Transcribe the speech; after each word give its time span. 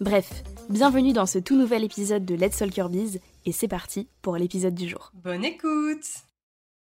Bref, 0.00 0.42
bienvenue 0.70 1.12
dans 1.12 1.26
ce 1.26 1.38
tout 1.38 1.58
nouvel 1.58 1.84
épisode 1.84 2.24
de 2.24 2.34
Let's 2.34 2.56
Talk 2.56 2.74
Your 2.74 2.88
Biz 2.88 3.20
et 3.44 3.52
c'est 3.52 3.68
parti 3.68 4.08
pour 4.22 4.38
l'épisode 4.38 4.74
du 4.74 4.88
jour. 4.88 5.12
Bonne 5.12 5.44
écoute 5.44 6.06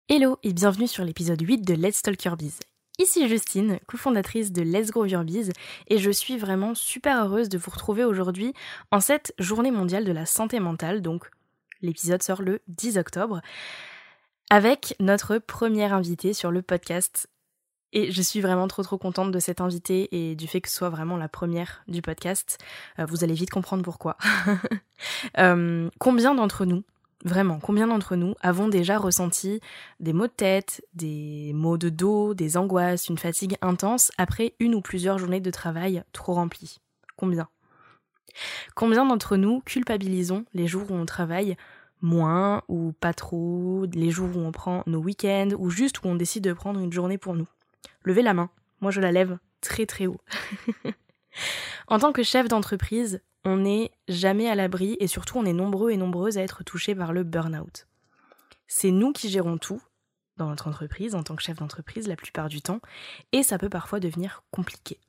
Hello 0.09 0.39
et 0.41 0.53
bienvenue 0.53 0.87
sur 0.87 1.05
l'épisode 1.05 1.39
8 1.39 1.59
de 1.59 1.75
Let's 1.75 2.01
Talk 2.01 2.23
Your 2.23 2.35
Biz. 2.35 2.61
Ici 2.97 3.29
Justine, 3.29 3.77
cofondatrice 3.85 4.51
de 4.51 4.63
Let's 4.63 4.89
Grow 4.89 5.05
Your 5.05 5.23
Biz, 5.23 5.51
et 5.87 5.99
je 5.99 6.09
suis 6.09 6.39
vraiment 6.39 6.73
super 6.73 7.23
heureuse 7.23 7.47
de 7.47 7.59
vous 7.59 7.69
retrouver 7.69 8.03
aujourd'hui 8.03 8.55
en 8.89 8.99
cette 8.99 9.35
journée 9.37 9.69
mondiale 9.69 10.05
de 10.05 10.11
la 10.11 10.25
santé 10.25 10.59
mentale, 10.59 11.03
donc 11.03 11.29
l'épisode 11.83 12.23
sort 12.23 12.41
le 12.41 12.63
10 12.69 12.97
octobre, 12.97 13.41
avec 14.49 14.95
notre 14.99 15.37
première 15.37 15.93
invitée 15.93 16.33
sur 16.33 16.49
le 16.49 16.63
podcast 16.63 17.27
et 17.95 18.11
je 18.11 18.21
suis 18.21 18.41
vraiment 18.41 18.67
trop 18.67 18.83
trop 18.83 18.97
contente 18.97 19.31
de 19.31 19.39
cette 19.39 19.61
invitée 19.61 20.09
et 20.11 20.35
du 20.35 20.47
fait 20.47 20.61
que 20.61 20.69
ce 20.69 20.75
soit 20.75 20.89
vraiment 20.89 21.17
la 21.17 21.29
première 21.29 21.81
du 21.87 22.01
podcast. 22.01 22.59
Euh, 22.99 23.05
vous 23.05 23.23
allez 23.23 23.33
vite 23.33 23.49
comprendre 23.49 23.83
pourquoi. 23.83 24.17
Euh, 25.37 25.89
combien 25.99 26.33
d'entre 26.33 26.63
nous, 26.63 26.83
vraiment, 27.25 27.59
combien 27.59 27.87
d'entre 27.87 28.15
nous 28.15 28.33
avons 28.39 28.69
déjà 28.69 28.97
ressenti 28.97 29.59
des 29.99 30.13
maux 30.13 30.27
de 30.27 30.31
tête, 30.31 30.85
des 30.93 31.51
maux 31.53 31.77
de 31.77 31.89
dos, 31.89 32.33
des 32.33 32.55
angoisses, 32.55 33.09
une 33.09 33.17
fatigue 33.17 33.57
intense 33.61 34.13
après 34.17 34.53
une 34.59 34.73
ou 34.73 34.79
plusieurs 34.79 35.17
journées 35.17 35.41
de 35.41 35.51
travail 35.51 36.01
trop 36.13 36.33
remplies? 36.33 36.79
Combien? 37.17 37.49
Combien 38.73 39.05
d'entre 39.05 39.35
nous 39.35 39.59
culpabilisons 39.65 40.45
les 40.53 40.65
jours 40.65 40.89
où 40.89 40.93
on 40.93 41.05
travaille 41.05 41.57
moins 42.01 42.61
ou 42.69 42.93
pas 42.93 43.13
trop, 43.13 43.85
les 43.93 44.11
jours 44.11 44.29
où 44.33 44.39
on 44.39 44.53
prend 44.53 44.83
nos 44.87 44.99
week-ends 44.99 45.49
ou 45.59 45.69
juste 45.69 46.03
où 46.03 46.07
on 46.07 46.15
décide 46.15 46.45
de 46.45 46.53
prendre 46.53 46.79
une 46.79 46.93
journée 46.93 47.17
pour 47.17 47.35
nous? 47.35 47.47
Levez 48.03 48.21
la 48.21 48.33
main. 48.33 48.49
Moi, 48.81 48.91
je 48.91 49.01
la 49.01 49.11
lève 49.11 49.37
très 49.61 49.85
très 49.85 50.07
haut. 50.07 50.21
en 51.87 51.99
tant 51.99 52.11
que 52.11 52.23
chef 52.23 52.47
d'entreprise, 52.47 53.21
on 53.43 53.57
n'est 53.57 53.91
jamais 54.07 54.49
à 54.49 54.55
l'abri 54.55 54.97
et 54.99 55.07
surtout 55.07 55.37
on 55.37 55.45
est 55.45 55.53
nombreux 55.53 55.91
et 55.91 55.97
nombreuses 55.97 56.37
à 56.37 56.41
être 56.41 56.63
touchés 56.63 56.95
par 56.95 57.13
le 57.13 57.23
burn-out. 57.23 57.87
C'est 58.67 58.91
nous 58.91 59.11
qui 59.11 59.29
gérons 59.29 59.57
tout 59.57 59.81
dans 60.37 60.47
notre 60.47 60.67
entreprise, 60.67 61.15
en 61.15 61.23
tant 61.23 61.35
que 61.35 61.43
chef 61.43 61.57
d'entreprise, 61.57 62.07
la 62.07 62.15
plupart 62.15 62.49
du 62.49 62.61
temps, 62.61 62.81
et 63.31 63.43
ça 63.43 63.57
peut 63.57 63.69
parfois 63.69 63.99
devenir 63.99 64.43
compliqué. 64.51 64.99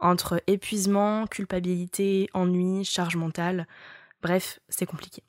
Entre 0.00 0.42
épuisement, 0.48 1.26
culpabilité, 1.26 2.28
ennui, 2.34 2.84
charge 2.84 3.16
mentale, 3.16 3.68
bref, 4.22 4.58
c'est 4.68 4.86
compliqué. 4.86 5.22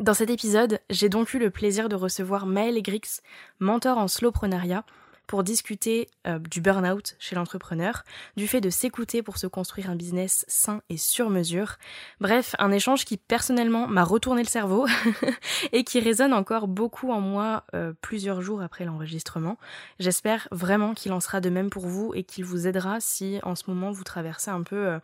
Dans 0.00 0.14
cet 0.14 0.30
épisode, 0.30 0.80
j'ai 0.90 1.08
donc 1.08 1.34
eu 1.34 1.38
le 1.38 1.50
plaisir 1.50 1.88
de 1.88 1.94
recevoir 1.94 2.46
Maëlle 2.46 2.82
Grix, 2.82 3.20
mentor 3.60 3.98
en 3.98 4.08
slowprenariat, 4.08 4.84
pour 5.32 5.44
discuter 5.44 6.10
euh, 6.26 6.38
du 6.38 6.60
burn-out 6.60 7.16
chez 7.18 7.34
l'entrepreneur, 7.34 8.04
du 8.36 8.46
fait 8.46 8.60
de 8.60 8.68
s'écouter 8.68 9.22
pour 9.22 9.38
se 9.38 9.46
construire 9.46 9.88
un 9.88 9.96
business 9.96 10.44
sain 10.46 10.82
et 10.90 10.98
sur 10.98 11.30
mesure. 11.30 11.78
Bref, 12.20 12.54
un 12.58 12.70
échange 12.70 13.06
qui 13.06 13.16
personnellement 13.16 13.86
m'a 13.86 14.04
retourné 14.04 14.42
le 14.42 14.46
cerveau 14.46 14.86
et 15.72 15.84
qui 15.84 16.00
résonne 16.00 16.34
encore 16.34 16.68
beaucoup 16.68 17.12
en 17.12 17.22
moi 17.22 17.64
euh, 17.74 17.94
plusieurs 18.02 18.42
jours 18.42 18.60
après 18.60 18.84
l'enregistrement. 18.84 19.56
J'espère 19.98 20.48
vraiment 20.50 20.92
qu'il 20.92 21.14
en 21.14 21.20
sera 21.20 21.40
de 21.40 21.48
même 21.48 21.70
pour 21.70 21.86
vous 21.86 22.12
et 22.14 22.24
qu'il 22.24 22.44
vous 22.44 22.66
aidera 22.66 23.00
si 23.00 23.40
en 23.42 23.54
ce 23.54 23.62
moment 23.68 23.90
vous 23.90 24.04
traversez 24.04 24.50
un 24.50 24.62
peu... 24.62 24.86
Euh, 24.86 24.98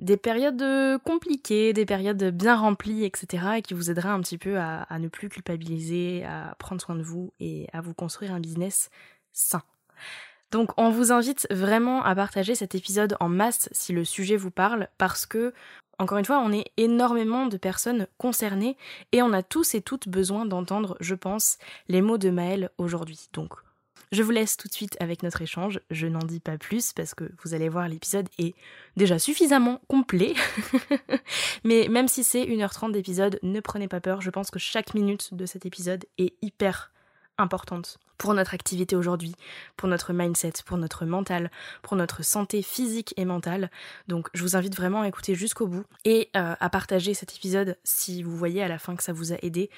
des 0.00 0.16
périodes 0.16 0.64
compliquées, 1.04 1.72
des 1.72 1.86
périodes 1.86 2.24
bien 2.24 2.56
remplies, 2.56 3.04
etc. 3.04 3.44
et 3.58 3.62
qui 3.62 3.74
vous 3.74 3.90
aidera 3.90 4.12
un 4.12 4.20
petit 4.20 4.38
peu 4.38 4.58
à, 4.58 4.86
ne 4.98 5.08
plus 5.08 5.28
culpabiliser, 5.28 6.24
à 6.24 6.56
prendre 6.58 6.80
soin 6.80 6.96
de 6.96 7.02
vous 7.02 7.32
et 7.38 7.68
à 7.72 7.80
vous 7.80 7.94
construire 7.94 8.32
un 8.32 8.40
business 8.40 8.90
sain. 9.32 9.62
Donc 10.50 10.72
on 10.76 10.90
vous 10.90 11.12
invite 11.12 11.46
vraiment 11.50 12.02
à 12.02 12.14
partager 12.14 12.54
cet 12.54 12.74
épisode 12.74 13.16
en 13.20 13.28
masse 13.28 13.68
si 13.72 13.92
le 13.92 14.04
sujet 14.04 14.36
vous 14.36 14.50
parle 14.50 14.88
parce 14.98 15.26
que 15.26 15.52
encore 15.98 16.16
une 16.16 16.24
fois, 16.24 16.38
on 16.38 16.50
est 16.50 16.64
énormément 16.78 17.44
de 17.44 17.58
personnes 17.58 18.06
concernées 18.16 18.78
et 19.12 19.20
on 19.20 19.34
a 19.34 19.42
tous 19.42 19.74
et 19.74 19.82
toutes 19.82 20.08
besoin 20.08 20.46
d'entendre, 20.46 20.96
je 21.00 21.14
pense, 21.14 21.58
les 21.88 22.00
mots 22.00 22.16
de 22.16 22.30
Maëlle 22.30 22.70
aujourd'hui. 22.78 23.28
Donc 23.34 23.52
je 24.12 24.22
vous 24.22 24.30
laisse 24.30 24.56
tout 24.56 24.68
de 24.68 24.72
suite 24.72 24.96
avec 25.00 25.22
notre 25.22 25.42
échange. 25.42 25.80
Je 25.90 26.06
n'en 26.06 26.18
dis 26.20 26.40
pas 26.40 26.58
plus 26.58 26.92
parce 26.92 27.14
que 27.14 27.30
vous 27.42 27.54
allez 27.54 27.68
voir, 27.68 27.88
l'épisode 27.88 28.28
est 28.38 28.54
déjà 28.96 29.18
suffisamment 29.18 29.80
complet. 29.88 30.34
Mais 31.64 31.88
même 31.88 32.08
si 32.08 32.24
c'est 32.24 32.44
1h30 32.44 32.92
d'épisode, 32.92 33.38
ne 33.42 33.60
prenez 33.60 33.88
pas 33.88 34.00
peur. 34.00 34.20
Je 34.20 34.30
pense 34.30 34.50
que 34.50 34.58
chaque 34.58 34.94
minute 34.94 35.32
de 35.34 35.46
cet 35.46 35.64
épisode 35.64 36.04
est 36.18 36.34
hyper 36.42 36.92
importante 37.38 37.98
pour 38.18 38.34
notre 38.34 38.52
activité 38.52 38.96
aujourd'hui, 38.96 39.34
pour 39.76 39.88
notre 39.88 40.12
mindset, 40.12 40.52
pour 40.66 40.76
notre 40.76 41.06
mental, 41.06 41.50
pour 41.80 41.96
notre 41.96 42.22
santé 42.22 42.60
physique 42.60 43.14
et 43.16 43.24
mentale. 43.24 43.70
Donc 44.08 44.28
je 44.34 44.42
vous 44.42 44.56
invite 44.56 44.76
vraiment 44.76 45.02
à 45.02 45.08
écouter 45.08 45.34
jusqu'au 45.34 45.66
bout 45.66 45.84
et 46.04 46.28
euh, 46.36 46.54
à 46.58 46.68
partager 46.68 47.14
cet 47.14 47.34
épisode 47.34 47.78
si 47.82 48.22
vous 48.22 48.36
voyez 48.36 48.62
à 48.62 48.68
la 48.68 48.78
fin 48.78 48.94
que 48.94 49.02
ça 49.02 49.14
vous 49.14 49.32
a 49.32 49.36
aidé. 49.40 49.70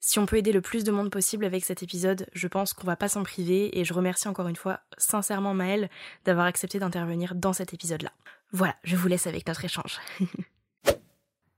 Si 0.00 0.18
on 0.18 0.24
peut 0.24 0.36
aider 0.36 0.52
le 0.52 0.62
plus 0.62 0.82
de 0.82 0.90
monde 0.90 1.10
possible 1.10 1.44
avec 1.44 1.64
cet 1.64 1.82
épisode, 1.82 2.26
je 2.32 2.48
pense 2.48 2.72
qu'on 2.72 2.86
va 2.86 2.96
pas 2.96 3.08
s'en 3.08 3.22
priver 3.22 3.78
et 3.78 3.84
je 3.84 3.92
remercie 3.92 4.28
encore 4.28 4.48
une 4.48 4.56
fois 4.56 4.80
sincèrement 4.96 5.52
Maëlle 5.52 5.90
d'avoir 6.24 6.46
accepté 6.46 6.78
d'intervenir 6.78 7.34
dans 7.34 7.52
cet 7.52 7.74
épisode-là. 7.74 8.12
Voilà, 8.52 8.74
je 8.82 8.96
vous 8.96 9.08
laisse 9.08 9.26
avec 9.26 9.46
notre 9.46 9.64
échange. 9.64 9.98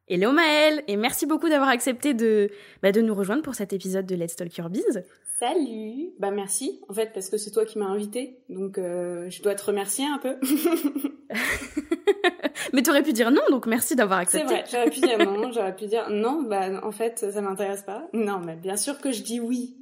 Hello 0.08 0.32
Maëlle 0.32 0.82
et 0.88 0.96
merci 0.96 1.26
beaucoup 1.26 1.48
d'avoir 1.48 1.68
accepté 1.68 2.12
de, 2.12 2.50
bah, 2.82 2.90
de 2.90 3.00
nous 3.00 3.14
rejoindre 3.14 3.42
pour 3.42 3.54
cet 3.54 3.72
épisode 3.72 4.04
de 4.04 4.16
Let's 4.16 4.34
Talk 4.34 4.56
Your 4.56 4.68
Biz. 4.68 5.04
Salut 5.38 6.10
Bah 6.18 6.30
merci, 6.32 6.80
en 6.88 6.94
fait, 6.94 7.12
parce 7.12 7.28
que 7.28 7.36
c'est 7.36 7.52
toi 7.52 7.64
qui 7.64 7.78
m'as 7.78 7.86
invité, 7.86 8.38
donc 8.48 8.78
euh, 8.78 9.30
je 9.30 9.42
dois 9.42 9.54
te 9.54 9.64
remercier 9.64 10.04
un 10.04 10.18
peu. 10.18 10.36
Mais 12.72 12.82
t'aurais 12.82 13.02
pu 13.02 13.12
dire 13.12 13.30
non, 13.30 13.42
donc 13.50 13.66
merci 13.66 13.94
d'avoir 13.94 14.18
accepté. 14.18 14.48
C'est 14.48 14.54
vrai, 14.54 14.64
j'aurais 14.70 14.90
pu 14.90 15.00
dire 15.00 15.18
non, 15.32 15.52
j'aurais 15.52 15.74
pu 15.74 15.86
dire 15.86 16.10
non, 16.10 16.42
bah 16.42 16.84
en 16.84 16.92
fait 16.92 17.30
ça 17.32 17.40
m'intéresse 17.40 17.82
pas. 17.82 18.08
Non, 18.12 18.40
mais 18.40 18.56
bien 18.56 18.76
sûr 18.76 18.98
que 18.98 19.12
je 19.12 19.22
dis 19.22 19.40
oui. 19.40 19.76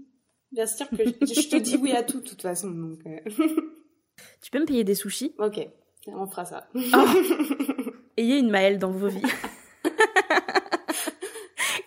Bien 0.53 0.67
sûr 0.67 0.89
que 0.89 0.97
je, 0.97 1.49
te 1.49 1.57
dis 1.57 1.77
oui 1.77 1.93
à 1.93 2.03
tout 2.03 2.21
de 2.21 2.27
toute 2.27 2.43
façon. 2.43 2.71
Donc 2.71 2.99
euh. 3.07 3.19
Tu 4.43 4.51
peux 4.51 4.61
me 4.61 4.67
payer 4.67 4.85
des 4.85 4.95
sushis? 4.95 5.35
Ok, 5.39 5.67
on 6.09 6.27
fera 6.27 6.45
ça. 6.45 6.69
Oh. 6.75 7.05
Ayez 8.17 8.39
une 8.39 8.51
Maëlle 8.51 8.79
dans 8.79 8.91
vos 8.91 9.09
vies. 9.09 9.23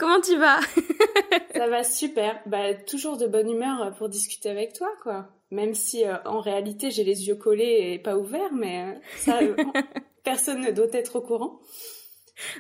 Comment 0.04 0.20
tu 0.20 0.36
vas? 0.36 0.60
Ça 1.56 1.70
va 1.70 1.82
super. 1.86 2.38
Bah 2.46 2.74
toujours 2.74 3.16
de 3.16 3.26
bonne 3.26 3.50
humeur 3.50 3.94
pour 3.98 4.10
discuter 4.10 4.50
avec 4.50 4.74
toi, 4.74 4.90
quoi. 5.02 5.30
Même 5.50 5.74
si 5.74 6.06
euh, 6.06 6.18
en 6.26 6.42
réalité 6.42 6.92
j'ai 6.92 7.06
les 7.06 7.30
yeux 7.30 7.36
collés 7.36 7.94
et 7.94 8.00
pas 8.00 8.18
ouverts, 8.18 8.52
mais 8.52 8.84
euh, 8.84 9.00
ça, 9.16 9.40
personne 10.26 10.60
ne 10.60 10.72
doit 10.72 10.92
être 10.92 11.16
au 11.16 11.22
courant. 11.22 11.62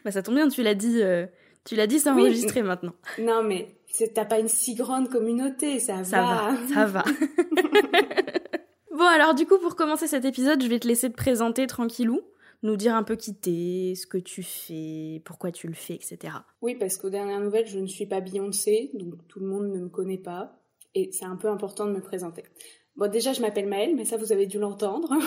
Bah 0.05 0.11
ça 0.11 0.23
tombe 0.23 0.35
bien, 0.35 0.47
tu 0.47 0.63
l'as 0.63 0.73
dit, 0.73 1.01
euh, 1.01 1.25
tu 1.65 1.75
l'as 1.75 1.85
dit, 1.85 1.99
c'est 1.99 2.11
enregistré 2.11 2.63
maintenant. 2.63 2.93
Non 3.19 3.43
mais 3.43 3.75
t'as 4.15 4.23
pas 4.23 4.39
une 4.39 4.47
si 4.47 4.73
grande 4.73 5.09
communauté, 5.09 5.81
ça, 5.81 6.05
ça 6.05 6.21
va. 6.21 6.51
Ça 6.73 6.85
va. 6.85 7.03
bon 8.95 9.05
alors 9.05 9.33
du 9.33 9.45
coup 9.45 9.57
pour 9.57 9.75
commencer 9.75 10.07
cet 10.07 10.23
épisode, 10.23 10.63
je 10.63 10.69
vais 10.69 10.79
te 10.79 10.87
laisser 10.87 11.09
te 11.09 11.17
présenter 11.17 11.67
tranquillou, 11.67 12.21
nous 12.63 12.77
dire 12.77 12.95
un 12.95 13.03
peu 13.03 13.15
qui 13.15 13.35
t'es, 13.35 13.93
ce 13.95 14.07
que 14.07 14.17
tu 14.17 14.41
fais, 14.41 15.21
pourquoi 15.25 15.51
tu 15.51 15.67
le 15.67 15.73
fais, 15.73 15.95
etc. 15.95 16.33
Oui 16.61 16.75
parce 16.75 16.97
qu'aux 16.97 17.09
dernières 17.09 17.41
nouvelles, 17.41 17.67
je 17.67 17.79
ne 17.79 17.87
suis 17.87 18.05
pas 18.05 18.21
Beyoncé, 18.21 18.91
donc 18.93 19.27
tout 19.27 19.39
le 19.39 19.45
monde 19.45 19.67
ne 19.67 19.79
me 19.79 19.89
connaît 19.89 20.17
pas. 20.17 20.59
Et 20.95 21.11
c'est 21.11 21.25
un 21.25 21.35
peu 21.35 21.49
important 21.49 21.85
de 21.85 21.91
me 21.91 22.01
présenter. 22.01 22.43
Bon, 22.95 23.09
déjà, 23.09 23.33
je 23.33 23.41
m'appelle 23.41 23.67
Maëlle, 23.67 23.95
mais 23.95 24.05
ça, 24.05 24.17
vous 24.17 24.31
avez 24.31 24.45
dû 24.45 24.59
l'entendre. 24.59 25.13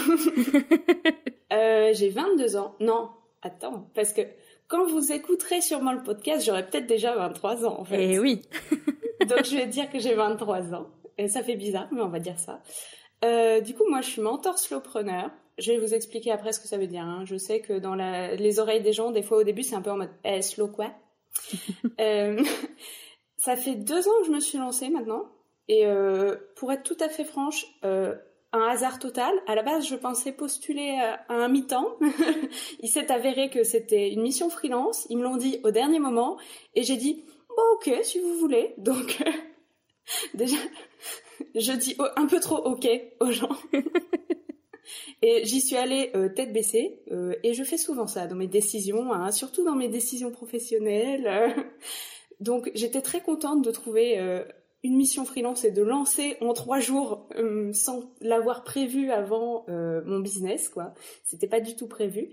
Euh, 1.53 1.93
j'ai 1.95 2.11
22 2.11 2.57
ans. 2.57 2.75
Non, 2.81 3.09
attends, 3.41 3.89
parce 3.95 4.13
que 4.13 4.23
quand 4.67 4.85
vous 4.89 5.13
écouterez 5.13 5.61
sûrement 5.61 5.93
le 5.93 6.03
podcast, 6.03 6.45
j'aurai 6.45 6.67
peut-être 6.67 6.89
déjà 6.89 7.15
23 7.15 7.65
ans, 7.65 7.81
en 7.81 7.85
fait. 7.85 8.15
Eh 8.15 8.19
oui 8.19 8.43
Donc 9.29 9.45
je 9.45 9.57
vais 9.57 9.67
dire 9.67 9.89
que 9.89 10.01
j'ai 10.01 10.15
23 10.15 10.75
ans. 10.75 10.89
Et 11.19 11.29
ça 11.29 11.45
fait 11.45 11.55
bizarre, 11.55 11.89
mais 11.93 12.03
on 12.03 12.09
va 12.09 12.19
dire 12.19 12.39
ça. 12.39 12.61
Euh, 13.25 13.61
du 13.61 13.75
coup, 13.75 13.85
moi, 13.89 14.01
je 14.01 14.09
suis 14.11 14.21
mentor 14.21 14.59
slowpreneur. 14.59 15.31
Je 15.59 15.73
vais 15.73 15.79
vous 15.79 15.95
expliquer 15.95 16.33
après 16.33 16.53
ce 16.53 16.61
que 16.61 16.69
ça 16.69 16.77
veut 16.77 16.87
dire. 16.87 17.03
Hein. 17.03 17.25
Je 17.25 17.37
sais 17.37 17.61
que 17.61 17.79
dans 17.79 17.95
la... 17.95 18.35
les 18.35 18.59
oreilles 18.59 18.83
des 18.83 18.93
gens, 18.93 19.11
des 19.11 19.23
fois 19.23 19.39
au 19.39 19.45
début, 19.45 19.63
c'est 19.63 19.75
un 19.75 19.83
peu 19.83 19.91
en 19.91 19.97
mode 19.97 20.11
eh, 20.25 20.43
slow 20.43 20.69
quoi? 20.69 20.93
Euh... 22.01 22.43
Ça 23.39 23.55
fait 23.55 23.77
deux 23.77 24.09
ans 24.09 24.21
que 24.23 24.27
je 24.27 24.33
me 24.33 24.41
suis 24.41 24.59
lancée 24.59 24.89
maintenant. 24.89 25.27
Et 25.69 25.87
euh, 25.87 26.37
pour 26.57 26.73
être 26.73 26.83
tout 26.83 26.97
à 27.01 27.09
fait 27.09 27.25
franche, 27.25 27.65
euh, 27.85 28.15
un 28.53 28.63
hasard 28.63 28.99
total. 28.99 29.33
À 29.47 29.55
la 29.55 29.63
base, 29.63 29.87
je 29.87 29.95
pensais 29.95 30.33
postuler 30.33 30.99
à 31.01 31.25
un 31.29 31.49
mi-temps. 31.49 31.97
Il 32.81 32.89
s'est 32.89 33.13
avéré 33.13 33.51
que 33.51 33.63
c'était 33.63 34.11
une 34.11 34.23
mission 34.23 34.51
freelance. 34.51 35.07
Ils 35.11 35.19
me 35.19 35.23
l'ont 35.23 35.37
dit 35.37 35.61
au 35.63 35.71
dernier 35.71 35.99
moment. 35.99 36.39
Et 36.75 36.83
j'ai 36.83 36.97
dit, 36.97 37.25
bon, 37.49 37.63
ok, 37.75 38.01
si 38.03 38.19
vous 38.21 38.35
voulez. 38.35 38.75
Donc, 38.79 39.23
déjà, 40.35 40.57
je 41.55 41.73
dis 41.73 41.97
un 42.17 42.27
peu 42.27 42.41
trop 42.41 42.57
ok 42.57 42.89
aux 43.21 43.31
gens. 43.31 43.57
Et 45.23 45.45
j'y 45.45 45.61
suis 45.61 45.77
allée 45.77 46.11
euh, 46.15 46.29
tête 46.29 46.53
baissée. 46.53 47.01
Euh, 47.11 47.35
et 47.43 47.55
je 47.55 47.65
fais 47.65 47.79
souvent 47.79 48.07
ça 48.07 48.27
dans 48.27 48.37
mes 48.37 48.47
décisions, 48.47 49.13
hein, 49.13 49.31
surtout 49.33 49.65
dans 49.65 49.75
mes 49.75 49.89
décisions 49.89 50.31
professionnelles. 50.31 51.55
Donc, 52.41 52.71
j'étais 52.75 53.01
très 53.01 53.23
contente 53.23 53.65
de 53.65 53.71
trouver 53.71 54.19
euh, 54.19 54.45
une 54.83 54.97
mission 54.97 55.25
freelance 55.25 55.65
et 55.65 55.71
de 55.71 55.83
lancer 55.83 56.37
en 56.43 56.53
trois 56.53 56.81
jours 56.81 57.29
euh, 57.37 57.73
sans 57.73 58.11
l'avoir 58.21 58.63
prévu 58.63 59.11
avant 59.11 59.65
mon 59.69 60.21
business 60.21 60.69
quoi. 60.69 60.93
C'était 61.25 61.49
pas 61.49 61.61
du 61.61 61.75
tout 61.75 61.89
prévu. 61.89 62.29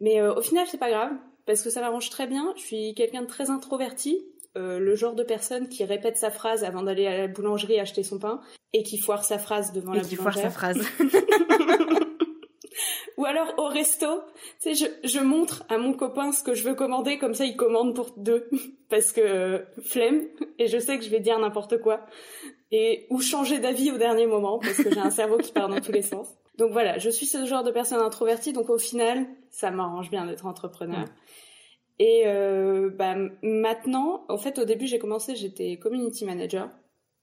Mais 0.00 0.22
au 0.22 0.42
final 0.42 0.66
c'est 0.70 0.78
pas 0.78 0.90
grave 0.90 1.12
parce 1.44 1.62
que 1.62 1.70
ça 1.70 1.80
m'arrange 1.80 2.10
très 2.10 2.28
bien. 2.28 2.52
Je 2.56 2.60
suis 2.60 2.94
quelqu'un 2.94 3.22
de 3.22 3.26
très 3.26 3.50
introverti, 3.50 4.22
le 4.54 4.94
genre 4.94 5.14
de 5.14 5.24
personne 5.24 5.68
qui 5.68 5.82
répète 5.84 6.18
sa 6.18 6.30
phrase 6.30 6.62
avant 6.62 6.82
d'aller 6.82 7.06
à 7.06 7.16
la 7.16 7.26
boulangerie 7.26 7.80
acheter 7.80 8.04
son 8.04 8.18
pain 8.18 8.40
et 8.72 8.82
qui 8.82 8.98
foire 8.98 9.24
sa 9.24 9.38
phrase 9.38 9.72
devant 9.72 9.94
et 9.94 9.98
la 9.98 10.04
qui 10.04 10.16
boulangère. 10.16 10.52
foire 10.52 10.74
sa 10.74 10.82
phrase. 10.82 10.86
Ou 13.18 13.26
alors 13.26 13.52
au 13.58 13.64
resto, 13.64 14.06
tu 14.60 14.74
sais, 14.74 14.74
je, 14.74 15.08
je 15.08 15.18
montre 15.18 15.64
à 15.68 15.76
mon 15.76 15.92
copain 15.92 16.30
ce 16.30 16.44
que 16.44 16.54
je 16.54 16.62
veux 16.62 16.74
commander, 16.74 17.18
comme 17.18 17.34
ça 17.34 17.44
il 17.44 17.56
commande 17.56 17.92
pour 17.92 18.12
deux, 18.16 18.48
parce 18.88 19.10
que 19.10 19.20
euh, 19.20 19.58
flemme, 19.82 20.22
et 20.60 20.68
je 20.68 20.78
sais 20.78 20.96
que 20.96 21.04
je 21.04 21.10
vais 21.10 21.18
dire 21.18 21.36
n'importe 21.40 21.80
quoi, 21.80 22.06
et 22.70 23.08
ou 23.10 23.20
changer 23.20 23.58
d'avis 23.58 23.90
au 23.90 23.98
dernier 23.98 24.26
moment, 24.26 24.60
parce 24.60 24.76
que 24.76 24.94
j'ai 24.94 25.00
un 25.00 25.10
cerveau 25.10 25.36
qui 25.36 25.50
part 25.50 25.68
dans 25.68 25.80
tous 25.80 25.90
les 25.90 26.02
sens. 26.02 26.28
Donc 26.58 26.70
voilà, 26.70 26.98
je 26.98 27.10
suis 27.10 27.26
ce 27.26 27.44
genre 27.44 27.64
de 27.64 27.72
personne 27.72 28.00
introvertie, 28.00 28.52
donc 28.52 28.70
au 28.70 28.78
final, 28.78 29.26
ça 29.50 29.72
m'arrange 29.72 30.10
bien 30.10 30.24
d'être 30.24 30.46
entrepreneur. 30.46 31.04
Et 31.98 32.22
euh, 32.26 32.88
bah, 32.88 33.16
maintenant, 33.42 34.26
en 34.28 34.38
fait, 34.38 34.60
au 34.60 34.64
début, 34.64 34.86
j'ai 34.86 35.00
commencé, 35.00 35.34
j'étais 35.34 35.76
community 35.76 36.24
manager. 36.24 36.70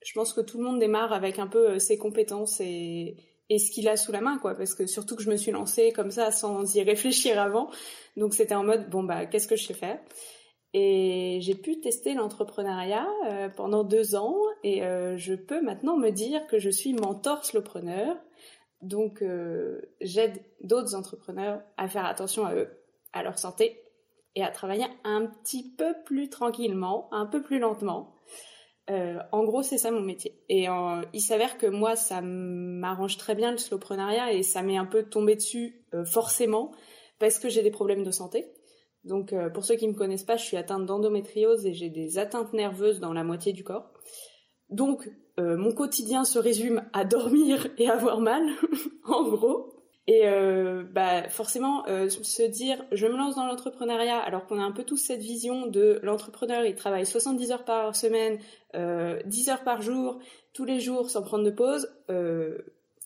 Je 0.04 0.12
pense 0.14 0.34
que 0.34 0.42
tout 0.42 0.58
le 0.58 0.66
monde 0.66 0.80
démarre 0.80 1.14
avec 1.14 1.40
un 1.40 1.48
peu 1.48 1.70
euh, 1.70 1.80
ses 1.80 1.98
compétences 1.98 2.60
et 2.60 3.16
et 3.50 3.60
ce 3.60 3.72
qu'il 3.72 3.88
a 3.88 3.98
sous 3.98 4.12
la 4.12 4.22
main 4.22 4.38
quoi 4.38 4.56
parce 4.56 4.74
que 4.74 4.88
surtout 4.88 5.16
que 5.16 5.24
je 5.24 5.30
me 5.30 5.38
suis 5.38 5.52
lancée 5.52 5.92
comme 5.92 6.12
ça 6.12 6.32
sans 6.32 6.76
y 6.76 6.82
réfléchir 6.82 7.40
avant. 7.40 7.70
Donc 8.18 8.34
c'était 8.34 8.56
en 8.56 8.64
mode 8.64 8.90
bon 8.90 9.04
bah 9.04 9.26
qu'est-ce 9.26 9.48
que 9.48 9.56
je 9.56 9.66
sais 9.66 9.74
faire? 9.74 10.00
Et 10.74 11.40
j'ai 11.42 11.56
pu 11.56 11.80
tester 11.80 12.16
l'entrepreneuriat 12.16 13.08
euh, 13.28 13.50
pendant 13.50 13.86
deux 13.86 14.16
ans 14.16 14.36
et 14.64 14.84
euh, 14.84 15.16
je 15.16 15.34
peux 15.34 15.62
maintenant 15.62 15.96
me 15.96 16.10
dire 16.10 16.46
que 16.48 16.60
je 16.60 16.70
suis 16.70 16.94
mentor 16.94 17.46
slowpreneur. 17.46 18.18
Donc 18.82 19.22
euh, 19.22 19.82
j'aide 20.02 20.44
d'autres 20.62 20.96
entrepreneurs 20.96 21.62
à 21.78 21.88
faire 21.88 22.06
attention 22.06 22.46
à 22.46 22.56
eux 22.56 22.70
à 23.14 23.24
leur 23.24 23.40
santé 23.40 23.82
et 24.36 24.44
à 24.44 24.52
travailler 24.52 24.86
un 25.06 25.28
petit 25.28 25.74
peu 25.78 25.96
plus 26.04 26.30
tranquillement 26.30 27.08
un 27.14 27.26
peu 27.26 27.42
plus 27.42 27.60
lentement 27.60 28.14
euh, 28.90 29.20
en 29.32 29.44
gros, 29.44 29.64
c'est 29.64 29.78
ça 29.78 29.92
mon 29.92 30.02
métier. 30.02 30.40
Et 30.50 30.70
euh, 30.70 31.02
il 31.14 31.22
s'avère 31.22 31.58
que 31.58 31.66
moi, 31.66 31.96
ça 31.96 32.22
m'arrange 32.22 33.18
très 33.18 33.36
bien 33.36 33.52
le 33.52 33.58
slowprenariat 33.58 34.34
et 34.34 34.44
ça 34.44 34.62
m'est 34.62 34.78
un 34.78 34.86
peu 34.86 35.04
tombé 35.04 35.36
dessus 35.36 35.84
euh, 35.94 36.06
forcément 36.06 36.72
parce 37.20 37.40
que 37.40 37.50
j'ai 37.50 37.64
des 37.64 37.72
problèmes 37.72 38.04
de 38.04 38.12
santé. 38.12 38.46
Donc, 39.06 39.34
euh, 39.34 39.50
pour 39.50 39.64
ceux 39.64 39.76
qui 39.76 39.88
me 39.88 39.94
connaissent 39.94 40.24
pas, 40.24 40.36
je 40.36 40.44
suis 40.44 40.58
atteinte 40.58 40.86
d'endométriose 40.86 41.66
et 41.66 41.74
j'ai 41.74 41.90
des 41.90 42.18
atteintes 42.18 42.54
nerveuses 42.54 43.00
dans 43.00 43.14
la 43.14 43.24
moitié 43.24 43.54
du 43.54 43.64
corps. 43.64 43.92
Donc, 44.70 45.10
euh, 45.40 45.56
mon 45.58 45.72
quotidien 45.74 46.26
se 46.26 46.40
résume 46.40 46.84
à 46.92 47.06
dormir 47.06 47.68
et 47.78 47.88
avoir 47.88 48.20
mal, 48.20 48.44
en 49.06 49.30
gros. 49.30 49.75
Et 50.08 50.22
euh, 50.26 50.84
bah 50.84 51.30
forcément, 51.30 51.88
euh, 51.88 52.10
se 52.10 52.44
dire 52.44 52.86
je 52.92 53.08
me 53.08 53.18
lance 53.18 53.36
dans 53.36 53.48
l'entrepreneuriat 53.48 54.20
alors 54.20 54.46
qu'on 54.46 54.60
a 54.60 54.64
un 54.64 54.72
peu 54.72 54.84
tous 54.84 54.98
cette 54.98 55.22
vision 55.22 55.66
de 55.66 56.00
l'entrepreneur, 56.04 56.64
il 56.64 56.76
travaille 56.76 57.08
70 57.08 57.52
heures 57.52 57.66
par 57.66 57.96
semaine, 57.96 58.38
euh, 58.76 59.20
10 59.26 59.50
heures 59.50 59.64
par 59.64 59.82
jour, 59.82 60.20
tous 60.54 60.64
les 60.64 60.80
jours 60.80 61.10
sans 61.10 61.24
prendre 61.24 61.44
de 61.44 61.50
pause. 61.50 61.92
Euh, 62.12 62.60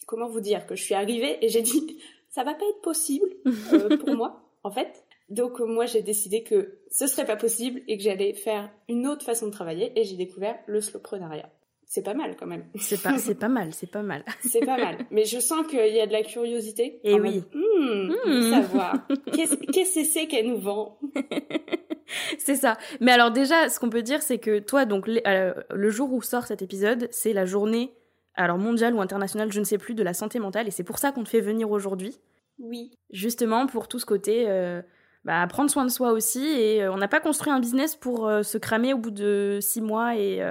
comment 0.07 0.27
vous 0.27 0.41
dire 0.41 0.65
que 0.65 0.75
je 0.75 0.83
suis 0.83 0.93
arrivée 0.93 1.37
et 1.45 1.47
j'ai 1.47 1.61
dit 1.61 1.99
ça 2.29 2.43
va 2.43 2.53
pas 2.53 2.65
être 2.69 2.81
possible 2.81 3.29
euh, 3.73 3.97
pour 4.03 4.15
moi 4.15 4.41
en 4.63 4.71
fait. 4.71 5.05
Donc 5.29 5.61
moi 5.61 5.85
j'ai 5.85 6.01
décidé 6.01 6.43
que 6.43 6.79
ce 6.91 7.07
serait 7.07 7.25
pas 7.25 7.37
possible 7.37 7.81
et 7.87 7.97
que 7.97 8.03
j'allais 8.03 8.33
faire 8.33 8.69
une 8.89 9.07
autre 9.07 9.23
façon 9.23 9.45
de 9.45 9.51
travailler 9.51 9.97
et 9.97 10.03
j'ai 10.03 10.17
découvert 10.17 10.59
le 10.67 10.81
slowprenariat 10.81 11.49
c'est 11.89 12.03
pas 12.03 12.13
mal 12.13 12.35
quand 12.39 12.45
même. 12.45 12.65
C'est 12.75 13.01
pas, 13.01 13.17
c'est 13.17 13.33
pas 13.39 13.47
mal, 13.47 13.73
c'est 13.73 13.89
pas 13.89 14.03
mal. 14.03 14.23
c'est 14.41 14.63
pas 14.63 14.77
mal. 14.77 14.99
Mais 15.09 15.25
je 15.25 15.39
sens 15.39 15.65
qu'il 15.65 15.91
y 15.91 15.99
a 15.99 16.05
de 16.05 16.11
la 16.11 16.21
curiosité. 16.21 16.99
Et 17.03 17.19
oui. 17.19 17.43
Mode, 17.51 17.55
hmm, 17.55 18.13
mmh. 18.27 18.51
savoir. 18.51 19.07
Qu'est-ce 19.33 19.95
que 19.95 20.03
c'est 20.05 20.27
qu'elle 20.27 20.49
nous 20.49 20.59
vend? 20.59 20.99
C'est 22.39 22.55
ça. 22.55 22.77
Mais 23.01 23.11
alors 23.11 23.29
déjà, 23.29 23.69
ce 23.69 23.79
qu'on 23.79 23.89
peut 23.89 24.01
dire, 24.01 24.23
c'est 24.23 24.39
que 24.39 24.57
toi, 24.57 24.85
donc 24.85 25.07
euh, 25.07 25.53
le 25.69 25.89
jour 25.91 26.11
où 26.11 26.23
sort 26.23 26.47
cet 26.47 26.63
épisode, 26.63 27.07
c'est 27.11 27.33
la 27.33 27.45
journée, 27.45 27.93
alors 28.33 28.57
mondiale 28.57 28.95
ou 28.95 29.01
internationale, 29.01 29.51
je 29.51 29.59
ne 29.59 29.63
sais 29.63 29.77
plus, 29.77 29.93
de 29.93 30.01
la 30.01 30.15
santé 30.15 30.39
mentale, 30.39 30.67
et 30.67 30.71
c'est 30.71 30.83
pour 30.83 30.97
ça 30.97 31.11
qu'on 31.11 31.23
te 31.23 31.29
fait 31.29 31.39
venir 31.39 31.69
aujourd'hui. 31.69 32.17
Oui. 32.57 32.89
Justement 33.11 33.67
pour 33.67 33.87
tout 33.87 33.99
ce 33.99 34.07
côté. 34.07 34.45
Euh, 34.47 34.81
bah, 35.23 35.45
prendre 35.47 35.69
soin 35.69 35.85
de 35.85 35.91
soi 35.91 36.13
aussi 36.13 36.47
et 36.47 36.81
euh, 36.81 36.93
on 36.93 36.97
n'a 36.97 37.09
pas 37.09 37.19
construit 37.19 37.51
un 37.51 37.59
business 37.59 37.95
pour 37.95 38.31
se 38.41 38.57
cramer 38.57 38.93
au 38.93 38.97
bout 38.97 39.11
de 39.11 39.59
six 39.61 39.81
mois 39.81 40.15
et, 40.15 40.41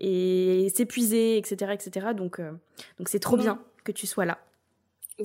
et 0.00 0.68
s'épuiser, 0.74 1.36
etc., 1.38 1.72
etc. 1.74 2.08
Donc, 2.16 2.40
euh, 2.40 2.50
donc 2.98 3.08
c'est 3.08 3.20
trop 3.20 3.36
Oui. 3.36 3.42
bien 3.42 3.62
que 3.84 3.92
tu 3.92 4.06
sois 4.06 4.24
là. 4.24 4.38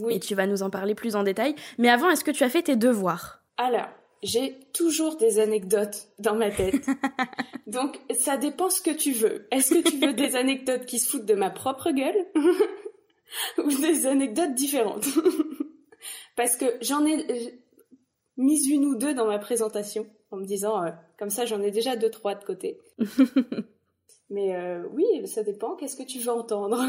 Oui. 0.02 0.16
Et 0.16 0.20
tu 0.20 0.36
vas 0.36 0.46
nous 0.48 0.62
en 0.64 0.70
parler 0.70 0.94
plus 0.96 1.16
en 1.16 1.24
détail. 1.24 1.56
Mais 1.78 1.90
avant, 1.90 2.10
est-ce 2.10 2.24
que 2.24 2.32
tu 2.32 2.44
as 2.44 2.50
fait 2.50 2.64
tes 2.64 2.76
devoirs? 2.76 3.42
Alors, 3.58 3.88
j'ai 4.24 4.60
toujours 4.74 5.16
des 5.18 5.40
anecdotes 5.40 6.08
dans 6.20 6.36
ma 6.36 6.52
tête. 6.52 6.86
Donc, 7.68 8.00
ça 8.18 8.38
dépend 8.38 8.70
ce 8.70 8.82
que 8.82 8.92
tu 8.92 9.12
veux. 9.14 9.48
Est-ce 9.52 9.74
que 9.74 9.90
tu 9.90 9.98
veux 9.98 10.14
des 10.14 10.36
anecdotes 10.36 10.86
qui 10.86 11.00
se 11.00 11.10
foutent 11.10 11.26
de 11.26 11.34
ma 11.36 11.50
propre 11.50 11.92
gueule 11.92 12.26
ou 13.64 13.70
des 13.82 14.06
anecdotes 14.06 14.54
différentes? 14.54 15.06
Parce 16.36 16.58
que 16.58 16.66
j'en 16.82 17.06
ai 17.06 17.16
euh, 17.32 17.50
mis 18.38 18.68
une 18.70 18.86
ou 18.86 18.96
deux 18.96 19.14
dans 19.14 19.28
ma 19.28 19.40
présentation 19.40 20.06
en 20.32 20.38
me 20.38 20.46
disant, 20.46 20.84
euh, 20.84 20.90
comme 21.18 21.30
ça, 21.30 21.46
j'en 21.46 21.62
ai 21.62 21.72
déjà 21.72 21.96
deux, 21.96 22.10
trois 22.10 22.36
de 22.36 22.44
côté. 22.44 22.80
Mais 24.32 24.56
euh, 24.56 24.82
oui, 24.92 25.06
ça 25.28 25.44
dépend. 25.44 25.76
Qu'est-ce 25.76 25.96
que 25.96 26.04
tu 26.04 26.20
veux 26.20 26.32
entendre? 26.32 26.84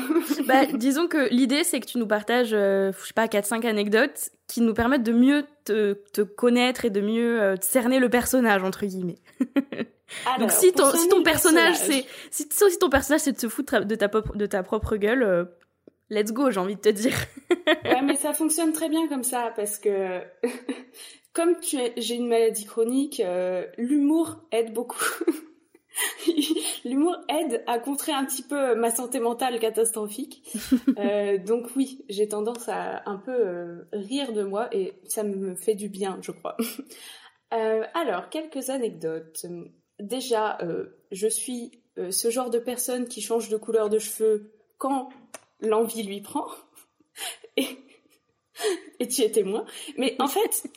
Bah, 0.46 0.64
Disons 0.72 1.06
que 1.06 1.28
l'idée, 1.30 1.64
c'est 1.64 1.80
que 1.80 1.86
tu 1.86 1.98
nous 1.98 2.06
partages, 2.06 2.54
euh, 2.54 2.92
je 2.98 3.06
sais 3.08 3.14
pas, 3.14 3.26
4-5 3.26 3.66
anecdotes 3.66 4.30
qui 4.46 4.62
nous 4.62 4.72
permettent 4.72 5.02
de 5.02 5.12
mieux 5.12 5.44
te, 5.64 5.94
te 6.12 6.22
connaître 6.22 6.86
et 6.86 6.90
de 6.90 7.00
mieux 7.00 7.42
euh, 7.42 7.56
cerner 7.60 7.98
le 7.98 8.08
personnage, 8.08 8.62
entre 8.62 8.86
guillemets. 8.86 9.18
Alors, 10.24 10.38
Donc 10.38 10.52
si 10.52 10.72
ton, 10.72 10.90
si 10.92 11.08
ton 11.08 11.22
personnage, 11.22 11.76
c'est 11.76 12.06
si, 12.30 12.46
si 12.50 12.78
ton 12.78 12.88
personnage 12.88 13.22
c'est 13.22 13.32
de 13.32 13.40
se 13.40 13.48
foutre 13.48 13.84
de 13.84 13.94
ta, 13.96 14.08
de 14.08 14.46
ta 14.46 14.62
propre 14.62 14.96
gueule, 14.96 15.48
let's 16.10 16.32
go, 16.32 16.52
j'ai 16.52 16.60
envie 16.60 16.76
de 16.76 16.80
te 16.80 16.88
dire. 16.88 17.16
Ouais, 17.84 18.02
mais 18.02 18.14
ça 18.14 18.32
fonctionne 18.32 18.72
très 18.72 18.88
bien 18.88 19.08
comme 19.08 19.24
ça 19.24 19.52
parce 19.56 19.78
que 19.78 20.20
comme 21.32 21.56
j'ai 21.62 22.14
une 22.14 22.28
maladie 22.28 22.64
chronique, 22.64 23.20
l'humour 23.76 24.36
aide 24.52 24.72
beaucoup. 24.72 25.02
l'humour 26.84 27.16
aide 27.28 27.62
à 27.66 27.78
contrer 27.78 28.12
un 28.12 28.24
petit 28.24 28.42
peu 28.42 28.74
ma 28.74 28.90
santé 28.90 29.20
mentale 29.20 29.58
catastrophique. 29.58 30.42
Euh, 30.98 31.36
donc 31.38 31.68
oui, 31.76 32.04
j'ai 32.08 32.26
tendance 32.28 32.68
à 32.68 33.02
un 33.06 33.16
peu 33.16 33.32
euh, 33.32 33.88
rire 33.92 34.32
de 34.32 34.42
moi 34.42 34.68
et 34.72 34.94
ça 35.04 35.24
me 35.24 35.54
fait 35.54 35.74
du 35.74 35.88
bien, 35.88 36.18
je 36.22 36.32
crois. 36.32 36.56
Euh, 37.54 37.84
alors, 37.94 38.28
quelques 38.28 38.70
anecdotes. 38.70 39.46
Déjà, 40.00 40.58
euh, 40.62 40.98
je 41.12 41.28
suis 41.28 41.70
euh, 41.96 42.10
ce 42.10 42.28
genre 42.28 42.50
de 42.50 42.58
personne 42.58 43.06
qui 43.06 43.20
change 43.20 43.48
de 43.48 43.56
couleur 43.56 43.88
de 43.88 44.00
cheveux 44.00 44.52
quand 44.78 45.10
l'envie 45.60 46.02
lui 46.02 46.20
prend. 46.20 46.48
Et, 47.56 47.68
et 48.98 49.06
tu 49.06 49.22
es 49.22 49.30
témoin. 49.30 49.64
Mais 49.96 50.16
en 50.18 50.26
fait, 50.26 50.68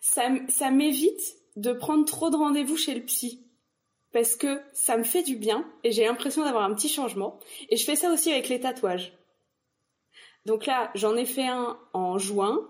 ça 0.00 0.70
m'évite 0.72 1.36
de 1.54 1.72
prendre 1.72 2.04
trop 2.04 2.28
de 2.28 2.36
rendez-vous 2.36 2.76
chez 2.76 2.94
le 2.94 3.02
psy. 3.02 3.45
Parce 4.16 4.34
que 4.34 4.62
ça 4.72 4.96
me 4.96 5.04
fait 5.04 5.22
du 5.22 5.36
bien 5.36 5.70
et 5.84 5.92
j'ai 5.92 6.06
l'impression 6.06 6.42
d'avoir 6.42 6.64
un 6.64 6.72
petit 6.72 6.88
changement. 6.88 7.38
Et 7.68 7.76
je 7.76 7.84
fais 7.84 7.96
ça 7.96 8.10
aussi 8.10 8.32
avec 8.32 8.48
les 8.48 8.58
tatouages. 8.58 9.12
Donc 10.46 10.64
là, 10.64 10.90
j'en 10.94 11.16
ai 11.16 11.26
fait 11.26 11.46
un 11.46 11.78
en 11.92 12.16
juin. 12.16 12.66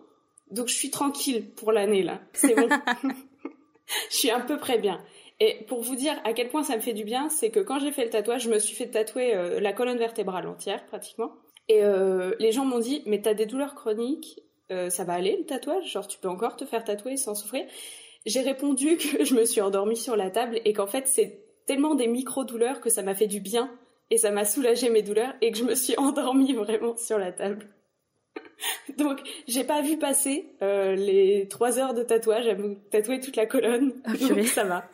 Donc 0.51 0.67
je 0.67 0.75
suis 0.75 0.91
tranquille 0.91 1.55
pour 1.55 1.71
l'année 1.71 2.03
là. 2.03 2.21
C'est 2.33 2.57
bon. 2.57 2.69
je 4.11 4.17
suis 4.17 4.31
à 4.31 4.41
peu 4.41 4.57
près 4.57 4.79
bien. 4.79 5.01
Et 5.39 5.65
pour 5.69 5.83
vous 5.83 5.95
dire 5.95 6.21
à 6.25 6.33
quel 6.33 6.49
point 6.49 6.65
ça 6.65 6.75
me 6.75 6.81
fait 6.81 6.95
du 6.95 7.05
bien, 7.05 7.29
c'est 7.29 7.51
que 7.51 7.61
quand 7.61 7.79
j'ai 7.79 7.93
fait 7.93 8.03
le 8.03 8.11
tatouage, 8.11 8.43
je 8.43 8.51
me 8.51 8.59
suis 8.59 8.75
fait 8.75 8.89
tatouer 8.89 9.37
euh, 9.37 9.61
la 9.61 9.73
colonne 9.73 9.99
vertébrale 9.99 10.49
entière 10.49 10.85
pratiquement. 10.87 11.31
Et 11.69 11.85
euh, 11.85 12.35
les 12.41 12.51
gens 12.51 12.65
m'ont 12.65 12.81
dit, 12.81 13.05
mais 13.07 13.23
t'as 13.23 13.35
des 13.35 13.47
douleurs 13.47 13.77
chroniques, 13.77 14.41
euh, 14.73 14.91
ça 14.91 15.05
va 15.05 15.13
aller 15.13 15.37
le 15.37 15.45
tatouage? 15.45 15.93
Genre 15.93 16.09
tu 16.09 16.19
peux 16.19 16.29
encore 16.29 16.57
te 16.57 16.65
faire 16.65 16.83
tatouer 16.83 17.17
sans 17.17 17.37
souffrir? 17.37 17.67
J'ai 18.27 18.41
répondu 18.41 18.97
que 18.97 19.25
je 19.25 19.35
me 19.35 19.45
suis 19.45 19.61
endormie 19.61 19.97
sur 19.97 20.17
la 20.17 20.31
table 20.31 20.61
et 20.65 20.73
qu'en 20.73 20.87
fait 20.87 21.07
c'est 21.07 21.47
tellement 21.67 21.95
des 21.95 22.07
micro-douleurs 22.07 22.81
que 22.81 22.91
ça 22.91 23.03
m'a 23.03 23.15
fait 23.15 23.27
du 23.27 23.41
bien 23.41 23.71
et 24.11 24.19
ça 24.19 24.31
m'a 24.31 24.45
soulagé 24.45 24.91
mes 24.91 25.03
douleurs 25.03 25.35
et 25.41 25.53
que 25.53 25.59
je 25.59 25.65
me 25.65 25.75
suis 25.75 25.95
endormie 25.99 26.53
vraiment 26.53 26.97
sur 26.97 27.19
la 27.19 27.33
table. 27.33 27.69
Donc, 28.99 29.21
j'ai 29.47 29.65
pas 29.65 29.83
vu 29.83 29.99
passer 29.99 30.47
euh, 30.63 30.95
les 30.95 31.47
trois 31.49 31.79
heures 31.79 31.95
de 31.95 32.03
tatouage 32.03 32.47
à 32.47 32.55
me 32.55 32.77
tatouer 32.91 33.21
toute 33.21 33.37
la 33.37 33.47
colonne. 33.47 33.95
Ah, 34.05 34.13
donc, 34.29 34.45
ça 34.45 34.65
va. 34.65 34.89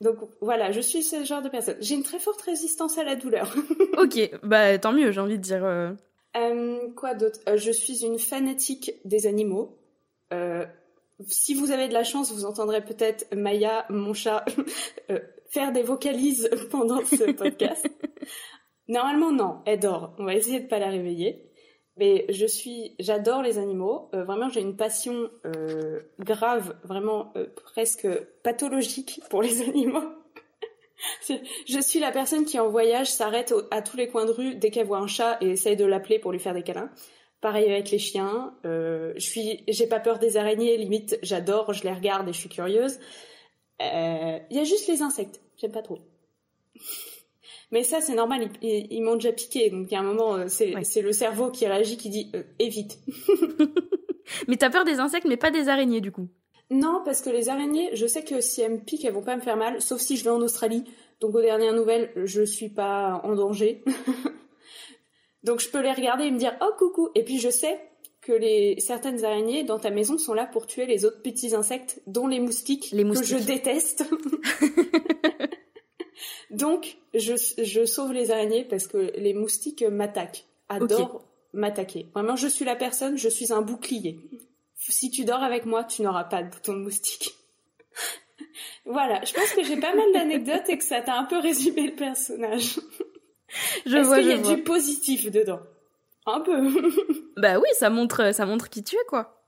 donc, 0.00 0.16
voilà, 0.40 0.70
je 0.72 0.80
suis 0.80 1.02
ce 1.02 1.24
genre 1.24 1.42
de 1.42 1.48
personne. 1.48 1.76
J'ai 1.80 1.94
une 1.94 2.02
très 2.02 2.18
forte 2.18 2.40
résistance 2.42 2.98
à 2.98 3.04
la 3.04 3.16
douleur. 3.16 3.54
ok, 3.98 4.30
bah 4.42 4.78
tant 4.78 4.92
mieux, 4.92 5.10
j'ai 5.10 5.20
envie 5.20 5.38
de 5.38 5.42
dire. 5.42 5.64
Euh. 5.64 5.92
Euh, 6.36 6.90
quoi 6.96 7.14
d'autre? 7.14 7.40
Je 7.56 7.70
suis 7.70 8.04
une 8.04 8.18
fanatique 8.18 8.92
des 9.04 9.26
animaux. 9.26 9.78
Si 11.26 11.54
vous 11.54 11.70
avez 11.70 11.88
de 11.88 11.94
la 11.94 12.04
chance, 12.04 12.32
vous 12.32 12.44
entendrez 12.44 12.84
peut-être 12.84 13.26
Maya, 13.34 13.86
mon 13.90 14.14
chat, 14.14 14.44
faire 15.48 15.72
des 15.72 15.82
vocalises 15.82 16.50
pendant 16.70 17.04
ce 17.04 17.32
podcast. 17.32 17.86
Normalement, 18.88 19.32
non, 19.32 19.62
elle 19.66 19.80
dort. 19.80 20.14
On 20.18 20.24
va 20.24 20.34
essayer 20.34 20.60
de 20.60 20.68
pas 20.68 20.78
la 20.78 20.88
réveiller. 20.88 21.48
Mais 21.98 22.24
je 22.30 22.46
suis, 22.46 22.94
j'adore 22.98 23.42
les 23.42 23.58
animaux. 23.58 24.08
Euh, 24.14 24.24
vraiment, 24.24 24.48
j'ai 24.48 24.60
une 24.60 24.76
passion 24.76 25.30
euh, 25.44 26.00
grave, 26.18 26.74
vraiment 26.84 27.32
euh, 27.36 27.46
presque 27.54 28.08
pathologique 28.42 29.20
pour 29.28 29.42
les 29.42 29.62
animaux. 29.68 30.04
je 31.66 31.80
suis 31.80 31.98
la 31.98 32.12
personne 32.12 32.44
qui 32.44 32.58
en 32.58 32.68
voyage 32.68 33.10
s'arrête 33.10 33.52
à 33.70 33.82
tous 33.82 33.96
les 33.96 34.08
coins 34.08 34.24
de 34.24 34.30
rue 34.30 34.54
dès 34.54 34.70
qu'elle 34.70 34.86
voit 34.86 34.98
un 34.98 35.06
chat 35.06 35.36
et 35.40 35.50
essaye 35.50 35.76
de 35.76 35.84
l'appeler 35.84 36.18
pour 36.18 36.32
lui 36.32 36.38
faire 36.38 36.54
des 36.54 36.62
câlins. 36.62 36.90
Pareil 37.42 37.70
avec 37.70 37.90
les 37.90 37.98
chiens. 37.98 38.54
je 38.64 39.12
suis, 39.18 39.64
j'ai 39.68 39.86
pas 39.86 40.00
peur 40.00 40.18
des 40.18 40.38
araignées. 40.38 40.78
Limite, 40.78 41.18
j'adore, 41.22 41.74
je 41.74 41.82
les 41.82 41.92
regarde 41.92 42.26
et 42.28 42.32
je 42.32 42.38
suis 42.38 42.48
curieuse. 42.48 42.98
Il 43.80 44.46
y 44.50 44.58
a 44.58 44.64
juste 44.64 44.88
les 44.88 45.02
insectes. 45.02 45.42
J'aime 45.56 45.72
pas 45.72 45.82
trop. 45.82 45.98
Mais 47.72 47.82
ça, 47.84 48.02
c'est 48.02 48.14
normal, 48.14 48.50
ils, 48.60 49.02
m'ont 49.02 49.14
déjà 49.14 49.32
piqué. 49.32 49.70
Donc, 49.70 49.86
il 49.90 49.94
y 49.94 49.96
a 49.96 50.00
un 50.00 50.04
moment, 50.04 50.34
euh, 50.34 50.46
c'est 50.48 51.00
le 51.00 51.12
cerveau 51.12 51.50
qui 51.50 51.66
réagit, 51.66 51.96
qui 51.96 52.10
dit 52.10 52.30
euh, 52.34 52.42
évite. 52.58 52.98
mais 54.48 54.56
t'as 54.58 54.68
peur 54.68 54.84
des 54.84 55.00
insectes, 55.00 55.26
mais 55.26 55.38
pas 55.38 55.50
des 55.50 55.70
araignées, 55.70 56.02
du 56.02 56.12
coup 56.12 56.28
Non, 56.70 57.00
parce 57.02 57.22
que 57.22 57.30
les 57.30 57.48
araignées, 57.48 57.88
je 57.94 58.06
sais 58.06 58.24
que 58.24 58.42
si 58.42 58.60
elles 58.60 58.72
me 58.72 58.78
piquent, 58.78 59.06
elles 59.06 59.14
vont 59.14 59.22
pas 59.22 59.36
me 59.36 59.40
faire 59.40 59.56
mal, 59.56 59.80
sauf 59.80 60.02
si 60.02 60.18
je 60.18 60.24
vais 60.24 60.30
en 60.30 60.42
Australie. 60.42 60.84
Donc, 61.20 61.34
aux 61.34 61.40
dernières 61.40 61.72
nouvelles, 61.72 62.12
je 62.14 62.42
suis 62.42 62.68
pas 62.68 63.22
en 63.24 63.34
danger. 63.34 63.82
donc, 65.44 65.60
je 65.60 65.68
peux 65.68 65.80
les 65.80 65.92
regarder 65.92 66.24
et 66.24 66.30
me 66.30 66.38
dire 66.38 66.56
oh 66.60 66.70
coucou. 66.78 67.08
Et 67.14 67.24
puis, 67.24 67.38
je 67.38 67.50
sais 67.50 67.80
que 68.20 68.32
les 68.32 68.78
certaines 68.80 69.24
araignées 69.24 69.64
dans 69.64 69.78
ta 69.78 69.90
maison 69.90 70.16
sont 70.16 70.34
là 70.34 70.46
pour 70.46 70.66
tuer 70.66 70.86
les 70.86 71.04
autres 71.04 71.22
petits 71.22 71.54
insectes, 71.54 72.00
dont 72.06 72.28
les 72.28 72.38
moustiques, 72.38 72.90
les 72.92 73.04
moustiques. 73.04 73.36
que 73.36 73.42
je 73.42 73.44
déteste. 73.44 74.04
Donc, 76.50 76.98
je, 77.14 77.34
je, 77.58 77.84
sauve 77.84 78.12
les 78.12 78.30
araignées 78.30 78.64
parce 78.64 78.86
que 78.86 79.12
les 79.16 79.34
moustiques 79.34 79.82
m'attaquent, 79.82 80.44
adorent 80.68 81.24
m'attaquer. 81.52 82.06
Vraiment, 82.14 82.36
je 82.36 82.46
suis 82.46 82.64
la 82.64 82.76
personne, 82.76 83.18
je 83.18 83.28
suis 83.28 83.52
un 83.52 83.62
bouclier. 83.62 84.20
Si 84.76 85.10
tu 85.10 85.24
dors 85.24 85.42
avec 85.42 85.66
moi, 85.66 85.84
tu 85.84 86.02
n'auras 86.02 86.24
pas 86.24 86.42
de 86.42 86.50
bouton 86.50 86.74
de 86.74 86.80
moustique. 86.80 87.34
voilà, 88.84 89.24
je 89.24 89.32
pense 89.32 89.50
que 89.52 89.64
j'ai 89.64 89.78
pas 89.78 89.94
mal 89.94 90.12
d'anecdotes 90.12 90.68
et 90.68 90.78
que 90.78 90.84
ça 90.84 91.00
t'a 91.00 91.14
un 91.14 91.24
peu 91.24 91.38
résumé 91.38 91.88
le 91.88 91.94
personnage. 91.94 92.78
Je 93.86 93.96
Est-ce 93.96 94.14
qu'il 94.14 94.26
y 94.26 94.32
a 94.32 94.56
du 94.56 94.62
positif 94.62 95.30
dedans? 95.30 95.60
Un 96.26 96.40
peu. 96.40 96.70
bah 97.36 97.58
oui, 97.58 97.68
ça 97.74 97.90
montre, 97.90 98.34
ça 98.34 98.46
montre 98.46 98.70
qui 98.70 98.84
tu 98.84 98.96
es, 98.96 99.04
quoi. 99.08 99.44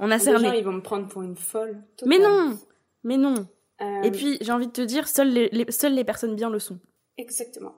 On 0.00 0.10
a 0.10 0.18
cerné. 0.18 0.44
Les 0.44 0.48
gens, 0.48 0.58
ils 0.58 0.64
vont 0.64 0.72
me 0.72 0.82
prendre 0.82 1.08
pour 1.08 1.22
une 1.22 1.36
folle. 1.36 1.82
Mais 2.04 2.18
non 2.18 2.58
Mais 3.04 3.16
non 3.16 3.46
et 3.80 3.84
euh, 3.84 4.10
puis, 4.10 4.38
j'ai 4.40 4.52
envie 4.52 4.68
de 4.68 4.72
te 4.72 4.80
dire, 4.80 5.08
seules 5.08 5.32
les, 5.32 5.70
seules 5.70 5.94
les 5.94 6.04
personnes 6.04 6.36
bien 6.36 6.48
le 6.48 6.60
sont. 6.60 6.78
Exactement. 7.18 7.74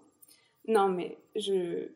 Non, 0.68 0.88
mais 0.88 1.16
je, 1.34 1.88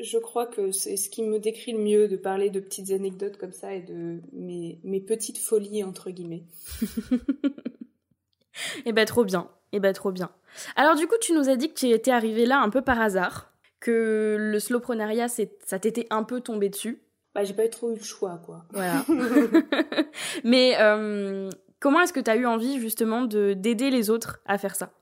je 0.00 0.18
crois 0.18 0.46
que 0.46 0.72
c'est 0.72 0.96
ce 0.96 1.08
qui 1.08 1.22
me 1.22 1.38
décrit 1.38 1.72
le 1.72 1.78
mieux 1.78 2.08
de 2.08 2.16
parler 2.16 2.50
de 2.50 2.58
petites 2.58 2.90
anecdotes 2.90 3.36
comme 3.36 3.52
ça 3.52 3.74
et 3.74 3.80
de 3.80 4.20
mes, 4.32 4.80
mes 4.82 5.00
petites 5.00 5.38
folies, 5.38 5.84
entre 5.84 6.10
guillemets. 6.10 6.44
eh 8.86 8.92
ben, 8.92 9.04
trop 9.04 9.24
bien. 9.24 9.48
Eh 9.72 9.80
ben, 9.80 9.92
trop 9.92 10.12
bien. 10.12 10.30
Alors, 10.76 10.94
du 10.94 11.06
coup, 11.06 11.16
tu 11.20 11.32
nous 11.32 11.48
as 11.48 11.56
dit 11.56 11.68
que 11.68 11.78
tu 11.78 11.88
étais 11.88 12.10
arrivé 12.10 12.46
là 12.46 12.60
un 12.60 12.70
peu 12.70 12.82
par 12.82 13.00
hasard, 13.00 13.52
que 13.80 14.36
le 14.38 14.60
slowprenariat, 14.60 15.28
ça 15.28 15.78
t'était 15.78 16.06
un 16.10 16.22
peu 16.22 16.40
tombé 16.40 16.68
dessus. 16.68 17.02
Bah, 17.34 17.44
j'ai 17.44 17.54
pas 17.54 17.66
trop 17.68 17.90
eu 17.90 17.96
le 17.96 18.02
choix, 18.02 18.40
quoi. 18.44 18.64
Voilà. 18.72 19.04
mais 20.44 20.76
euh, 20.78 21.48
Comment 21.82 22.00
est-ce 22.00 22.12
que 22.12 22.20
tu 22.20 22.30
as 22.30 22.36
eu 22.36 22.46
envie 22.46 22.78
justement 22.78 23.22
de 23.22 23.54
d'aider 23.54 23.90
les 23.90 24.08
autres 24.08 24.40
à 24.46 24.56
faire 24.56 24.76
ça? 24.76 24.92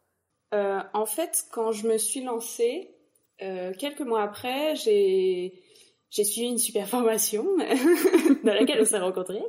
Euh, 0.55 0.81
En 0.95 1.05
fait, 1.05 1.45
quand 1.53 1.73
je 1.73 1.87
me 1.87 1.99
suis 1.99 2.25
lancée, 2.25 2.91
euh, 3.43 3.75
quelques 3.79 4.01
mois 4.01 4.23
après, 4.23 4.77
j'ai 4.77 5.63
j'ai 6.11 6.25
suivi 6.25 6.49
une 6.49 6.59
super 6.59 6.89
formation 6.89 7.45
dans 8.45 8.53
laquelle 8.53 8.81
on 8.81 8.85
s'est 8.85 8.99
rencontrés. 8.99 9.43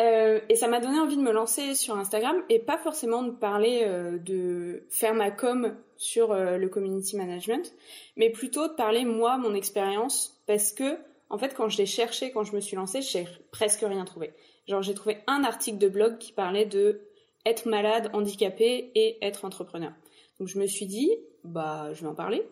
Euh, 0.00 0.40
et 0.48 0.56
ça 0.56 0.68
m'a 0.68 0.80
donné 0.80 0.98
envie 0.98 1.16
de 1.16 1.22
me 1.22 1.32
lancer 1.32 1.74
sur 1.74 1.96
Instagram 1.96 2.36
et 2.48 2.58
pas 2.58 2.78
forcément 2.78 3.22
de 3.22 3.30
parler 3.30 3.86
de 4.24 4.84
faire 4.90 5.14
ma 5.14 5.30
com 5.30 5.76
sur 5.96 6.34
le 6.34 6.66
community 6.68 7.16
management, 7.16 7.72
mais 8.16 8.30
plutôt 8.30 8.66
de 8.66 8.72
parler 8.72 9.04
moi, 9.04 9.38
mon 9.38 9.54
expérience, 9.54 10.42
parce 10.46 10.72
que 10.72 10.98
en 11.32 11.38
fait, 11.38 11.54
quand 11.54 11.70
je 11.70 11.78
l'ai 11.78 11.86
cherché, 11.86 12.30
quand 12.30 12.44
je 12.44 12.54
me 12.54 12.60
suis 12.60 12.76
lancée, 12.76 13.00
j'ai 13.00 13.26
presque 13.52 13.80
rien 13.80 14.04
trouvé. 14.04 14.34
Genre, 14.68 14.82
j'ai 14.82 14.92
trouvé 14.92 15.18
un 15.26 15.44
article 15.44 15.78
de 15.78 15.88
blog 15.88 16.18
qui 16.18 16.30
parlait 16.30 16.66
de 16.66 17.00
être 17.46 17.66
malade, 17.66 18.10
handicapé 18.12 18.92
et 18.94 19.16
être 19.24 19.46
entrepreneur. 19.46 19.92
Donc, 20.38 20.48
je 20.48 20.58
me 20.58 20.66
suis 20.66 20.84
dit, 20.84 21.10
bah, 21.42 21.88
je 21.94 22.02
vais 22.02 22.08
en 22.08 22.14
parler 22.14 22.46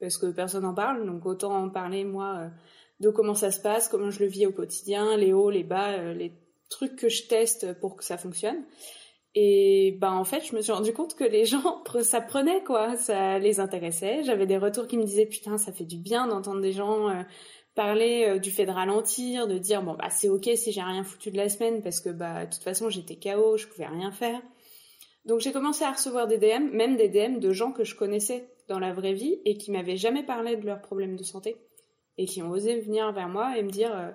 parce 0.00 0.18
que 0.18 0.26
personne 0.26 0.64
n'en 0.64 0.74
parle. 0.74 1.06
Donc, 1.06 1.24
autant 1.26 1.54
en 1.54 1.70
parler 1.70 2.02
moi 2.02 2.34
euh, 2.38 2.48
de 3.00 3.10
comment 3.10 3.34
ça 3.34 3.50
se 3.50 3.60
passe, 3.60 3.88
comment 3.88 4.10
je 4.10 4.20
le 4.20 4.26
vis 4.26 4.46
au 4.46 4.52
quotidien, 4.52 5.16
les 5.16 5.32
hauts, 5.32 5.50
les 5.50 5.64
bas, 5.64 5.92
euh, 5.92 6.14
les 6.14 6.32
trucs 6.70 6.96
que 6.96 7.08
je 7.08 7.26
teste 7.26 7.78
pour 7.80 7.96
que 7.96 8.04
ça 8.04 8.16
fonctionne. 8.16 8.64
Et 9.36 9.96
bah 10.00 10.12
en 10.12 10.24
fait, 10.24 10.44
je 10.44 10.54
me 10.54 10.62
suis 10.62 10.72
rendu 10.72 10.92
compte 10.92 11.16
que 11.16 11.24
les 11.24 11.44
gens, 11.44 11.82
ça 12.02 12.20
prenait 12.20 12.62
quoi, 12.62 12.96
ça 12.96 13.38
les 13.38 13.60
intéressait. 13.60 14.22
J'avais 14.22 14.46
des 14.46 14.58
retours 14.58 14.86
qui 14.86 14.96
me 14.96 15.04
disaient 15.04 15.26
putain, 15.26 15.58
ça 15.58 15.72
fait 15.72 15.84
du 15.84 15.98
bien 15.98 16.26
d'entendre 16.28 16.60
des 16.60 16.72
gens 16.72 17.08
euh, 17.08 17.22
parler 17.74 18.26
euh, 18.28 18.38
du 18.38 18.50
fait 18.50 18.66
de 18.66 18.70
ralentir, 18.70 19.48
de 19.48 19.58
dire 19.58 19.82
bon 19.82 19.94
bah 19.94 20.10
c'est 20.10 20.28
ok 20.28 20.48
si 20.54 20.72
j'ai 20.72 20.82
rien 20.82 21.02
foutu 21.02 21.30
de 21.30 21.36
la 21.36 21.48
semaine 21.48 21.82
parce 21.82 22.00
que 22.00 22.10
bah 22.10 22.46
de 22.46 22.52
toute 22.52 22.62
façon 22.62 22.88
j'étais 22.90 23.16
KO, 23.16 23.56
je 23.56 23.66
pouvais 23.66 23.86
rien 23.86 24.12
faire. 24.12 24.40
Donc 25.24 25.40
j'ai 25.40 25.52
commencé 25.52 25.84
à 25.84 25.92
recevoir 25.92 26.26
des 26.26 26.38
DM, 26.38 26.70
même 26.72 26.96
des 26.96 27.08
DM 27.08 27.38
de 27.38 27.52
gens 27.52 27.72
que 27.72 27.82
je 27.82 27.96
connaissais 27.96 28.48
dans 28.68 28.78
la 28.78 28.92
vraie 28.92 29.14
vie 29.14 29.40
et 29.44 29.56
qui 29.56 29.70
m'avaient 29.70 29.96
jamais 29.96 30.22
parlé 30.22 30.56
de 30.56 30.66
leurs 30.66 30.82
problèmes 30.82 31.16
de 31.16 31.24
santé 31.24 31.56
et 32.18 32.26
qui 32.26 32.42
ont 32.42 32.50
osé 32.50 32.80
venir 32.80 33.12
vers 33.12 33.28
moi 33.28 33.58
et 33.58 33.62
me 33.62 33.70
dire 33.70 33.94
euh, 33.94 34.10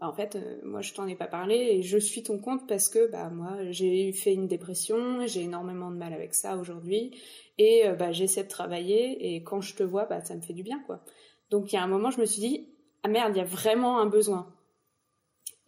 bah, 0.00 0.08
en 0.08 0.12
fait 0.12 0.36
euh, 0.36 0.58
moi 0.64 0.80
je 0.80 0.92
t'en 0.94 1.06
ai 1.06 1.14
pas 1.14 1.26
parlé 1.26 1.54
et 1.54 1.82
je 1.82 1.98
suis 1.98 2.22
ton 2.22 2.38
compte 2.38 2.68
parce 2.68 2.88
que 2.88 3.10
bah 3.10 3.30
moi 3.30 3.70
j'ai 3.70 4.12
fait 4.12 4.34
une 4.34 4.48
dépression, 4.48 5.26
j'ai 5.26 5.42
énormément 5.42 5.90
de 5.90 5.96
mal 5.96 6.12
avec 6.12 6.34
ça 6.34 6.56
aujourd'hui 6.56 7.18
et 7.58 7.84
bah 7.98 8.10
j'essaie 8.12 8.44
de 8.44 8.48
travailler 8.48 9.34
et 9.34 9.42
quand 9.44 9.60
je 9.60 9.74
te 9.74 9.82
vois 9.82 10.06
bah 10.06 10.20
ça 10.20 10.34
me 10.34 10.40
fait 10.40 10.54
du 10.54 10.62
bien 10.62 10.80
quoi. 10.86 11.04
Donc 11.50 11.72
il 11.72 11.76
y 11.76 11.78
a 11.78 11.82
un 11.82 11.88
moment 11.88 12.10
je 12.10 12.20
me 12.20 12.26
suis 12.26 12.40
dit 12.40 12.74
ah 13.04 13.08
merde, 13.08 13.32
il 13.34 13.38
y 13.38 13.42
a 13.42 13.44
vraiment 13.44 14.00
un 14.00 14.06
besoin. 14.06 14.50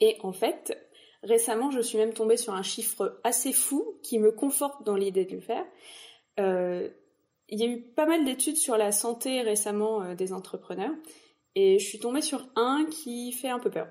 Et 0.01 0.17
en 0.23 0.33
fait, 0.33 0.77
récemment, 1.23 1.71
je 1.71 1.81
suis 1.81 1.99
même 1.99 2.15
tombée 2.15 2.39
sur 2.39 2.55
un 2.55 2.63
chiffre 2.63 3.21
assez 3.25 3.53
fou 3.53 3.99
qui 4.03 4.19
me 4.19 4.33
conforte 4.33 4.85
dans 4.85 4.97
l'idée 4.97 5.27
de 5.27 5.35
le 5.35 5.41
faire. 5.41 5.65
Euh, 6.41 6.89
il 7.49 7.61
y 7.61 7.63
a 7.63 7.67
eu 7.67 7.83
pas 7.83 8.07
mal 8.07 8.25
d'études 8.25 8.57
sur 8.57 8.79
la 8.79 8.91
santé 8.91 9.43
récemment 9.43 10.03
euh, 10.03 10.15
des 10.15 10.33
entrepreneurs 10.33 10.95
et 11.57 11.81
je 11.81 11.85
suis 11.89 11.99
tombée 11.99 12.21
sur 12.21 12.47
un 12.55 12.87
qui 12.89 13.33
fait 13.33 13.49
un 13.49 13.59
peu 13.59 13.71
peur. 13.71 13.89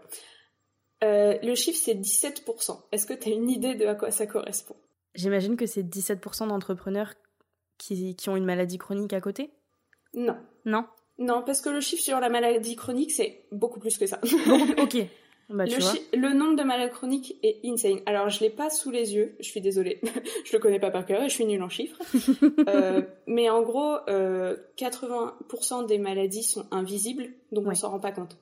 Euh, 1.03 1.37
le 1.43 1.55
chiffre 1.55 1.79
c'est 1.81 1.95
17%. 1.95 2.79
Est-ce 2.93 3.05
que 3.05 3.13
tu 3.13 3.27
as 3.27 3.33
une 3.33 3.49
idée 3.49 3.75
de 3.75 3.85
à 3.85 3.95
quoi 3.95 4.11
ça 4.11 4.27
correspond? 4.27 4.77
J'imagine 5.15 5.57
que 5.57 5.65
c'est 5.65 5.83
17% 5.83 6.47
d'entrepreneurs 6.47 7.13
qui, 7.77 8.15
qui 8.15 8.29
ont 8.29 8.37
une 8.37 8.45
maladie 8.45 8.77
chronique 8.77 9.13
à 9.13 9.19
côté? 9.19 9.51
Non. 10.13 10.37
Non? 10.63 10.85
Non, 11.17 11.43
parce 11.45 11.61
que 11.61 11.69
le 11.69 11.81
chiffre 11.81 12.03
sur 12.03 12.19
la 12.19 12.29
maladie 12.29 12.75
chronique, 12.75 13.11
c'est 13.11 13.47
beaucoup 13.51 13.79
plus 13.79 13.97
que 13.97 14.05
ça. 14.05 14.19
ok. 14.77 14.97
Bah, 15.49 15.65
le, 15.65 16.33
nombre 16.33 16.55
de 16.55 16.63
maladies 16.63 16.91
chroniques 16.91 17.35
est 17.43 17.59
insane. 17.65 17.99
Alors, 18.07 18.29
je 18.29 18.39
l'ai 18.39 18.49
pas 18.49 18.69
sous 18.69 18.89
les 18.89 19.13
yeux, 19.13 19.35
je 19.39 19.45
suis 19.45 19.61
désolée. 19.61 20.01
je 20.45 20.53
le 20.53 20.59
connais 20.59 20.79
pas 20.79 20.89
par 20.89 21.05
cœur 21.05 21.21
et 21.21 21.29
je 21.29 21.33
suis 21.33 21.45
nulle 21.45 21.61
en 21.61 21.69
chiffres. 21.69 21.99
euh, 22.67 23.01
mais 23.27 23.49
en 23.49 23.61
gros, 23.61 23.97
euh, 24.09 24.57
80% 24.77 25.85
des 25.85 25.99
maladies 25.99 26.43
sont 26.43 26.65
invisibles, 26.71 27.27
donc 27.51 27.67
on 27.67 27.75
s'en 27.75 27.91
rend 27.91 27.99
pas 27.99 28.11
compte. 28.11 28.37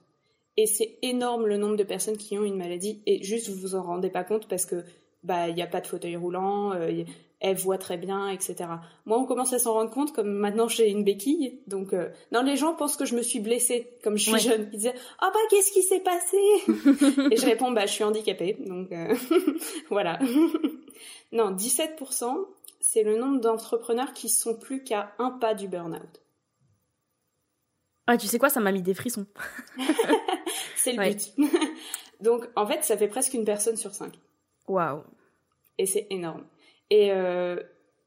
Et 0.55 0.65
c'est 0.65 0.97
énorme 1.01 1.47
le 1.47 1.57
nombre 1.57 1.75
de 1.75 1.83
personnes 1.83 2.17
qui 2.17 2.37
ont 2.37 2.43
une 2.43 2.57
maladie 2.57 3.01
et 3.05 3.23
juste 3.23 3.49
vous 3.49 3.59
vous 3.59 3.75
en 3.75 3.81
rendez 3.81 4.09
pas 4.09 4.23
compte 4.23 4.47
parce 4.47 4.65
que 4.65 4.83
bah 5.23 5.49
il 5.49 5.55
n'y 5.55 5.63
a 5.63 5.67
pas 5.67 5.81
de 5.81 5.87
fauteuil 5.87 6.15
roulant, 6.15 6.73
euh, 6.73 7.03
elle 7.43 7.57
voit 7.57 7.77
très 7.77 7.97
bien, 7.97 8.29
etc. 8.29 8.69
Moi, 9.05 9.19
on 9.19 9.25
commence 9.25 9.51
à 9.51 9.59
s'en 9.59 9.73
rendre 9.73 9.91
compte, 9.91 10.13
comme 10.13 10.31
maintenant 10.31 10.69
j'ai 10.69 10.89
une 10.89 11.03
béquille, 11.03 11.59
donc 11.67 11.91
euh, 11.93 12.09
non, 12.31 12.41
les 12.41 12.55
gens 12.55 12.73
pensent 12.73 12.95
que 12.95 13.03
je 13.03 13.15
me 13.15 13.21
suis 13.21 13.41
blessée, 13.41 13.91
comme 14.01 14.17
je 14.17 14.29
suis 14.29 14.39
jeune. 14.39 14.69
Ils 14.71 14.77
disaient 14.77 14.95
ah 15.19 15.29
bah 15.31 15.39
qu'est-ce 15.49 15.73
qui 15.73 15.83
s'est 15.83 15.99
passé? 15.99 16.37
Et 17.31 17.35
je 17.35 17.45
réponds 17.45 17.71
bah 17.71 17.85
je 17.85 17.91
suis 17.91 18.03
handicapée, 18.05 18.55
donc 18.65 18.93
euh, 18.93 19.13
voilà. 19.89 20.19
non, 21.33 21.51
17%, 21.51 22.45
c'est 22.79 23.03
le 23.03 23.17
nombre 23.17 23.41
d'entrepreneurs 23.41 24.13
qui 24.13 24.29
sont 24.29 24.55
plus 24.55 24.81
qu'à 24.81 25.13
un 25.19 25.29
pas 25.29 25.53
du 25.53 25.67
burn-out. 25.67 26.21
Ah, 28.07 28.17
tu 28.17 28.27
sais 28.27 28.39
quoi, 28.39 28.49
ça 28.49 28.61
m'a 28.61 28.71
mis 28.71 28.81
des 28.81 28.93
frissons. 28.93 29.25
c'est 30.77 30.93
le 30.93 31.11
but. 31.11 31.33
donc 32.21 32.47
en 32.55 32.65
fait, 32.65 32.85
ça 32.85 32.97
fait 32.97 33.09
presque 33.09 33.33
une 33.33 33.43
personne 33.43 33.75
sur 33.75 33.93
cinq. 33.93 34.13
Waouh. 34.69 35.03
Et 35.77 35.85
c'est 35.85 36.07
énorme. 36.09 36.45
Et 36.89 37.11
euh, 37.11 37.57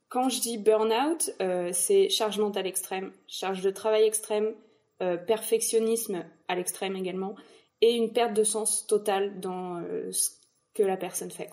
quand 0.09 0.29
je 0.29 0.41
dis 0.41 0.59
burn-out, 0.59 1.31
euh, 1.41 1.71
c'est 1.73 2.09
charge 2.09 2.39
mentale 2.39 2.67
extrême, 2.67 3.13
charge 3.27 3.63
de 3.63 3.71
travail 3.71 4.05
extrême, 4.05 4.55
euh, 5.03 5.17
perfectionnisme 5.17 6.25
à 6.49 6.55
l'extrême 6.55 6.97
également, 6.97 7.35
et 7.81 7.95
une 7.95 8.13
perte 8.13 8.35
de 8.35 8.45
sens 8.45 8.87
totale 8.87 9.41
dans 9.41 9.83
ce 10.11 10.31
que 10.75 10.83
la 10.83 10.97
personne 10.97 11.31
fait. 11.31 11.51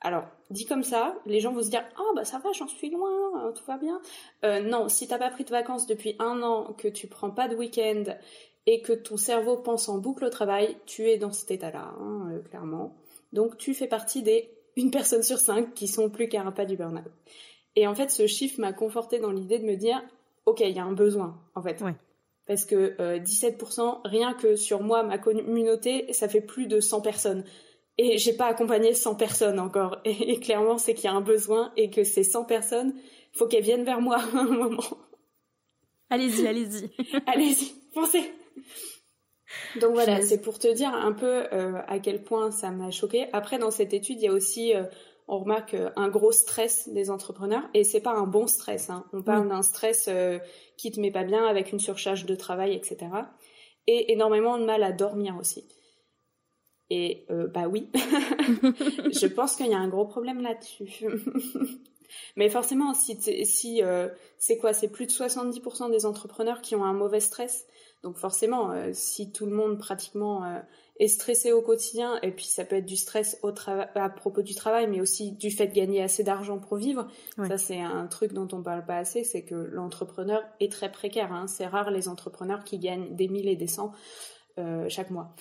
Alors, 0.00 0.24
dit 0.50 0.66
comme 0.66 0.84
ça, 0.84 1.16
les 1.26 1.40
gens 1.40 1.52
vont 1.52 1.62
se 1.62 1.70
dire 1.70 1.84
Ah, 1.96 2.00
oh, 2.00 2.12
bah 2.14 2.24
ça 2.24 2.38
va, 2.38 2.52
j'en 2.52 2.68
suis 2.68 2.90
loin, 2.90 3.52
tout 3.52 3.64
va 3.64 3.78
bien. 3.78 4.00
non, 4.62 4.88
si 4.88 5.08
t'as 5.08 5.18
pas 5.18 5.30
pris 5.30 5.44
de 5.44 5.50
vacances 5.50 5.88
depuis 5.88 6.14
un 6.20 6.42
an, 6.42 6.74
que 6.74 6.86
tu 6.86 7.08
prends 7.08 7.30
pas 7.30 7.48
de 7.48 7.56
week-end 7.56 8.04
et 8.66 8.82
que 8.82 8.92
ton 8.92 9.16
cerveau 9.16 9.56
pense 9.56 9.88
en 9.88 9.98
boucle 9.98 10.26
au 10.26 10.30
travail, 10.30 10.76
tu 10.86 11.08
es 11.08 11.16
dans 11.16 11.32
cet 11.32 11.50
état-là, 11.50 11.94
hein, 11.98 12.40
clairement. 12.48 12.94
Donc, 13.32 13.56
tu 13.56 13.74
fais 13.74 13.88
partie 13.88 14.22
des 14.22 14.57
une 14.78 14.92
personne 14.92 15.24
sur 15.24 15.38
cinq 15.38 15.74
qui 15.74 15.88
sont 15.88 16.08
plus 16.08 16.28
qu'à 16.28 16.42
un 16.42 16.52
pas 16.52 16.64
du 16.64 16.76
burn-out. 16.76 17.10
Et 17.74 17.86
en 17.86 17.94
fait, 17.94 18.10
ce 18.10 18.26
chiffre 18.26 18.60
m'a 18.60 18.72
conforté 18.72 19.18
dans 19.18 19.32
l'idée 19.32 19.58
de 19.58 19.64
me 19.64 19.74
dire, 19.74 20.00
ok, 20.46 20.60
il 20.60 20.70
y 20.70 20.78
a 20.78 20.84
un 20.84 20.92
besoin, 20.92 21.42
en 21.56 21.62
fait. 21.62 21.82
Parce 22.46 22.64
que 22.64 22.96
17%, 23.18 23.80
euh, 23.80 23.92
rien 24.04 24.34
que 24.34 24.54
sur 24.54 24.80
moi, 24.80 25.02
ma 25.02 25.18
communauté, 25.18 26.12
ça 26.12 26.28
fait 26.28 26.40
plus 26.40 26.68
de 26.68 26.78
100 26.80 27.00
personnes. 27.00 27.44
Et 27.98 28.18
j'ai 28.18 28.32
pas 28.32 28.46
accompagné 28.46 28.94
100 28.94 29.16
personnes 29.16 29.58
encore. 29.58 30.00
Et, 30.04 30.38
clairement, 30.38 30.78
c'est 30.78 30.94
qu'il 30.94 31.06
y 31.06 31.08
a 31.08 31.12
un 31.12 31.20
besoin 31.20 31.72
et 31.76 31.90
que 31.90 32.04
ces 32.04 32.22
100 32.22 32.44
personnes, 32.44 32.94
faut 33.32 33.48
qu'elles 33.48 33.64
viennent 33.64 33.84
vers 33.84 34.00
moi 34.00 34.18
à 34.18 34.38
un 34.38 34.44
moment. 34.44 34.84
Allez-y, 36.08 36.46
allez-y. 36.46 36.90
allez-y, 37.26 37.74
foncez. 37.92 38.32
Donc 39.80 39.92
voilà, 39.92 40.20
c'est 40.22 40.40
pour 40.40 40.58
te 40.58 40.72
dire 40.72 40.92
un 40.92 41.12
peu 41.12 41.44
euh, 41.52 41.80
à 41.86 41.98
quel 41.98 42.22
point 42.22 42.50
ça 42.50 42.70
m'a 42.70 42.90
choqué. 42.90 43.26
Après, 43.32 43.58
dans 43.58 43.70
cette 43.70 43.94
étude, 43.94 44.20
il 44.20 44.24
y 44.24 44.28
a 44.28 44.32
aussi, 44.32 44.74
euh, 44.74 44.84
on 45.26 45.38
remarque 45.38 45.74
euh, 45.74 45.90
un 45.96 46.08
gros 46.08 46.32
stress 46.32 46.88
des 46.88 47.10
entrepreneurs, 47.10 47.64
et 47.74 47.84
c'est 47.84 48.00
pas 48.00 48.12
un 48.12 48.26
bon 48.26 48.46
stress. 48.46 48.90
Hein. 48.90 49.04
On 49.12 49.22
parle 49.22 49.48
d'un 49.48 49.62
stress 49.62 50.08
qui 50.76 50.90
te 50.90 51.00
met 51.00 51.10
pas 51.10 51.24
bien 51.24 51.46
avec 51.46 51.72
une 51.72 51.78
surcharge 51.78 52.26
de 52.26 52.34
travail, 52.34 52.74
etc. 52.74 52.98
Et 53.86 54.12
énormément 54.12 54.58
de 54.58 54.64
mal 54.64 54.82
à 54.82 54.92
dormir 54.92 55.36
aussi. 55.38 55.66
Et 56.90 57.26
bah 57.28 57.68
oui, 57.68 57.90
je 57.94 59.26
pense 59.26 59.56
qu'il 59.56 59.66
y 59.66 59.74
a 59.74 59.78
un 59.78 59.88
gros 59.88 60.06
problème 60.06 60.40
là-dessus. 60.40 61.04
Mais 62.36 62.48
forcément, 62.48 62.94
si, 62.94 63.18
si 63.44 63.82
c'est 64.38 64.56
quoi? 64.56 64.72
C'est 64.72 64.88
plus 64.88 65.06
de 65.06 65.10
70% 65.10 65.90
des 65.90 66.06
entrepreneurs 66.06 66.62
qui 66.62 66.74
ont 66.74 66.84
un 66.84 66.94
mauvais 66.94 67.20
stress. 67.20 67.66
Donc 68.02 68.16
forcément, 68.16 68.70
euh, 68.70 68.90
si 68.92 69.32
tout 69.32 69.44
le 69.44 69.52
monde 69.52 69.78
pratiquement 69.78 70.44
euh, 70.44 70.60
est 71.00 71.08
stressé 71.08 71.52
au 71.52 71.62
quotidien, 71.62 72.18
et 72.22 72.30
puis 72.30 72.44
ça 72.44 72.64
peut 72.64 72.76
être 72.76 72.86
du 72.86 72.96
stress 72.96 73.38
au 73.42 73.52
à 73.66 74.08
propos 74.08 74.42
du 74.42 74.54
travail, 74.54 74.86
mais 74.86 75.00
aussi 75.00 75.32
du 75.32 75.50
fait 75.50 75.66
de 75.66 75.74
gagner 75.74 76.02
assez 76.02 76.22
d'argent 76.22 76.58
pour 76.58 76.76
vivre, 76.76 77.08
ça 77.48 77.58
c'est 77.58 77.80
un 77.80 78.06
truc 78.06 78.32
dont 78.32 78.48
on 78.52 78.62
parle 78.62 78.84
pas 78.84 78.98
assez, 78.98 79.24
c'est 79.24 79.44
que 79.44 79.54
l'entrepreneur 79.54 80.42
est 80.60 80.70
très 80.70 80.92
précaire. 80.92 81.32
Hein. 81.32 81.48
C'est 81.48 81.66
rare 81.66 81.90
les 81.90 82.08
entrepreneurs 82.08 82.62
qui 82.62 82.78
gagnent 82.78 83.16
des 83.16 83.28
mille 83.28 83.48
et 83.48 83.56
des 83.56 83.66
cents 83.66 83.92
euh, 84.58 84.88
chaque 84.88 85.10
mois. 85.10 85.34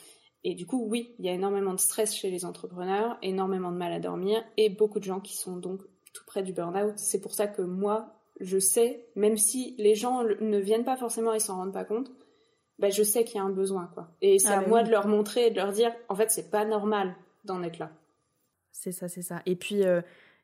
Et 0.44 0.56
du 0.56 0.66
coup, 0.66 0.86
oui, 0.88 1.16
il 1.20 1.26
y 1.26 1.30
a 1.30 1.34
énormément 1.34 1.74
de 1.74 1.80
stress 1.80 2.14
chez 2.14 2.32
les 2.32 2.46
entrepreneurs, 2.46 3.18
énormément 3.22 3.72
de 3.72 3.78
mal 3.78 3.92
à 3.92 4.00
dormir, 4.00 4.44
et 4.56 4.70
beaucoup 4.70 5.00
de 5.00 5.04
gens 5.04 5.20
qui 5.20 5.36
sont 5.36 5.58
donc 5.58 5.82
tout 6.14 6.24
près 6.26 6.42
du 6.42 6.54
burn-out. 6.54 6.94
C'est 6.98 7.20
pour 7.20 7.34
ça 7.34 7.48
que 7.48 7.62
moi, 7.62 8.14
je 8.40 8.60
sais, 8.60 9.08
même 9.16 9.38
si 9.38 9.76
les 9.78 9.96
gens 9.96 10.24
ne 10.24 10.58
viennent 10.58 10.86
pas 10.86 10.98
forcément 10.98 11.34
et 11.34 11.40
s'en 11.40 11.58
rendent 11.58 11.74
pas 11.74 11.84
compte, 11.84 12.12
bah, 12.80 12.90
je 12.90 13.04
sais 13.04 13.24
qu'il 13.24 13.38
y 13.38 13.40
a 13.40 13.44
un 13.44 13.50
besoin, 13.50 13.90
quoi. 13.94 14.10
Et 14.22 14.40
c'est 14.40 14.50
ah 14.50 14.60
à 14.60 14.62
bah 14.62 14.68
moi 14.68 14.84
de 14.84 14.92
leur 14.92 15.08
montrer 15.08 15.48
et 15.48 15.52
de 15.52 15.56
leur 15.56 15.72
dire, 15.72 15.92
en 16.10 16.16
fait, 16.16 16.30
c'est 16.32 16.52
pas 16.52 16.66
normal 16.66 17.16
d'en 17.44 17.64
être 17.64 17.80
là. 17.80 17.92
C'est 18.72 18.92
ça, 18.92 19.08
c'est 19.08 19.24
ça. 19.24 19.42
Et 19.46 19.56
puis, 19.56 19.84
euh, 19.84 20.02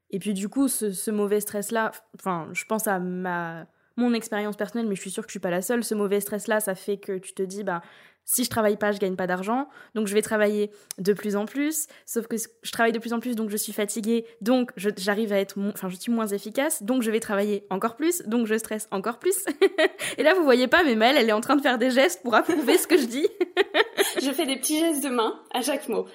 et 0.09 0.19
puis 0.19 0.33
du 0.33 0.49
coup, 0.49 0.67
ce, 0.67 1.11
mauvais 1.11 1.39
stress-là, 1.39 1.91
enfin, 2.15 2.49
je 2.53 2.65
pense 2.65 2.87
à 2.87 2.99
ma 2.99 3.67
mon 3.95 4.13
expérience 4.13 4.55
personnelle, 4.55 4.87
mais 4.87 4.95
je 4.95 5.01
suis 5.01 5.11
sûre 5.11 5.23
que 5.23 5.29
je 5.29 5.33
suis 5.33 5.39
pas 5.39 5.51
la 5.51 5.61
seule. 5.61 5.83
Ce 5.83 5.93
mauvais 5.95 6.19
stress-là, 6.19 6.59
ça 6.59 6.75
fait 6.75 6.97
que 6.97 7.17
tu 7.17 7.33
te 7.33 7.43
dis, 7.43 7.63
bah, 7.63 7.81
si 8.25 8.43
je 8.43 8.49
travaille 8.49 8.77
pas, 8.77 8.91
je 8.91 8.99
gagne 8.99 9.15
pas 9.15 9.27
d'argent, 9.27 9.67
donc 9.95 10.07
je 10.07 10.13
vais 10.13 10.21
travailler 10.21 10.71
de 10.97 11.13
plus 11.13 11.35
en 11.35 11.45
plus. 11.45 11.87
Sauf 12.05 12.27
que 12.27 12.37
je 12.37 12.71
travaille 12.71 12.91
de 12.91 12.99
plus 12.99 13.13
en 13.13 13.19
plus, 13.19 13.35
donc 13.35 13.49
je 13.49 13.57
suis 13.57 13.73
fatiguée, 13.73 14.25
donc 14.41 14.71
j'arrive 14.77 15.33
à 15.33 15.39
être, 15.39 15.57
enfin 15.59 15.89
je 15.89 15.95
suis 15.95 16.11
moins 16.11 16.27
efficace, 16.27 16.83
donc 16.83 17.01
je 17.01 17.11
vais 17.11 17.19
travailler 17.19 17.65
encore 17.69 17.95
plus, 17.95 18.21
donc 18.23 18.47
je 18.47 18.57
stresse 18.57 18.87
encore 18.91 19.19
plus. 19.19 19.45
et 20.17 20.23
là 20.23 20.33
vous 20.33 20.43
voyez 20.43 20.67
pas, 20.67 20.83
mais 20.83 20.95
Mel, 20.95 21.17
elle 21.17 21.29
est 21.29 21.33
en 21.33 21.41
train 21.41 21.55
de 21.55 21.61
faire 21.61 21.77
des 21.77 21.91
gestes 21.91 22.21
pour 22.23 22.33
approuver 22.35 22.77
ce 22.77 22.87
que 22.87 22.97
je 22.97 23.05
dis. 23.05 23.27
je 24.21 24.31
fais 24.31 24.45
des 24.45 24.55
petits 24.55 24.79
gestes 24.79 25.03
de 25.03 25.09
main 25.09 25.41
à 25.51 25.61
chaque 25.61 25.89
mot. 25.89 26.07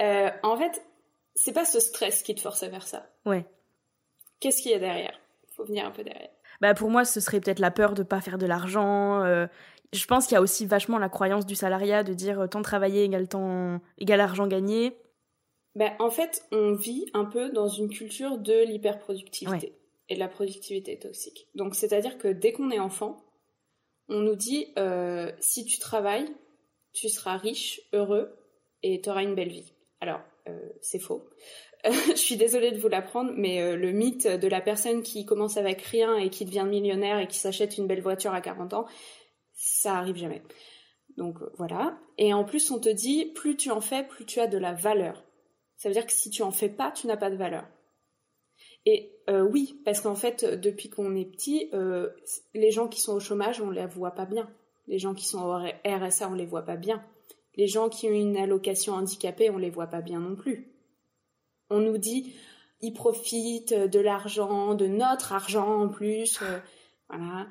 Euh, 0.00 0.30
en 0.42 0.56
fait, 0.56 0.82
c'est 1.34 1.52
pas 1.52 1.64
ce 1.64 1.78
stress 1.78 2.22
qui 2.22 2.34
te 2.34 2.40
force 2.40 2.62
à 2.62 2.70
faire 2.70 2.86
ça. 2.86 3.06
Ouais. 3.24 3.46
Qu'est-ce 4.40 4.62
qu'il 4.62 4.72
y 4.72 4.74
a 4.74 4.80
derrière? 4.80 5.16
Faut 5.56 5.64
venir 5.64 5.86
un 5.86 5.92
peu 5.92 6.02
derrière. 6.02 6.30
Bah 6.62 6.74
pour 6.74 6.88
moi, 6.88 7.04
ce 7.04 7.20
serait 7.20 7.40
peut-être 7.40 7.58
la 7.58 7.70
peur 7.70 7.92
de 7.92 8.02
pas 8.02 8.20
faire 8.20 8.38
de 8.38 8.46
l'argent, 8.46 9.22
euh, 9.24 9.46
je 9.92 10.06
pense 10.06 10.26
qu'il 10.26 10.34
y 10.34 10.38
a 10.38 10.40
aussi 10.40 10.64
vachement 10.64 10.98
la 10.98 11.08
croyance 11.08 11.44
du 11.44 11.54
salariat 11.54 12.02
de 12.02 12.14
dire 12.14 12.40
euh, 12.40 12.46
temps 12.46 12.62
travaillé 12.62 13.04
égale 13.04 13.28
temps 13.28 13.80
égale 13.98 14.20
argent 14.20 14.46
gagné. 14.46 14.96
Ben, 15.74 15.92
en 15.98 16.10
fait, 16.10 16.44
on 16.52 16.74
vit 16.74 17.06
un 17.14 17.24
peu 17.24 17.50
dans 17.50 17.68
une 17.68 17.90
culture 17.90 18.38
de 18.38 18.64
l'hyperproductivité 18.64 19.74
et 20.08 20.14
de 20.14 20.20
la 20.20 20.28
productivité 20.28 20.98
toxique. 20.98 21.48
Donc, 21.54 21.74
c'est-à-dire 21.74 22.18
que 22.18 22.28
dès 22.28 22.52
qu'on 22.52 22.70
est 22.70 22.78
enfant, 22.78 23.24
on 24.08 24.20
nous 24.20 24.36
dit 24.36 24.72
euh, 24.78 25.32
si 25.40 25.64
tu 25.64 25.78
travailles, 25.78 26.28
tu 26.92 27.08
seras 27.08 27.36
riche, 27.38 27.80
heureux 27.92 28.34
et 28.82 29.00
tu 29.00 29.10
auras 29.10 29.22
une 29.22 29.34
belle 29.34 29.50
vie. 29.50 29.72
Alors, 30.00 30.20
euh, 30.48 30.68
c'est 30.80 30.98
faux. 30.98 31.28
je 32.10 32.14
suis 32.14 32.36
désolée 32.36 32.70
de 32.70 32.78
vous 32.78 32.88
l'apprendre, 32.88 33.32
mais 33.36 33.76
le 33.76 33.90
mythe 33.90 34.26
de 34.26 34.48
la 34.48 34.60
personne 34.60 35.02
qui 35.02 35.24
commence 35.24 35.56
avec 35.56 35.82
rien 35.82 36.16
et 36.16 36.30
qui 36.30 36.44
devient 36.44 36.66
millionnaire 36.68 37.18
et 37.18 37.26
qui 37.26 37.38
s'achète 37.38 37.76
une 37.76 37.86
belle 37.86 38.02
voiture 38.02 38.32
à 38.32 38.40
40 38.40 38.74
ans, 38.74 38.86
ça 39.54 39.96
arrive 39.96 40.16
jamais. 40.16 40.42
Donc 41.16 41.40
euh, 41.42 41.50
voilà. 41.56 41.98
Et 42.18 42.32
en 42.32 42.44
plus, 42.44 42.70
on 42.70 42.78
te 42.78 42.88
dit, 42.88 43.26
plus 43.26 43.56
tu 43.56 43.70
en 43.70 43.80
fais, 43.80 44.04
plus 44.04 44.24
tu 44.24 44.40
as 44.40 44.46
de 44.46 44.58
la 44.58 44.72
valeur. 44.72 45.24
Ça 45.76 45.88
veut 45.88 45.94
dire 45.94 46.06
que 46.06 46.12
si 46.12 46.30
tu 46.30 46.42
en 46.42 46.50
fais 46.50 46.68
pas, 46.68 46.90
tu 46.90 47.06
n'as 47.06 47.16
pas 47.16 47.30
de 47.30 47.36
valeur. 47.36 47.66
Et 48.86 49.12
euh, 49.30 49.42
oui, 49.42 49.80
parce 49.84 50.00
qu'en 50.00 50.14
fait, 50.14 50.44
depuis 50.44 50.90
qu'on 50.90 51.14
est 51.16 51.24
petit, 51.24 51.68
euh, 51.72 52.10
les 52.54 52.70
gens 52.70 52.88
qui 52.88 53.00
sont 53.00 53.14
au 53.14 53.20
chômage, 53.20 53.60
on 53.60 53.70
les 53.70 53.86
voit 53.86 54.12
pas 54.12 54.26
bien. 54.26 54.50
Les 54.88 54.98
gens 54.98 55.14
qui 55.14 55.26
sont 55.26 55.40
au 55.40 55.52
RSA, 55.52 56.28
on 56.28 56.34
les 56.34 56.46
voit 56.46 56.62
pas 56.62 56.76
bien. 56.76 57.04
Les 57.56 57.66
gens 57.66 57.88
qui 57.88 58.08
ont 58.08 58.12
une 58.12 58.36
allocation 58.36 58.94
handicapée, 58.94 59.50
on 59.50 59.58
les 59.58 59.70
voit 59.70 59.86
pas 59.86 60.00
bien 60.00 60.20
non 60.20 60.34
plus. 60.34 60.71
On 61.72 61.80
nous 61.80 61.98
dit, 61.98 62.34
ils 62.80 62.92
profitent 62.92 63.74
de 63.74 64.00
l'argent, 64.00 64.74
de 64.74 64.86
notre 64.86 65.32
argent 65.32 65.82
en 65.82 65.88
plus. 65.88 66.40
voilà. 67.08 67.46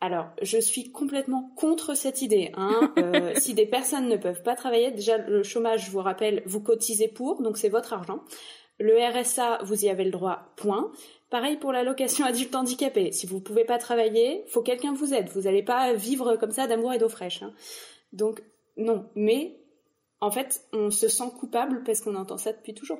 Alors, 0.00 0.26
je 0.42 0.58
suis 0.58 0.92
complètement 0.92 1.50
contre 1.56 1.96
cette 1.96 2.20
idée. 2.20 2.52
Hein. 2.56 2.92
Euh, 2.98 3.32
si 3.36 3.54
des 3.54 3.66
personnes 3.66 4.08
ne 4.08 4.16
peuvent 4.16 4.42
pas 4.42 4.54
travailler, 4.54 4.90
déjà 4.90 5.18
le 5.18 5.42
chômage, 5.42 5.86
je 5.86 5.90
vous 5.90 6.00
rappelle, 6.00 6.42
vous 6.46 6.60
cotisez 6.60 7.08
pour, 7.08 7.42
donc 7.42 7.56
c'est 7.58 7.68
votre 7.68 7.92
argent. 7.92 8.20
Le 8.78 8.96
RSA, 8.98 9.60
vous 9.62 9.84
y 9.84 9.88
avez 9.88 10.04
le 10.04 10.10
droit, 10.10 10.52
point. 10.56 10.90
Pareil 11.30 11.56
pour 11.56 11.72
l'allocation 11.72 12.24
adulte 12.24 12.54
handicapé. 12.54 13.12
Si 13.12 13.26
vous 13.26 13.36
ne 13.36 13.40
pouvez 13.40 13.64
pas 13.64 13.78
travailler, 13.78 14.44
faut 14.48 14.62
quelqu'un 14.62 14.92
vous 14.92 15.14
aide. 15.14 15.28
Vous 15.30 15.42
n'allez 15.42 15.62
pas 15.62 15.94
vivre 15.94 16.36
comme 16.36 16.50
ça 16.50 16.66
d'amour 16.66 16.92
et 16.92 16.98
d'eau 16.98 17.08
fraîche. 17.08 17.42
Hein. 17.42 17.52
Donc, 18.12 18.42
non. 18.76 19.06
Mais, 19.14 19.56
en 20.20 20.30
fait, 20.30 20.66
on 20.72 20.90
se 20.90 21.08
sent 21.08 21.30
coupable 21.38 21.82
parce 21.84 22.00
qu'on 22.00 22.14
entend 22.14 22.38
ça 22.38 22.52
depuis 22.52 22.74
toujours. 22.74 22.98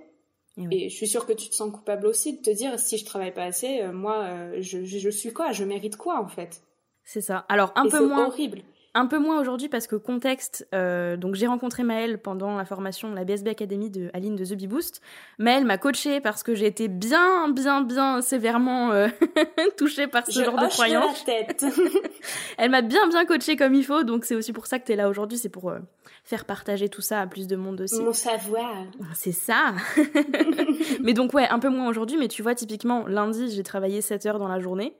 Et, 0.71 0.89
je 0.89 0.95
suis 0.95 1.09
sûre 1.09 1.27
que 1.27 1.33
tu 1.33 1.49
te 1.49 1.55
sens 1.55 1.73
coupable 1.73 2.07
aussi 2.07 2.37
de 2.37 2.43
te 2.43 2.51
dire 2.51 2.79
si 2.79 2.97
je 2.97 3.05
travaille 3.05 3.35
pas 3.35 3.45
assez, 3.45 3.81
euh, 3.81 3.93
moi, 3.93 4.23
euh, 4.25 4.57
je, 4.61 4.85
je 4.85 5.09
suis 5.09 5.33
quoi? 5.33 5.53
Je 5.53 5.65
mérite 5.65 5.97
quoi 5.97 6.21
en 6.21 6.29
fait? 6.29 6.63
C'est 7.03 7.21
ça. 7.21 7.45
Alors 7.49 7.73
un 7.75 7.89
peu 7.89 8.07
moins 8.07 8.27
horrible. 8.27 8.63
Un 8.95 9.07
peu 9.07 9.19
moins 9.19 9.41
aujourd'hui 9.41 9.69
parce 9.69 9.89
que 9.89 9.97
contexte, 9.97 10.67
euh, 10.73 11.17
donc 11.17 11.35
j'ai 11.35 11.49
rencontré 11.49 11.83
Maëlle 11.83 12.19
pendant 12.19 12.57
la 12.57 12.65
formation 12.65 13.13
la 13.13 13.25
BSB 13.25 13.49
Academy 13.49 13.91
de 13.91 14.09
Aline 14.15 14.37
de 14.37 14.45
The 14.45 14.55
Bee 14.55 14.69
Boost. 14.69 15.01
Maëlle 15.39 15.65
m'a 15.65 15.79
coachée 15.79 16.21
parce 16.21 16.45
que 16.45 16.55
j'ai 16.55 16.67
été 16.67 16.87
bien, 16.87 17.49
bien, 17.49 17.81
bien 17.81 18.23
sévèrement 18.23 18.93
euh, 18.93 19.09
touchée 19.77 20.07
par 20.07 20.25
ce 20.27 20.45
genre 20.45 20.59
de 20.59 20.69
croyance. 20.69 21.25
Elle 22.59 22.71
m'a 22.71 22.83
bien, 22.83 23.09
bien 23.09 23.25
coachée 23.25 23.57
comme 23.57 23.75
il 23.75 23.85
faut, 23.85 24.05
donc 24.05 24.25
c'est 24.25 24.37
aussi 24.37 24.53
pour 24.53 24.67
ça 24.67 24.79
que 24.79 24.87
tu 24.87 24.93
es 24.93 24.97
là 24.97 25.09
aujourd'hui, 25.09 25.39
c'est 25.39 25.49
pour 25.49 25.71
euh, 25.71 25.81
faire 26.23 26.45
partager 26.45 26.89
tout 26.89 27.03
ça 27.03 27.21
à 27.21 27.27
plus 27.27 27.49
de 27.49 27.57
monde 27.57 27.81
aussi. 27.81 28.01
Mon 28.01 28.13
savoir. 28.13 28.85
C'est 29.15 29.33
ça. 29.33 29.75
mais 31.03 31.15
donc 31.15 31.35
ouais, 31.35 31.49
un 31.49 31.59
peu 31.59 31.69
moins 31.69 31.89
aujourd'hui, 31.89 32.17
mais 32.17 32.29
tu 32.29 32.43
vois, 32.43 32.55
typiquement, 32.55 33.07
lundi, 33.09 33.51
j'ai 33.51 33.65
travaillé 33.65 34.01
7 34.01 34.27
heures 34.27 34.39
dans 34.39 34.49
la 34.49 34.61
journée 34.61 34.95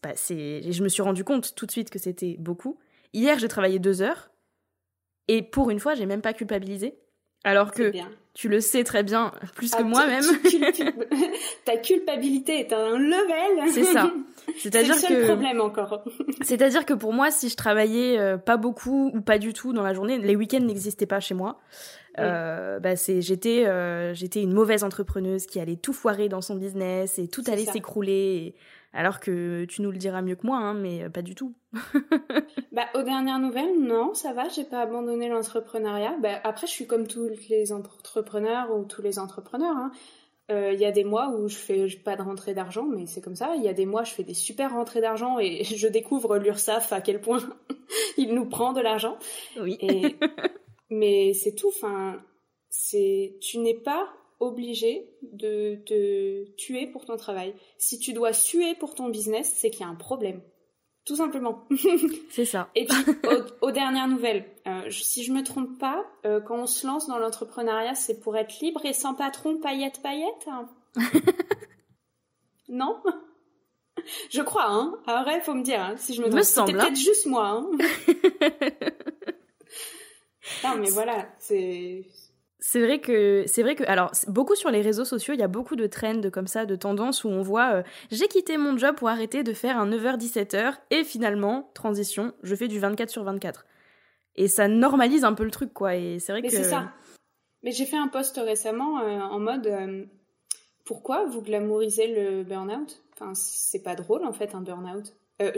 pas, 0.00 0.14
c'est, 0.14 0.70
je 0.70 0.82
me 0.82 0.88
suis 0.88 1.02
rendu 1.02 1.24
compte 1.24 1.54
tout 1.54 1.66
de 1.66 1.70
suite 1.70 1.90
que 1.90 1.98
c'était 1.98 2.36
beaucoup. 2.38 2.78
Hier, 3.12 3.38
j'ai 3.38 3.48
travaillé 3.48 3.78
deux 3.78 4.00
heures 4.02 4.30
et 5.28 5.42
pour 5.42 5.70
une 5.70 5.80
fois, 5.80 5.94
j'ai 5.94 6.06
même 6.06 6.22
pas 6.22 6.32
culpabilisé. 6.32 6.98
Alors 7.44 7.72
que 7.72 7.92
tu 8.34 8.48
le 8.48 8.60
sais 8.60 8.84
très 8.84 9.02
bien, 9.02 9.32
plus 9.56 9.72
que 9.72 9.80
ah, 9.80 9.82
moi-même. 9.82 10.24
Ta 11.64 11.76
culpabilité 11.76 12.60
est 12.60 12.72
un 12.72 12.96
level. 12.96 13.72
C'est 13.72 13.84
ça. 13.84 14.12
C'est-à-dire 14.58 14.94
c'est 14.98 15.10
le 15.10 15.16
seul 15.16 15.24
problème 15.26 15.60
encore. 15.60 16.04
C'est-à-dire 16.42 16.86
que 16.86 16.94
pour 16.94 17.12
moi, 17.12 17.30
si 17.30 17.48
je 17.48 17.56
travaillais 17.56 18.18
euh, 18.18 18.36
pas 18.36 18.56
beaucoup 18.56 19.10
ou 19.12 19.20
pas 19.20 19.38
du 19.38 19.52
tout 19.52 19.72
dans 19.72 19.82
la 19.82 19.92
journée, 19.92 20.18
les 20.18 20.36
week-ends 20.36 20.60
n'existaient 20.60 21.06
pas 21.06 21.20
chez 21.20 21.34
moi. 21.34 21.58
Euh, 22.18 22.78
bah 22.78 22.94
c'est 22.94 23.22
j'étais 23.22 23.66
euh, 23.66 24.12
j'étais 24.12 24.42
une 24.42 24.52
mauvaise 24.52 24.84
entrepreneuse 24.84 25.46
qui 25.46 25.58
allait 25.58 25.76
tout 25.76 25.94
foirer 25.94 26.28
dans 26.28 26.42
son 26.42 26.56
business 26.56 27.18
et 27.18 27.26
tout 27.26 27.42
allait 27.48 27.64
s'écrouler. 27.64 28.54
Alors 28.92 29.20
que 29.20 29.64
tu 29.64 29.80
nous 29.80 29.90
le 29.90 29.96
diras 29.96 30.20
mieux 30.20 30.36
que 30.36 30.46
moi, 30.46 30.58
hein, 30.58 30.74
mais 30.74 31.08
pas 31.08 31.22
du 31.22 31.34
tout. 31.34 31.54
bah, 32.72 32.86
aux 32.94 33.02
dernières 33.02 33.38
nouvelles, 33.38 33.80
non, 33.80 34.12
ça 34.12 34.32
va, 34.34 34.48
j'ai 34.48 34.64
pas 34.64 34.82
abandonné 34.82 35.28
l'entrepreneuriat. 35.28 36.16
Bah, 36.20 36.40
après, 36.44 36.66
je 36.66 36.72
suis 36.72 36.86
comme 36.86 37.06
tous 37.06 37.30
les 37.48 37.72
entrepreneurs 37.72 38.70
ou 38.76 38.84
tous 38.84 39.00
les 39.00 39.18
entrepreneurs. 39.18 39.76
Hein. 39.76 39.92
Euh, 40.50 40.72
il 40.72 40.80
y 40.80 40.84
a 40.84 40.92
des 40.92 41.04
mois 41.04 41.30
où 41.30 41.48
je 41.48 41.56
fais 41.56 41.86
pas 42.04 42.16
de 42.16 42.22
rentrée 42.22 42.52
d'argent, 42.52 42.84
mais 42.84 43.06
c'est 43.06 43.22
comme 43.22 43.36
ça. 43.36 43.54
Il 43.56 43.62
y 43.62 43.68
a 43.68 43.72
des 43.72 43.86
mois, 43.86 44.04
je 44.04 44.12
fais 44.12 44.24
des 44.24 44.34
super 44.34 44.72
rentrées 44.72 45.00
d'argent 45.00 45.38
et 45.38 45.64
je 45.76 45.88
découvre 45.88 46.36
l'URSSAF 46.36 46.92
à 46.92 47.00
quel 47.00 47.20
point 47.20 47.40
il 48.18 48.34
nous 48.34 48.46
prend 48.46 48.72
de 48.72 48.80
l'argent. 48.80 49.16
Oui. 49.60 49.78
mais 50.90 51.32
c'est 51.32 51.54
tout. 51.54 51.68
Enfin, 51.68 52.20
c'est 52.68 53.38
tu 53.40 53.58
n'es 53.58 53.74
pas 53.74 54.08
obligé 54.42 55.08
de 55.22 55.76
te 55.86 56.44
tuer 56.56 56.86
pour 56.86 57.04
ton 57.04 57.16
travail. 57.16 57.54
Si 57.78 57.98
tu 57.98 58.12
dois 58.12 58.32
suer 58.32 58.74
pour 58.74 58.94
ton 58.94 59.08
business, 59.08 59.52
c'est 59.56 59.70
qu'il 59.70 59.82
y 59.82 59.84
a 59.84 59.88
un 59.88 59.94
problème. 59.94 60.42
Tout 61.04 61.16
simplement. 61.16 61.66
c'est 62.30 62.44
ça. 62.44 62.70
Et 62.74 62.86
puis, 62.86 62.96
aux, 63.60 63.70
dernières 63.72 64.06
nouvelles, 64.06 64.44
euh, 64.66 64.88
si 64.90 65.24
je 65.24 65.32
me 65.32 65.42
trompe 65.42 65.78
pas, 65.78 66.04
euh, 66.24 66.40
quand 66.40 66.58
on 66.58 66.66
se 66.66 66.86
lance 66.86 67.08
dans 67.08 67.18
l'entrepreneuriat, 67.18 67.94
c'est 67.94 68.20
pour 68.20 68.36
être 68.36 68.60
libre 68.60 68.84
et 68.84 68.92
sans 68.92 69.14
patron, 69.14 69.58
paillette, 69.58 70.00
paillette. 70.02 70.48
non? 72.68 73.02
Je 74.30 74.42
crois, 74.42 74.66
hein. 74.68 74.96
Après, 75.06 75.40
faut 75.40 75.54
me 75.54 75.62
dire 75.62 75.80
hein, 75.80 75.96
si 75.96 76.14
je 76.14 76.20
me 76.20 76.26
trompe. 76.26 76.38
Me 76.38 76.42
semble. 76.42 76.70
C'est 76.70 76.76
peut-être 76.76 76.90
hein. 76.90 76.94
juste 76.94 77.26
moi. 77.26 77.48
Hein. 77.48 77.70
non, 80.64 80.76
mais 80.78 80.90
voilà, 80.90 81.28
c'est 81.38 82.06
c'est 82.64 82.80
vrai 82.80 83.00
que 83.00 83.42
c'est 83.46 83.64
vrai 83.64 83.74
que 83.74 83.82
alors 83.88 84.12
beaucoup 84.28 84.54
sur 84.54 84.70
les 84.70 84.82
réseaux 84.82 85.04
sociaux, 85.04 85.34
il 85.34 85.40
y 85.40 85.42
a 85.42 85.48
beaucoup 85.48 85.74
de 85.74 85.88
trends 85.88 86.30
comme 86.32 86.46
ça, 86.46 86.64
de 86.64 86.76
tendances 86.76 87.24
où 87.24 87.28
on 87.28 87.42
voit 87.42 87.72
euh, 87.72 87.82
j'ai 88.12 88.28
quitté 88.28 88.56
mon 88.56 88.78
job 88.78 88.94
pour 88.94 89.08
arrêter 89.08 89.42
de 89.42 89.52
faire 89.52 89.76
un 89.76 89.90
9h 89.90 90.16
17h 90.16 90.74
et 90.92 91.02
finalement 91.02 91.72
transition, 91.74 92.32
je 92.44 92.54
fais 92.54 92.68
du 92.68 92.78
24 92.78 93.10
sur 93.10 93.24
24. 93.24 93.66
Et 94.36 94.46
ça 94.46 94.68
normalise 94.68 95.24
un 95.24 95.32
peu 95.32 95.42
le 95.42 95.50
truc 95.50 95.74
quoi 95.74 95.96
et 95.96 96.20
c'est 96.20 96.30
vrai 96.30 96.40
Mais 96.40 96.48
que 96.50 96.54
c'est 96.54 96.62
ça. 96.62 96.92
Mais 97.64 97.72
j'ai 97.72 97.84
fait 97.84 97.96
un 97.96 98.06
post 98.06 98.36
récemment 98.36 99.00
euh, 99.00 99.18
en 99.18 99.40
mode 99.40 99.66
euh, 99.66 100.04
pourquoi 100.84 101.26
vous 101.26 101.42
glamourisez 101.42 102.14
le 102.14 102.44
burn-out? 102.44 103.02
Enfin, 103.14 103.32
c'est 103.34 103.82
pas 103.82 103.96
drôle 103.96 104.24
en 104.24 104.32
fait 104.32 104.54
un 104.54 104.60
burn-out. 104.60 105.12
je, 105.40 105.48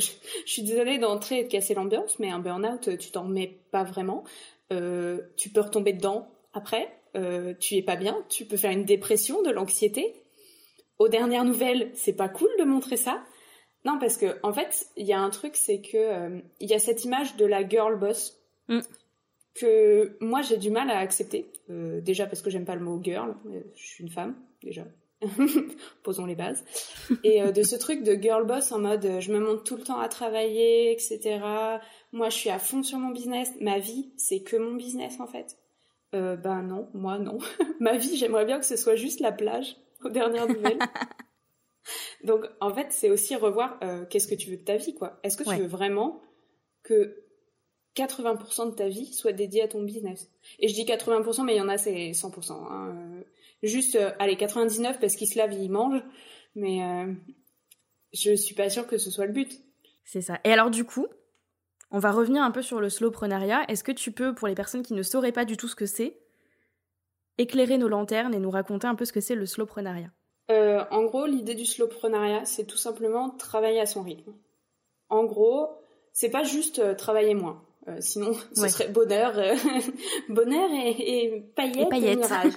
je, 0.46 0.50
suis 0.50 0.62
désolée 0.62 0.96
d'entrer 0.96 1.40
et 1.40 1.44
de 1.44 1.48
casser 1.50 1.74
l'ambiance, 1.74 2.18
mais 2.18 2.30
un 2.30 2.38
burn-out, 2.38 2.96
tu 2.96 3.10
t'en 3.10 3.24
remets 3.24 3.60
pas 3.70 3.84
vraiment. 3.84 4.24
tu 4.70 5.50
peux 5.50 5.60
retomber 5.60 5.92
dedans, 5.92 6.33
après, 6.54 6.88
euh, 7.16 7.52
tu 7.58 7.74
es 7.74 7.82
pas 7.82 7.96
bien, 7.96 8.16
tu 8.28 8.44
peux 8.44 8.56
faire 8.56 8.70
une 8.70 8.84
dépression, 8.84 9.42
de 9.42 9.50
l'anxiété. 9.50 10.14
Aux 10.98 11.08
dernières 11.08 11.44
nouvelles, 11.44 11.90
c'est 11.94 12.12
pas 12.12 12.28
cool 12.28 12.48
de 12.58 12.64
montrer 12.64 12.96
ça. 12.96 13.22
Non, 13.84 13.98
parce 13.98 14.16
que 14.16 14.38
en 14.42 14.52
fait, 14.52 14.86
il 14.96 15.04
y 15.04 15.12
a 15.12 15.20
un 15.20 15.30
truc, 15.30 15.56
c'est 15.56 15.80
que 15.80 15.96
euh, 15.96 16.40
il 16.60 16.70
y 16.70 16.74
a 16.74 16.78
cette 16.78 17.04
image 17.04 17.36
de 17.36 17.44
la 17.44 17.68
girl 17.68 17.98
boss 17.98 18.40
mm. 18.68 18.80
que 19.54 20.16
moi 20.20 20.42
j'ai 20.42 20.56
du 20.56 20.70
mal 20.70 20.90
à 20.90 20.98
accepter. 20.98 21.52
Euh, 21.70 22.00
déjà 22.00 22.26
parce 22.26 22.40
que 22.40 22.50
j'aime 22.50 22.64
pas 22.64 22.76
le 22.76 22.84
mot 22.84 23.00
girl, 23.02 23.34
je 23.74 23.84
suis 23.84 24.04
une 24.04 24.10
femme 24.10 24.36
déjà. 24.62 24.84
Posons 26.02 26.26
les 26.26 26.34
bases. 26.36 26.64
Et 27.24 27.40
de 27.40 27.62
ce 27.62 27.76
truc 27.76 28.02
de 28.02 28.14
girl 28.14 28.46
boss 28.46 28.72
en 28.72 28.78
mode 28.78 29.20
je 29.20 29.32
me 29.32 29.40
monte 29.40 29.64
tout 29.64 29.76
le 29.76 29.82
temps 29.82 29.98
à 29.98 30.08
travailler, 30.08 30.92
etc. 30.92 31.40
Moi 32.12 32.28
je 32.30 32.36
suis 32.36 32.50
à 32.50 32.58
fond 32.58 32.82
sur 32.82 32.98
mon 32.98 33.10
business. 33.10 33.52
Ma 33.60 33.78
vie, 33.78 34.12
c'est 34.16 34.42
que 34.42 34.56
mon 34.56 34.74
business 34.74 35.18
en 35.20 35.26
fait. 35.26 35.56
Euh, 36.14 36.36
ben 36.36 36.62
non, 36.62 36.88
moi 36.94 37.18
non. 37.18 37.38
Ma 37.80 37.96
vie, 37.96 38.16
j'aimerais 38.16 38.44
bien 38.44 38.58
que 38.58 38.66
ce 38.66 38.76
soit 38.76 38.96
juste 38.96 39.20
la 39.20 39.32
plage 39.32 39.76
aux 40.04 40.10
dernières 40.10 40.48
nouvelles. 40.48 40.78
Donc 42.24 42.44
en 42.60 42.72
fait, 42.72 42.92
c'est 42.92 43.10
aussi 43.10 43.34
revoir 43.36 43.78
euh, 43.82 44.04
qu'est-ce 44.06 44.28
que 44.28 44.34
tu 44.34 44.50
veux 44.50 44.56
de 44.56 44.64
ta 44.64 44.76
vie, 44.76 44.94
quoi. 44.94 45.18
Est-ce 45.22 45.36
que 45.36 45.42
tu 45.42 45.60
veux 45.60 45.66
vraiment 45.66 46.22
que 46.82 47.24
80% 47.96 48.70
de 48.70 48.74
ta 48.74 48.88
vie 48.88 49.12
soit 49.12 49.32
dédiée 49.32 49.62
à 49.62 49.68
ton 49.68 49.82
business? 49.82 50.30
Et 50.58 50.68
je 50.68 50.74
dis 50.74 50.84
80%, 50.84 51.44
mais 51.44 51.54
il 51.54 51.58
y 51.58 51.60
en 51.60 51.68
a, 51.68 51.78
c'est 51.78 52.10
100%. 52.12 52.52
Hein. 52.52 52.94
Euh, 52.94 53.22
juste, 53.62 53.98
allez, 54.18 54.36
99 54.36 55.00
parce 55.00 55.16
qu'ils 55.16 55.28
se 55.28 55.36
lavent, 55.36 55.52
ils 55.52 55.70
mangent. 55.70 56.02
Mais 56.54 56.80
je 58.12 58.34
suis 58.36 58.54
pas 58.54 58.70
sûre 58.70 58.86
que 58.86 58.96
ce 58.96 59.10
soit 59.10 59.26
le 59.26 59.32
but. 59.32 59.60
C'est 60.04 60.20
ça. 60.20 60.38
Et 60.44 60.52
alors 60.52 60.70
du 60.70 60.84
coup, 60.84 61.08
on 61.94 62.00
va 62.00 62.10
revenir 62.10 62.42
un 62.42 62.50
peu 62.50 62.60
sur 62.60 62.80
le 62.80 62.90
slowpreneuriat. 62.90 63.62
Est-ce 63.68 63.84
que 63.84 63.92
tu 63.92 64.10
peux, 64.10 64.34
pour 64.34 64.48
les 64.48 64.56
personnes 64.56 64.82
qui 64.82 64.94
ne 64.94 65.02
sauraient 65.04 65.30
pas 65.30 65.44
du 65.44 65.56
tout 65.56 65.68
ce 65.68 65.76
que 65.76 65.86
c'est, 65.86 66.18
éclairer 67.38 67.78
nos 67.78 67.86
lanternes 67.86 68.34
et 68.34 68.40
nous 68.40 68.50
raconter 68.50 68.88
un 68.88 68.96
peu 68.96 69.04
ce 69.04 69.12
que 69.12 69.20
c'est 69.20 69.36
le 69.36 69.46
slowpreneuriat? 69.46 70.10
Euh, 70.50 70.82
En 70.90 71.04
gros, 71.04 71.24
l'idée 71.24 71.54
du 71.54 71.64
slowpreneuriat, 71.64 72.46
c'est 72.46 72.64
tout 72.64 72.76
simplement 72.76 73.30
travailler 73.30 73.80
à 73.80 73.86
son 73.86 74.02
rythme. 74.02 74.32
En 75.08 75.22
gros, 75.22 75.68
c'est 76.12 76.30
pas 76.30 76.42
juste 76.42 76.80
euh, 76.80 76.94
travailler 76.96 77.34
moins. 77.34 77.62
Euh, 77.86 77.98
sinon, 78.00 78.32
ce 78.56 78.66
serait 78.66 78.88
bonheur, 78.88 79.34
bonheur 80.28 80.68
et, 80.72 81.44
paillettes 81.54 81.92
et, 81.92 82.16
mirage. 82.16 82.54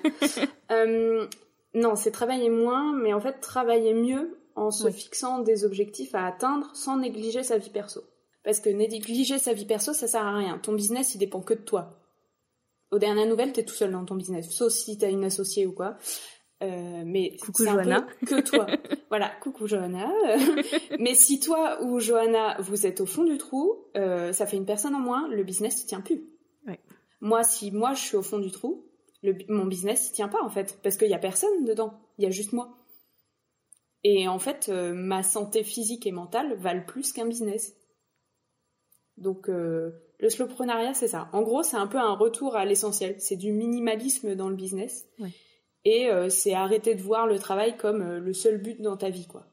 non, 1.76 1.96
c'est 1.96 2.12
travailler 2.12 2.50
moins, 2.50 2.92
mais 2.92 3.14
en 3.14 3.20
fait 3.20 3.40
travailler 3.40 3.94
mieux 3.94 4.36
en 4.56 4.72
se 4.72 4.90
fixant 4.90 5.38
des 5.38 5.64
objectifs 5.64 6.16
à 6.16 6.26
atteindre 6.26 6.72
sans 6.74 6.98
négliger 6.98 7.44
sa 7.44 7.60
vie 7.60 7.70
perso. 7.70 8.02
Parce 8.48 8.62
que 8.62 8.70
négliger 8.70 9.40
sa 9.40 9.52
vie 9.52 9.66
perso, 9.66 9.92
ça 9.92 10.08
sert 10.08 10.26
à 10.26 10.38
rien. 10.38 10.58
Ton 10.58 10.72
business, 10.72 11.14
il 11.14 11.18
dépend 11.18 11.42
que 11.42 11.54
de 11.54 11.60
toi. 11.60 12.00
Aux 12.92 12.98
dernières 12.98 13.28
nouvelles, 13.28 13.52
t'es 13.52 13.66
tout 13.66 13.76
seul 13.76 13.92
dans 13.92 14.06
ton 14.06 14.16
business, 14.16 14.50
sauf 14.52 14.72
si 14.72 14.98
t'as 14.98 15.12
une 15.12 15.26
associée 15.26 15.66
ou 15.66 15.74
quoi. 15.74 15.98
Euh, 16.64 17.04
mais 17.06 17.36
coucou 17.42 17.66
Johanna. 17.66 18.08
que 18.26 18.40
toi. 18.40 18.66
voilà, 19.10 19.32
coucou 19.42 19.68
Johanna. 19.68 20.10
mais 20.98 21.14
si 21.14 21.42
toi 21.42 21.84
ou 21.84 22.00
Johanna, 22.00 22.56
vous 22.62 22.88
êtes 22.88 23.02
au 23.02 23.06
fond 23.06 23.26
du 23.26 23.38
trou, 23.38 23.84
euh, 23.98 24.32
ça 24.32 24.46
fait 24.46 24.56
une 24.56 24.66
personne 24.66 24.96
en 24.96 25.02
moins, 25.02 25.28
le 25.28 25.44
business 25.44 25.84
ne 25.84 25.88
tient 25.90 26.00
plus. 26.00 26.24
Moi, 27.20 27.44
si 27.44 27.72
moi 27.72 27.96
je 27.96 28.00
suis 28.00 28.16
au 28.16 28.24
fond 28.24 28.40
du 28.40 28.52
trou, 28.52 28.86
mon 29.50 29.66
business 29.66 30.10
ne 30.12 30.16
tient 30.16 30.30
pas 30.30 30.42
en 30.42 30.50
fait, 30.50 30.80
parce 30.84 30.96
qu'il 30.96 31.10
y 31.10 31.14
a 31.14 31.20
personne 31.20 31.66
dedans, 31.66 32.00
il 32.18 32.24
y 32.24 32.28
a 32.28 32.32
juste 32.32 32.54
moi. 32.54 32.78
Et 34.06 34.30
en 34.30 34.40
fait, 34.40 34.70
euh, 34.70 34.94
ma 34.94 35.22
santé 35.22 35.66
physique 35.66 36.08
et 36.08 36.14
mentale 36.14 36.54
valent 36.54 36.86
plus 36.88 37.12
qu'un 37.12 37.26
business. 37.26 37.74
Donc 39.18 39.50
euh, 39.50 39.92
le 40.20 40.30
slowpreneuriat, 40.30 40.94
c'est 40.94 41.08
ça. 41.08 41.30
En 41.34 41.42
gros, 41.42 41.64
c'est 41.64 41.78
un 41.78 41.88
peu 41.88 41.98
un 41.98 42.14
retour 42.14 42.56
à 42.56 42.66
l'essentiel. 42.66 43.16
C'est 43.20 43.36
du 43.36 43.52
minimalisme 43.52 44.36
dans 44.36 44.50
le 44.50 44.56
business. 44.56 45.08
Et 45.86 46.10
euh, 46.10 46.30
c'est 46.30 46.54
arrêter 46.54 46.96
de 46.96 47.02
voir 47.02 47.28
le 47.28 47.40
travail 47.40 47.78
comme 47.78 48.02
euh, 48.02 48.20
le 48.20 48.34
seul 48.34 48.58
but 48.58 48.82
dans 48.82 48.98
ta 48.98 49.10
vie, 49.10 49.28
quoi. 49.28 49.46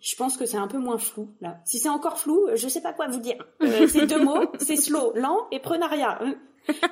Je 0.00 0.16
pense 0.16 0.36
que 0.36 0.44
c'est 0.44 0.58
un 0.58 0.66
peu 0.66 0.76
moins 0.76 0.98
flou, 0.98 1.34
là. 1.40 1.60
Si 1.64 1.78
c'est 1.78 1.88
encore 1.88 2.18
flou, 2.18 2.46
je 2.54 2.68
sais 2.68 2.82
pas 2.82 2.92
quoi 2.92 3.08
vous 3.08 3.20
dire. 3.20 3.46
c'est 3.88 4.06
deux 4.06 4.22
mots, 4.22 4.44
c'est 4.58 4.76
slow, 4.76 5.12
lent 5.14 5.46
et 5.50 5.60
prenariat. 5.60 6.20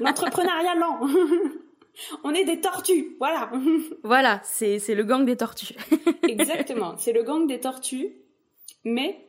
L'entrepreneuriat 0.01 0.75
lent. 0.77 1.01
On 2.25 2.33
est 2.33 2.45
des 2.45 2.61
tortues, 2.61 3.17
voilà. 3.19 3.51
voilà, 4.03 4.41
c'est 4.45 4.79
le 4.95 5.03
gang 5.03 5.25
des 5.25 5.37
tortues. 5.37 5.75
Exactement, 6.23 6.97
c'est 6.97 7.13
le 7.13 7.23
gang 7.23 7.47
des 7.47 7.61
tortues, 7.61 8.17
mais 8.85 9.27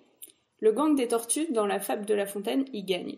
le 0.60 0.72
gang 0.72 0.96
des 0.96 1.08
tortues, 1.08 1.52
dans 1.52 1.66
la 1.66 1.80
fable 1.80 2.06
de 2.06 2.14
La 2.14 2.26
Fontaine, 2.26 2.66
y 2.74 2.84
gagne. 2.84 3.18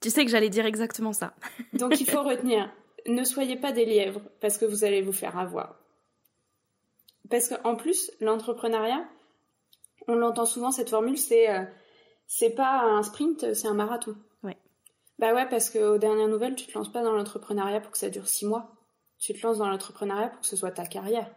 Tu 0.00 0.10
sais 0.10 0.24
que 0.24 0.30
j'allais 0.30 0.50
dire 0.50 0.66
exactement 0.66 1.12
ça. 1.12 1.34
Donc 1.74 2.00
il 2.00 2.08
faut 2.08 2.22
retenir, 2.22 2.72
ne 3.06 3.24
soyez 3.24 3.56
pas 3.56 3.72
des 3.72 3.84
lièvres, 3.84 4.22
parce 4.40 4.58
que 4.58 4.64
vous 4.64 4.84
allez 4.84 5.02
vous 5.02 5.12
faire 5.12 5.38
avoir. 5.38 5.76
Parce 7.30 7.48
qu'en 7.48 7.76
plus, 7.76 8.10
l'entrepreneuriat, 8.20 9.06
on 10.06 10.14
l'entend 10.14 10.46
souvent, 10.46 10.70
cette 10.70 10.90
formule, 10.90 11.18
c'est 11.18 11.50
euh, 11.50 11.64
c'est 12.26 12.50
pas 12.50 12.82
un 12.82 13.02
sprint, 13.02 13.54
c'est 13.54 13.68
un 13.68 13.74
marathon. 13.74 14.16
Ouais. 14.42 14.56
Bah 15.18 15.34
ouais, 15.34 15.48
parce 15.48 15.70
qu'aux 15.70 15.98
dernières 15.98 16.28
nouvelles, 16.28 16.54
tu 16.54 16.66
te 16.66 16.76
lances 16.76 16.92
pas 16.92 17.02
dans 17.02 17.12
l'entrepreneuriat 17.12 17.80
pour 17.80 17.90
que 17.90 17.98
ça 17.98 18.10
dure 18.10 18.28
six 18.28 18.46
mois. 18.46 18.70
Tu 19.18 19.34
te 19.34 19.44
lances 19.44 19.58
dans 19.58 19.68
l'entrepreneuriat 19.68 20.28
pour 20.28 20.40
que 20.40 20.46
ce 20.46 20.56
soit 20.56 20.70
ta 20.70 20.86
carrière, 20.86 21.34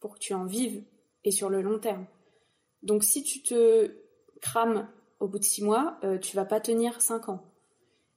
pour 0.00 0.14
que 0.14 0.18
tu 0.18 0.34
en 0.34 0.44
vives 0.44 0.84
et 1.24 1.30
sur 1.30 1.50
le 1.50 1.62
long 1.62 1.78
terme. 1.78 2.06
Donc 2.82 3.04
si 3.04 3.24
tu 3.24 3.42
te 3.42 3.90
crames 4.40 4.88
au 5.20 5.28
bout 5.28 5.38
de 5.38 5.44
six 5.44 5.62
mois, 5.62 5.98
euh, 6.04 6.18
tu 6.18 6.36
vas 6.36 6.44
pas 6.44 6.60
tenir 6.60 7.00
cinq 7.00 7.28
ans. 7.28 7.42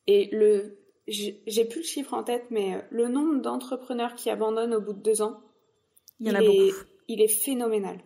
Et 0.08 0.30
le, 0.32 0.80
j'ai 1.08 1.66
plus 1.66 1.82
le 1.82 1.86
chiffre 1.86 2.14
en 2.14 2.24
tête, 2.24 2.46
mais 2.50 2.76
euh, 2.76 2.82
le 2.92 3.08
nombre 3.08 3.42
d'entrepreneurs 3.42 4.16
qui 4.16 4.30
abandonnent 4.30 4.74
au 4.74 4.82
bout 4.82 4.94
de 4.94 5.02
deux 5.02 5.22
ans, 5.22 5.42
Il 6.20 6.28
y 6.28 6.32
en 6.32 6.36
a 6.36 6.42
est, 6.42 6.48
beaucoup. 6.48 6.86
il 7.08 7.22
est 7.22 7.28
phénoménal. 7.28 8.00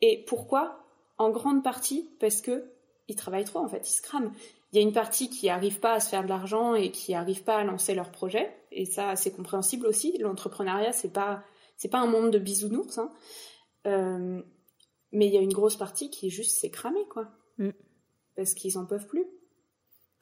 Et 0.00 0.24
pourquoi? 0.26 0.76
En 1.18 1.30
grande 1.30 1.62
partie 1.62 2.08
parce 2.18 2.40
que 2.40 2.70
ils 3.06 3.16
travaillent 3.16 3.44
trop 3.44 3.58
en 3.58 3.68
fait, 3.68 3.86
ils 3.86 3.92
se 3.92 4.00
crament. 4.00 4.32
Il 4.72 4.76
y 4.76 4.78
a 4.78 4.82
une 4.82 4.92
partie 4.92 5.28
qui 5.28 5.46
n'arrive 5.46 5.80
pas 5.80 5.92
à 5.92 6.00
se 6.00 6.08
faire 6.08 6.22
de 6.22 6.28
l'argent 6.28 6.74
et 6.74 6.90
qui 6.92 7.12
n'arrive 7.12 7.42
pas 7.42 7.56
à 7.56 7.64
lancer 7.64 7.94
leur 7.94 8.10
projet, 8.10 8.56
et 8.70 8.86
ça 8.86 9.16
c'est 9.16 9.32
compréhensible 9.32 9.86
aussi. 9.86 10.16
L'entrepreneuriat 10.18 10.92
c'est 10.92 11.12
pas 11.12 11.42
c'est 11.76 11.90
pas 11.90 11.98
un 11.98 12.06
monde 12.06 12.30
de 12.30 12.38
bisounours, 12.38 12.98
hein. 12.98 13.10
Euh, 13.86 14.40
mais 15.12 15.26
il 15.26 15.34
y 15.34 15.36
a 15.36 15.40
une 15.40 15.52
grosse 15.52 15.76
partie 15.76 16.08
qui 16.08 16.30
juste 16.30 16.56
s'est 16.58 16.70
cramée 16.70 17.04
quoi, 17.10 17.28
Mm. 17.60 17.70
parce 18.36 18.54
qu'ils 18.54 18.76
en 18.78 18.86
peuvent 18.86 19.06
plus. 19.06 19.24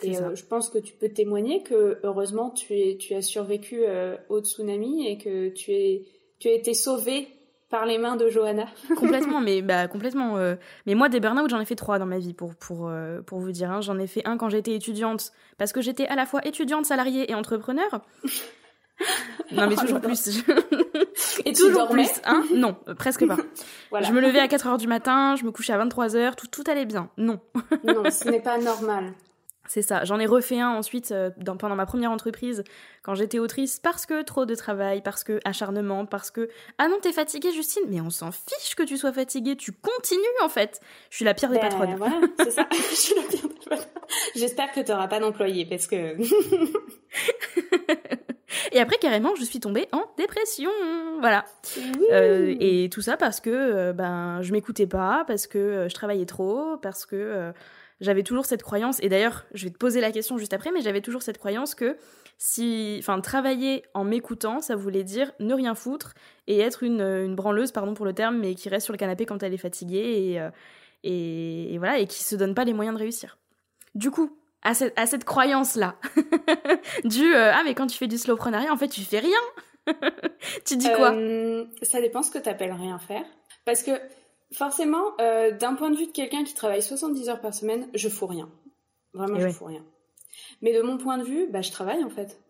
Et 0.02 0.16
euh, 0.18 0.34
je 0.34 0.44
pense 0.44 0.68
que 0.70 0.78
tu 0.78 0.94
peux 0.94 1.08
témoigner 1.08 1.62
que 1.62 1.98
heureusement 2.04 2.50
tu, 2.50 2.74
es, 2.74 2.96
tu 2.98 3.14
as 3.14 3.22
survécu 3.22 3.80
euh, 3.86 4.16
au 4.28 4.40
tsunami 4.40 5.08
et 5.08 5.18
que 5.18 5.48
tu, 5.48 5.72
es, 5.72 6.04
tu 6.38 6.48
as 6.48 6.52
été 6.52 6.72
sauvé 6.74 7.28
par 7.68 7.84
les 7.84 7.98
mains 7.98 8.16
de 8.16 8.28
Johanna. 8.28 8.66
complètement, 8.96 9.40
mais 9.40 9.60
bah 9.60 9.88
complètement. 9.88 10.36
euh, 10.38 10.54
Mais 10.86 10.94
moi, 10.94 11.08
des 11.08 11.18
burn-out, 11.20 11.50
j'en 11.50 11.60
ai 11.60 11.64
fait 11.64 11.74
trois 11.74 11.98
dans 11.98 12.06
ma 12.06 12.18
vie, 12.18 12.32
pour 12.32 12.54
pour 12.54 12.88
euh, 12.88 13.20
pour 13.22 13.40
vous 13.40 13.50
dire. 13.52 13.70
hein. 13.70 13.80
J'en 13.80 13.98
ai 13.98 14.06
fait 14.06 14.22
un 14.24 14.36
quand 14.36 14.48
j'étais 14.48 14.74
étudiante, 14.74 15.32
parce 15.58 15.72
que 15.72 15.80
j'étais 15.80 16.06
à 16.06 16.14
la 16.16 16.26
fois 16.26 16.46
étudiante, 16.46 16.86
salariée 16.86 17.30
et 17.30 17.34
entrepreneur. 17.34 17.88
non, 19.52 19.66
mais 19.68 19.74
Oh 19.78 19.80
toujours 19.82 20.00
plus. 20.00 20.42
Et 21.44 21.52
toujours 21.52 21.88
plus, 21.88 22.08
hein? 22.24 22.44
Non, 22.54 22.76
euh, 22.88 22.94
presque 22.94 23.26
pas. 23.26 23.36
Voilà. 23.90 24.06
Je 24.06 24.12
me 24.12 24.20
levais 24.20 24.38
à 24.40 24.48
4 24.48 24.66
heures 24.66 24.76
du 24.78 24.86
matin, 24.86 25.34
je 25.36 25.44
me 25.44 25.50
couchais 25.50 25.72
à 25.72 25.78
23 25.78 26.14
heures, 26.16 26.36
tout 26.36 26.46
tout 26.46 26.64
allait 26.70 26.84
bien. 26.86 27.10
Non. 27.16 27.40
Non, 27.84 28.10
ce 28.10 28.28
n'est 28.28 28.40
pas 28.42 28.58
normal. 28.58 29.12
C'est 29.70 29.82
ça. 29.82 30.02
J'en 30.04 30.18
ai 30.18 30.24
refait 30.24 30.60
un 30.60 30.70
ensuite 30.70 31.12
euh, 31.12 31.28
dans- 31.36 31.58
pendant 31.58 31.76
ma 31.76 31.84
première 31.84 32.10
entreprise 32.10 32.64
quand 33.02 33.14
j'étais 33.14 33.38
autrice 33.38 33.78
parce 33.78 34.06
que 34.06 34.22
trop 34.22 34.46
de 34.46 34.54
travail, 34.54 35.02
parce 35.02 35.24
que 35.24 35.40
acharnement, 35.44 36.06
parce 36.06 36.30
que 36.30 36.48
ah 36.78 36.88
non 36.88 36.96
t'es 37.02 37.12
fatiguée 37.12 37.52
Justine, 37.52 37.82
mais 37.88 38.00
on 38.00 38.08
s'en 38.08 38.30
fiche 38.32 38.74
que 38.76 38.82
tu 38.82 38.96
sois 38.96 39.12
fatiguée, 39.12 39.56
tu 39.56 39.72
continues 39.72 40.22
en 40.42 40.48
fait. 40.48 40.80
Je 41.10 41.16
suis 41.16 41.24
la 41.26 41.34
pire 41.34 41.50
des 41.50 41.56
Ben, 41.58 41.68
patronnes. 41.68 41.96
Voilà, 41.98 42.18
c'est 42.38 42.50
ça. 42.50 42.66
Je 42.72 42.94
suis 42.94 43.14
la 43.14 43.22
pire 43.28 43.46
des 43.48 43.68
patronnes. 43.68 43.86
J'espère 44.34 44.72
que 44.72 44.80
tu 44.80 44.90
n'auras 44.90 45.08
pas 45.08 45.20
d'employé 45.20 45.66
parce 45.66 45.86
que. 45.86 46.16
Et 48.72 48.80
après 48.80 48.96
carrément 48.98 49.34
je 49.34 49.44
suis 49.44 49.60
tombée 49.60 49.88
en 49.92 50.04
dépression, 50.16 50.70
voilà. 51.20 51.44
Euh, 52.12 52.54
et 52.60 52.88
tout 52.90 53.02
ça 53.02 53.16
parce 53.16 53.40
que 53.40 53.50
euh, 53.50 53.92
ben 53.92 54.40
je 54.42 54.52
m'écoutais 54.52 54.86
pas, 54.86 55.24
parce 55.26 55.46
que 55.46 55.58
euh, 55.58 55.88
je 55.88 55.94
travaillais 55.94 56.26
trop, 56.26 56.76
parce 56.78 57.06
que 57.06 57.52
j'avais 58.00 58.22
toujours 58.22 58.46
cette 58.46 58.62
croyance. 58.62 58.98
Et 59.02 59.08
d'ailleurs, 59.08 59.44
je 59.54 59.64
vais 59.64 59.70
te 59.70 59.78
poser 59.78 60.00
la 60.00 60.12
question 60.12 60.38
juste 60.38 60.52
après, 60.52 60.70
mais 60.72 60.80
j'avais 60.80 61.00
toujours 61.00 61.22
cette 61.22 61.38
croyance 61.38 61.74
que 61.74 61.96
si, 62.38 62.96
enfin, 63.00 63.20
travailler 63.20 63.82
en 63.94 64.04
m'écoutant, 64.04 64.60
ça 64.60 64.76
voulait 64.76 65.02
dire 65.02 65.32
ne 65.40 65.54
rien 65.54 65.74
foutre 65.74 66.14
et 66.46 66.60
être 66.60 66.84
une, 66.84 67.00
une 67.00 67.34
branleuse, 67.34 67.72
pardon 67.72 67.94
pour 67.94 68.06
le 68.06 68.12
terme, 68.12 68.38
mais 68.38 68.54
qui 68.54 68.68
reste 68.68 68.84
sur 68.84 68.92
le 68.92 68.98
canapé 68.98 69.26
quand 69.26 69.42
elle 69.42 69.52
est 69.52 69.58
fatiguée 69.58 70.38
et, 70.38 71.10
et, 71.10 71.74
et 71.74 71.78
voilà 71.78 71.98
et 71.98 72.06
qui 72.06 72.22
se 72.22 72.36
donne 72.36 72.54
pas 72.54 72.64
les 72.64 72.72
moyens 72.72 72.96
de 72.96 73.02
réussir. 73.02 73.38
Du 73.94 74.10
coup. 74.10 74.37
À 74.62 74.74
cette, 74.74 74.98
à 74.98 75.06
cette 75.06 75.24
croyance-là, 75.24 75.96
du 77.04 77.32
euh, 77.34 77.52
ah 77.54 77.62
mais 77.64 77.74
quand 77.74 77.86
tu 77.86 77.96
fais 77.96 78.08
du 78.08 78.18
slowpreneuriat, 78.18 78.72
en 78.72 78.76
fait 78.76 78.88
tu 78.88 79.02
fais 79.02 79.20
rien. 79.20 79.38
tu 80.66 80.76
dis 80.76 80.90
quoi 80.96 81.12
Euh, 81.12 81.64
Ça 81.82 82.00
dépend 82.00 82.22
ce 82.22 82.30
que 82.30 82.38
tu 82.38 82.48
appelles 82.48 82.72
rien 82.72 82.98
faire. 82.98 83.24
Parce 83.64 83.82
que 83.82 83.92
forcément, 84.52 85.04
euh, 85.20 85.52
d'un 85.52 85.74
point 85.74 85.90
de 85.90 85.96
vue 85.96 86.06
de 86.06 86.12
quelqu'un 86.12 86.42
qui 86.44 86.54
travaille 86.54 86.82
70 86.82 87.28
heures 87.28 87.40
par 87.40 87.54
semaine, 87.54 87.88
je 87.94 88.08
fous 88.08 88.26
rien. 88.26 88.50
Vraiment, 89.14 89.36
Eh 89.36 89.40
je 89.42 89.46
ouais. 89.46 89.52
fous 89.52 89.66
rien. 89.66 89.84
Mais 90.60 90.72
de 90.72 90.82
mon 90.82 90.98
point 90.98 91.18
de 91.18 91.24
vue, 91.24 91.46
bah, 91.50 91.62
je 91.62 91.70
travaille 91.70 92.02
en 92.02 92.10
fait. 92.10 92.40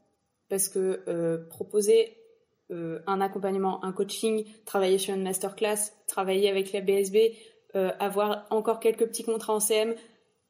Parce 0.49 0.68
que 0.71 1.47
proposer 1.51 2.16
un 2.71 3.21
accompagnement, 3.21 3.85
un 3.85 3.92
coaching, 3.92 4.44
travailler 4.64 4.97
sur 4.99 5.14
une 5.14 5.23
masterclass, 5.23 5.92
travailler 6.07 6.49
avec 6.51 6.73
la 6.73 6.81
BSB, 6.81 7.16
avoir 7.99 8.47
encore 8.51 8.81
quelques 8.81 9.07
petits 9.07 9.25
contrats 9.25 9.55
en 9.55 9.61
CM, 9.61 9.94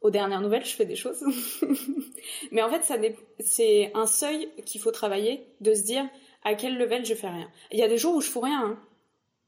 aux 0.01 0.11
dernières 0.11 0.41
nouvelles, 0.41 0.65
je 0.65 0.75
fais 0.75 0.87
des 0.87 0.97
choses. 0.97 1.25
Mais 2.53 2.63
en 2.63 2.71
fait, 2.71 2.83
c'est 3.41 3.91
un 3.95 4.07
seuil 4.07 4.49
qu'il 4.65 4.81
faut 4.81 4.93
travailler, 4.93 5.47
de 5.61 5.75
se 5.75 5.83
dire 5.83 6.09
à 6.45 6.55
quel 6.55 6.77
level 6.77 7.05
je 7.05 7.15
fais 7.15 7.29
rien. 7.29 7.51
Il 7.73 7.79
y 7.79 7.83
a 7.83 7.89
des 7.89 7.99
jours 7.99 8.15
où 8.15 8.21
je 8.21 8.31
fous 8.31 8.41
rien, 8.41 8.65
hein. 8.65 8.79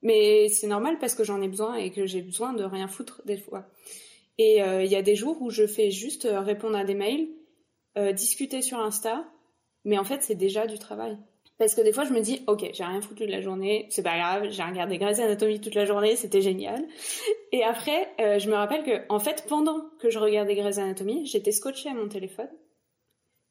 mais 0.03 0.49
c'est 0.49 0.67
normal 0.67 0.99
parce 0.99 1.15
que 1.15 1.25
j'en 1.25 1.41
ai 1.41 1.49
besoin 1.49 1.77
et 1.77 1.91
que 1.91 2.05
j'ai 2.07 2.21
besoin 2.21 2.53
de 2.53 2.65
rien 2.65 2.89
foutre 2.89 3.23
des 3.25 3.37
fois. 3.37 3.67
Et 4.39 4.63
euh, 4.63 4.83
il 4.83 4.91
y 4.91 4.97
a 4.97 5.03
des 5.03 5.15
jours 5.15 5.41
où 5.41 5.51
je 5.51 5.67
fais 5.67 5.91
juste 5.91 6.25
euh, 6.25 6.41
répondre 6.41 6.77
à 6.77 6.85
des 6.85 6.95
mails, 6.95 7.29
euh, 7.97 8.13
discuter 8.13 8.63
sur 8.63 8.79
Insta, 8.79 9.25
mais 9.85 9.99
en 9.99 10.05
fait 10.05 10.23
c'est 10.23 10.35
déjà 10.35 10.67
du 10.67 10.79
travail. 10.79 11.17
Parce 11.61 11.75
que 11.75 11.83
des 11.83 11.93
fois 11.93 12.05
je 12.05 12.15
me 12.15 12.21
dis, 12.21 12.43
ok, 12.47 12.71
j'ai 12.73 12.85
rien 12.85 13.03
foutu 13.03 13.27
de 13.27 13.31
la 13.31 13.43
journée, 13.43 13.87
c'est 13.91 14.03
pas 14.03 14.17
grave, 14.17 14.49
j'ai 14.49 14.63
regardé 14.63 14.97
Grey's 14.97 15.21
Anatomy 15.21 15.61
toute 15.61 15.75
la 15.75 15.85
journée, 15.85 16.17
c'était 16.17 16.41
génial. 16.41 16.83
Et 17.53 17.63
après, 17.63 18.09
euh, 18.19 18.39
je 18.39 18.49
me 18.49 18.55
rappelle 18.55 18.83
que, 18.83 19.03
en 19.11 19.19
fait, 19.19 19.45
pendant 19.47 19.85
que 19.99 20.09
je 20.09 20.19
regardais 20.19 20.55
Grey's 20.55 20.79
Anatomy, 20.79 21.27
j'étais 21.27 21.53
scotchée 21.53 21.91
à 21.91 21.93
mon 21.93 22.09
téléphone 22.09 22.49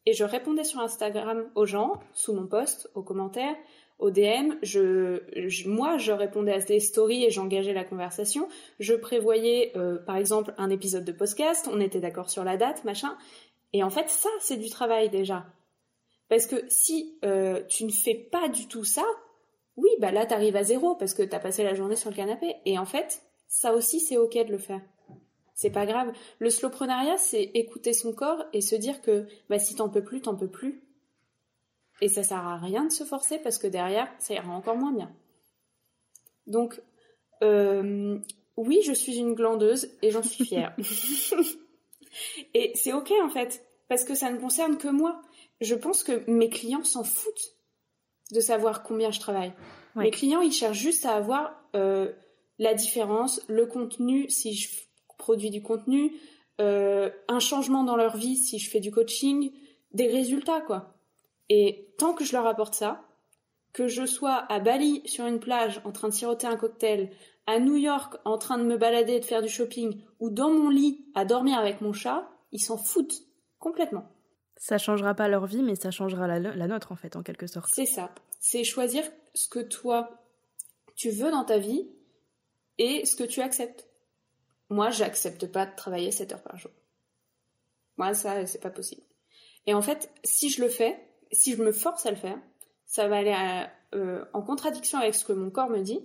et 0.08 0.14
je 0.14 0.24
répondais 0.24 0.64
sur 0.64 0.80
Instagram 0.80 1.52
aux 1.54 1.68
gens, 1.68 2.00
sous 2.14 2.34
mon 2.34 2.48
post, 2.48 2.90
aux 2.96 3.04
commentaires, 3.04 3.56
aux 4.00 4.10
DM. 4.10 4.56
Moi, 5.68 5.98
je 6.00 6.12
répondais 6.12 6.54
à 6.54 6.60
des 6.62 6.80
stories 6.80 7.26
et 7.26 7.30
j'engageais 7.30 7.74
la 7.74 7.84
conversation. 7.84 8.48
Je 8.80 8.96
prévoyais, 8.96 9.72
euh, 9.76 10.00
par 10.00 10.16
exemple, 10.16 10.56
un 10.58 10.72
épisode 10.72 11.06
de 11.06 11.12
podcast. 11.12 11.70
On 11.72 11.80
était 11.80 12.00
d'accord 12.00 12.32
sur 12.32 12.44
la 12.44 12.58
date, 12.58 12.86
machin. 12.86 13.16
Et 13.74 13.84
en 13.84 13.92
fait, 13.92 14.10
ça, 14.10 14.30
c'est 14.40 14.58
du 14.58 14.72
travail 14.72 15.12
déjà. 15.12 15.46
Parce 16.30 16.46
que 16.46 16.64
si 16.70 17.18
euh, 17.26 17.64
tu 17.68 17.86
ne 17.86 17.92
fais 17.92 18.16
pas 18.16 18.48
du 18.48 18.68
tout 18.68 18.84
ça, 18.84 19.04
oui, 19.76 19.90
bah 20.00 20.12
là, 20.12 20.26
t'arrives 20.26 20.56
à 20.56 20.64
zéro 20.64 20.96
parce 20.96 21.14
que 21.14 21.24
t'as 21.24 21.40
passé 21.40 21.64
la 21.64 21.74
journée 21.74 21.96
sur 21.96 22.10
le 22.10 22.16
canapé. 22.16 22.56
Et 22.66 22.78
en 22.78 22.86
fait, 22.86 23.22
ça 23.48 23.74
aussi, 23.74 24.00
c'est 24.00 24.18
ok 24.18 24.36
de 24.46 24.52
le 24.52 24.58
faire. 24.58 24.82
C'est 25.56 25.72
pas 25.72 25.86
grave. 25.86 26.14
Le 26.40 26.50
slowpreneuriat, 26.50 27.18
c'est 27.18 27.44
écouter 27.54 27.94
son 27.94 28.14
corps 28.14 28.46
et 28.54 28.62
se 28.62 28.76
dire 28.76 29.02
que 29.02 29.28
bah, 29.50 29.60
si 29.60 29.76
t'en 29.76 29.90
peux 29.90 30.04
plus, 30.04 30.22
t'en 30.22 30.36
peux 30.36 30.50
plus. 30.50 30.84
Et 32.02 32.08
ça 32.08 32.24
sert 32.24 32.46
à 32.46 32.58
rien 32.58 32.86
de 32.86 32.92
se 32.92 33.04
forcer 33.04 33.40
parce 33.40 33.58
que 33.58 33.68
derrière, 33.68 34.08
ça 34.20 34.34
ira 34.34 34.50
encore 34.52 34.78
moins 34.78 34.94
bien. 34.94 35.14
Donc, 36.48 36.82
euh, 37.44 38.20
oui, 38.58 38.82
je 38.86 38.94
suis 38.94 39.18
une 39.18 39.34
glandeuse 39.34 39.98
et 40.02 40.12
j'en 40.12 40.24
suis 40.24 40.46
fière. 40.46 40.76
et 42.54 42.72
c'est 42.76 42.94
ok 42.94 43.12
en 43.22 43.30
fait, 43.30 43.66
parce 43.88 44.04
que 44.04 44.16
ça 44.16 44.32
ne 44.32 44.38
concerne 44.38 44.78
que 44.78 44.88
moi. 44.88 45.22
Je 45.62 45.76
pense 45.76 46.04
que 46.04 46.30
mes 46.30 46.50
clients 46.50 46.84
s'en 46.84 47.04
foutent 47.04 47.56
de 48.32 48.40
savoir 48.40 48.84
combien 48.84 49.12
je 49.12 49.20
travaille. 49.20 49.54
Ouais. 49.96 50.04
Mes 50.04 50.12
clients, 50.12 50.42
ils 50.42 50.52
cherchent 50.52 50.78
juste 50.78 51.06
à 51.06 51.16
avoir 51.16 51.62
euh, 51.76 52.12
la 52.60 52.74
différence, 52.74 53.42
le 53.48 53.66
contenu, 53.66 54.30
si 54.30 54.54
je 54.54 54.70
produis 55.18 55.50
du 55.50 55.62
contenu, 55.62 56.14
euh, 56.62 57.10
un 57.28 57.40
changement 57.40 57.84
dans 57.84 57.96
leur 57.96 58.18
vie, 58.18 58.36
si 58.36 58.60
je 58.60 58.70
fais 58.70 58.80
du 58.80 58.92
coaching, 58.92 59.52
des 59.94 60.08
résultats, 60.08 60.62
quoi. 60.62 60.96
Et 61.50 61.88
tant 61.98 62.14
que 62.14 62.24
je 62.24 62.34
leur 62.34 62.46
apporte 62.46 62.76
ça, 62.76 63.02
que 63.74 63.88
je 63.88 64.06
sois 64.06 64.46
à 64.50 64.60
Bali 64.60 65.02
sur 65.06 65.26
une 65.26 65.40
plage 65.40 65.82
en 65.86 65.92
train 65.92 66.10
de 66.10 66.14
siroter 66.14 66.48
un 66.48 66.58
cocktail, 66.58 67.12
à 67.48 67.60
New 67.60 67.76
York 67.76 68.18
en 68.26 68.38
train 68.38 68.58
de 68.58 68.64
me 68.64 68.78
balader 68.78 69.14
et 69.14 69.20
de 69.20 69.26
faire 69.26 69.42
du 69.42 69.50
shopping, 69.50 70.02
ou 70.20 70.30
dans 70.30 70.52
mon 70.52 70.70
lit 70.70 71.06
à 71.16 71.26
dormir 71.26 71.58
avec 71.58 71.82
mon 71.82 71.94
chat, 71.94 72.30
ils 72.52 72.62
s'en 72.62 72.78
foutent 72.78 73.24
complètement. 73.58 74.08
Ça 74.60 74.78
changera 74.78 75.16
pas 75.16 75.30
leur 75.30 75.46
vie, 75.46 75.64
mais 75.64 75.76
ça 75.76 75.90
changera 75.90 76.28
la, 76.28 76.68
nôtre 76.68 76.92
en 76.92 76.98
fait, 76.98 77.16
en 77.16 77.24
quelque 77.24 77.48
sorte. 77.48 77.74
C'est 77.74 77.86
ça. 77.86 78.14
C'est 78.42 78.66
choisir 78.66 79.04
ce 79.34 79.48
que 79.48 79.60
toi, 79.60 80.22
tu 80.96 81.12
veux 81.12 81.32
dans 81.32 81.46
ta 81.46 81.58
vie 81.58 81.90
et 82.78 83.06
ce 83.06 83.16
que 83.16 83.24
tu 83.24 83.42
acceptes. 83.42 83.88
Moi, 84.70 84.90
j'accepte 84.90 85.48
pas 85.48 85.66
de 85.66 85.74
travailler 85.76 86.12
7 86.12 86.34
heures 86.34 86.44
par 86.44 86.58
jour. 86.58 86.72
Moi, 87.98 88.14
ça, 88.14 88.46
c'est 88.46 88.62
pas 88.62 88.70
possible. 88.70 89.02
Et 89.66 89.74
en 89.74 89.82
fait, 89.82 90.12
si 90.26 90.50
je 90.50 90.62
le 90.62 90.68
fais, 90.68 91.00
si 91.32 91.54
je 91.54 91.64
me 91.64 91.72
force 91.72 92.06
à 92.06 92.12
le 92.12 92.18
faire, 92.18 92.38
ça 92.86 93.08
va 93.08 93.18
aller 93.18 93.66
euh, 93.96 94.26
en 94.34 94.42
contradiction 94.42 95.00
avec 95.00 95.16
ce 95.16 95.24
que 95.24 95.34
mon 95.34 95.52
corps 95.52 95.70
me 95.70 95.80
dit. 95.80 96.02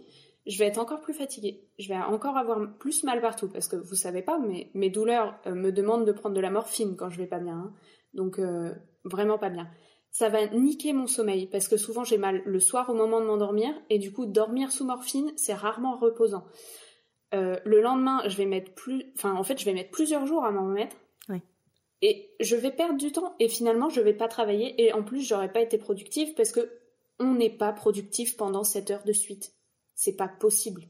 Je 0.46 0.58
vais 0.58 0.66
être 0.66 0.78
encore 0.78 1.00
plus 1.00 1.14
fatiguée. 1.14 1.66
Je 1.80 1.88
vais 1.88 1.96
encore 1.96 2.36
avoir 2.36 2.60
plus 2.78 3.02
mal 3.02 3.20
partout 3.20 3.48
parce 3.48 3.66
que 3.66 3.76
vous 3.76 3.96
savez 3.96 4.22
pas, 4.22 4.38
mais 4.38 4.70
mes 4.74 4.90
douleurs 4.90 5.40
euh, 5.46 5.54
me 5.54 5.72
demandent 5.72 6.06
de 6.06 6.12
prendre 6.12 6.36
de 6.36 6.40
la 6.40 6.50
morphine 6.50 6.94
quand 6.96 7.10
je 7.10 7.18
vais 7.18 7.26
pas 7.26 7.40
bien. 7.40 7.56
hein. 7.56 7.72
Donc 8.14 8.38
euh, 8.38 8.72
vraiment 9.04 9.38
pas 9.38 9.50
bien 9.50 9.68
ça 10.14 10.28
va 10.28 10.46
niquer 10.46 10.92
mon 10.92 11.08
sommeil 11.08 11.48
parce 11.48 11.66
que 11.66 11.76
souvent 11.76 12.04
j'ai 12.04 12.18
mal 12.18 12.40
le 12.46 12.60
soir 12.60 12.88
au 12.88 12.94
moment 12.94 13.20
de 13.20 13.26
m'endormir 13.26 13.74
et 13.90 13.98
du 13.98 14.12
coup 14.12 14.26
dormir 14.26 14.70
sous 14.70 14.84
morphine 14.84 15.32
c'est 15.34 15.54
rarement 15.54 15.96
reposant. 15.96 16.44
Euh, 17.34 17.56
le 17.64 17.80
lendemain 17.80 18.22
je 18.28 18.36
vais 18.36 18.46
mettre 18.46 18.72
plus, 18.74 19.10
enfin 19.16 19.34
en 19.34 19.42
fait 19.42 19.58
je 19.58 19.64
vais 19.64 19.74
mettre 19.74 19.90
plusieurs 19.90 20.24
jours 20.24 20.44
à 20.44 20.52
m'en 20.52 20.66
remettre 20.66 20.96
Et 22.00 22.30
je 22.38 22.54
vais 22.54 22.70
perdre 22.70 22.96
du 22.96 23.10
temps 23.10 23.34
et 23.40 23.48
finalement 23.48 23.88
je 23.88 24.00
vais 24.00 24.14
pas 24.14 24.28
travailler 24.28 24.80
et 24.84 24.92
en 24.92 25.02
plus 25.02 25.20
j'aurais 25.20 25.50
pas 25.50 25.60
été 25.60 25.78
productive 25.78 26.34
parce 26.34 26.52
que 26.52 26.70
on 27.18 27.34
n'est 27.34 27.50
pas 27.50 27.72
productif 27.72 28.36
pendant 28.36 28.62
7 28.62 28.90
heures 28.92 29.04
de 29.04 29.12
suite. 29.12 29.52
C'est 29.96 30.16
pas 30.16 30.28
possible. 30.28 30.82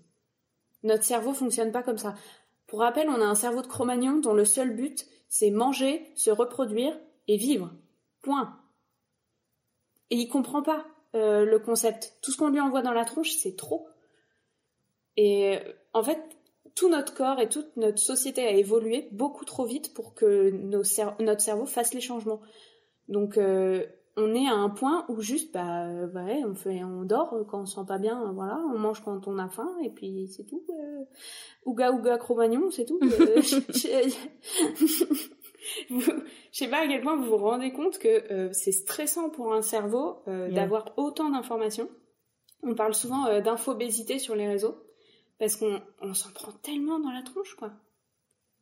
Notre 0.82 1.04
cerveau 1.04 1.32
fonctionne 1.32 1.72
pas 1.72 1.82
comme 1.82 1.98
ça. 1.98 2.14
Pour 2.66 2.80
rappel, 2.80 3.08
on 3.08 3.22
a 3.22 3.26
un 3.26 3.34
cerveau 3.34 3.62
de 3.62 3.66
Cro-Magnon 3.68 4.18
dont 4.18 4.34
le 4.34 4.44
seul 4.44 4.76
but 4.76 5.06
c'est 5.28 5.50
manger, 5.50 6.12
se 6.14 6.30
reproduire 6.30 6.94
et 7.28 7.37
vivre. 7.37 7.72
Point. 8.22 8.58
Et 10.10 10.16
il 10.16 10.28
comprend 10.28 10.62
pas 10.62 10.87
euh, 11.14 11.44
le 11.44 11.58
concept. 11.58 12.16
Tout 12.22 12.32
ce 12.32 12.37
qu'on 12.37 12.50
lui 12.50 12.60
envoie 12.60 12.82
dans 12.82 12.92
la 12.92 13.04
tronche, 13.04 13.32
c'est 13.32 13.56
trop. 13.56 13.87
Et 15.16 15.58
en 15.92 16.02
fait, 16.02 16.20
tout 16.74 16.88
notre 16.88 17.14
corps 17.14 17.40
et 17.40 17.48
toute 17.48 17.76
notre 17.76 17.98
société 17.98 18.46
a 18.46 18.50
évolué 18.50 19.08
beaucoup 19.12 19.44
trop 19.44 19.64
vite 19.64 19.94
pour 19.94 20.14
que 20.14 20.50
notre 20.50 21.40
cerveau 21.40 21.66
fasse 21.66 21.94
les 21.94 22.00
changements. 22.00 22.40
Donc 23.08 23.38
euh, 23.38 23.87
on 24.16 24.34
est 24.34 24.48
à 24.48 24.54
un 24.54 24.70
point 24.70 25.04
où 25.08 25.20
juste 25.20 25.52
bah 25.52 25.87
ouais, 26.14 26.42
on 26.44 26.54
fait 26.54 26.82
on 26.82 27.04
dort 27.04 27.37
quand 27.48 27.62
on 27.62 27.66
se 27.66 27.76
sent 27.76 27.87
pas 27.87 27.98
bien, 27.98 28.32
voilà, 28.32 28.60
on 28.72 28.78
mange 28.78 29.04
quand 29.04 29.28
on 29.28 29.38
a 29.38 29.48
faim 29.48 29.70
et 29.84 29.90
puis 29.90 30.28
c'est 30.28 30.44
tout. 30.44 30.64
Euh, 30.70 31.04
ouga 31.64 31.92
ouga 31.92 32.18
cro-magnon, 32.18 32.70
c'est 32.70 32.87
tout. 32.87 32.98
Euh, 35.90 36.00
je 36.53 36.59
sais 36.59 36.68
pas 36.68 36.81
à 36.81 36.87
quel 36.87 37.00
point 37.00 37.16
vous 37.16 37.24
vous 37.24 37.37
rendez 37.37 37.72
compte 37.72 37.98
que 37.98 38.33
euh, 38.33 38.53
c'est 38.53 38.72
stressant 38.72 39.31
pour 39.31 39.55
un 39.55 39.62
cerveau 39.62 40.22
d'avoir 40.27 40.92
autant 40.98 41.31
d'informations. 41.31 41.88
On 42.62 42.74
parle 42.74 42.94
souvent 42.94 43.40
d'infobésité 43.40 44.18
sur 44.18 44.35
les 44.35 44.46
réseaux 44.46 44.77
parce 45.38 45.57
qu'on 45.57 46.14
s'en 46.14 46.31
prend 46.33 46.53
tellement 46.53 46.98
dans 46.98 47.11
la 47.11 47.22
tronche, 47.22 47.55
quoi. 47.57 47.72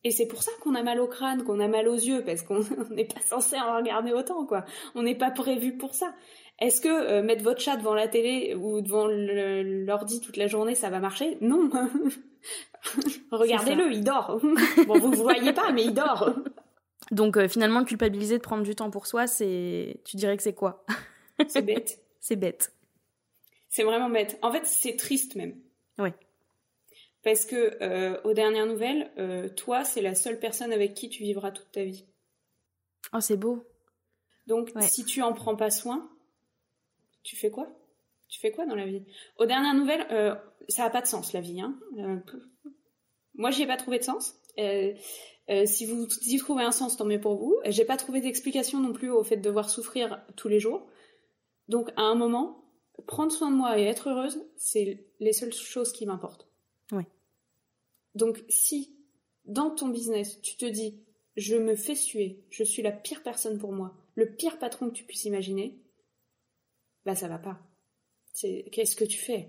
Et 0.05 0.11
c'est 0.11 0.27
pour 0.27 0.43
ça 0.43 0.51
qu'on 0.61 0.75
a 0.75 0.83
mal 0.83 1.01
au 1.01 1.07
crâne, 1.07 1.45
qu'on 1.45 1.61
a 1.61 1.69
mal 1.69 1.87
aux 1.87 1.95
yeux, 1.95 2.25
parce 2.25 2.43
qu'on 2.43 2.65
n'est 2.91 3.05
pas 3.05 3.21
censé 3.21 3.57
en 3.57 3.77
regarder 3.77 4.13
autant, 4.13 4.45
quoi. 4.47 4.65
On 4.95 5.03
n'est 5.03 5.15
pas 5.15 5.31
prévu 5.31 5.77
pour 5.77 5.95
ça. 5.95 6.15
Est-ce 6.59 6.81
que 6.81 6.89
euh, 6.89 7.23
mettre 7.23 7.45
votre 7.45 7.61
chat 7.61 7.77
devant 7.77 7.95
la 7.95 8.09
télé 8.09 8.55
ou 8.55 8.81
devant 8.81 9.07
l'ordi 9.09 10.21
toute 10.21 10.37
la 10.37 10.47
journée, 10.47 10.75
ça 10.75 10.91
va 10.91 10.99
marcher? 10.99 11.39
Non. 11.41 11.71
Regardez-le, 13.31 13.93
il 13.93 14.03
dort. 14.03 14.41
bon, 14.87 14.99
vous 14.99 15.11
ne 15.11 15.17
voyez 15.17 15.53
pas, 15.53 15.71
mais 15.73 15.85
il 15.85 15.95
dort. 15.95 16.35
Donc 17.11 17.37
euh, 17.37 17.49
finalement, 17.49 17.85
culpabiliser 17.85 18.39
de 18.39 18.43
prendre 18.43 18.63
du 18.63 18.75
temps 18.75 18.91
pour 18.91 19.07
soi, 19.07 19.27
c'est, 19.27 20.01
tu 20.05 20.17
dirais 20.17 20.37
que 20.37 20.43
c'est 20.43 20.55
quoi? 20.55 20.85
C'est 21.49 21.63
bête. 21.63 22.03
c'est 22.21 22.37
bête. 22.37 22.73
C'est 23.69 23.83
vraiment 23.83 24.11
bête. 24.11 24.39
En 24.43 24.53
fait, 24.53 24.65
c'est 24.67 24.97
triste 24.97 25.35
même. 25.35 25.59
Oui. 25.99 26.11
Parce 27.25 27.45
que, 27.45 27.79
euh, 27.83 28.21
aux 28.25 28.35
dernières 28.35 28.67
nouvelles, 28.67 29.11
euh, 29.19 29.49
toi, 29.49 29.85
c'est 29.85 30.03
la 30.03 30.15
seule 30.15 30.39
personne 30.39 30.73
avec 30.73 30.95
qui 30.95 31.09
tu 31.09 31.23
vivras 31.23 31.53
toute 31.53 31.71
ta 31.71 31.85
vie. 31.85 32.05
Oh, 33.13 33.21
c'est 33.21 33.37
beau. 33.37 33.65
Donc, 34.47 34.73
si 34.81 35.05
tu 35.05 35.23
en 35.23 35.33
prends 35.33 35.57
pas 35.57 35.71
soin, 35.71 36.11
tu 37.23 37.37
fais 37.37 37.51
quoi? 37.51 37.69
Tu 38.29 38.41
fais 38.41 38.51
quoi 38.51 38.67
dans 38.67 38.75
la 38.75 38.87
vie? 38.87 39.05
Aux 39.39 39.47
dernières 39.47 39.75
nouvelles, 39.75 40.07
ça 40.69 40.83
n'a 40.83 40.91
pas 40.91 41.01
de 41.01 41.07
sens, 41.07 41.33
la 41.33 41.41
vie. 41.41 41.61
Hein 41.61 41.79
moi, 43.35 43.51
j'y 43.51 43.63
ai 43.63 43.67
pas 43.67 43.77
trouvé 43.77 43.99
de 43.99 44.05
sens. 44.05 44.35
Euh, 45.51 45.67
si 45.67 45.87
vous 45.87 46.07
y 46.07 46.39
trouvez 46.39 46.63
un 46.63 46.73
sens, 46.73 46.97
tant 46.97 47.05
mieux 47.05 47.21
pour 47.21 47.37
vous. 47.37 47.57
J'ai 47.67 47.85
pas 47.85 47.97
trouvé 47.97 48.21
d'explication 48.21 48.81
non 48.81 48.93
plus 48.93 49.11
au 49.11 49.25
fait 49.25 49.37
de 49.37 49.43
devoir 49.43 49.69
souffrir 49.69 50.25
tous 50.37 50.49
les 50.49 50.61
jours. 50.61 50.87
Donc, 51.69 51.91
à 51.97 52.03
un 52.03 52.15
moment, 52.15 52.63
prendre 53.07 53.33
soin 53.33 53.51
de 53.51 53.57
moi 53.57 53.79
et 53.79 53.85
être 53.85 54.11
heureuse, 54.11 54.45
c'est 54.57 55.05
les 55.21 55.33
seules 55.33 55.53
choses 55.53 55.93
qui 55.93 56.07
m'importent. 56.07 56.49
Oui. 56.93 57.05
Donc 58.15 58.45
si 58.49 58.97
dans 59.45 59.71
ton 59.71 59.89
business, 59.89 60.41
tu 60.41 60.57
te 60.57 60.67
dis 60.67 61.01
je 61.37 61.57
me 61.57 61.75
fais 61.75 61.95
suer, 61.95 62.45
je 62.51 62.63
suis 62.63 62.83
la 62.83 62.93
pire 62.93 63.23
personne 63.23 63.59
pour 63.59 63.73
moi, 63.73 63.97
le 64.15 64.35
pire 64.35 64.59
patron 64.59 64.91
que 64.91 64.95
tu 64.95 65.05
puisses 65.05 65.25
imaginer, 65.25 65.79
bah 67.07 67.17
ça 67.17 67.29
va 67.29 67.39
pas. 67.39 67.59
C'est 68.35 68.67
qu'est-ce 68.71 68.97
que 68.97 69.05
tu 69.05 69.19
fais? 69.19 69.49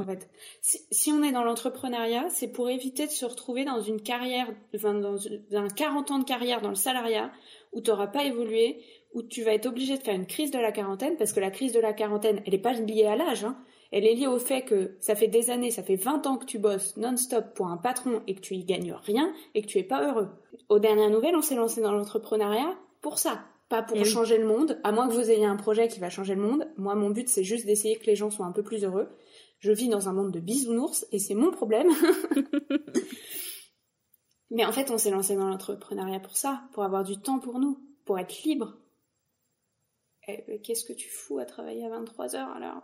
En 0.00 0.04
fait 0.04 0.28
si, 0.60 1.12
on 1.12 1.22
est 1.22 1.32
dans 1.32 1.44
l'entrepreneuriat, 1.44 2.28
c'est 2.30 2.48
pour 2.48 2.70
éviter 2.70 3.06
de 3.06 3.12
se 3.12 3.24
retrouver 3.24 3.64
dans 3.64 3.80
une 3.80 4.00
carrière, 4.00 4.48
enfin 4.74 4.94
dans, 4.94 5.16
un 5.52 5.68
40 5.68 6.10
ans 6.10 6.18
de 6.18 6.24
carrière 6.24 6.60
dans 6.60 6.70
le 6.70 6.74
salariat 6.74 7.30
où 7.72 7.80
tu 7.80 7.90
n'auras 7.90 8.06
pas 8.06 8.24
évolué, 8.24 8.82
où 9.14 9.22
tu 9.22 9.42
vas 9.42 9.52
être 9.52 9.66
obligé 9.66 9.98
de 9.98 10.02
faire 10.02 10.14
une 10.14 10.26
crise 10.26 10.50
de 10.50 10.58
la 10.58 10.72
quarantaine 10.72 11.16
parce 11.16 11.32
que 11.32 11.40
la 11.40 11.50
crise 11.50 11.72
de 11.72 11.80
la 11.80 11.92
quarantaine, 11.92 12.42
elle 12.46 12.52
n'est 12.52 12.58
pas 12.58 12.72
liée 12.72 13.06
à 13.06 13.16
l'âge. 13.16 13.44
Hein 13.44 13.56
elle 13.92 14.06
est 14.06 14.14
liée 14.14 14.26
au 14.26 14.38
fait 14.38 14.62
que 14.62 14.96
ça 15.00 15.14
fait 15.14 15.28
des 15.28 15.50
années, 15.50 15.70
ça 15.70 15.82
fait 15.82 15.96
20 15.96 16.26
ans 16.26 16.38
que 16.38 16.46
tu 16.46 16.58
bosses 16.58 16.96
non-stop 16.96 17.54
pour 17.54 17.66
un 17.66 17.76
patron 17.76 18.22
et 18.26 18.34
que 18.34 18.40
tu 18.40 18.54
y 18.54 18.64
gagnes 18.64 18.96
rien 19.04 19.32
et 19.54 19.60
que 19.60 19.66
tu 19.66 19.78
es 19.78 19.82
pas 19.82 20.08
heureux. 20.08 20.28
Aux 20.70 20.78
dernières 20.78 21.10
nouvelles, 21.10 21.36
on 21.36 21.42
s'est 21.42 21.54
lancé 21.54 21.82
dans 21.82 21.92
l'entrepreneuriat 21.92 22.74
pour 23.02 23.18
ça. 23.18 23.44
Pas 23.68 23.82
pour 23.82 24.04
changer 24.04 24.36
le 24.36 24.46
monde, 24.46 24.78
à 24.84 24.92
moins 24.92 25.08
que 25.08 25.14
vous 25.14 25.30
ayez 25.30 25.46
un 25.46 25.56
projet 25.56 25.88
qui 25.88 25.98
va 25.98 26.10
changer 26.10 26.34
le 26.34 26.42
monde. 26.42 26.68
Moi, 26.76 26.94
mon 26.94 27.08
but, 27.08 27.28
c'est 27.28 27.44
juste 27.44 27.64
d'essayer 27.64 27.96
que 27.96 28.04
les 28.04 28.16
gens 28.16 28.30
soient 28.30 28.44
un 28.44 28.52
peu 28.52 28.62
plus 28.62 28.84
heureux. 28.84 29.08
Je 29.62 29.70
vis 29.70 29.88
dans 29.88 30.08
un 30.08 30.12
monde 30.12 30.32
de 30.32 30.40
bisounours 30.40 31.06
et 31.12 31.20
c'est 31.20 31.34
mon 31.34 31.52
problème. 31.52 31.86
Mais 34.50 34.64
en 34.64 34.72
fait, 34.72 34.90
on 34.90 34.98
s'est 34.98 35.12
lancé 35.12 35.36
dans 35.36 35.48
l'entrepreneuriat 35.48 36.18
pour 36.18 36.36
ça, 36.36 36.64
pour 36.72 36.82
avoir 36.82 37.04
du 37.04 37.16
temps 37.16 37.38
pour 37.38 37.60
nous, 37.60 37.78
pour 38.04 38.18
être 38.18 38.42
libre. 38.42 38.76
Eh, 40.26 40.60
qu'est-ce 40.62 40.84
que 40.84 40.92
tu 40.92 41.08
fous 41.08 41.38
à 41.38 41.44
travailler 41.44 41.86
à 41.86 41.90
23 41.90 42.34
heures 42.34 42.50
alors? 42.50 42.82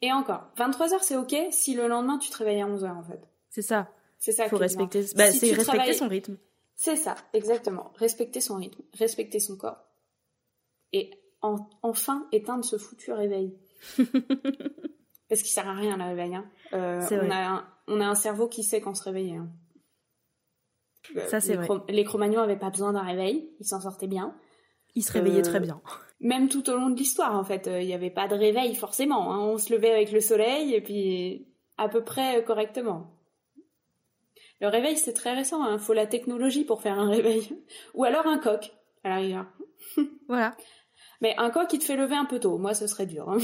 Et 0.00 0.10
encore, 0.12 0.50
23 0.56 0.94
heures 0.94 1.04
c'est 1.04 1.16
ok 1.16 1.36
si 1.50 1.74
le 1.74 1.88
lendemain 1.88 2.16
tu 2.16 2.30
te 2.30 2.38
réveilles 2.38 2.62
à 2.62 2.66
11 2.66 2.84
heures 2.84 2.96
en 2.96 3.04
fait. 3.04 3.20
C'est 3.50 3.62
ça. 3.62 3.90
C'est 4.18 4.32
ça. 4.32 4.48
Faut 4.48 4.56
respecter. 4.56 5.04
Bah, 5.14 5.30
c'est 5.30 5.52
respecter 5.52 5.92
son 5.92 6.08
rythme. 6.08 6.38
C'est 6.74 6.96
ça, 6.96 7.16
exactement. 7.34 7.92
Respecter 7.96 8.40
son 8.40 8.56
rythme, 8.56 8.82
respecter 8.94 9.40
son 9.40 9.58
corps. 9.58 9.84
Et 10.94 11.10
enfin 11.42 12.26
éteindre 12.32 12.64
ce 12.64 12.78
foutu 12.78 13.12
réveil. 13.12 13.58
Parce 15.30 15.42
qu'il 15.42 15.52
sert 15.52 15.68
à 15.68 15.74
rien 15.74 15.96
le 15.96 16.04
réveil. 16.04 16.34
Hein. 16.34 16.44
Euh, 16.74 17.00
on, 17.12 17.30
a 17.30 17.36
un, 17.36 17.68
on 17.86 18.00
a 18.00 18.06
un 18.06 18.16
cerveau 18.16 18.48
qui 18.48 18.64
sait 18.64 18.80
quand 18.80 18.94
se 18.94 19.04
réveiller. 19.04 19.36
Hein. 19.36 19.48
Ça 21.28 21.40
c'est 21.40 21.54
vrai. 21.54 21.66
les 21.88 22.04
Cro-Magnons 22.04 22.40
avaient 22.40 22.58
pas 22.58 22.68
besoin 22.68 22.92
d'un 22.92 23.02
réveil, 23.02 23.48
ils 23.58 23.66
s'en 23.66 23.80
sortaient 23.80 24.06
bien. 24.06 24.36
Ils 24.94 25.02
se 25.02 25.12
réveillaient 25.12 25.42
très 25.42 25.56
euh, 25.56 25.60
bien 25.60 25.80
même 26.20 26.48
tout 26.48 26.68
au 26.68 26.74
long 26.74 26.90
de 26.90 26.96
l'histoire 26.96 27.34
en 27.34 27.44
fait. 27.44 27.70
Il 27.72 27.86
n'y 27.86 27.94
avait 27.94 28.10
pas 28.10 28.28
de 28.28 28.34
réveil 28.34 28.74
forcément. 28.74 29.32
Hein. 29.32 29.38
On 29.38 29.56
se 29.56 29.72
levait 29.72 29.92
avec 29.92 30.12
le 30.12 30.20
soleil 30.20 30.74
et 30.74 30.80
puis 30.80 31.46
à 31.78 31.88
peu 31.88 32.02
près 32.02 32.38
euh, 32.38 32.42
correctement. 32.42 33.16
Le 34.60 34.68
réveil 34.68 34.96
c'est 34.96 35.14
très 35.14 35.34
récent. 35.34 35.64
Il 35.64 35.74
hein. 35.74 35.78
faut 35.78 35.94
la 35.94 36.06
technologie 36.06 36.64
pour 36.64 36.82
faire 36.82 36.98
un 36.98 37.08
réveil. 37.10 37.48
Ou 37.94 38.04
alors 38.04 38.26
un 38.26 38.38
coq 38.38 38.72
à 39.04 39.08
l'arrière. 39.08 39.46
Voilà. 40.28 40.56
Mais 41.20 41.34
un 41.38 41.50
coq 41.50 41.66
qui 41.68 41.78
te 41.78 41.84
fait 41.84 41.96
lever 41.96 42.14
un 42.14 42.24
peu 42.24 42.38
tôt. 42.38 42.58
Moi 42.58 42.74
ce 42.74 42.86
serait 42.86 43.06
dur. 43.06 43.28
Hein. 43.30 43.38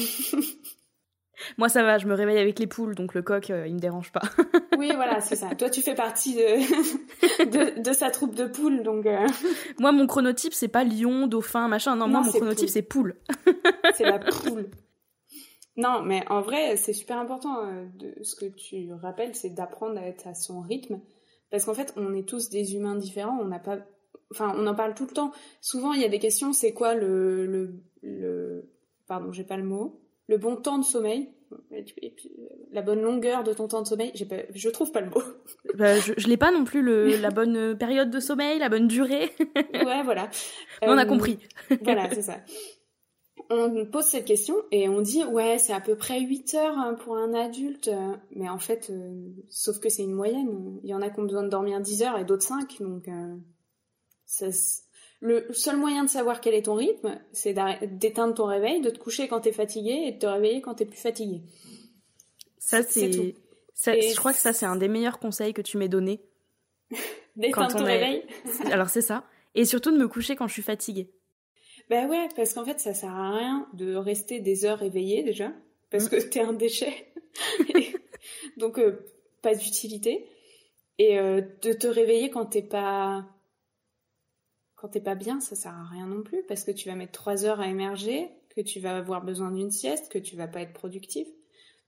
Moi, 1.59 1.69
ça 1.69 1.83
va, 1.83 1.99
je 1.99 2.07
me 2.07 2.15
réveille 2.15 2.39
avec 2.39 2.59
les 2.59 2.67
poules, 2.67 2.95
donc 2.95 3.15
le 3.15 3.23
coq, 3.23 3.51
euh, 3.51 3.67
il 3.67 3.75
me 3.75 3.79
dérange 3.79 4.13
pas. 4.13 4.23
oui, 4.79 4.91
voilà, 4.95 5.21
c'est 5.21 5.37
ça. 5.37 5.55
Toi, 5.55 5.71
tu 5.71 5.83
fais 5.83 5.95
partie 5.95 6.35
de, 7.39 7.81
de, 7.81 7.93
sa 7.93 8.11
troupe 8.11 8.35
de 8.35 8.47
poules, 8.47 8.83
donc. 8.83 9.07
Euh. 9.07 9.27
Moi, 9.79 9.93
mon 9.93 10.07
chronotype, 10.07 10.55
c'est 10.55 10.69
pas 10.69 10.85
lion, 10.85 11.27
dauphin, 11.27 11.69
machin. 11.69 11.97
Non, 11.97 12.09
moi, 12.09 12.23
mon 12.23 12.33
chronotype, 12.33 12.69
c'est 12.69 12.83
poule. 12.83 13.17
c'est 13.95 14.05
la 14.05 14.19
poule. 14.19 14.71
Non, 15.77 16.03
mais 16.03 16.25
en 16.29 16.41
vrai, 16.41 16.77
c'est 16.77 16.95
super 16.95 17.19
important. 17.19 17.65
Euh, 17.65 17.85
de, 17.95 18.23
ce 18.23 18.35
que 18.35 18.47
tu 18.47 18.93
rappelles, 18.95 19.35
c'est 19.35 19.51
d'apprendre 19.51 19.99
à 19.99 20.07
être 20.07 20.27
à 20.27 20.35
son 20.35 20.61
rythme. 20.61 21.01
Parce 21.51 21.65
qu'en 21.65 21.75
fait, 21.75 21.93
on 21.97 22.15
est 22.15 22.27
tous 22.29 22.49
des 22.49 22.75
humains 22.75 22.97
différents. 22.97 23.39
On 23.41 23.47
n'a 23.47 23.59
pas. 23.59 23.79
Enfin, 24.33 24.55
on 24.57 24.67
en 24.67 24.75
parle 24.75 24.95
tout 24.95 25.07
le 25.07 25.13
temps. 25.13 25.33
Souvent, 25.61 25.93
il 25.93 26.01
y 26.01 26.05
a 26.05 26.09
des 26.09 26.19
questions 26.19 26.53
c'est 26.53 26.73
quoi 26.73 26.95
le, 26.95 27.47
le, 27.47 27.81
le... 28.03 28.69
Pardon, 29.07 29.31
j'ai 29.31 29.45
pas 29.45 29.57
le 29.57 29.63
mot 29.63 30.01
le 30.29 30.39
bon 30.39 30.57
temps 30.57 30.79
de 30.79 30.85
sommeil, 30.85 31.31
la 32.73 32.83
bonne 32.83 33.01
longueur 33.01 33.45
de 33.45 33.53
ton 33.53 33.69
temps 33.69 33.83
de 33.83 33.87
sommeil, 33.87 34.13
pas, 34.29 34.37
je 34.55 34.69
trouve 34.69 34.93
pas 34.93 35.01
le 35.01 35.11
mot. 35.11 35.23
Bah, 35.75 35.99
je, 35.99 36.15
je 36.17 36.29
l'ai 36.29 36.39
pas 36.39 36.51
non 36.51 36.65
plus 36.65 36.81
le, 36.81 37.17
la 37.21 37.31
bonne 37.31 37.77
période 37.77 38.11
de 38.11 38.19
sommeil, 38.19 38.59
la 38.59 38.71
bonne 38.71 38.87
durée. 38.87 39.31
ouais, 39.75 40.03
voilà. 40.03 40.31
On 40.81 40.97
a 40.97 41.05
euh, 41.05 41.07
compris. 41.07 41.39
voilà, 41.83 42.09
c'est 42.11 42.23
ça. 42.23 42.39
On 43.51 43.85
pose 43.85 44.05
cette 44.05 44.25
question 44.25 44.57
et 44.73 44.89
on 44.89 45.03
dit 45.03 45.23
ouais 45.25 45.59
c'est 45.59 45.75
à 45.75 45.81
peu 45.81 45.95
près 45.95 46.21
8 46.21 46.55
heures 46.55 46.79
hein, 46.79 46.95
pour 46.95 47.17
un 47.17 47.35
adulte, 47.35 47.91
mais 48.31 48.49
en 48.49 48.59
fait, 48.59 48.89
euh, 48.91 49.29
sauf 49.51 49.79
que 49.79 49.89
c'est 49.89 50.03
une 50.03 50.15
moyenne. 50.15 50.81
Il 50.83 50.89
y 50.89 50.95
en 50.95 51.03
a 51.03 51.11
qui 51.11 51.21
ont 51.21 51.25
besoin 51.25 51.43
de 51.43 51.49
dormir 51.49 51.81
10 51.81 52.03
heures 52.03 52.19
et 52.19 52.25
d'autres 52.25 52.47
5, 52.47 52.79
donc 52.81 53.07
euh, 53.09 53.37
ça, 54.25 54.47
le 55.21 55.47
seul 55.53 55.77
moyen 55.77 56.05
de 56.05 56.11
savoir 56.11 56.41
quel 56.41 56.55
est 56.55 56.67
ton 56.67 56.75
rythme, 56.75 57.19
c'est 57.33 57.55
d'éteindre 57.83 58.35
ton 58.35 58.47
réveil, 58.47 58.81
de 58.81 58.91
te 58.91 58.99
coucher 58.99 59.29
quand 59.29 59.41
t'es 59.41 59.53
fatigué 59.53 60.05
et 60.07 60.13
de 60.13 60.19
te 60.19 60.27
réveiller 60.27 60.61
quand 60.61 60.75
t'es 60.75 60.85
plus 60.85 60.99
fatigué. 60.99 61.43
Ça, 62.59 62.83
c'est. 62.83 63.11
Je 63.13 64.17
crois 64.17 64.33
que 64.33 64.39
ça, 64.39 64.53
c'est 64.53 64.67
un 64.67 64.77
des 64.77 64.89
meilleurs 64.89 65.19
conseils 65.19 65.55
que 65.55 65.63
tu 65.63 65.79
m'aies 65.79 65.89
donné. 65.89 66.21
d'éteindre 67.37 67.77
ton 67.77 67.85
réveil 67.85 68.25
Alors, 68.73 68.89
c'est 68.89 69.03
ça. 69.03 69.25
Et 69.55 69.65
surtout 69.65 69.91
de 69.91 69.99
me 69.99 70.09
coucher 70.09 70.37
quand 70.37 70.49
je 70.49 70.53
suis 70.53 70.63
fatiguée. 70.63 71.11
Ben 71.89 72.09
ouais, 72.09 72.29
parce 72.35 72.53
qu'en 72.53 72.65
fait, 72.65 72.81
ça 72.81 72.95
sert 72.95 73.11
à 73.11 73.37
rien 73.37 73.69
de 73.75 73.95
rester 73.95 74.41
des 74.41 74.65
heures 74.65 74.83
éveillée 74.83 75.23
déjà, 75.23 75.53
parce 75.91 76.07
mm. 76.07 76.09
que 76.09 76.17
t'es 76.17 76.41
un 76.41 76.53
déchet. 76.53 77.13
Donc, 78.57 78.79
euh, 78.79 79.07
pas 79.43 79.55
d'utilité. 79.55 80.27
Et 80.99 81.19
euh, 81.19 81.43
de 81.63 81.73
te 81.73 81.87
réveiller 81.87 82.31
quand 82.31 82.47
t'es 82.47 82.63
pas 82.63 83.27
quand 84.87 84.93
t'es 84.93 85.01
pas 85.01 85.17
bien, 85.17 85.41
ça 85.41 85.57
sert 85.57 85.75
à 85.75 85.83
rien 85.83 86.07
non 86.07 86.23
plus 86.23 86.45
parce 86.47 86.63
que 86.63 86.71
tu 86.71 86.89
vas 86.89 86.95
mettre 86.95 87.11
trois 87.11 87.45
heures 87.45 87.59
à 87.59 87.67
émerger, 87.67 88.31
que 88.55 88.61
tu 88.61 88.79
vas 88.79 88.97
avoir 88.97 89.25
besoin 89.25 89.51
d'une 89.51 89.73
sieste, 89.73 90.13
que 90.13 90.19
tu 90.19 90.37
vas 90.37 90.47
pas 90.47 90.61
être 90.61 90.75
productif. 90.75 91.27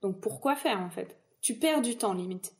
Donc 0.01 0.19
pourquoi 0.19 0.57
faire 0.57 0.81
en 0.81 0.89
fait? 0.89 1.17
Tu 1.39 1.55
perds 1.55 1.81
du 1.81 1.97
temps 1.97 2.13
limite. 2.13 2.53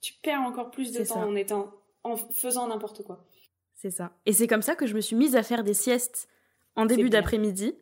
Tu 0.00 0.14
perds 0.22 0.40
encore 0.40 0.70
plus 0.70 0.90
de 0.92 1.04
temps 1.04 1.20
en 1.20 1.36
étant 1.36 1.70
en 2.02 2.16
faisant 2.16 2.66
n'importe 2.66 3.02
quoi. 3.02 3.26
C'est 3.74 3.90
ça. 3.90 4.16
Et 4.24 4.32
c'est 4.32 4.46
comme 4.46 4.62
ça 4.62 4.74
que 4.74 4.86
je 4.86 4.94
me 4.94 5.02
suis 5.02 5.16
mise 5.16 5.36
à 5.36 5.42
faire 5.42 5.64
des 5.64 5.74
siestes 5.74 6.30
en 6.74 6.86
début 6.86 7.10
d'après-midi 7.10 7.74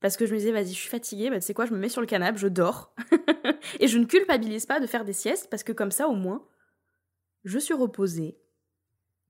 parce 0.00 0.16
que 0.16 0.26
je 0.26 0.32
me 0.32 0.38
disais 0.38 0.50
vas-y, 0.50 0.70
je 0.70 0.80
suis 0.80 0.90
fatiguée, 0.90 1.30
bah 1.30 1.38
tu 1.38 1.46
sais 1.46 1.54
quoi, 1.54 1.66
je 1.66 1.72
me 1.72 1.78
mets 1.78 1.88
sur 1.88 2.00
le 2.00 2.08
canapé, 2.08 2.38
je 2.38 2.48
dors 2.48 2.92
et 3.78 3.86
je 3.86 3.98
ne 3.98 4.04
culpabilise 4.04 4.66
pas 4.66 4.80
de 4.80 4.88
faire 4.88 5.04
des 5.04 5.12
siestes 5.12 5.48
parce 5.48 5.62
que 5.62 5.70
comme 5.70 5.92
ça 5.92 6.08
au 6.08 6.16
moins 6.16 6.44
je 7.44 7.60
suis 7.60 7.74
reposée. 7.74 8.36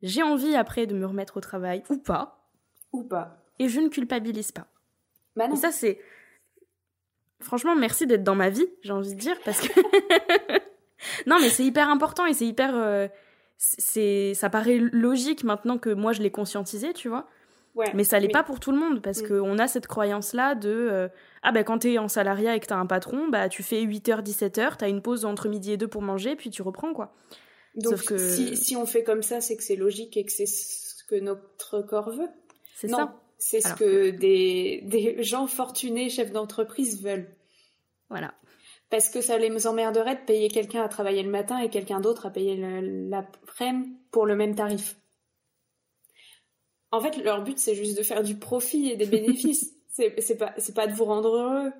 J'ai 0.04 0.22
envie 0.22 0.54
après 0.54 0.86
de 0.86 0.94
me 0.94 1.06
remettre 1.06 1.38
au 1.38 1.40
travail 1.40 1.82
ou 1.88 1.96
pas. 1.96 2.46
Ou 2.92 3.02
pas. 3.04 3.38
Et 3.58 3.70
je 3.70 3.80
ne 3.80 3.88
culpabilise 3.88 4.52
pas. 4.52 4.66
Bah 5.34 5.48
non. 5.48 5.54
Et 5.54 5.56
ça, 5.56 5.72
c'est. 5.72 5.98
Franchement, 7.40 7.74
merci 7.74 8.06
d'être 8.06 8.22
dans 8.22 8.34
ma 8.34 8.50
vie, 8.50 8.66
j'ai 8.82 8.92
envie 8.92 9.14
de 9.14 9.18
dire, 9.18 9.36
parce 9.46 9.66
que. 9.66 9.80
non, 11.26 11.38
mais 11.40 11.48
c'est 11.48 11.64
hyper 11.64 11.88
important 11.88 12.26
et 12.26 12.34
c'est 12.34 12.46
hyper. 12.46 12.74
Euh, 12.76 13.08
c'est 13.56 14.34
ça 14.34 14.50
paraît 14.50 14.78
logique 14.78 15.42
maintenant 15.42 15.78
que 15.78 15.88
moi 15.90 16.12
je 16.12 16.20
l'ai 16.20 16.30
conscientisé, 16.30 16.92
tu 16.92 17.08
vois. 17.08 17.26
Ouais, 17.74 17.90
mais 17.94 18.04
ça 18.04 18.20
l'est 18.20 18.28
pas 18.28 18.42
pour 18.42 18.60
tout 18.60 18.72
le 18.72 18.78
monde 18.78 19.00
parce 19.00 19.22
mm. 19.22 19.28
qu'on 19.28 19.58
a 19.58 19.66
cette 19.66 19.86
croyance 19.86 20.32
là 20.32 20.54
de 20.54 20.68
euh, 20.68 21.08
ah 21.42 21.50
ben 21.50 21.64
quand 21.64 21.78
t'es 21.78 21.98
en 21.98 22.08
salariat 22.08 22.54
et 22.54 22.60
que 22.60 22.66
t'as 22.66 22.76
un 22.76 22.86
patron, 22.86 23.28
bah 23.28 23.48
tu 23.48 23.62
fais 23.62 23.82
8h 23.82 24.22
17h, 24.22 24.76
t'as 24.76 24.88
une 24.88 25.02
pause 25.02 25.24
entre 25.24 25.48
midi 25.48 25.72
et 25.72 25.76
deux 25.76 25.88
pour 25.88 26.02
manger 26.02 26.36
puis 26.36 26.50
tu 26.50 26.62
reprends 26.62 26.92
quoi. 26.92 27.14
Donc 27.76 28.12
si, 28.18 28.56
si, 28.56 28.76
on 28.76 28.86
fait 28.86 29.02
comme 29.02 29.22
ça, 29.22 29.40
c'est 29.40 29.56
que 29.56 29.62
c'est 29.62 29.76
logique 29.76 30.16
et 30.16 30.24
que 30.24 30.32
c'est 30.32 30.46
ce 30.46 31.04
que 31.04 31.16
notre 31.16 31.82
corps 31.82 32.10
veut. 32.10 32.28
C'est 32.76 32.88
ça. 32.88 33.20
C'est 33.38 33.60
ce 33.60 33.74
que 33.74 34.10
des, 34.10 34.80
des 34.84 35.22
gens 35.22 35.46
fortunés, 35.46 36.08
chefs 36.08 36.32
d'entreprise 36.32 37.02
veulent. 37.02 37.28
Voilà. 38.08 38.34
Parce 38.90 39.08
que 39.08 39.20
ça 39.20 39.38
les 39.38 39.66
emmerderait 39.66 40.14
de 40.14 40.20
payer 40.20 40.48
quelqu'un 40.48 40.82
à 40.82 40.88
travailler 40.88 41.22
le 41.22 41.30
matin 41.30 41.58
et 41.58 41.68
quelqu'un 41.68 42.00
d'autre 42.00 42.26
à 42.26 42.30
payer 42.30 42.56
l'après-midi 42.56 43.92
pour 44.10 44.24
le 44.24 44.36
même 44.36 44.54
tarif. 44.54 44.96
En 46.92 47.00
fait, 47.00 47.16
leur 47.16 47.42
but, 47.42 47.58
c'est 47.58 47.74
juste 47.74 47.98
de 47.98 48.04
faire 48.04 48.22
du 48.22 48.36
profit 48.36 48.90
et 48.90 48.96
des 48.96 49.06
bénéfices. 49.06 49.74
c'est 49.88 50.38
pas, 50.38 50.54
pas 50.74 50.86
de 50.86 50.92
vous 50.92 51.04
rendre 51.04 51.28
heureux. 51.28 51.72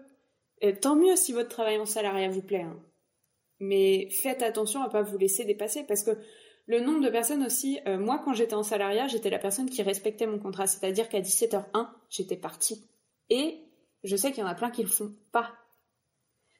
Et 0.61 0.75
tant 0.75 0.97
mieux 0.97 1.15
si 1.15 1.33
votre 1.33 1.49
travail 1.49 1.79
en 1.79 1.87
salariat 1.87 2.29
vous 2.29 2.43
plaît. 2.43 2.63
Hein. 2.63 2.77
Mais 3.61 4.09
faites 4.11 4.43
attention 4.43 4.83
à 4.83 4.89
pas 4.89 5.03
vous 5.03 5.19
laisser 5.19 5.45
dépasser 5.45 5.85
parce 5.85 6.03
que 6.03 6.19
le 6.67 6.81
nombre 6.81 7.05
de 7.05 7.11
personnes 7.11 7.45
aussi, 7.45 7.79
euh, 7.87 7.99
moi 7.99 8.21
quand 8.25 8.33
j'étais 8.33 8.55
en 8.55 8.63
salariat, 8.63 9.07
j'étais 9.07 9.31
la 9.31 9.39
personne 9.39 9.69
qui 9.69 9.83
respectait 9.83 10.27
mon 10.27 10.39
contrat, 10.39 10.67
c'est-à-dire 10.67 11.09
qu'à 11.09 11.21
17h01, 11.21 11.89
j'étais 12.11 12.37
partie. 12.37 12.89
Et 13.31 13.61
je 14.03 14.17
sais 14.17 14.33
qu'il 14.33 14.43
y 14.43 14.47
en 14.47 14.51
a 14.51 14.55
plein 14.55 14.71
qui 14.71 14.83
le 14.83 14.89
font 14.89 15.15
pas. 15.33 15.53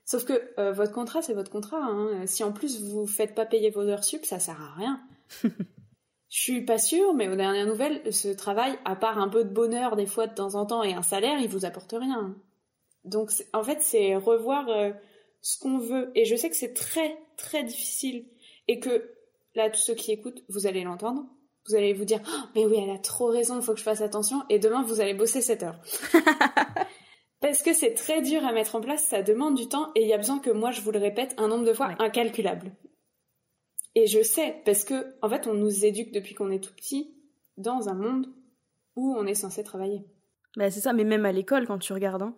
Sauf 0.05 0.25
que 0.25 0.53
euh, 0.59 0.73
votre 0.73 0.93
contrat, 0.93 1.23
c'est 1.23 1.33
votre 1.33 1.51
contrat. 1.51 1.83
Hein. 1.83 2.27
Si 2.27 2.45
en 2.45 2.53
plus 2.53 2.83
vous 2.83 3.07
faites 3.07 3.35
pas 3.35 3.47
payer 3.47 3.71
vos 3.71 3.83
heures 3.83 4.05
sup, 4.05 4.25
ça 4.25 4.39
sert 4.39 4.61
à 4.61 4.75
rien. 4.75 5.01
Je 6.29 6.41
suis 6.41 6.65
pas 6.65 6.79
sûre, 6.79 7.15
mais 7.15 7.29
aux 7.29 7.37
dernières 7.37 7.67
nouvelles, 7.67 8.13
ce 8.13 8.29
travail, 8.29 8.77
à 8.85 8.97
part 8.97 9.19
un 9.19 9.29
peu 9.29 9.45
de 9.45 9.51
bonheur 9.51 9.95
des 9.95 10.07
fois 10.07 10.27
de 10.27 10.35
temps 10.35 10.57
en 10.57 10.67
temps 10.67 10.83
et 10.83 10.93
un 10.93 11.03
salaire, 11.03 11.39
il 11.39 11.49
vous 11.49 11.65
apporte 11.65 11.95
rien. 11.97 12.35
Donc 13.05 13.31
en 13.53 13.63
fait, 13.63 13.81
c'est 13.81 14.17
revoir 14.17 14.69
euh, 14.69 14.91
ce 15.45 15.59
qu'on 15.59 15.79
veut. 15.79 16.11
Et 16.15 16.25
je 16.25 16.35
sais 16.35 16.49
que 16.49 16.57
c'est 16.57 16.73
très, 16.73 17.17
très 17.37 17.63
difficile. 17.63 18.25
Et 18.67 18.81
que, 18.81 19.11
là, 19.55 19.69
tous 19.69 19.79
ceux 19.79 19.95
qui 19.95 20.11
écoutent, 20.11 20.43
vous 20.49 20.67
allez 20.67 20.83
l'entendre. 20.83 21.27
Vous 21.69 21.75
allez 21.75 21.93
vous 21.93 22.05
dire, 22.05 22.21
oh, 22.27 22.49
mais 22.55 22.67
oui, 22.67 22.79
elle 22.83 22.91
a 22.91 22.99
trop 22.99 23.27
raison, 23.27 23.57
il 23.57 23.63
faut 23.63 23.73
que 23.73 23.79
je 23.79 23.85
fasse 23.85 24.01
attention. 24.01 24.43
Et 24.49 24.59
demain, 24.59 24.83
vous 24.83 25.01
allez 25.01 25.15
bosser 25.15 25.41
7 25.41 25.63
heures. 25.63 25.81
Parce 27.41 27.63
que 27.63 27.75
c'est 27.75 27.93
très 27.93 28.23
dur 28.23 28.43
à 28.47 28.53
mettre 28.53 28.75
en 28.75 28.81
place, 28.81 29.05
ça 29.07 29.23
demande 29.23 29.55
du 29.55 29.69
temps 29.69 29.91
et 29.95 30.01
il 30.01 30.09
y 30.09 30.15
a 30.15 30.17
besoin 30.17 30.39
que 30.39 30.49
moi 30.49 30.71
je 30.71 30.81
vous 30.81 30.93
le 30.93 30.99
répète 30.99 31.35
un 31.37 31.47
nombre 31.47 31.67
de 31.67 31.75
fois 31.75 31.91
incalculable. 31.99 32.73
Et 33.95 34.07
je 34.07 34.23
sais, 34.23 34.63
parce 34.65 34.83
que 34.83 35.15
en 35.21 35.29
fait 35.29 35.47
on 35.47 35.53
nous 35.53 35.85
éduque 35.85 36.11
depuis 36.11 36.35
qu'on 36.35 36.51
est 36.51 36.65
tout 36.65 36.73
petit 36.73 37.15
dans 37.59 37.91
un 37.91 37.95
monde 37.95 38.33
où 38.97 39.15
on 39.15 39.27
est 39.27 39.35
censé 39.35 39.63
travailler. 39.63 40.07
Bah 40.57 40.71
c'est 40.71 40.81
ça, 40.81 40.95
mais 40.95 41.05
même 41.05 41.27
à 41.27 41.33
l'école 41.33 41.67
quand 41.67 41.79
tu 41.79 41.93
regardes, 41.93 42.23
hein, 42.23 42.35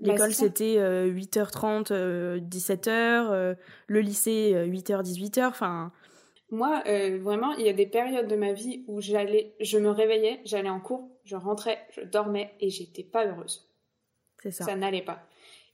L'école, 0.00 0.32
c'était 0.32 0.76
8h30, 0.76 1.92
17h, 2.38 3.56
le 3.88 4.00
lycée, 4.00 4.52
8h, 4.54 5.02
18h, 5.02 5.46
enfin... 5.46 5.92
Moi, 6.50 6.82
euh, 6.86 7.18
vraiment, 7.18 7.52
il 7.52 7.66
y 7.66 7.68
a 7.68 7.74
des 7.74 7.86
périodes 7.86 8.26
de 8.26 8.36
ma 8.36 8.52
vie 8.52 8.84
où 8.86 9.00
j'allais, 9.00 9.54
je 9.60 9.78
me 9.78 9.90
réveillais, 9.90 10.40
j'allais 10.44 10.70
en 10.70 10.80
cours, 10.80 11.10
je 11.24 11.36
rentrais, 11.36 11.78
je 11.90 12.00
dormais 12.00 12.54
et 12.60 12.70
j'étais 12.70 13.02
pas 13.02 13.26
heureuse. 13.26 13.70
C'est 14.42 14.50
ça. 14.50 14.64
Ça 14.64 14.76
n'allait 14.76 15.02
pas. 15.02 15.26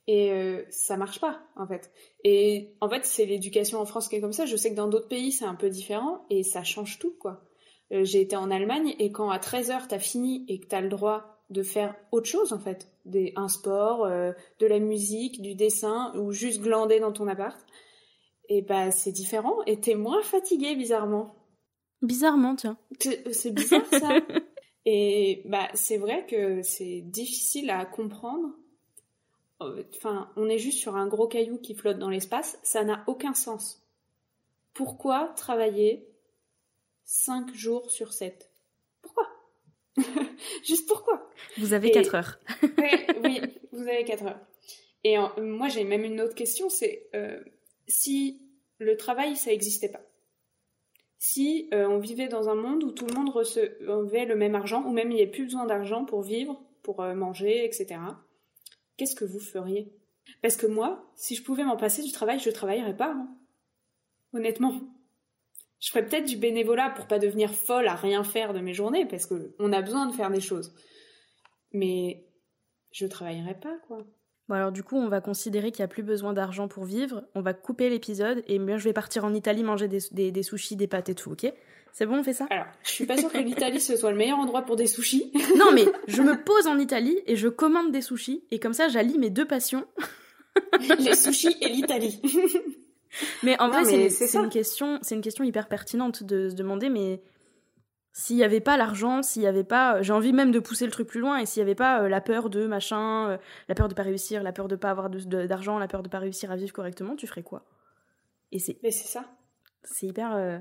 Et 0.07 0.33
euh, 0.33 0.65
ça 0.71 0.97
marche 0.97 1.21
pas, 1.21 1.41
en 1.57 1.67
fait. 1.67 1.93
Et 2.25 2.75
en 2.81 2.89
fait, 2.89 3.05
c'est 3.05 3.25
l'éducation 3.25 3.79
en 3.79 3.87
France 3.87 4.09
qui 4.09 4.17
est 4.17 4.21
comme 4.21 4.33
ça. 4.33 4.47
Je 4.47 4.57
sais 4.57 4.71
que 4.71 4.77
dans 4.77 4.89
d'autres 4.89 5.09
pays, 5.09 5.31
c'est 5.31 5.45
un 5.45 5.55
peu 5.55 5.71
différent 5.71 6.27
et 6.29 6.43
ça 6.43 6.65
change 6.65 6.99
tout, 6.99 7.15
quoi. 7.21 7.45
Euh, 7.93 8.05
j'ai 8.05 8.21
été 8.21 8.35
en 8.35 8.51
Allemagne 8.51 8.97
et 8.99 9.13
quand 9.13 9.31
à 9.31 9.39
13h, 9.39 9.87
t'as 9.89 9.99
fini 10.01 10.45
et 10.49 10.59
que 10.59 10.67
t'as 10.67 10.81
le 10.81 10.89
droit 10.89 11.34
de 11.51 11.63
faire 11.63 11.95
autre 12.11 12.27
chose 12.27 12.53
en 12.53 12.59
fait, 12.59 12.89
des, 13.05 13.33
un 13.37 13.49
sport, 13.49 14.05
euh, 14.05 14.33
de 14.59 14.67
la 14.67 14.79
musique, 14.79 15.43
du 15.43 15.55
dessin 15.55 16.13
ou 16.17 16.33
juste 16.33 16.61
glander 16.61 17.01
dans 17.01 17.13
ton 17.13 17.29
appart, 17.29 17.59
et 18.49 18.63
bah 18.63 18.91
c'est 18.91 19.13
différent 19.13 19.63
et 19.67 19.81
t'es 19.81 19.95
moins 19.95 20.23
fatigué 20.23 20.75
bizarrement. 20.75 21.35
Bizarrement, 22.03 22.55
tiens. 22.55 22.77
C'est 23.01 23.51
bizarre 23.53 23.87
ça. 23.91 24.19
et 24.85 25.43
bah 25.47 25.69
c'est 25.75 25.97
vrai 25.97 26.27
que 26.27 26.63
c'est 26.63 27.01
difficile 27.03 27.71
à 27.71 27.87
comprendre. 27.87 28.51
Enfin, 29.61 30.31
on 30.37 30.49
est 30.49 30.59
juste 30.59 30.79
sur 30.79 30.97
un 30.97 31.07
gros 31.07 31.29
caillou 31.29 31.59
qui 31.59 31.75
flotte 31.75 31.99
dans 31.99 32.11
l'espace, 32.11 32.59
ça 32.63 32.85
n'a 32.85 33.03
aucun 33.07 33.33
sens. 33.33 33.83
Pourquoi 34.75 35.33
travailler 35.37 36.07
5 37.05 37.55
jours 37.55 37.91
sur 37.91 38.13
7 38.13 38.35
Pourquoi 38.35 38.54
Juste 40.65 40.89
pourquoi? 40.89 41.31
Vous 41.59 41.73
avez 41.73 41.91
4 41.91 42.15
heures. 42.15 42.39
oui, 43.25 43.41
vous 43.73 43.83
avez 43.83 44.05
4 44.05 44.25
heures. 44.25 44.41
Et 45.05 45.17
moi, 45.41 45.69
j'ai 45.69 45.85
même 45.85 46.05
une 46.05 46.21
autre 46.21 46.35
question, 46.35 46.71
c'est 46.71 47.09
euh, 47.15 47.39
si 47.87 48.41
le 48.79 48.97
travail, 48.97 49.37
ça 49.37 49.51
n'existait 49.51 49.91
pas. 49.91 50.01
Si 51.19 51.69
euh, 51.73 51.87
on 51.89 51.99
vivait 51.99 52.29
dans 52.29 52.49
un 52.49 52.55
monde 52.55 52.85
où 52.85 52.91
tout 52.91 53.07
le 53.07 53.15
monde 53.15 53.31
recevait 53.31 54.25
le 54.25 54.37
même 54.37 54.55
argent, 54.55 54.83
ou 54.85 54.93
même 54.93 55.11
il 55.11 55.15
n'y 55.15 55.23
avait 55.23 55.31
plus 55.31 55.45
besoin 55.45 55.67
d'argent 55.67 56.05
pour 56.05 56.23
vivre, 56.23 56.63
pour 56.83 57.03
euh, 57.03 57.15
manger, 57.15 57.65
etc., 57.65 58.01
qu'est-ce 58.97 59.15
que 59.15 59.25
vous 59.25 59.41
feriez? 59.41 59.93
Parce 60.43 60.57
que 60.57 60.67
moi, 60.67 61.11
si 61.15 61.35
je 61.35 61.43
pouvais 61.43 61.65
m'en 61.65 61.77
passer 61.77 62.03
du 62.03 62.13
travail, 62.13 62.39
je 62.41 62.49
ne 62.49 62.55
travaillerais 62.55 62.97
pas. 62.97 63.13
Hein. 63.13 63.29
Honnêtement 64.33 64.75
je 65.81 65.91
ferais 65.91 66.05
peut-être 66.05 66.27
du 66.27 66.37
bénévolat 66.37 66.91
pour 66.91 67.07
pas 67.07 67.19
devenir 67.19 67.55
folle 67.55 67.89
à 67.89 67.95
rien 67.95 68.25
faire 68.25 68.55
de 68.55 68.61
mes 68.61 68.73
journées, 68.73 69.07
parce 69.07 69.27
que 69.27 69.55
on 69.59 69.73
a 69.73 69.83
besoin 69.83 70.07
de 70.07 70.15
faire 70.15 70.31
des 70.31 70.41
choses. 70.41 70.75
Mais 71.73 72.27
je 72.93 73.07
travaillerai 73.07 73.59
pas, 73.61 73.77
quoi. 73.87 74.07
Bon 74.49 74.57
alors 74.57 74.73
du 74.73 74.83
coup, 74.83 74.97
on 74.97 75.09
va 75.09 75.21
considérer 75.23 75.73
qu'il 75.73 75.81
n'y 75.81 75.87
a 75.87 75.89
plus 75.89 76.03
besoin 76.03 76.35
d'argent 76.35 76.69
pour 76.69 76.85
vivre. 76.85 77.25
On 77.35 77.41
va 77.41 77.55
couper 77.55 77.89
l'épisode 77.89 78.43
et 78.47 78.59
bien 78.59 78.77
je 78.77 78.85
vais 78.85 78.93
partir 78.93 79.25
en 79.25 79.33
Italie 79.33 79.63
manger 79.63 79.89
des, 79.89 80.31
des, 80.31 80.43
sushis, 80.43 80.77
des 80.77 80.87
pâtes 80.87 81.09
et 81.09 81.15
tout, 81.15 81.33
ok? 81.33 81.51
C'est 81.93 82.07
bon, 82.07 82.19
on 82.19 82.25
fait 82.25 82.35
ça? 82.35 82.47
Alors, 82.51 82.67
je 82.83 82.91
suis 82.91 83.07
pas 83.07 83.17
sûre 83.17 83.33
que 83.33 83.39
l'Italie 83.39 83.81
ce 83.81 83.97
soit 83.97 84.11
le 84.11 84.19
meilleur 84.19 84.39
endroit 84.39 84.63
pour 84.63 84.77
des 84.77 84.87
sushis. 84.87 85.33
non 85.57 85.73
mais 85.73 85.87
je 86.09 86.21
me 86.21 86.43
pose 86.45 86.67
en 86.67 86.79
Italie 86.79 87.19
et 87.27 87.37
je 87.37 87.49
commande 87.49 87.91
des 87.91 88.03
sushis 88.03 88.45
et 88.51 88.59
comme 88.59 88.75
ça 88.75 88.89
j'allie 88.89 89.19
mes 89.19 89.31
deux 89.31 89.47
passions. 89.47 89.87
Les 91.01 91.17
sushis 91.17 91.57
et 91.61 91.69
l'Italie. 91.69 92.21
Mais 93.43 93.61
en 93.61 93.69
vrai, 93.69 93.85
c'est 94.11 94.35
une 94.39 94.49
question, 94.49 94.99
c'est 95.03 95.15
une 95.15 95.21
question 95.21 95.45
hyper 95.45 95.69
pertinente 95.69 96.23
de 96.23 96.49
se 96.49 96.55
demander, 96.55 96.89
mais 96.89 97.23
s'il 98.13 98.37
n'y 98.37 98.45
avait 98.45 98.61
pas 98.61 98.77
l'argent, 98.77 99.23
s'il 99.23 99.43
n'y 99.43 99.49
avait 99.49 99.65
pas, 99.65 100.01
j'ai 100.01 100.13
envie 100.13 100.33
même 100.33 100.53
de 100.53 100.61
pousser 100.61 100.87
le 100.87 100.93
truc 100.93 101.09
plus 101.09 101.21
loin, 101.21 101.39
et 101.39 101.47
s'il 101.47 101.61
n'y 101.61 101.69
avait 101.69 101.75
pas 101.75 102.03
euh, 102.03 102.09
la 102.09 102.21
peur 102.21 102.49
de 102.49 102.67
machin, 102.67 103.31
euh, 103.31 103.39
la 103.69 103.75
peur 103.75 103.89
de 103.89 103.95
pas 103.95 104.05
réussir, 104.05 104.43
la 104.45 104.53
peur 104.53 104.69
de 104.69 104.77
pas 104.77 104.91
avoir 104.91 105.11
d'argent, 105.11 105.79
la 105.79 105.89
peur 105.89 106.03
de 106.03 106.09
pas 106.09 106.21
réussir 106.21 106.53
à 106.53 106.57
vivre 106.57 106.73
correctement, 106.73 107.17
tu 107.17 107.27
ferais 107.27 107.43
quoi? 107.43 107.65
Et 108.53 108.61
c'est. 108.61 108.79
Mais 108.85 108.93
c'est 108.93 109.09
ça. 109.09 109.25
C'est 109.83 110.07
hyper. 110.07 110.35
Euh, 110.37 110.59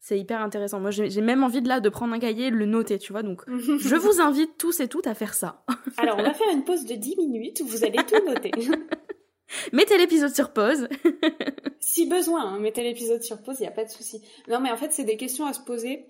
c'est 0.00 0.18
hyper 0.18 0.40
intéressant. 0.40 0.80
Moi, 0.80 0.90
j'ai 0.90 1.20
même 1.20 1.42
envie 1.42 1.60
de 1.60 1.68
là 1.68 1.80
de 1.80 1.88
prendre 1.88 2.14
un 2.14 2.18
cahier 2.18 2.46
et 2.46 2.50
de 2.50 2.56
le 2.56 2.66
noter, 2.66 2.98
tu 2.98 3.12
vois. 3.12 3.22
Donc, 3.22 3.42
je 3.48 3.96
vous 3.96 4.20
invite 4.20 4.56
tous 4.56 4.80
et 4.80 4.88
toutes 4.88 5.06
à 5.06 5.14
faire 5.14 5.34
ça. 5.34 5.64
Alors, 5.96 6.16
on 6.18 6.22
va 6.22 6.34
faire 6.34 6.46
une 6.52 6.64
pause 6.64 6.84
de 6.84 6.94
10 6.94 7.16
minutes 7.16 7.60
où 7.64 7.66
vous 7.66 7.84
allez 7.84 7.98
tout 8.04 8.24
noter. 8.24 8.52
Mettez 9.72 9.98
l'épisode 9.98 10.34
sur 10.34 10.52
pause. 10.52 10.88
si 11.80 12.06
besoin, 12.06 12.44
hein, 12.44 12.58
mettez 12.58 12.82
l'épisode 12.82 13.22
sur 13.22 13.42
pause, 13.42 13.56
il 13.60 13.62
n'y 13.62 13.68
a 13.68 13.72
pas 13.72 13.84
de 13.84 13.90
souci. 13.90 14.22
Non, 14.48 14.60
mais 14.60 14.70
en 14.70 14.76
fait, 14.76 14.92
c'est 14.92 15.04
des 15.04 15.16
questions 15.16 15.46
à 15.46 15.52
se 15.52 15.60
poser 15.60 16.06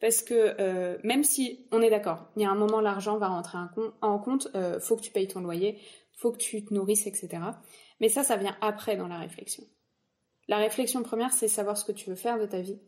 parce 0.00 0.22
que 0.22 0.54
euh, 0.60 0.96
même 1.02 1.24
si 1.24 1.66
on 1.72 1.82
est 1.82 1.90
d'accord, 1.90 2.30
il 2.36 2.42
y 2.42 2.44
a 2.44 2.50
un 2.50 2.54
moment 2.54 2.80
l'argent 2.80 3.18
va 3.18 3.28
rentrer 3.28 3.58
en 4.00 4.18
compte, 4.18 4.48
euh, 4.54 4.78
faut 4.80 4.96
que 4.96 5.02
tu 5.02 5.10
payes 5.10 5.28
ton 5.28 5.40
loyer, 5.40 5.80
faut 6.12 6.32
que 6.32 6.38
tu 6.38 6.64
te 6.64 6.72
nourrisses, 6.72 7.06
etc. 7.06 7.28
Mais 8.00 8.08
ça, 8.08 8.22
ça 8.22 8.36
vient 8.36 8.56
après 8.60 8.96
dans 8.96 9.08
la 9.08 9.18
réflexion. 9.18 9.64
La 10.46 10.58
réflexion 10.58 11.02
première, 11.02 11.32
c'est 11.32 11.48
savoir 11.48 11.76
ce 11.76 11.84
que 11.84 11.92
tu 11.92 12.08
veux 12.08 12.16
faire 12.16 12.38
de 12.38 12.46
ta 12.46 12.60
vie. 12.60 12.80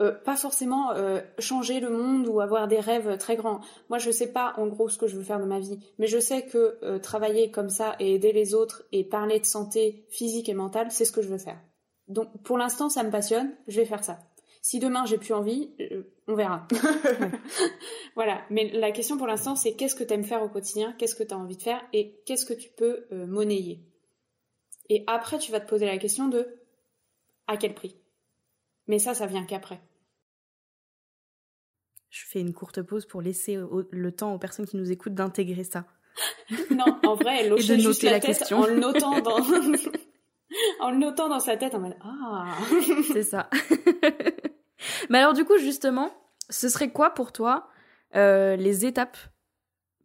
Euh, 0.00 0.12
pas 0.12 0.36
forcément 0.36 0.92
euh, 0.92 1.20
changer 1.38 1.78
le 1.78 1.90
monde 1.90 2.26
ou 2.26 2.40
avoir 2.40 2.68
des 2.68 2.80
rêves 2.80 3.18
très 3.18 3.36
grands. 3.36 3.60
Moi, 3.90 3.98
je 3.98 4.10
sais 4.10 4.32
pas 4.32 4.54
en 4.56 4.66
gros 4.66 4.88
ce 4.88 4.96
que 4.96 5.06
je 5.06 5.16
veux 5.16 5.22
faire 5.22 5.40
de 5.40 5.44
ma 5.44 5.60
vie, 5.60 5.78
mais 5.98 6.06
je 6.06 6.18
sais 6.18 6.46
que 6.46 6.78
euh, 6.82 6.98
travailler 6.98 7.50
comme 7.50 7.68
ça 7.68 7.96
et 7.98 8.14
aider 8.14 8.32
les 8.32 8.54
autres 8.54 8.82
et 8.92 9.04
parler 9.04 9.40
de 9.40 9.44
santé 9.44 10.06
physique 10.08 10.48
et 10.48 10.54
mentale, 10.54 10.90
c'est 10.90 11.04
ce 11.04 11.12
que 11.12 11.20
je 11.20 11.28
veux 11.28 11.38
faire. 11.38 11.60
Donc, 12.08 12.28
pour 12.42 12.56
l'instant, 12.56 12.88
ça 12.88 13.02
me 13.02 13.10
passionne, 13.10 13.54
je 13.68 13.76
vais 13.78 13.84
faire 13.84 14.02
ça. 14.02 14.18
Si 14.62 14.78
demain 14.78 15.04
j'ai 15.04 15.18
plus 15.18 15.34
envie, 15.34 15.70
on 16.26 16.34
verra. 16.34 16.66
voilà. 18.14 18.40
Mais 18.48 18.70
la 18.70 18.92
question 18.92 19.18
pour 19.18 19.26
l'instant, 19.26 19.54
c'est 19.54 19.74
qu'est-ce 19.74 19.94
que 19.94 20.04
tu 20.04 20.14
aimes 20.14 20.24
faire 20.24 20.42
au 20.42 20.48
quotidien, 20.48 20.94
qu'est-ce 20.98 21.14
que 21.14 21.22
tu 21.22 21.34
as 21.34 21.38
envie 21.38 21.56
de 21.56 21.62
faire 21.62 21.82
et 21.92 22.22
qu'est-ce 22.24 22.46
que 22.46 22.54
tu 22.54 22.70
peux 22.70 23.06
monnayer? 23.26 23.80
Et 24.88 25.04
après, 25.06 25.38
tu 25.38 25.52
vas 25.52 25.60
te 25.60 25.68
poser 25.68 25.86
la 25.86 25.98
question 25.98 26.28
de 26.28 26.46
à 27.46 27.56
quel 27.56 27.74
prix? 27.74 27.96
Mais 28.86 28.98
ça, 28.98 29.14
ça 29.14 29.26
vient 29.26 29.44
qu'après. 29.44 29.80
Je 32.10 32.24
fais 32.26 32.40
une 32.40 32.52
courte 32.52 32.82
pause 32.82 33.06
pour 33.06 33.22
laisser 33.22 33.58
le 33.90 34.12
temps 34.12 34.34
aux 34.34 34.38
personnes 34.38 34.66
qui 34.66 34.76
nous 34.76 34.90
écoutent 34.90 35.14
d'intégrer 35.14 35.64
ça. 35.64 35.84
non, 36.70 36.98
en 37.06 37.14
vrai, 37.14 37.44
elle 37.44 37.52
hochait 37.52 37.78
juste 37.78 38.02
la, 38.02 38.20
tête 38.20 38.52
en 38.52 38.66
le 38.66 38.78
notant 38.78 39.20
dans... 39.20 39.38
en 40.80 40.90
le 40.90 40.98
notant 40.98 41.28
dans 41.28 41.40
sa 41.40 41.56
tête 41.56 41.74
en 41.74 41.80
mode 41.80 41.96
ah. 42.02 42.46
C'est 43.12 43.22
ça. 43.22 43.48
Mais 45.08 45.18
alors 45.18 45.34
du 45.34 45.44
coup, 45.44 45.58
justement, 45.58 46.10
ce 46.48 46.68
serait 46.68 46.90
quoi 46.90 47.10
pour 47.10 47.32
toi 47.32 47.68
euh, 48.16 48.56
les 48.56 48.84
étapes 48.84 49.16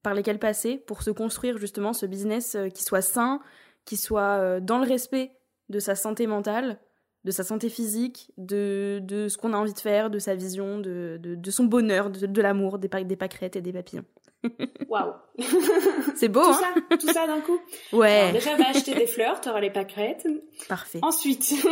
par 0.03 0.13
lesquelles 0.13 0.39
passer 0.39 0.77
pour 0.77 1.01
se 1.01 1.09
construire 1.09 1.57
justement 1.57 1.93
ce 1.93 2.05
business 2.05 2.55
euh, 2.55 2.69
qui 2.69 2.83
soit 2.83 3.01
sain, 3.01 3.39
qui 3.85 3.97
soit 3.97 4.39
euh, 4.39 4.59
dans 4.59 4.77
le 4.77 4.87
respect 4.87 5.31
de 5.69 5.79
sa 5.79 5.95
santé 5.95 6.27
mentale, 6.27 6.79
de 7.25 7.31
sa 7.31 7.43
santé 7.43 7.69
physique, 7.69 8.31
de, 8.37 8.99
de 9.01 9.27
ce 9.27 9.39
qu'on 9.39 9.53
a 9.53 9.57
envie 9.57 9.73
de 9.73 9.79
faire, 9.79 10.11
de 10.11 10.19
sa 10.19 10.35
vision, 10.35 10.77
de, 10.77 11.19
de, 11.19 11.51
son 11.51 11.63
bonheur, 11.63 12.11
de, 12.11 12.41
l'amour, 12.41 12.77
des, 12.77 12.87
des 12.87 13.15
pâquerettes 13.15 13.55
et 13.55 13.61
des 13.61 13.73
papillons. 13.73 14.05
Waouh 14.89 15.13
C'est 16.15 16.29
beau, 16.29 16.43
tout 16.43 16.51
hein 16.51 16.83
ça, 16.91 16.97
Tout 16.97 17.11
ça 17.11 17.25
d'un 17.25 17.41
coup? 17.41 17.59
Ouais. 17.93 18.31
déjà, 18.31 18.55
va 18.55 18.69
acheter 18.69 18.93
des 18.93 19.07
fleurs, 19.07 19.41
t'auras 19.41 19.59
les 19.59 19.71
pâquerettes. 19.71 20.27
Parfait. 20.69 20.99
Ensuite... 21.01 21.51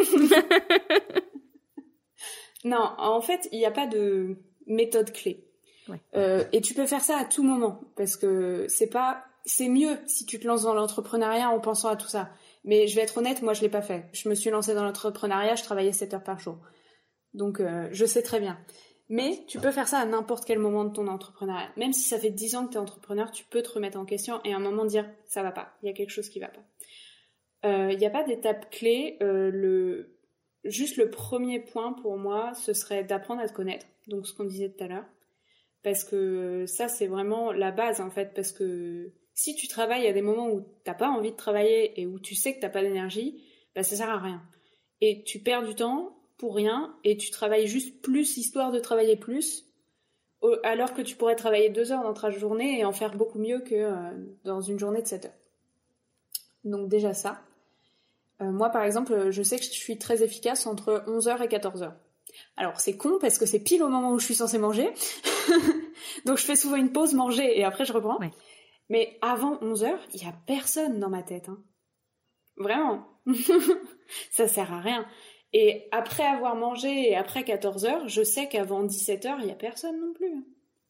non, 2.66 2.90
en 2.98 3.22
fait, 3.22 3.48
il 3.52 3.60
n'y 3.60 3.68
a 3.68 3.72
pas 3.72 3.86
de 3.86 4.38
méthode 4.66 5.12
clé. 5.12 5.46
Ouais. 5.88 6.02
Euh, 6.16 6.46
et 6.52 6.62
tu 6.62 6.74
peux 6.74 6.88
faire 6.88 7.02
ça 7.02 7.20
à 7.20 7.26
tout 7.26 7.44
moment, 7.44 7.80
parce 7.96 8.18
que 8.18 8.66
c'est 8.70 8.90
pas... 8.90 9.24
C'est 9.46 9.70
mieux 9.70 10.00
si 10.08 10.26
tu 10.26 10.40
te 10.40 10.48
lances 10.48 10.64
dans 10.64 10.74
l'entrepreneuriat 10.74 11.50
en 11.50 11.60
pensant 11.60 11.90
à 11.90 11.96
tout 11.96 12.08
ça. 12.08 12.32
Mais 12.64 12.88
je 12.88 12.96
vais 12.96 13.02
être 13.02 13.18
honnête, 13.18 13.42
moi 13.42 13.54
je 13.54 13.62
l'ai 13.62 13.70
pas 13.70 13.82
fait. 13.82 14.06
Je 14.14 14.30
me 14.30 14.36
suis 14.36 14.50
lancée 14.50 14.74
dans 14.74 14.84
l'entrepreneuriat, 14.84 15.56
je 15.56 15.64
travaillais 15.64 15.92
7 15.92 16.14
heures 16.14 16.24
par 16.24 16.40
jour. 16.40 16.58
Donc 17.34 17.60
euh, 17.60 17.90
je 17.92 18.06
sais 18.06 18.22
très 18.22 18.40
bien. 18.40 18.58
Mais 19.10 19.44
tu 19.48 19.60
peux 19.60 19.72
faire 19.72 19.88
ça 19.88 20.00
à 20.00 20.06
n'importe 20.06 20.46
quel 20.46 20.60
moment 20.60 20.86
de 20.86 20.94
ton 20.94 21.08
entrepreneuriat. 21.08 21.70
Même 21.76 21.94
si 21.94 22.08
ça 22.08 22.18
fait 22.18 22.30
10 22.30 22.56
ans 22.56 22.66
que 22.66 22.72
tu 22.72 22.78
es 22.78 22.80
entrepreneur, 22.80 23.32
tu 23.32 23.44
peux 23.46 23.62
te 23.62 23.70
remettre 23.70 24.00
en 24.00 24.06
question 24.06 24.40
et 24.46 24.54
à 24.54 24.58
un 24.58 24.62
moment 24.62 24.86
dire 24.86 25.10
ça 25.26 25.44
va 25.44 25.52
pas, 25.52 25.74
il 25.82 25.88
y 25.88 25.90
a 25.90 25.94
quelque 25.94 26.12
chose 26.12 26.30
qui 26.30 26.40
va 26.40 26.48
pas. 26.48 26.64
Euh, 27.66 27.92
il 27.92 27.98
n'y 27.98 28.06
a 28.06 28.10
pas 28.10 28.24
d'étape 28.24 28.70
clé. 28.70 29.18
Euh, 29.22 29.50
le... 29.52 30.18
Juste 30.64 30.96
le 30.96 31.10
premier 31.10 31.60
point 31.60 31.94
pour 31.94 32.18
moi, 32.18 32.54
ce 32.54 32.74
serait 32.74 33.04
d'apprendre 33.04 33.42
à 33.42 33.48
te 33.48 33.54
connaître. 33.54 33.86
Donc 34.08 34.28
ce 34.28 34.34
qu'on 34.34 34.46
disait 34.46 34.70
tout 34.70 34.84
à 34.84 34.88
l'heure. 34.88 35.06
Parce 35.84 36.06
que 36.06 36.66
ça, 36.66 36.88
c'est 36.88 37.08
vraiment 37.08 37.52
la 37.52 37.72
base 37.72 38.00
en 38.00 38.10
fait. 38.10 38.34
Parce 38.34 38.54
que 38.54 39.12
si 39.34 39.56
tu 39.56 39.68
travailles 39.68 40.08
à 40.08 40.14
des 40.14 40.22
moments 40.22 40.50
où 40.50 40.66
t'as 40.84 40.94
pas 40.94 41.10
envie 41.10 41.32
de 41.32 41.38
travailler 41.38 42.00
et 42.00 42.06
où 42.06 42.20
tu 42.20 42.36
sais 42.36 42.56
que 42.56 42.60
t'as 42.60 42.70
pas 42.70 42.82
d'énergie, 42.82 43.44
bah 43.76 43.84
ça 43.84 43.96
sert 43.96 44.10
à 44.10 44.20
rien. 44.20 44.42
Et 45.02 45.24
tu 45.24 45.40
perds 45.40 45.64
du 45.64 45.76
temps 45.76 46.16
pour 46.38 46.56
rien 46.56 46.96
et 47.04 47.18
tu 47.18 47.32
travailles 47.32 47.68
juste 47.68 48.02
plus 48.02 48.38
histoire 48.38 48.72
de 48.72 48.80
travailler 48.80 49.16
plus, 49.16 49.66
alors 50.64 50.94
que 50.94 51.02
tu 51.02 51.16
pourrais 51.16 51.36
travailler 51.36 51.70
deux 51.70 51.92
heures 51.92 52.04
dans 52.04 52.14
ta 52.14 52.30
journée 52.30 52.80
et 52.80 52.86
en 52.86 52.92
faire 52.92 53.16
beaucoup 53.16 53.40
mieux 53.40 53.60
que 53.60 53.76
euh, 53.76 54.12
dans 54.44 54.62
une 54.62 54.78
journée 54.78 55.02
de 55.02 55.08
7 55.08 55.26
heures. 55.26 55.32
Donc 56.64 56.90
déjà 56.90 57.14
ça. 57.14 57.42
Euh, 58.42 58.52
moi 58.52 58.70
par 58.70 58.84
exemple, 58.84 59.32
je 59.32 59.44
sais 59.44 59.58
que 59.58 59.64
je 59.64 59.70
suis 59.70 59.98
très 59.98 60.24
efficace 60.24 60.68
entre 60.68 61.04
11h 61.08 61.42
et 61.44 61.48
14h. 61.48 61.94
Alors 62.58 62.80
c'est 62.80 62.98
con 62.98 63.20
parce 63.22 63.38
que 63.38 63.46
c'est 63.46 63.60
pile 63.60 63.84
au 63.84 63.90
moment 63.90 64.12
où 64.12 64.20
je 64.20 64.26
suis 64.26 64.36
censée 64.36 64.58
manger. 64.58 64.92
Donc 66.26 66.38
je 66.38 66.46
fais 66.46 66.56
souvent 66.56 66.76
une 66.76 66.92
pause 66.92 67.14
manger 67.14 67.58
et 67.58 67.64
après 67.64 67.86
je 67.86 67.94
reprends. 67.94 68.20
Mais 68.90 69.18
avant 69.22 69.58
11 69.62 69.84
heures, 69.84 70.08
il 70.14 70.24
y 70.24 70.28
a 70.28 70.34
personne 70.46 71.00
dans 71.00 71.10
ma 71.10 71.24
tête. 71.24 71.50
Hein. 71.50 71.64
Vraiment. 72.58 73.08
ça 74.32 74.48
sert 74.48 74.72
à 74.74 74.82
rien. 74.82 75.06
Et 75.54 75.88
après 75.92 76.26
avoir 76.26 76.56
mangé 76.56 77.10
et 77.10 77.16
après 77.16 77.44
14 77.44 77.86
heures, 77.86 78.08
je 78.08 78.24
sais 78.24 78.48
qu'avant 78.48 78.84
17 78.84 79.26
heures, 79.26 79.40
il 79.40 79.48
y 79.48 79.52
a 79.52 79.56
personne 79.56 80.00
non 80.00 80.14
plus. 80.14 80.32
Hein. 80.34 80.44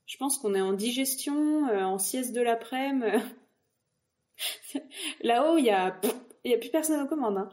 Je 0.06 0.18
pense 0.18 0.38
qu'on 0.38 0.54
est 0.56 0.62
en 0.62 0.74
digestion, 0.74 1.68
euh, 1.68 1.84
en 1.84 1.98
sieste 1.98 2.34
de 2.34 2.42
l'après-midi. 2.42 3.18
Là-haut, 5.22 5.58
il 5.58 5.66
y 5.66 5.70
a, 5.70 6.00
y 6.44 6.54
a 6.54 6.58
plus 6.58 6.70
personne 6.70 7.02
aux 7.02 7.08
commandes. 7.08 7.38
Hein. 7.38 7.50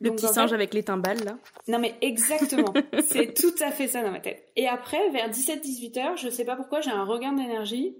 Le 0.00 0.10
petit 0.12 0.28
singe 0.28 0.52
avec 0.52 0.74
les 0.74 0.82
timbales, 0.82 1.24
là. 1.24 1.38
Non, 1.68 1.78
mais 1.78 1.94
exactement. 2.00 2.72
c'est 3.08 3.34
tout 3.34 3.54
à 3.60 3.70
fait 3.70 3.88
ça 3.88 4.02
dans 4.02 4.10
ma 4.10 4.20
tête. 4.20 4.50
Et 4.56 4.68
après, 4.68 5.10
vers 5.10 5.30
17-18 5.30 5.98
heures, 5.98 6.16
je 6.16 6.28
sais 6.28 6.44
pas 6.44 6.56
pourquoi, 6.56 6.80
j'ai 6.80 6.90
un 6.90 7.04
regain 7.04 7.32
d'énergie 7.32 7.96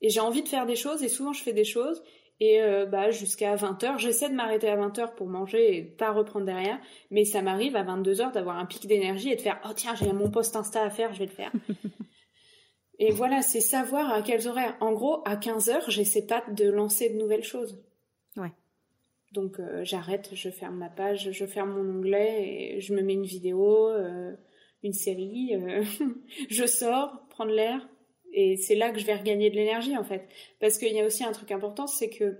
et 0.00 0.10
j'ai 0.10 0.20
envie 0.20 0.42
de 0.42 0.48
faire 0.48 0.66
des 0.66 0.76
choses 0.76 1.02
et 1.02 1.08
souvent 1.08 1.32
je 1.32 1.42
fais 1.42 1.52
des 1.52 1.64
choses 1.64 2.02
et 2.40 2.62
euh, 2.62 2.86
bah 2.86 3.10
jusqu'à 3.10 3.56
20h, 3.56 3.98
j'essaie 3.98 4.28
de 4.28 4.34
m'arrêter 4.34 4.68
à 4.68 4.76
20h 4.76 5.14
pour 5.16 5.26
manger 5.26 5.76
et 5.76 5.82
pas 5.82 6.12
reprendre 6.12 6.46
derrière, 6.46 6.78
mais 7.10 7.24
ça 7.24 7.42
m'arrive 7.42 7.74
à 7.74 7.82
22h 7.82 8.32
d'avoir 8.32 8.58
un 8.58 8.66
pic 8.66 8.86
d'énergie 8.86 9.30
et 9.30 9.36
de 9.36 9.40
faire 9.40 9.60
oh 9.64 9.72
tiens, 9.74 9.96
j'ai 9.96 10.12
mon 10.12 10.30
post 10.30 10.54
Insta 10.54 10.82
à 10.82 10.90
faire, 10.90 11.12
je 11.14 11.18
vais 11.18 11.26
le 11.26 11.32
faire. 11.32 11.52
et 13.00 13.10
voilà, 13.10 13.42
c'est 13.42 13.60
savoir 13.60 14.12
à 14.12 14.22
quels 14.22 14.46
horaires. 14.46 14.76
En 14.80 14.92
gros, 14.92 15.20
à 15.24 15.34
15h, 15.34 15.90
j'essaie 15.90 16.26
pas 16.26 16.44
de 16.48 16.68
lancer 16.68 17.10
de 17.10 17.18
nouvelles 17.18 17.42
choses. 17.42 17.82
Ouais. 18.36 18.52
Donc 19.32 19.58
euh, 19.58 19.82
j'arrête, 19.82 20.30
je 20.32 20.48
ferme 20.48 20.76
ma 20.76 20.90
page, 20.90 21.32
je 21.32 21.44
ferme 21.44 21.72
mon 21.72 21.98
onglet 21.98 22.76
et 22.76 22.80
je 22.80 22.94
me 22.94 23.02
mets 23.02 23.14
une 23.14 23.26
vidéo, 23.26 23.88
euh, 23.88 24.32
une 24.84 24.92
série, 24.92 25.54
je 26.50 26.66
sors, 26.66 27.26
prendre 27.30 27.50
l'air, 27.50 27.88
et 28.40 28.56
c'est 28.56 28.76
là 28.76 28.92
que 28.92 29.00
je 29.00 29.04
vais 29.04 29.16
regagner 29.16 29.50
de 29.50 29.56
l'énergie 29.56 29.96
en 29.96 30.04
fait. 30.04 30.28
Parce 30.60 30.78
qu'il 30.78 30.92
y 30.92 31.00
a 31.00 31.04
aussi 31.04 31.24
un 31.24 31.32
truc 31.32 31.50
important, 31.50 31.88
c'est 31.88 32.08
que 32.08 32.38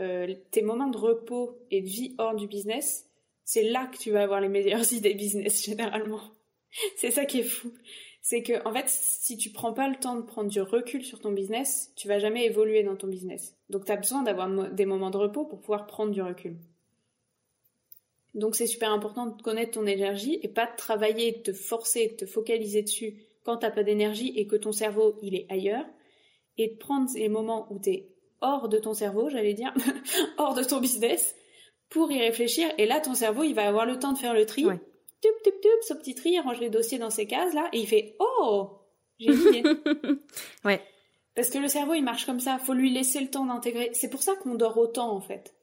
euh, 0.00 0.34
tes 0.50 0.62
moments 0.62 0.88
de 0.88 0.96
repos 0.96 1.58
et 1.70 1.82
de 1.82 1.86
vie 1.86 2.14
hors 2.16 2.34
du 2.34 2.46
business, 2.46 3.10
c'est 3.44 3.62
là 3.62 3.84
que 3.84 3.98
tu 3.98 4.10
vas 4.10 4.22
avoir 4.22 4.40
les 4.40 4.48
meilleures 4.48 4.90
idées 4.94 5.12
business 5.12 5.62
généralement. 5.62 6.22
c'est 6.96 7.10
ça 7.10 7.26
qui 7.26 7.40
est 7.40 7.44
fou. 7.44 7.74
C'est 8.22 8.42
que 8.42 8.66
en 8.66 8.72
fait, 8.72 8.88
si 8.88 9.36
tu 9.36 9.50
prends 9.50 9.74
pas 9.74 9.86
le 9.86 9.96
temps 9.96 10.16
de 10.16 10.22
prendre 10.22 10.48
du 10.48 10.62
recul 10.62 11.04
sur 11.04 11.20
ton 11.20 11.32
business, 11.32 11.92
tu 11.94 12.08
vas 12.08 12.18
jamais 12.18 12.46
évoluer 12.46 12.82
dans 12.82 12.96
ton 12.96 13.08
business. 13.08 13.54
Donc 13.68 13.84
tu 13.84 13.92
as 13.92 13.96
besoin 13.96 14.22
d'avoir 14.22 14.48
des 14.70 14.86
moments 14.86 15.10
de 15.10 15.18
repos 15.18 15.44
pour 15.44 15.60
pouvoir 15.60 15.86
prendre 15.86 16.10
du 16.10 16.22
recul. 16.22 16.56
Donc 18.32 18.56
c'est 18.56 18.66
super 18.66 18.90
important 18.90 19.26
de 19.26 19.42
connaître 19.42 19.72
ton 19.72 19.86
énergie 19.86 20.40
et 20.42 20.48
pas 20.48 20.64
de 20.64 20.76
travailler, 20.78 21.32
de 21.32 21.42
te 21.42 21.52
forcer, 21.52 22.08
de 22.08 22.24
te 22.24 22.26
focaliser 22.26 22.80
dessus 22.80 23.26
quand 23.44 23.58
t'as 23.58 23.70
pas 23.70 23.84
d'énergie 23.84 24.32
et 24.36 24.46
que 24.46 24.56
ton 24.56 24.72
cerveau 24.72 25.18
il 25.22 25.34
est 25.34 25.46
ailleurs, 25.50 25.86
et 26.56 26.68
de 26.68 26.76
prendre 26.76 27.10
les 27.14 27.28
moments 27.28 27.66
où 27.70 27.78
tu 27.78 27.90
es 27.90 28.08
hors 28.40 28.68
de 28.68 28.78
ton 28.78 28.94
cerveau, 28.94 29.28
j'allais 29.28 29.54
dire, 29.54 29.72
hors 30.38 30.54
de 30.54 30.62
ton 30.62 30.80
business, 30.80 31.34
pour 31.88 32.10
y 32.10 32.18
réfléchir. 32.18 32.68
Et 32.78 32.86
là, 32.86 33.00
ton 33.00 33.14
cerveau, 33.14 33.44
il 33.44 33.54
va 33.54 33.66
avoir 33.66 33.86
le 33.86 33.98
temps 33.98 34.12
de 34.12 34.18
faire 34.18 34.34
le 34.34 34.46
tri. 34.46 34.66
Ouais. 34.66 34.80
Tup, 35.20 35.32
tup, 35.42 35.60
tup, 35.60 35.82
ce 35.82 35.94
petit 35.94 36.14
tri, 36.14 36.30
il 36.30 36.40
range 36.40 36.60
les 36.60 36.70
dossiers 36.70 36.98
dans 36.98 37.10
ces 37.10 37.26
cases 37.26 37.54
là, 37.54 37.68
et 37.72 37.78
il 37.78 37.86
fait 37.86 38.16
Oh, 38.18 38.80
j'ai 39.18 39.30
une 39.30 40.20
ouais. 40.64 40.80
Parce 41.34 41.50
que 41.50 41.58
le 41.58 41.68
cerveau, 41.68 41.94
il 41.94 42.02
marche 42.04 42.26
comme 42.26 42.40
ça. 42.40 42.58
Faut 42.58 42.74
lui 42.74 42.92
laisser 42.92 43.20
le 43.20 43.28
temps 43.28 43.46
d'intégrer. 43.46 43.90
C'est 43.92 44.10
pour 44.10 44.22
ça 44.22 44.36
qu'on 44.36 44.54
dort 44.54 44.78
autant, 44.78 45.10
en 45.10 45.20
fait. 45.20 45.54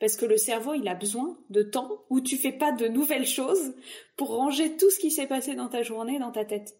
Parce 0.00 0.16
que 0.16 0.26
le 0.26 0.36
cerveau, 0.36 0.74
il 0.74 0.86
a 0.88 0.94
besoin 0.94 1.38
de 1.50 1.62
temps 1.62 2.04
où 2.10 2.20
tu 2.20 2.36
fais 2.36 2.52
pas 2.52 2.72
de 2.72 2.88
nouvelles 2.88 3.26
choses 3.26 3.74
pour 4.16 4.36
ranger 4.36 4.76
tout 4.76 4.90
ce 4.90 4.98
qui 4.98 5.10
s'est 5.10 5.26
passé 5.26 5.54
dans 5.54 5.68
ta 5.68 5.82
journée 5.82 6.18
dans 6.18 6.32
ta 6.32 6.44
tête. 6.44 6.76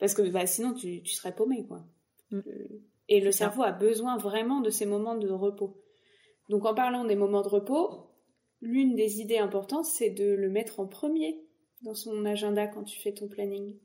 Parce 0.00 0.14
que 0.14 0.22
bah, 0.22 0.46
sinon, 0.46 0.74
tu, 0.74 1.02
tu 1.02 1.14
serais 1.14 1.34
paumé, 1.34 1.66
quoi. 1.66 1.84
Mm. 2.30 2.38
Euh, 2.38 2.82
et 3.08 3.20
le 3.20 3.32
cerveau 3.32 3.62
a 3.62 3.72
besoin 3.72 4.16
vraiment 4.16 4.60
de 4.60 4.70
ces 4.70 4.86
moments 4.86 5.16
de 5.16 5.28
repos. 5.28 5.82
Donc, 6.48 6.64
en 6.64 6.74
parlant 6.74 7.04
des 7.04 7.16
moments 7.16 7.42
de 7.42 7.48
repos, 7.48 8.10
l'une 8.60 8.96
des 8.96 9.20
idées 9.20 9.38
importantes, 9.38 9.84
c'est 9.84 10.10
de 10.10 10.32
le 10.34 10.48
mettre 10.48 10.80
en 10.80 10.86
premier 10.86 11.40
dans 11.82 11.94
son 11.94 12.24
agenda 12.24 12.66
quand 12.66 12.84
tu 12.84 13.00
fais 13.00 13.12
ton 13.12 13.28
planning. 13.28 13.78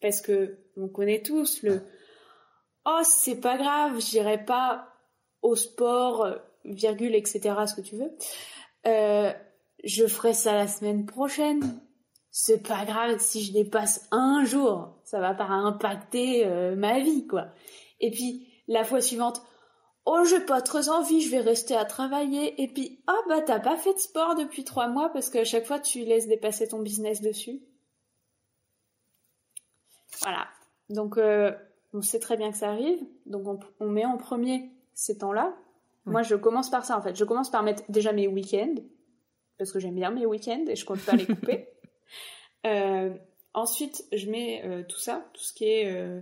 Parce 0.00 0.20
que 0.20 0.58
on 0.76 0.88
connaît 0.88 1.22
tous 1.22 1.62
le 1.62 1.82
oh 2.84 3.00
c'est 3.02 3.40
pas 3.40 3.56
grave, 3.56 4.00
j'irai 4.00 4.44
pas 4.44 4.88
au 5.42 5.56
sport, 5.56 6.28
virgule 6.64 7.14
etc. 7.14 7.40
ce 7.66 7.74
que 7.74 7.80
tu 7.80 7.96
veux. 7.96 8.12
Euh, 8.86 9.32
je 9.84 10.06
ferai 10.06 10.34
ça 10.34 10.54
la 10.54 10.68
semaine 10.68 11.06
prochaine 11.06 11.80
c'est 12.38 12.62
pas 12.62 12.84
grave 12.84 13.18
si 13.18 13.42
je 13.42 13.54
dépasse 13.54 14.06
un 14.10 14.44
jour, 14.44 14.94
ça 15.04 15.20
va 15.20 15.32
pas 15.32 15.46
impacter 15.46 16.44
euh, 16.44 16.76
ma 16.76 17.00
vie, 17.00 17.26
quoi. 17.26 17.46
Et 17.98 18.10
puis, 18.10 18.46
la 18.68 18.84
fois 18.84 19.00
suivante, 19.00 19.40
oh, 20.04 20.22
j'ai 20.28 20.40
pas 20.40 20.60
trop 20.60 20.86
envie, 20.90 21.22
je 21.22 21.30
vais 21.30 21.40
rester 21.40 21.74
à 21.74 21.86
travailler. 21.86 22.62
Et 22.62 22.68
puis, 22.68 23.02
oh, 23.08 23.22
bah, 23.30 23.40
t'as 23.40 23.58
pas 23.58 23.78
fait 23.78 23.94
de 23.94 23.98
sport 23.98 24.34
depuis 24.34 24.64
trois 24.64 24.86
mois 24.86 25.08
parce 25.14 25.30
qu'à 25.30 25.44
chaque 25.44 25.64
fois, 25.64 25.78
tu 25.78 26.00
laisses 26.00 26.28
dépasser 26.28 26.68
ton 26.68 26.80
business 26.80 27.22
dessus. 27.22 27.62
Voilà. 30.20 30.46
Donc, 30.90 31.16
euh, 31.16 31.52
on 31.94 32.02
sait 32.02 32.20
très 32.20 32.36
bien 32.36 32.52
que 32.52 32.58
ça 32.58 32.68
arrive. 32.68 33.02
Donc, 33.24 33.48
on, 33.48 33.58
on 33.80 33.88
met 33.88 34.04
en 34.04 34.18
premier 34.18 34.70
ces 34.92 35.16
temps-là. 35.16 35.56
Moi, 36.04 36.22
je 36.22 36.34
commence 36.34 36.68
par 36.68 36.84
ça, 36.84 36.98
en 36.98 37.00
fait. 37.00 37.16
Je 37.16 37.24
commence 37.24 37.48
par 37.48 37.62
mettre 37.62 37.82
déjà 37.88 38.12
mes 38.12 38.28
week-ends, 38.28 38.74
parce 39.56 39.72
que 39.72 39.78
j'aime 39.78 39.94
bien 39.94 40.10
mes 40.10 40.26
week-ends 40.26 40.66
et 40.68 40.76
je 40.76 40.84
compte 40.84 41.00
pas 41.00 41.16
les 41.16 41.24
couper. 41.24 41.70
Euh, 42.64 43.14
ensuite, 43.54 44.04
je 44.12 44.30
mets 44.30 44.64
euh, 44.64 44.82
tout 44.82 44.98
ça, 44.98 45.28
tout 45.32 45.42
ce 45.42 45.52
qui 45.52 45.64
est 45.64 45.92
euh, 45.92 46.20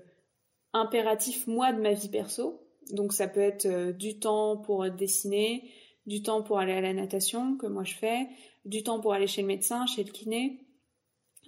impératif, 0.73 1.47
moi, 1.47 1.73
de 1.73 1.81
ma 1.81 1.93
vie 1.93 2.09
perso. 2.09 2.61
Donc, 2.91 3.13
ça 3.13 3.29
peut 3.29 3.41
être 3.41 3.93
du 3.93 4.19
temps 4.19 4.59
pour 4.59 4.91
dessiner, 4.91 5.71
du 6.07 6.23
temps 6.23 6.43
pour 6.43 6.59
aller 6.59 6.75
à 6.75 6.81
la 6.81 6.93
natation, 6.93 7.57
que 7.57 7.67
moi 7.67 7.85
je 7.85 7.95
fais, 7.95 8.29
du 8.67 8.83
temps 8.83 9.01
pour 9.01 9.15
aller 9.15 9.27
chez 9.27 9.41
le 9.41 9.49
médecin, 9.49 9.87
chez 9.87 10.05
le 10.05 10.13
kiné, 10.13 10.61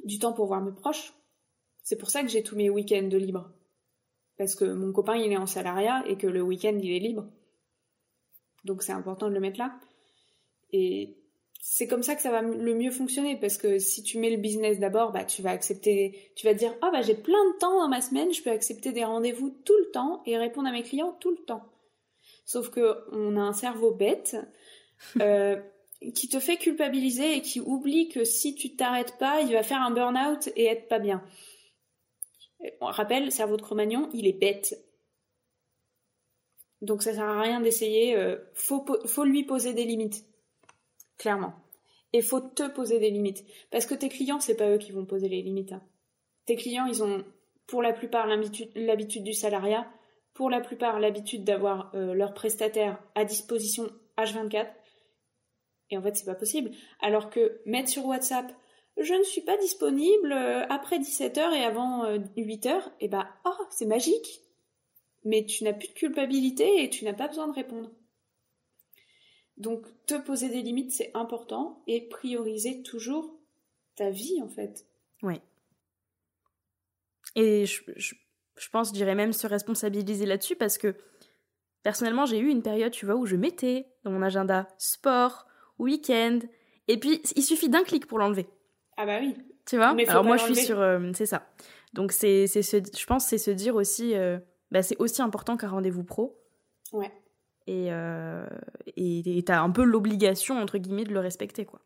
du 0.05 0.19
temps 0.19 0.33
pour 0.33 0.47
voir 0.47 0.63
mes 0.63 0.73
proches. 0.73 1.13
C'est 1.83 1.97
pour 1.97 2.11
ça 2.11 2.23
que 2.23 2.29
j'ai 2.29 2.43
tous 2.43 2.57
mes 2.57 2.71
week-ends 2.71 3.09
de 3.09 3.19
libre. 3.19 3.53
Parce 4.39 4.55
que 4.55 4.65
mon 4.65 4.93
copain, 4.93 5.17
il 5.17 5.31
est 5.31 5.37
en 5.37 5.47
salariat 5.47 6.05
et 6.07 6.17
que 6.17 6.27
le 6.27 6.43
week-end, 6.43 6.79
il 6.83 6.91
est 6.91 6.99
libre. 6.99 7.29
Donc 8.65 8.83
c'est 8.83 8.93
important 8.93 9.29
de 9.29 9.35
le 9.35 9.41
mettre 9.41 9.59
là. 9.59 9.79
Et 10.73 11.17
c'est 11.61 11.87
comme 11.87 12.03
ça 12.03 12.15
que 12.15 12.23
ça 12.23 12.31
va 12.31 12.43
le 12.43 12.75
mieux 12.75 12.91
fonctionner 12.91 13.37
parce 13.37 13.59
que 13.59 13.79
si 13.79 14.03
tu 14.03 14.19
mets 14.19 14.31
le 14.31 14.37
business 14.37 14.79
d'abord, 14.79 15.13
bah 15.13 15.25
tu 15.25 15.43
vas 15.43 15.51
accepter, 15.51 16.33
tu 16.37 16.47
vas 16.47 16.55
dire 16.55 16.75
ah 16.83 16.91
bah 16.91 17.03
j'ai 17.03 17.15
plein 17.15 17.45
de 17.53 17.59
temps 17.59 17.81
dans 17.81 17.89
ma 17.89 18.01
semaine, 18.01 18.33
je 18.33 18.43
peux 18.43 18.51
accepter 18.51 18.93
des 18.93 19.05
rendez-vous 19.05 19.51
tout 19.65 19.77
le 19.79 19.91
temps 19.91 20.23
et 20.27 20.39
répondre 20.39 20.69
à 20.69 20.73
mes 20.73 20.83
clients 20.83 21.17
tout 21.21 21.31
le 21.31 21.45
temps. 21.45 21.65
Sauf 22.45 22.71
que 22.71 22.97
on 23.13 23.37
a 23.37 23.41
un 23.41 23.53
cerveau 23.53 23.91
bête 23.91 24.37
euh, 25.21 25.61
qui 26.15 26.29
te 26.29 26.39
fait 26.39 26.57
culpabiliser 26.57 27.37
et 27.37 27.43
qui 27.43 27.61
oublie 27.61 28.09
que 28.09 28.25
si 28.25 28.55
tu 28.55 28.77
t'arrêtes 28.77 29.19
pas, 29.19 29.41
il 29.41 29.53
va 29.53 29.63
faire 29.63 29.83
un 29.83 29.91
burn-out 29.91 30.49
et 30.57 30.67
être 30.67 30.89
pas 30.89 30.99
bien. 30.99 31.23
On 32.81 32.87
rappelle, 32.87 33.31
cerveau 33.33 33.57
de 33.57 33.63
Cro-Magnon, 33.63 34.09
il 34.13 34.27
est 34.27 34.39
bête. 34.39 34.75
Donc 36.81 37.03
ça 37.03 37.13
sert 37.13 37.25
à 37.25 37.41
rien 37.41 37.61
d'essayer. 37.61 38.17
Euh, 38.17 38.37
faut, 38.55 38.85
faut 39.07 39.25
lui 39.25 39.45
poser 39.45 39.73
des 39.73 39.85
limites, 39.85 40.25
clairement. 41.19 41.55
Et 42.13 42.23
faut 42.23 42.41
te 42.41 42.69
poser 42.69 42.99
des 42.99 43.11
limites, 43.11 43.45
parce 43.71 43.87
que 43.87 43.95
tes 43.95 44.09
clients, 44.09 44.41
c'est 44.41 44.57
pas 44.57 44.71
eux 44.71 44.79
qui 44.79 44.93
vont 44.93 45.05
poser 45.05 45.29
les 45.29 45.43
limites. 45.43 45.73
hein. 45.73 45.83
Tes 46.47 46.57
clients, 46.57 46.87
ils 46.87 47.03
ont 47.03 47.25
pour 47.67 47.83
la 47.83 47.93
plupart 47.93 48.27
l'habitude 48.27 49.25
du 49.25 49.35
salariat, 49.35 49.91
pour 50.35 50.51
la 50.51 50.61
plupart 50.61 51.01
l'habitude 51.01 51.45
d'avoir 51.45 51.91
euh, 51.95 52.15
leurs 52.15 52.35
prestataires 52.35 53.03
à 53.15 53.25
disposition 53.25 53.91
H24. 54.19 54.69
Et 55.91 55.99
en 55.99 56.03
fait, 56.03 56.15
c'est 56.17 56.27
pas 56.27 56.35
possible. 56.35 56.71
Alors 57.01 57.31
que 57.31 57.61
mettre 57.65 57.89
sur 57.89 58.07
WhatsApp, 58.07 58.53
je 58.99 59.15
ne 59.15 59.23
suis 59.25 59.41
pas 59.41 59.57
disponible 59.57 60.33
euh, 60.33 60.67
après 60.69 60.99
17h 60.99 61.53
et 61.55 61.65
avant 61.65 62.05
euh, 62.05 62.19
8h, 62.37 62.83
et 63.01 63.09
bah, 63.09 63.29
oh, 63.45 63.65
c'est 63.71 63.87
magique. 63.87 64.43
Mais 65.25 65.45
tu 65.45 65.65
n'as 65.65 65.73
plus 65.73 65.89
de 65.89 65.93
culpabilité 65.93 66.83
et 66.83 66.91
tu 66.91 67.05
n'as 67.05 67.13
pas 67.13 67.29
besoin 67.29 67.49
de 67.49 67.55
répondre. 67.55 67.91
Donc, 69.57 69.87
te 70.07 70.15
poser 70.15 70.49
des 70.49 70.61
limites, 70.63 70.93
c'est 70.93 71.11
important 71.15 71.83
et 71.87 72.03
prioriser 72.09 72.83
toujours 72.83 73.35
ta 73.97 74.11
vie, 74.11 74.41
en 74.43 74.49
fait. 74.49 74.87
Ouais. 75.23 75.41
Et 77.35 77.67
je, 77.67 77.83
je, 77.97 78.15
je 78.57 78.69
pense, 78.71 78.89
je 78.89 78.93
dirais 78.95 79.15
même 79.15 79.33
se 79.33 79.47
responsabiliser 79.47 80.27
là-dessus 80.27 80.57
parce 80.57 80.79
que 80.79 80.95
personnellement, 81.83 82.27
j'ai 82.27 82.39
eu 82.39 82.49
une 82.49 82.63
période, 82.63 82.93
tu 82.93 83.07
vois, 83.07 83.17
où 83.17 83.27
je 83.27 83.37
mettais 83.37 83.87
dans 84.05 84.11
mon 84.11 84.23
agenda 84.23 84.69
sport, 84.79 85.47
week-end, 85.79 86.41
et 86.89 86.99
puis 86.99 87.21
il 87.35 87.43
suffit 87.43 87.69
d'un 87.69 87.83
clic 87.85 88.07
pour 88.07 88.19
l'enlever. 88.19 88.47
Ah 88.97 89.07
bah 89.07 89.19
oui. 89.21 89.37
Tu 89.67 89.77
vois? 89.77 89.95
Mais 89.95 90.07
Alors 90.09 90.25
moi, 90.25 90.37
je 90.37 90.45
suis 90.45 90.57
sur. 90.57 90.81
euh, 90.81 91.11
c'est 91.15 91.27
ça. 91.27 91.49
Donc, 91.93 92.13
c'est, 92.13 92.47
c'est 92.47 92.63
je 92.63 93.07
pense 93.07 93.27
c'est 93.27 93.39
se 93.39 93.51
dire 93.51 93.75
aussi. 93.75 94.15
euh, 94.15 94.39
bah, 94.71 94.83
c'est 94.83 94.97
aussi 94.99 95.23
important 95.23 95.57
qu'un 95.57 95.69
rendez-vous 95.69 96.05
pro. 96.05 96.39
Ouais. 96.93 97.11
Et 97.67 97.93
euh, 97.93 98.47
et 98.97 99.43
t'as 99.45 99.61
un 99.61 99.71
peu 99.71 99.83
l'obligation, 99.83 100.59
entre 100.59 100.79
guillemets, 100.79 101.05
de 101.05 101.13
le 101.13 101.21
respecter, 101.21 101.65
quoi. 101.65 101.81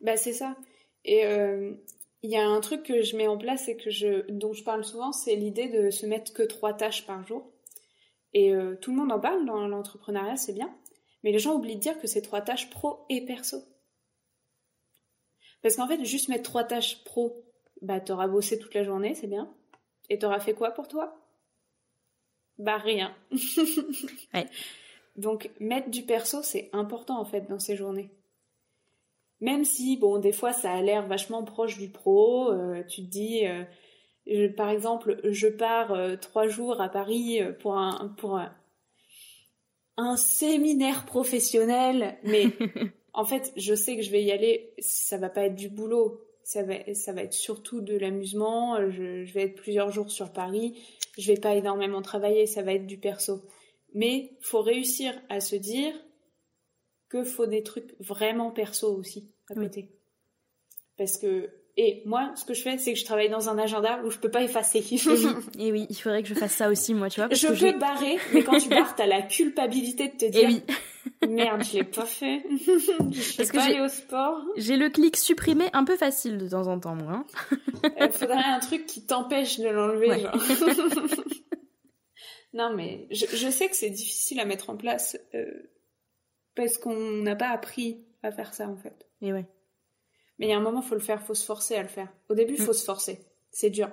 Bah 0.00 0.16
c'est 0.16 0.32
ça. 0.32 0.56
Et 1.04 1.26
euh, 1.26 1.72
il 2.22 2.30
y 2.30 2.36
a 2.36 2.46
un 2.46 2.60
truc 2.60 2.82
que 2.82 3.02
je 3.02 3.16
mets 3.16 3.26
en 3.26 3.38
place 3.38 3.68
et 3.68 3.76
que 3.76 3.90
je, 3.90 4.30
dont 4.30 4.52
je 4.52 4.62
parle 4.62 4.84
souvent, 4.84 5.12
c'est 5.12 5.36
l'idée 5.36 5.68
de 5.68 5.90
se 5.90 6.06
mettre 6.06 6.32
que 6.32 6.42
trois 6.42 6.74
tâches 6.74 7.06
par 7.06 7.26
jour. 7.26 7.50
Et 8.34 8.54
euh, 8.54 8.76
tout 8.76 8.90
le 8.90 8.98
monde 8.98 9.12
en 9.12 9.20
parle 9.20 9.44
dans 9.46 9.66
l'entrepreneuriat, 9.66 10.36
c'est 10.36 10.52
bien. 10.52 10.74
Mais 11.24 11.32
les 11.32 11.38
gens 11.38 11.54
oublient 11.54 11.76
de 11.76 11.80
dire 11.80 11.98
que 11.98 12.06
c'est 12.06 12.22
trois 12.22 12.42
tâches 12.42 12.70
pro 12.70 13.04
et 13.08 13.24
perso. 13.24 13.62
Parce 15.62 15.76
qu'en 15.76 15.88
fait, 15.88 16.04
juste 16.04 16.28
mettre 16.28 16.44
trois 16.44 16.64
tâches 16.64 17.02
pro, 17.04 17.44
bah 17.82 18.00
t'auras 18.00 18.28
bossé 18.28 18.58
toute 18.58 18.74
la 18.74 18.84
journée, 18.84 19.14
c'est 19.14 19.26
bien. 19.26 19.52
Et 20.10 20.18
t'auras 20.18 20.40
fait 20.40 20.54
quoi 20.54 20.70
pour 20.70 20.88
toi? 20.88 21.14
Bah 22.58 22.78
rien. 22.78 23.14
Ouais. 24.34 24.46
Donc 25.18 25.50
mettre 25.60 25.90
du 25.90 26.02
perso, 26.02 26.42
c'est 26.42 26.70
important 26.72 27.20
en 27.20 27.24
fait 27.26 27.42
dans 27.48 27.58
ces 27.58 27.76
journées. 27.76 28.10
Même 29.40 29.64
si, 29.64 29.96
bon, 29.96 30.18
des 30.18 30.32
fois 30.32 30.52
ça 30.52 30.72
a 30.72 30.80
l'air 30.82 31.06
vachement 31.06 31.44
proche 31.44 31.78
du 31.78 31.88
pro, 31.90 32.50
euh, 32.52 32.82
tu 32.84 33.02
te 33.02 33.10
dis, 33.10 33.46
euh, 33.46 33.64
je- 34.26 34.46
par 34.48 34.70
exemple, 34.70 35.20
je 35.24 35.48
pars 35.48 35.92
euh, 35.92 36.16
trois 36.16 36.48
jours 36.48 36.80
à 36.80 36.88
Paris 36.88 37.40
pour 37.60 37.76
un, 37.78 38.14
pour 38.18 38.36
un, 38.38 38.52
un 39.96 40.16
séminaire 40.16 41.04
professionnel, 41.06 42.16
mais 42.24 42.46
en 43.12 43.24
fait, 43.24 43.52
je 43.56 43.74
sais 43.74 43.96
que 43.96 44.02
je 44.02 44.10
vais 44.10 44.22
y 44.22 44.32
aller, 44.32 44.72
ça 44.78 45.16
va 45.18 45.28
pas 45.28 45.44
être 45.46 45.56
du 45.56 45.68
boulot, 45.68 46.20
ça 46.44 46.62
va, 46.62 46.74
ça 46.94 47.12
va 47.12 47.22
être 47.22 47.32
surtout 47.34 47.80
de 47.80 47.96
l'amusement, 47.96 48.76
je, 48.90 49.24
je 49.24 49.32
vais 49.34 49.42
être 49.42 49.56
plusieurs 49.56 49.90
jours 49.90 50.10
sur 50.10 50.32
Paris, 50.32 50.78
je 51.18 51.32
vais 51.32 51.40
pas 51.40 51.54
énormément 51.54 52.02
travailler, 52.02 52.46
ça 52.46 52.62
va 52.62 52.72
être 52.74 52.86
du 52.86 52.98
perso. 52.98 53.42
Mais 53.94 54.36
faut 54.42 54.60
réussir 54.62 55.12
à 55.28 55.40
se 55.40 55.56
dire 55.56 55.94
que 57.08 57.24
faut 57.24 57.46
des 57.46 57.62
trucs 57.62 57.94
vraiment 58.00 58.50
perso 58.50 58.94
aussi 58.94 59.30
à 59.50 59.54
Oui. 59.56 59.66
côté. 59.66 59.90
Parce 60.96 61.16
que 61.18 61.50
et 61.80 62.02
moi, 62.06 62.32
ce 62.34 62.44
que 62.44 62.54
je 62.54 62.62
fais, 62.62 62.76
c'est 62.76 62.92
que 62.92 62.98
je 62.98 63.04
travaille 63.04 63.28
dans 63.28 63.48
un 63.48 63.56
agenda 63.56 64.02
où 64.04 64.10
je 64.10 64.18
peux 64.18 64.30
pas 64.32 64.42
effacer. 64.42 64.78
Et 64.90 64.98
oui, 65.06 65.26
et 65.60 65.72
oui, 65.72 65.86
il 65.88 65.94
faudrait 65.94 66.22
que 66.24 66.28
je 66.28 66.34
fasse 66.34 66.52
ça 66.54 66.68
aussi, 66.68 66.92
moi, 66.92 67.08
tu 67.08 67.20
vois. 67.20 67.28
parce 67.28 67.40
je 67.40 67.46
que 67.46 67.72
peux 67.72 67.78
barrer, 67.78 68.16
mais 68.34 68.42
quand 68.42 68.58
tu 68.58 68.68
barres, 68.68 68.96
t'as 68.96 69.06
la 69.06 69.22
culpabilité 69.22 70.08
de 70.08 70.16
te 70.16 70.24
Et 70.24 70.30
dire 70.30 70.48
oui, 70.48 70.62
merde, 71.28 71.62
je 71.62 71.74
l'ai 71.78 71.84
pas 71.84 72.04
fait. 72.04 72.42
je 72.50 73.36
Parce 73.36 73.50
que 73.52 73.56
pas 73.56 73.62
j'ai- 73.68 73.74
allée 73.76 73.80
au 73.80 73.88
sport. 73.88 74.42
j'ai 74.56 74.76
le 74.76 74.90
clic 74.90 75.16
supprimé 75.16 75.66
un 75.72 75.84
peu 75.84 75.96
facile 75.96 76.36
de 76.36 76.48
temps 76.48 76.66
en 76.66 76.80
temps, 76.80 76.96
moi. 76.96 77.12
hein. 77.12 77.26
Il 78.00 78.10
faudrait 78.10 78.42
un 78.44 78.58
truc 78.58 78.84
qui 78.86 79.06
t'empêche 79.06 79.60
de 79.60 79.68
l'enlever. 79.68 80.08
Ouais. 80.08 80.18
genre. 80.20 80.34
Non, 82.52 82.74
mais 82.74 83.06
je, 83.10 83.26
je 83.26 83.50
sais 83.50 83.68
que 83.68 83.76
c'est 83.76 83.90
difficile 83.90 84.40
à 84.40 84.44
mettre 84.44 84.70
en 84.70 84.76
place 84.76 85.18
euh, 85.34 85.70
parce 86.54 86.78
qu'on 86.78 86.96
n'a 86.96 87.36
pas 87.36 87.50
appris 87.50 88.04
à 88.22 88.32
faire 88.32 88.54
ça 88.54 88.68
en 88.68 88.76
fait. 88.76 89.06
Et 89.20 89.32
ouais. 89.32 89.46
Mais 90.38 90.46
il 90.46 90.50
y 90.50 90.52
a 90.52 90.56
un 90.56 90.62
moment, 90.62 90.82
faut 90.82 90.94
le 90.94 91.00
faire, 91.00 91.22
faut 91.22 91.34
se 91.34 91.44
forcer 91.44 91.74
à 91.76 91.82
le 91.82 91.88
faire. 91.88 92.12
Au 92.28 92.34
début, 92.34 92.54
il 92.54 92.60
faut 92.62 92.70
Mm. 92.70 92.74
se 92.74 92.84
forcer. 92.84 93.20
C'est 93.50 93.70
dur. 93.70 93.90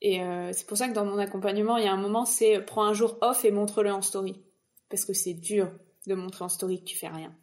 Et 0.00 0.22
euh, 0.22 0.52
c'est 0.52 0.66
pour 0.66 0.76
ça 0.76 0.88
que 0.88 0.92
dans 0.94 1.04
mon 1.04 1.18
accompagnement, 1.18 1.76
il 1.78 1.84
y 1.84 1.88
a 1.88 1.92
un 1.92 1.96
moment, 2.00 2.24
c'est 2.24 2.60
prends 2.60 2.84
un 2.84 2.92
jour 2.92 3.18
off 3.22 3.44
et 3.44 3.50
montre-le 3.50 3.90
en 3.92 4.02
story. 4.02 4.42
Parce 4.90 5.04
que 5.04 5.12
c'est 5.12 5.34
dur 5.34 5.70
de 6.06 6.14
montrer 6.14 6.44
en 6.44 6.48
story 6.48 6.80
que 6.80 6.84
tu 6.84 6.96
fais 6.96 7.08
rien. 7.08 7.36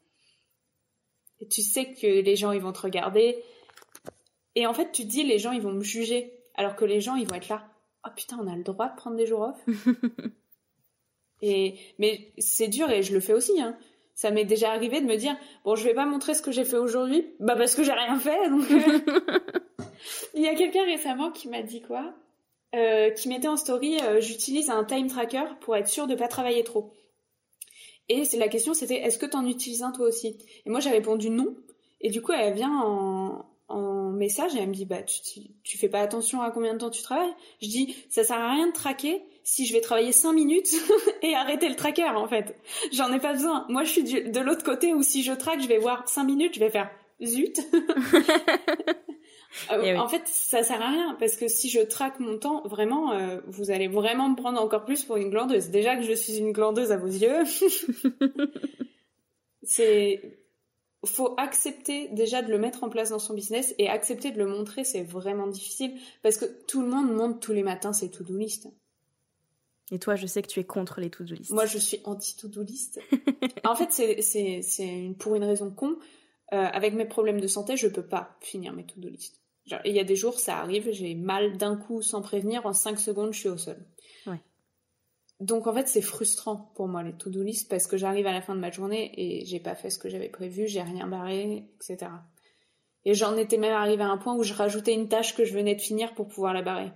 Et 1.40 1.48
tu 1.48 1.62
sais 1.62 1.94
que 1.94 2.08
les 2.08 2.36
gens, 2.36 2.52
ils 2.52 2.62
vont 2.62 2.72
te 2.72 2.82
regarder. 2.82 3.44
Et 4.56 4.66
en 4.66 4.74
fait, 4.74 4.92
tu 4.92 5.04
te 5.04 5.08
dis, 5.08 5.24
les 5.24 5.38
gens, 5.38 5.52
ils 5.52 5.62
vont 5.62 5.74
me 5.74 5.84
juger. 5.84 6.32
Alors 6.56 6.76
que 6.78 6.86
les 6.86 7.02
gens, 7.02 7.16
ils 7.16 7.28
vont 7.28 7.36
être 7.36 7.50
là. 7.50 7.70
Oh 8.06 8.10
putain, 8.16 8.38
on 8.42 8.48
a 8.48 8.56
le 8.56 8.64
droit 8.64 8.90
de 8.90 8.96
prendre 8.96 9.18
des 9.18 9.26
jours 9.26 9.42
off. 9.42 9.66
et, 11.42 11.76
mais 11.98 12.32
c'est 12.38 12.68
dur 12.68 12.90
et 12.92 13.04
je 13.04 13.14
le 13.14 13.20
fais 13.20 13.34
aussi, 13.34 13.60
hein. 13.62 13.78
Ça 14.14 14.32
m'est 14.32 14.46
déjà 14.46 14.72
arrivé 14.72 15.02
de 15.02 15.06
me 15.06 15.18
dire, 15.18 15.36
bon, 15.66 15.76
je 15.76 15.84
vais 15.84 15.94
pas 15.94 16.06
montrer 16.06 16.34
ce 16.36 16.42
que 16.42 16.52
j'ai 16.52 16.64
fait 16.64 16.78
aujourd'hui, 16.78 17.34
bah 17.42 17.58
parce 17.58 17.76
que 17.76 17.84
j'ai 17.84 17.92
rien 17.92 18.18
fait. 18.18 18.50
Donc, 18.50 18.72
euh. 18.72 19.00
il 20.34 20.42
y 20.42 20.48
a 20.48 20.56
quelqu'un 20.56 20.86
récemment 20.86 21.32
qui 21.32 21.50
m'a 21.50 21.62
dit 21.62 21.82
quoi? 21.82 22.14
Euh, 22.76 23.10
Qui 23.10 23.28
mettait 23.28 23.50
en 23.50 23.58
story, 23.58 24.00
euh, 24.02 24.22
j'utilise 24.22 24.70
un 24.70 24.86
time 24.86 25.08
tracker 25.08 25.44
pour 25.60 25.76
être 25.76 25.90
sûr 25.90 26.08
de 26.08 26.16
pas 26.16 26.30
travailler 26.30 26.64
trop. 26.64 26.94
Et 28.08 28.24
c'est 28.24 28.38
la 28.38 28.48
question, 28.48 28.74
c'était, 28.74 29.02
est-ce 29.02 29.18
que 29.18 29.26
t'en 29.26 29.46
utilises 29.46 29.84
un 29.84 29.92
toi 29.92 30.08
aussi? 30.08 30.38
Et 30.66 30.70
moi 30.70 30.80
j'ai 30.80 30.92
répondu 30.92 31.30
non. 31.30 31.54
Et 32.00 32.10
du 32.10 32.22
coup, 32.22 32.32
elle 32.32 32.54
vient 32.54 32.72
en, 32.72 33.46
en 33.68 34.12
message 34.12 34.56
et 34.56 34.60
elle 34.60 34.70
me 34.70 34.74
dit, 34.74 34.86
bah 34.86 35.02
tu, 35.02 35.22
tu, 35.22 35.40
tu 35.64 35.78
fais 35.78 35.90
pas 35.90 36.00
attention 36.02 36.42
à 36.42 36.52
combien 36.52 36.74
de 36.74 36.80
temps 36.80 36.90
tu 36.92 37.02
travailles 37.02 37.34
Je 37.62 37.68
dis, 37.68 37.96
ça 38.10 38.24
sert 38.24 38.38
à 38.38 38.52
rien 38.52 38.68
de 38.68 38.74
traquer 38.74 39.24
si 39.44 39.66
je 39.66 39.74
vais 39.74 39.82
travailler 39.82 40.12
5 40.12 40.34
minutes 40.34 40.70
et 41.22 41.36
arrêter 41.36 41.68
le 41.70 41.76
tracker 41.76 42.04
en 42.06 42.28
fait. 42.28 42.56
J'en 42.92 43.12
ai 43.14 43.20
pas 43.20 43.34
besoin. 43.34 43.66
Moi 43.70 43.84
je 43.84 43.90
suis 43.90 44.04
du- 44.04 44.30
de 44.30 44.40
l'autre 44.40 44.64
côté 44.64 44.94
où 44.94 45.02
si 45.04 45.24
je 45.24 45.32
traque, 45.34 45.62
je 45.62 45.68
vais 45.68 45.78
voir 45.80 46.08
5 46.08 46.24
minutes, 46.26 46.54
je 46.56 46.60
vais 46.60 46.70
faire 46.70 46.90
zut. 47.24 47.60
Euh, 49.72 49.80
Eh 49.86 49.94
oui. 49.94 49.98
En 49.98 50.10
fait, 50.10 50.22
ça 50.26 50.64
sert 50.64 50.82
à 50.82 50.90
rien 50.90 51.16
parce 51.18 51.38
que 51.38 51.48
si 51.48 51.70
je 51.70 51.80
traque 51.80 52.20
mon 52.20 52.38
temps, 52.38 52.62
vraiment, 52.68 53.14
euh, 53.14 53.40
vous 53.48 53.72
allez 53.72 53.88
vraiment 53.88 54.28
me 54.28 54.36
prendre 54.36 54.62
encore 54.62 54.84
plus 54.84 55.06
pour 55.06 55.16
une 55.16 55.30
glandeuse. 55.30 55.70
Déjà 55.70 55.96
que 55.96 56.02
je 56.02 56.12
suis 56.12 56.40
une 56.40 56.52
glandeuse 56.52 56.92
à 56.92 56.98
vos 56.98 57.08
yeux, 57.08 57.44
c'est 59.64 60.38
faut 61.06 61.34
accepter 61.38 62.10
déjà 62.10 62.42
de 62.42 62.50
le 62.50 62.58
mettre 62.58 62.84
en 62.84 62.90
place 62.90 63.10
dans 63.10 63.20
son 63.20 63.34
business 63.34 63.74
et 63.78 63.90
accepter 63.90 64.32
de 64.32 64.38
le 64.38 64.48
montrer, 64.48 64.84
c'est 64.84 65.04
vraiment 65.04 65.48
difficile 65.48 66.00
parce 66.24 66.38
que 66.38 66.46
tout 66.68 66.82
le 66.82 66.88
monde 66.88 67.12
monte 67.12 67.42
tous 67.42 67.54
les 67.54 67.64
matins 67.64 67.94
ses 67.94 68.10
to-do 68.10 68.38
list. 68.38 68.68
Et 69.92 70.00
toi, 70.00 70.16
je 70.16 70.26
sais 70.26 70.42
que 70.42 70.48
tu 70.48 70.60
es 70.60 70.64
contre 70.64 71.00
les 71.00 71.10
to-do 71.10 71.36
list. 71.36 71.52
Moi, 71.52 71.66
je 71.66 71.78
suis 71.78 72.00
anti-to-do 72.06 72.64
list. 72.64 73.00
en 73.64 73.76
fait, 73.76 73.92
c'est 73.92 75.16
pour 75.20 75.36
une 75.36 75.44
raison 75.44 75.72
con. 75.72 75.98
Euh, 76.54 76.58
avec 76.58 76.94
mes 76.94 77.06
problèmes 77.06 77.42
de 77.42 77.48
santé, 77.48 77.76
je 77.76 77.88
peux 77.88 78.06
pas 78.06 78.38
finir 78.40 78.74
mes 78.74 78.86
to-do 78.86 79.10
list. 79.10 79.42
Il 79.84 79.94
y 79.94 80.00
a 80.00 80.04
des 80.04 80.16
jours, 80.16 80.40
ça 80.40 80.60
arrive, 80.60 80.92
j'ai 80.92 81.16
mal 81.16 81.58
d'un 81.58 81.76
coup 81.76 82.04
sans 82.04 82.22
prévenir, 82.22 82.66
en 82.68 82.74
5 82.74 83.00
secondes, 83.00 83.34
je 83.34 83.40
suis 83.40 83.50
au 83.50 83.58
sol. 83.58 83.78
Ouais. 84.28 84.40
Donc 85.42 85.68
en 85.68 85.74
fait, 85.74 85.88
c'est 85.88 86.02
frustrant 86.02 86.72
pour 86.76 86.88
moi 86.88 87.04
les 87.04 87.14
to-do 87.14 87.44
list 87.44 87.70
parce 87.70 87.88
que 87.88 87.98
j'arrive 87.98 88.26
à 88.28 88.32
la 88.32 88.42
fin 88.42 88.56
de 88.56 88.62
ma 88.62 88.72
journée 88.72 89.12
et 89.18 89.46
j'ai 89.46 89.60
pas 89.60 89.76
fait 89.76 89.90
ce 89.90 90.00
que 90.00 90.10
j'avais 90.10 90.30
prévu, 90.30 90.68
j'ai 90.68 90.82
rien 90.82 91.08
barré, 91.08 91.66
etc. 91.76 92.12
Et 93.04 93.14
j'en 93.14 93.36
étais 93.36 93.58
même 93.58 93.74
arrivé 93.74 94.04
à 94.04 94.10
un 94.10 94.18
point 94.18 94.36
où 94.36 94.44
je 94.44 94.54
rajoutais 94.54 94.94
une 94.94 95.10
tâche 95.10 95.36
que 95.36 95.44
je 95.44 95.54
venais 95.54 95.76
de 95.76 95.82
finir 95.82 96.14
pour 96.14 96.28
pouvoir 96.28 96.54
la 96.54 96.62
barrer, 96.62 96.92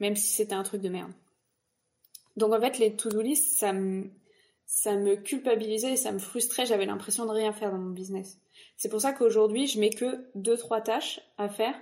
même 0.00 0.16
si 0.16 0.28
c'était 0.28 0.54
un 0.54 0.62
truc 0.62 0.80
de 0.80 0.88
merde. 0.88 1.12
Donc 2.36 2.52
en 2.52 2.60
fait, 2.60 2.78
les 2.78 2.96
to-do 2.96 3.20
list, 3.20 3.58
ça 3.58 3.72
me, 3.72 5.14
culpabilisait 5.16 5.96
ça 5.96 6.12
me 6.12 6.18
frustrait. 6.18 6.66
J'avais 6.66 6.86
l'impression 6.86 7.26
de 7.26 7.30
rien 7.30 7.52
faire 7.52 7.70
dans 7.70 7.78
mon 7.78 7.90
business. 7.90 8.38
C'est 8.76 8.88
pour 8.88 9.00
ça 9.00 9.12
qu'aujourd'hui, 9.12 9.66
je 9.66 9.78
mets 9.78 9.90
que 9.90 10.24
deux 10.34 10.56
trois 10.56 10.80
tâches 10.80 11.20
à 11.38 11.48
faire. 11.48 11.74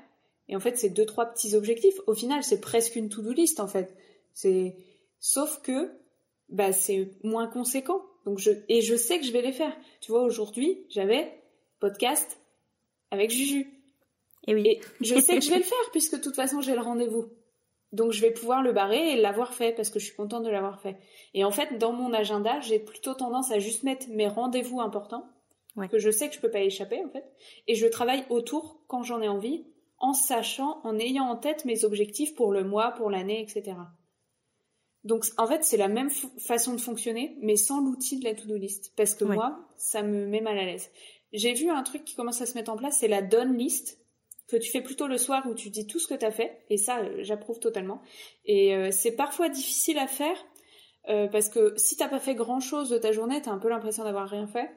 Et 0.49 0.57
en 0.57 0.61
fait, 0.61 0.77
c'est 0.77 0.91
deux 0.91 1.07
trois 1.07 1.27
petits 1.27 1.55
objectifs. 1.55 1.99
Au 2.07 2.15
final, 2.15 2.43
c'est 2.43 2.61
presque 2.61 2.97
une 2.97 3.09
to-do 3.09 3.33
list 3.33 3.61
en 3.61 3.69
fait. 3.69 3.97
C'est 4.35 4.77
sauf 5.23 5.63
que 5.63 5.91
bah 6.51 6.73
c'est 6.75 7.13
moins 7.23 7.47
conséquent. 7.47 8.03
Donc 8.27 8.39
je 8.39 8.51
et 8.69 8.83
je 8.83 8.95
sais 8.95 9.19
que 9.19 9.25
je 9.25 9.33
vais 9.33 9.41
les 9.41 9.53
faire. 9.53 9.75
Tu 10.03 10.13
vois, 10.13 10.23
aujourd'hui, 10.23 10.85
j'avais 10.91 11.43
podcast 11.81 12.39
avec 13.11 13.31
Juju. 13.31 13.67
Et 14.47 14.55
oui. 14.55 14.69
Et 14.69 14.81
je 15.01 15.19
sais 15.19 15.39
que 15.39 15.45
je 15.45 15.51
vais 15.51 15.59
le 15.59 15.63
faire 15.75 15.91
puisque 15.93 16.17
de 16.17 16.23
toute 16.23 16.37
façon, 16.37 16.61
j'ai 16.61 16.75
le 16.75 16.83
rendez-vous. 16.83 17.31
Donc 17.93 18.13
je 18.13 18.21
vais 18.21 18.33
pouvoir 18.33 18.63
le 18.63 18.73
barrer 18.73 19.13
et 19.13 19.17
l'avoir 19.17 19.55
fait 19.55 19.73
parce 19.73 19.89
que 19.89 19.99
je 19.99 20.05
suis 20.05 20.17
contente 20.17 20.45
de 20.45 20.51
l'avoir 20.51 20.83
fait. 20.83 20.99
Et 21.33 21.45
en 21.45 21.51
fait, 21.51 21.79
dans 21.79 21.93
mon 21.93 22.13
agenda, 22.13 22.61
j'ai 22.61 22.79
plutôt 22.79 23.15
tendance 23.15 23.51
à 23.51 23.59
juste 23.59 23.85
mettre 23.85 24.09
mes 24.11 24.29
rendez-vous 24.29 24.83
importants 24.83 25.27
que 25.91 25.99
je 25.99 26.11
sais 26.11 26.29
que 26.29 26.35
je 26.35 26.41
peux 26.41 26.51
pas 26.51 26.61
échapper 26.61 27.03
en 27.05 27.09
fait, 27.09 27.25
et 27.67 27.75
je 27.75 27.87
travaille 27.87 28.25
autour 28.31 28.81
quand 28.87 29.03
j'en 29.03 29.23
ai 29.23 29.29
envie, 29.29 29.65
en 29.99 30.13
sachant, 30.13 30.81
en 30.85 30.99
ayant 30.99 31.25
en 31.25 31.37
tête 31.37 31.65
mes 31.65 31.85
objectifs 31.85 32.35
pour 32.35 32.53
le 32.53 32.65
mois, 32.65 32.91
pour 32.93 33.11
l'année, 33.11 33.41
etc. 33.41 33.77
Donc 35.05 35.25
en 35.37 35.47
fait, 35.47 35.65
c'est 35.65 35.77
la 35.77 35.89
même 35.89 36.11
façon 36.39 36.75
de 36.75 36.81
fonctionner, 36.81 37.37
mais 37.41 37.57
sans 37.57 37.81
l'outil 37.81 38.19
de 38.19 38.25
la 38.25 38.35
to-do 38.35 38.57
list, 38.57 38.93
parce 38.97 39.15
que 39.15 39.25
moi, 39.25 39.69
ça 39.77 40.03
me 40.03 40.27
met 40.27 40.41
mal 40.41 40.59
à 40.59 40.65
l'aise. 40.65 40.91
J'ai 41.33 41.55
vu 41.55 41.71
un 41.71 41.83
truc 41.83 42.05
qui 42.05 42.15
commence 42.15 42.41
à 42.41 42.47
se 42.47 42.55
mettre 42.55 42.71
en 42.71 42.77
place, 42.77 42.99
c'est 43.01 43.09
la 43.09 43.23
done 43.23 43.57
list 43.57 43.99
que 44.49 44.57
tu 44.57 44.71
fais 44.71 44.83
plutôt 44.83 45.07
le 45.07 45.19
soir 45.19 45.47
où 45.49 45.55
tu 45.55 45.71
dis 45.71 45.87
tout 45.87 45.99
ce 45.99 46.07
que 46.07 46.15
tu 46.15 46.27
as 46.27 46.31
fait, 46.31 46.65
et 46.69 46.77
ça, 46.77 46.99
euh, 46.99 47.19
j'approuve 47.21 47.59
totalement. 47.59 48.03
Et 48.45 48.77
euh, 48.77 48.91
c'est 48.91 49.13
parfois 49.13 49.49
difficile 49.49 49.99
à 49.99 50.07
faire, 50.07 50.37
euh, 51.09 51.27
parce 51.27 51.49
que 51.49 51.73
si 51.77 51.97
t'as 51.97 52.09
pas 52.09 52.21
fait 52.21 52.35
grand 52.35 52.61
chose 52.61 52.91
de 52.91 52.99
ta 52.99 53.13
journée, 53.13 53.41
t'as 53.41 53.51
un 53.51 53.59
peu 53.59 53.71
l'impression 53.71 54.05
d'avoir 54.05 54.29
rien 54.29 54.47
fait. 54.47 54.71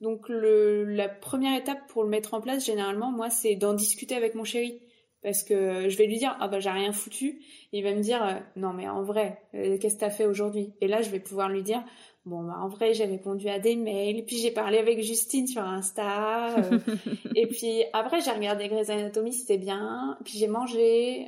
Donc 0.00 0.28
le, 0.28 0.84
la 0.84 1.08
première 1.08 1.58
étape 1.58 1.86
pour 1.88 2.04
le 2.04 2.10
mettre 2.10 2.34
en 2.34 2.40
place, 2.40 2.66
généralement, 2.66 3.10
moi, 3.10 3.30
c'est 3.30 3.54
d'en 3.54 3.72
discuter 3.72 4.14
avec 4.14 4.34
mon 4.34 4.44
chéri. 4.44 4.80
Parce 5.24 5.42
que 5.42 5.88
je 5.88 5.96
vais 5.96 6.06
lui 6.06 6.18
dire, 6.18 6.36
ah 6.38 6.48
bah 6.48 6.60
j'ai 6.60 6.70
rien 6.70 6.92
foutu. 6.92 7.40
il 7.72 7.82
va 7.82 7.94
me 7.94 8.02
dire, 8.02 8.22
euh, 8.22 8.34
non 8.56 8.74
mais 8.74 8.88
en 8.88 9.02
vrai, 9.02 9.40
euh, 9.54 9.78
qu'est-ce 9.78 9.94
que 9.94 10.00
t'as 10.00 10.10
fait 10.10 10.26
aujourd'hui? 10.26 10.74
Et 10.80 10.86
là, 10.86 11.00
je 11.00 11.08
vais 11.08 11.18
pouvoir 11.18 11.48
lui 11.48 11.62
dire, 11.62 11.82
bon 12.26 12.44
bah 12.44 12.58
en 12.60 12.68
vrai, 12.68 12.94
j'ai 12.94 13.06
répondu 13.06 13.48
à 13.48 13.58
des 13.58 13.74
mails, 13.74 14.24
puis 14.26 14.36
j'ai 14.36 14.50
parlé 14.50 14.78
avec 14.78 15.02
Justine 15.02 15.46
sur 15.46 15.62
Insta. 15.62 16.58
Euh, 16.58 16.78
et 17.34 17.46
puis 17.46 17.84
après, 17.94 18.20
j'ai 18.20 18.32
regardé 18.32 18.68
Grey's 18.68 18.90
Anatomy, 18.90 19.32
c'était 19.32 19.58
bien. 19.58 20.18
Puis 20.24 20.38
j'ai 20.38 20.46
mangé. 20.46 21.26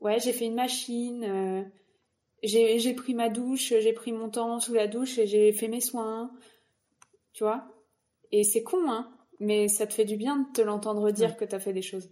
ouais, 0.00 0.18
j'ai 0.18 0.32
fait 0.32 0.46
une 0.46 0.54
machine. 0.54 1.70
j'ai 2.42 2.94
pris 2.94 3.14
ma 3.14 3.28
douche, 3.28 3.74
j'ai 3.78 3.92
pris 3.92 4.12
mon 4.12 4.30
temps 4.30 4.58
sous 4.60 4.72
la 4.74 4.86
douche 4.86 5.18
et 5.18 5.26
j'ai 5.26 5.52
fait 5.52 5.68
mes 5.68 5.82
soins 5.82 6.30
tu 7.38 7.44
vois. 7.44 7.68
Et 8.32 8.42
c'est 8.42 8.64
con, 8.64 8.90
hein, 8.90 9.08
mais 9.38 9.68
ça 9.68 9.86
te 9.86 9.92
fait 9.94 10.04
du 10.04 10.16
bien 10.16 10.38
de 10.38 10.52
te 10.52 10.60
l'entendre 10.60 11.12
dire 11.12 11.36
que 11.36 11.44
que 11.44 11.50
t'as 11.50 11.60
fait 11.60 11.72
des 11.72 11.82
choses. 11.82 12.10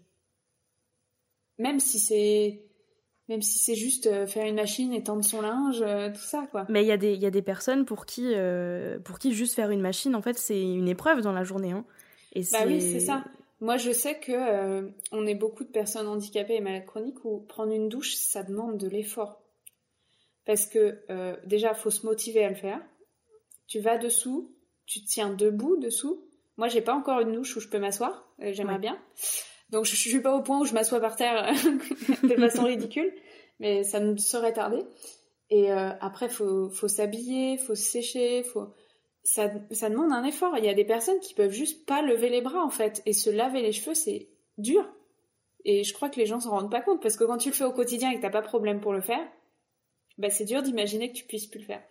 Même 1.59 1.81
si 1.81 1.99
c'est 1.99 2.63
même 3.29 3.43
si 3.43 3.59
c'est 3.59 3.75
juste 3.75 4.07
euh, 4.07 4.27
faire 4.27 4.47
une 4.47 4.55
machine 4.55 4.93
et 4.93 5.03
tendre 5.03 5.25
son 5.25 5.41
linge, 5.41 5.83
euh, 5.83 6.11
tout 6.11 6.21
ça, 6.21 6.47
quoi. 6.53 6.65
Mais 6.69 6.85
il 6.85 6.87
y, 6.87 6.93
a 6.93 6.97
des, 6.97 7.17
y 7.17 7.27
a 7.27 7.31
des 7.31 7.43
personnes 7.43 7.85
pour 7.85 8.07
qui, 8.07 8.35
euh, 8.35 9.01
pour 9.01 9.19
qui 9.19 9.33
juste 9.33 9.55
faire 9.55 9.71
une 9.71 9.81
machine, 9.81 10.15
en 10.15 10.23
fait, 10.23 10.39
c'est 10.39 10.63
une 10.63 10.87
épreuve 10.87 11.23
dans 11.23 11.33
la 11.33 11.43
journée. 11.43 11.73
Hein. 11.73 11.85
Et 12.35 12.43
bah 12.53 12.61
oui, 12.67 12.81
c'est 12.81 13.01
ça. 13.01 13.25
Moi, 13.61 13.79
je 13.79 13.91
sais 13.91 14.21
que 14.21 14.93
on 15.11 15.27
est 15.27 15.35
beaucoup 15.35 15.65
de 15.65 15.71
personnes 15.71 16.07
handicapées 16.07 16.55
et 16.55 16.61
malades 16.61 16.85
chroniques 16.85 17.25
où 17.25 17.41
prendre 17.41 17.73
une 17.73 17.89
douche, 17.89 18.15
ça 18.15 18.45
demande 18.45 18.77
de 18.77 18.87
l'effort. 18.87 19.41
Parce 20.45 20.67
que 20.67 21.01
déjà, 21.47 21.75
faut 21.75 21.91
se 21.91 22.05
motiver 22.05 22.45
à 22.45 22.51
le 22.51 22.55
faire. 22.55 22.81
Tu 23.67 23.81
vas 23.81 23.97
dessous, 23.97 24.55
tu 24.85 25.03
tiens 25.03 25.31
debout 25.31 25.77
dessous. 25.79 26.27
Moi, 26.57 26.69
j'ai 26.69 26.81
pas 26.81 26.95
encore 26.95 27.21
une 27.21 27.33
douche 27.33 27.57
où 27.57 27.61
je 27.61 27.69
peux 27.69 27.79
m'asseoir. 27.79 28.27
Euh, 28.43 28.53
j'aimerais 28.53 28.79
bien. 28.79 28.99
Donc, 29.71 29.85
je, 29.85 29.97
suis 29.97 30.21
pas 30.21 30.35
au 30.35 30.43
point 30.43 30.61
où 30.61 30.65
je 30.65 30.75
m'assois 30.75 31.01
par 31.01 31.17
terre 31.17 31.53
de 32.23 32.35
façon 32.37 32.65
ridicule, 32.65 33.13
mais 33.59 33.83
ça 33.83 34.01
me 34.01 34.17
serait 34.17 34.53
tardé. 34.53 34.85
Et 35.51 35.73
euh, 35.73 35.91
après, 36.01 36.29
faut, 36.29 36.71
faut 36.71 36.89
s'habiller, 36.89 37.59
faut 37.59 37.75
se 37.75 37.83
sécher, 37.83 38.43
faut. 38.43 38.69
Ça, 39.23 39.51
ça 39.73 39.91
demande 39.91 40.13
un 40.13 40.23
effort. 40.23 40.57
Il 40.57 40.65
y 40.65 40.69
a 40.69 40.75
des 40.75 40.85
personnes 40.85 41.19
qui 41.19 41.35
peuvent 41.35 41.53
juste 41.53 41.85
pas 41.85 42.01
lever 42.01 42.29
les 42.29 42.43
bras 42.43 42.65
en 42.65 42.71
fait 42.71 43.03
et 43.07 43.13
se 43.13 43.29
laver 43.29 43.61
les 43.61 43.73
cheveux, 43.73 43.95
c'est 43.95 44.29
dur. 44.57 44.89
Et 45.65 45.83
je 45.83 45.93
crois 45.93 46.09
que 46.09 46.21
les 46.21 46.27
gens 46.27 46.39
s'en 46.39 46.51
rendent 46.51 46.71
pas 46.71 46.81
compte 46.81 47.03
parce 47.03 47.17
que 47.17 47.25
quand 47.25 47.39
tu 47.39 47.49
le 47.49 47.55
fais 47.55 47.65
au 47.65 47.73
quotidien 47.73 48.11
et 48.11 48.17
que 48.17 48.23
t'as 48.23 48.31
pas 48.31 48.41
de 48.41 48.47
problème 48.47 48.81
pour 48.81 48.93
le 48.93 49.01
faire, 49.01 49.27
bah 50.17 50.31
c'est 50.31 50.45
dur 50.45 50.63
d'imaginer 50.63 51.11
que 51.11 51.17
tu 51.17 51.25
puisses 51.25 51.49
plus 51.49 51.59
le 51.59 51.67
faire. 51.67 51.83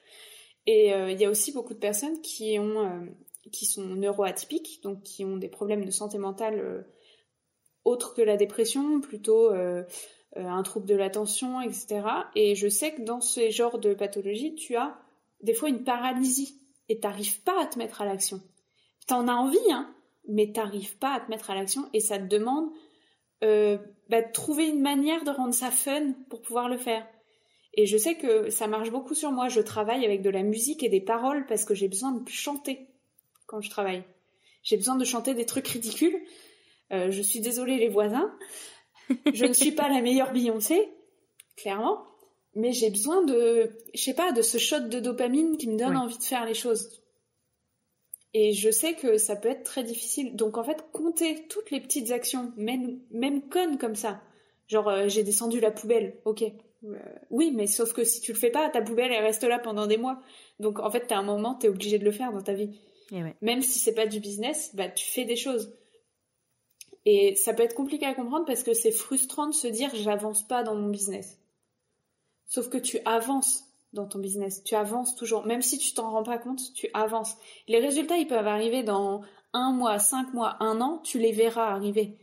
Et 0.65 0.93
euh, 0.93 1.11
il 1.11 1.19
y 1.19 1.25
a 1.25 1.29
aussi 1.29 1.51
beaucoup 1.51 1.73
de 1.73 1.79
personnes 1.79 2.21
qui 2.21 2.57
ont 2.57 2.85
euh, 2.85 3.05
qui 3.51 3.65
sont 3.65 3.83
neuroatypiques, 3.83 4.81
donc 4.81 5.03
qui 5.03 5.25
ont 5.25 5.35
des 5.35 5.49
problèmes 5.49 5.83
de 5.83 5.91
santé 5.91 6.17
mentale 6.17 6.85
euh, 7.85 7.89
autres 7.89 8.13
que 8.13 8.21
la 8.21 8.37
dépression, 8.37 8.99
plutôt 9.01 9.51
un 10.35 10.63
trouble 10.63 10.85
de 10.85 10.95
l'attention, 10.95 11.61
etc. 11.61 12.01
Et 12.35 12.55
je 12.55 12.67
sais 12.67 12.93
que 12.93 13.01
dans 13.01 13.21
ces 13.21 13.51
genres 13.51 13.79
de 13.79 13.93
pathologies, 13.93 14.55
tu 14.55 14.75
as 14.75 14.97
des 15.41 15.53
fois 15.53 15.69
une 15.69 15.83
paralysie 15.83 16.59
et 16.89 16.99
t'arrives 16.99 17.41
pas 17.43 17.61
à 17.61 17.67
te 17.67 17.77
mettre 17.77 18.01
à 18.01 18.05
l'action. 18.05 18.41
T'en 19.07 19.27
as 19.27 19.33
envie, 19.33 19.71
hein, 19.71 19.93
mais 20.27 20.51
t'arrives 20.51 20.97
pas 20.97 21.13
à 21.13 21.19
te 21.19 21.29
mettre 21.29 21.51
à 21.51 21.55
l'action 21.55 21.87
et 21.93 21.99
ça 21.99 22.17
te 22.17 22.25
demande 22.25 22.69
bah, 23.41 24.21
de 24.21 24.31
trouver 24.31 24.67
une 24.67 24.81
manière 24.81 25.23
de 25.23 25.31
rendre 25.31 25.53
ça 25.53 25.71
fun 25.71 26.13
pour 26.29 26.41
pouvoir 26.41 26.69
le 26.69 26.77
faire. 26.77 27.05
Et 27.75 27.85
je 27.85 27.97
sais 27.97 28.15
que 28.15 28.49
ça 28.49 28.67
marche 28.67 28.89
beaucoup 28.89 29.13
sur 29.13 29.31
moi. 29.31 29.49
Je 29.49 29.59
travaille 29.59 30.05
avec 30.05 30.21
de 30.21 30.29
la 30.29 30.43
musique 30.43 30.83
et 30.83 30.89
des 30.89 31.01
paroles 31.01 31.45
parce 31.45 31.65
que 31.65 31.73
j'ai 31.73 31.89
besoin 31.89 32.13
de 32.13 32.29
chanter 32.29 32.87
quand 33.47 33.61
je 33.61 33.69
travaille. 33.69 34.03
J'ai 34.63 34.77
besoin 34.77 34.95
de 34.95 35.05
chanter 35.05 35.33
des 35.33 35.45
trucs 35.45 35.67
ridicules. 35.67 36.17
Euh, 36.91 37.11
je 37.11 37.21
suis 37.21 37.39
désolée 37.39 37.77
les 37.77 37.89
voisins. 37.89 38.31
Je 39.33 39.45
ne 39.45 39.53
suis 39.53 39.71
pas 39.71 39.89
la 39.89 40.01
meilleure 40.01 40.31
Beyoncé, 40.31 40.89
clairement. 41.55 42.05
Mais 42.55 42.71
j'ai 42.71 42.89
besoin 42.89 43.23
de, 43.23 43.75
je 43.93 44.01
sais 44.01 44.13
pas, 44.13 44.31
de 44.31 44.41
ce 44.41 44.57
shot 44.57 44.79
de 44.79 44.99
dopamine 44.99 45.57
qui 45.57 45.67
me 45.67 45.77
donne 45.77 45.97
envie 45.97 46.17
de 46.17 46.23
faire 46.23 46.45
les 46.45 46.53
choses. 46.53 47.01
Et 48.33 48.53
je 48.53 48.69
sais 48.69 48.93
que 48.93 49.17
ça 49.17 49.35
peut 49.35 49.49
être 49.49 49.63
très 49.63 49.83
difficile. 49.83 50.35
Donc 50.35 50.57
en 50.57 50.63
fait, 50.63 50.85
compter 50.91 51.47
toutes 51.47 51.71
les 51.71 51.81
petites 51.81 52.11
actions, 52.11 52.51
même, 52.57 52.99
même 53.11 53.47
connes 53.49 53.77
comme 53.77 53.95
ça. 53.95 54.21
Genre, 54.67 54.87
euh, 54.87 55.07
j'ai 55.07 55.23
descendu 55.23 55.59
la 55.59 55.71
poubelle, 55.71 56.17
ok. 56.25 56.43
Euh, 56.83 56.97
oui, 57.29 57.51
mais 57.53 57.67
sauf 57.67 57.93
que 57.93 58.03
si 58.03 58.21
tu 58.21 58.33
le 58.33 58.37
fais 58.37 58.49
pas, 58.51 58.69
ta 58.69 58.81
poubelle 58.81 59.11
elle 59.11 59.23
reste 59.23 59.43
là 59.43 59.59
pendant 59.59 59.87
des 59.87 59.97
mois. 59.97 60.21
Donc 60.59 60.79
en 60.79 60.89
fait, 60.89 61.07
t'as 61.07 61.17
un 61.17 61.23
moment, 61.23 61.55
t'es 61.55 61.69
obligé 61.69 61.97
de 61.97 62.05
le 62.05 62.11
faire 62.11 62.31
dans 62.31 62.41
ta 62.41 62.53
vie. 62.53 62.79
Même 63.41 63.61
si 63.61 63.79
c'est 63.79 63.93
pas 63.93 64.07
du 64.07 64.19
business, 64.19 64.71
bah 64.75 64.89
tu 64.89 65.05
fais 65.05 65.25
des 65.25 65.35
choses. 65.35 65.73
Et 67.05 67.35
ça 67.35 67.53
peut 67.53 67.63
être 67.63 67.75
compliqué 67.75 68.05
à 68.05 68.15
comprendre 68.15 68.45
parce 68.45 68.63
que 68.63 68.73
c'est 68.73 68.91
frustrant 68.91 69.47
de 69.47 69.53
se 69.53 69.67
dire 69.67 69.91
j'avance 69.93 70.47
pas 70.47 70.63
dans 70.63 70.75
mon 70.75 70.89
business. 70.89 71.39
Sauf 72.47 72.69
que 72.69 72.77
tu 72.77 72.99
avances 73.05 73.63
dans 73.93 74.05
ton 74.05 74.19
business, 74.19 74.63
tu 74.63 74.75
avances 74.75 75.15
toujours, 75.15 75.45
même 75.45 75.61
si 75.61 75.77
tu 75.77 75.93
t'en 75.93 76.11
rends 76.11 76.23
pas 76.23 76.37
compte, 76.37 76.73
tu 76.73 76.87
avances. 76.93 77.37
Les 77.67 77.79
résultats, 77.79 78.17
ils 78.17 78.27
peuvent 78.27 78.47
arriver 78.47 78.83
dans 78.83 79.21
un 79.53 79.71
mois, 79.71 79.99
cinq 79.99 80.33
mois, 80.33 80.57
un 80.59 80.81
an, 80.81 80.99
tu 81.03 81.17
les 81.17 81.31
verras 81.31 81.71
arriver. 81.71 82.17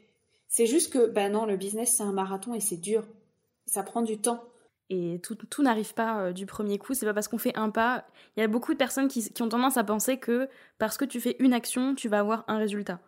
C'est 0.49 0.67
juste 0.67 0.93
que, 0.93 1.07
bah 1.07 1.31
non, 1.31 1.47
le 1.47 1.57
business 1.57 1.97
c'est 1.97 2.03
un 2.03 2.13
marathon 2.13 2.55
et 2.55 2.61
c'est 2.61 2.77
dur. 2.77 3.05
Ça 3.67 3.83
prend 3.83 4.03
du 4.03 4.19
temps. 4.19 4.45
Et 4.91 5.19
tout, 5.23 5.35
tout 5.35 5.63
n'arrive 5.63 5.95
pas 5.95 6.21
euh, 6.21 6.33
du 6.33 6.45
premier 6.45 6.77
coup. 6.77 6.93
C'est 6.93 7.07
pas 7.07 7.15
parce 7.15 7.29
qu'on 7.29 7.39
fait 7.39 7.57
un 7.57 7.71
pas. 7.71 8.05
Il 8.37 8.41
y 8.41 8.43
a 8.43 8.49
beaucoup 8.49 8.75
de 8.75 8.79
personnes 8.79 9.09
qui, 9.09 9.33
qui, 9.33 9.43
ont 9.43 9.49
tendance 9.49 9.79
à 9.79 9.85
penser 9.85 10.19
que 10.19 10.51
parce 10.79 10.99
que 10.99 11.07
tu 11.07 11.21
fais 11.21 11.37
une 11.39 11.55
action, 11.55 11.95
tu 11.95 12.09
vas 12.09 12.19
avoir 12.19 12.45
un 12.49 12.59
résultat. 12.59 13.01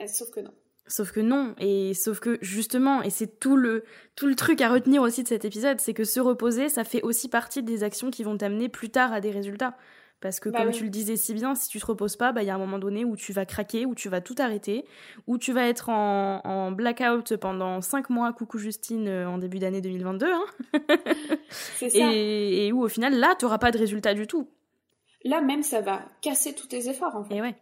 Eh, 0.00 0.08
sauf 0.08 0.30
que 0.32 0.40
non. 0.40 0.52
Sauf 0.86 1.12
que 1.12 1.20
non. 1.20 1.54
Et 1.58 1.94
sauf 1.94 2.20
que 2.20 2.38
justement, 2.42 3.02
et 3.02 3.10
c'est 3.10 3.40
tout 3.40 3.56
le, 3.56 3.84
tout 4.16 4.26
le 4.26 4.34
truc 4.34 4.60
à 4.60 4.68
retenir 4.68 5.00
aussi 5.02 5.22
de 5.22 5.28
cet 5.28 5.44
épisode, 5.44 5.80
c'est 5.80 5.94
que 5.94 6.04
se 6.04 6.20
reposer, 6.20 6.68
ça 6.68 6.84
fait 6.84 7.02
aussi 7.02 7.28
partie 7.28 7.62
des 7.62 7.82
actions 7.84 8.10
qui 8.10 8.22
vont 8.22 8.36
t'amener 8.36 8.68
plus 8.68 8.90
tard 8.90 9.12
à 9.12 9.20
des 9.20 9.30
résultats. 9.30 9.76
Parce 10.20 10.40
que 10.40 10.48
Bah 10.48 10.60
comme 10.60 10.68
oui. 10.68 10.74
tu 10.74 10.84
le 10.84 10.90
disais 10.90 11.16
si 11.16 11.34
bien, 11.34 11.54
si 11.54 11.68
tu 11.68 11.78
te 11.80 11.84
reposes 11.86 12.16
pas, 12.16 12.32
bah, 12.32 12.42
il 12.42 12.46
y 12.46 12.50
a 12.50 12.54
un 12.54 12.58
moment 12.58 12.78
donné 12.78 13.04
où 13.04 13.14
tu 13.16 13.32
vas 13.34 13.44
craquer, 13.44 13.84
où 13.84 13.94
tu 13.94 14.08
vas 14.08 14.20
tout 14.22 14.34
arrêter, 14.38 14.86
où 15.26 15.36
tu 15.36 15.52
vas 15.52 15.66
être 15.66 15.90
en, 15.90 16.40
en 16.44 16.70
blackout 16.72 17.36
pendant 17.36 17.80
5 17.82 18.08
mois, 18.10 18.32
coucou 18.32 18.56
Justine, 18.58 19.06
euh, 19.08 19.28
en 19.28 19.36
début 19.38 19.58
d'année 19.58 19.82
2022, 19.82 20.26
hein, 20.26 20.44
C'est 21.50 21.90
ça. 21.90 21.98
et, 22.12 22.66
et 22.68 22.72
où 22.72 22.82
au 22.82 22.88
final, 22.88 23.18
là, 23.18 23.34
tu 23.38 23.44
n'auras 23.44 23.58
pas 23.58 23.70
de 23.70 23.78
résultat 23.78 24.14
du 24.14 24.26
tout. 24.26 24.48
Là 25.24 25.40
même, 25.42 25.62
ça 25.62 25.80
va 25.80 26.02
casser 26.22 26.54
tous 26.54 26.68
tes 26.68 26.88
efforts 26.88 27.16
en 27.16 27.24
fait. 27.24 27.34
Et 27.34 27.40
ouais, 27.42 27.54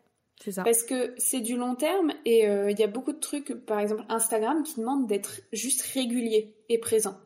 ça. 0.51 0.65
Parce 0.65 0.83
que 0.83 1.15
c'est 1.19 1.41
du 1.41 1.57
long 1.57 1.75
terme 1.77 2.13
et 2.25 2.49
euh, 2.49 2.71
il 2.71 2.79
y 2.79 2.83
a 2.83 2.89
beaucoup 2.89 3.13
de 3.13 3.21
trucs, 3.21 3.55
par 3.65 3.79
exemple 3.79 4.05
Instagram, 4.09 4.63
qui 4.65 4.81
demandent 4.81 5.07
d'être 5.07 5.41
juste 5.53 5.83
régulier 5.83 6.55
et 6.69 6.79
présent. 6.79 7.17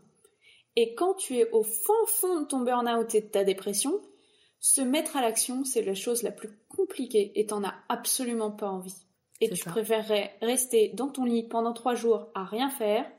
Et 0.76 0.94
quand 0.94 1.14
tu 1.14 1.38
es 1.38 1.50
au 1.50 1.62
fin 1.62 1.94
fond 2.06 2.42
de 2.42 2.46
ton 2.46 2.60
burn-out 2.60 3.14
et 3.14 3.22
de 3.22 3.26
ta 3.26 3.44
dépression, 3.44 4.02
se 4.60 4.80
mettre 4.82 5.16
à 5.16 5.22
l'action, 5.22 5.64
c'est 5.64 5.82
la 5.82 5.94
chose 5.94 6.22
la 6.22 6.32
plus 6.32 6.50
compliquée 6.68 7.32
et 7.34 7.46
t'en 7.46 7.64
as 7.64 7.74
absolument 7.88 8.50
pas 8.50 8.68
envie. 8.68 8.94
Et 9.40 9.48
tu 9.48 9.56
ça. 9.56 9.70
préférerais 9.70 10.34
rester 10.42 10.90
dans 10.94 11.08
ton 11.08 11.24
lit 11.24 11.42
pendant 11.42 11.72
trois 11.72 11.94
jours 11.94 12.28
à 12.34 12.44
rien 12.44 12.70
faire 12.70 13.10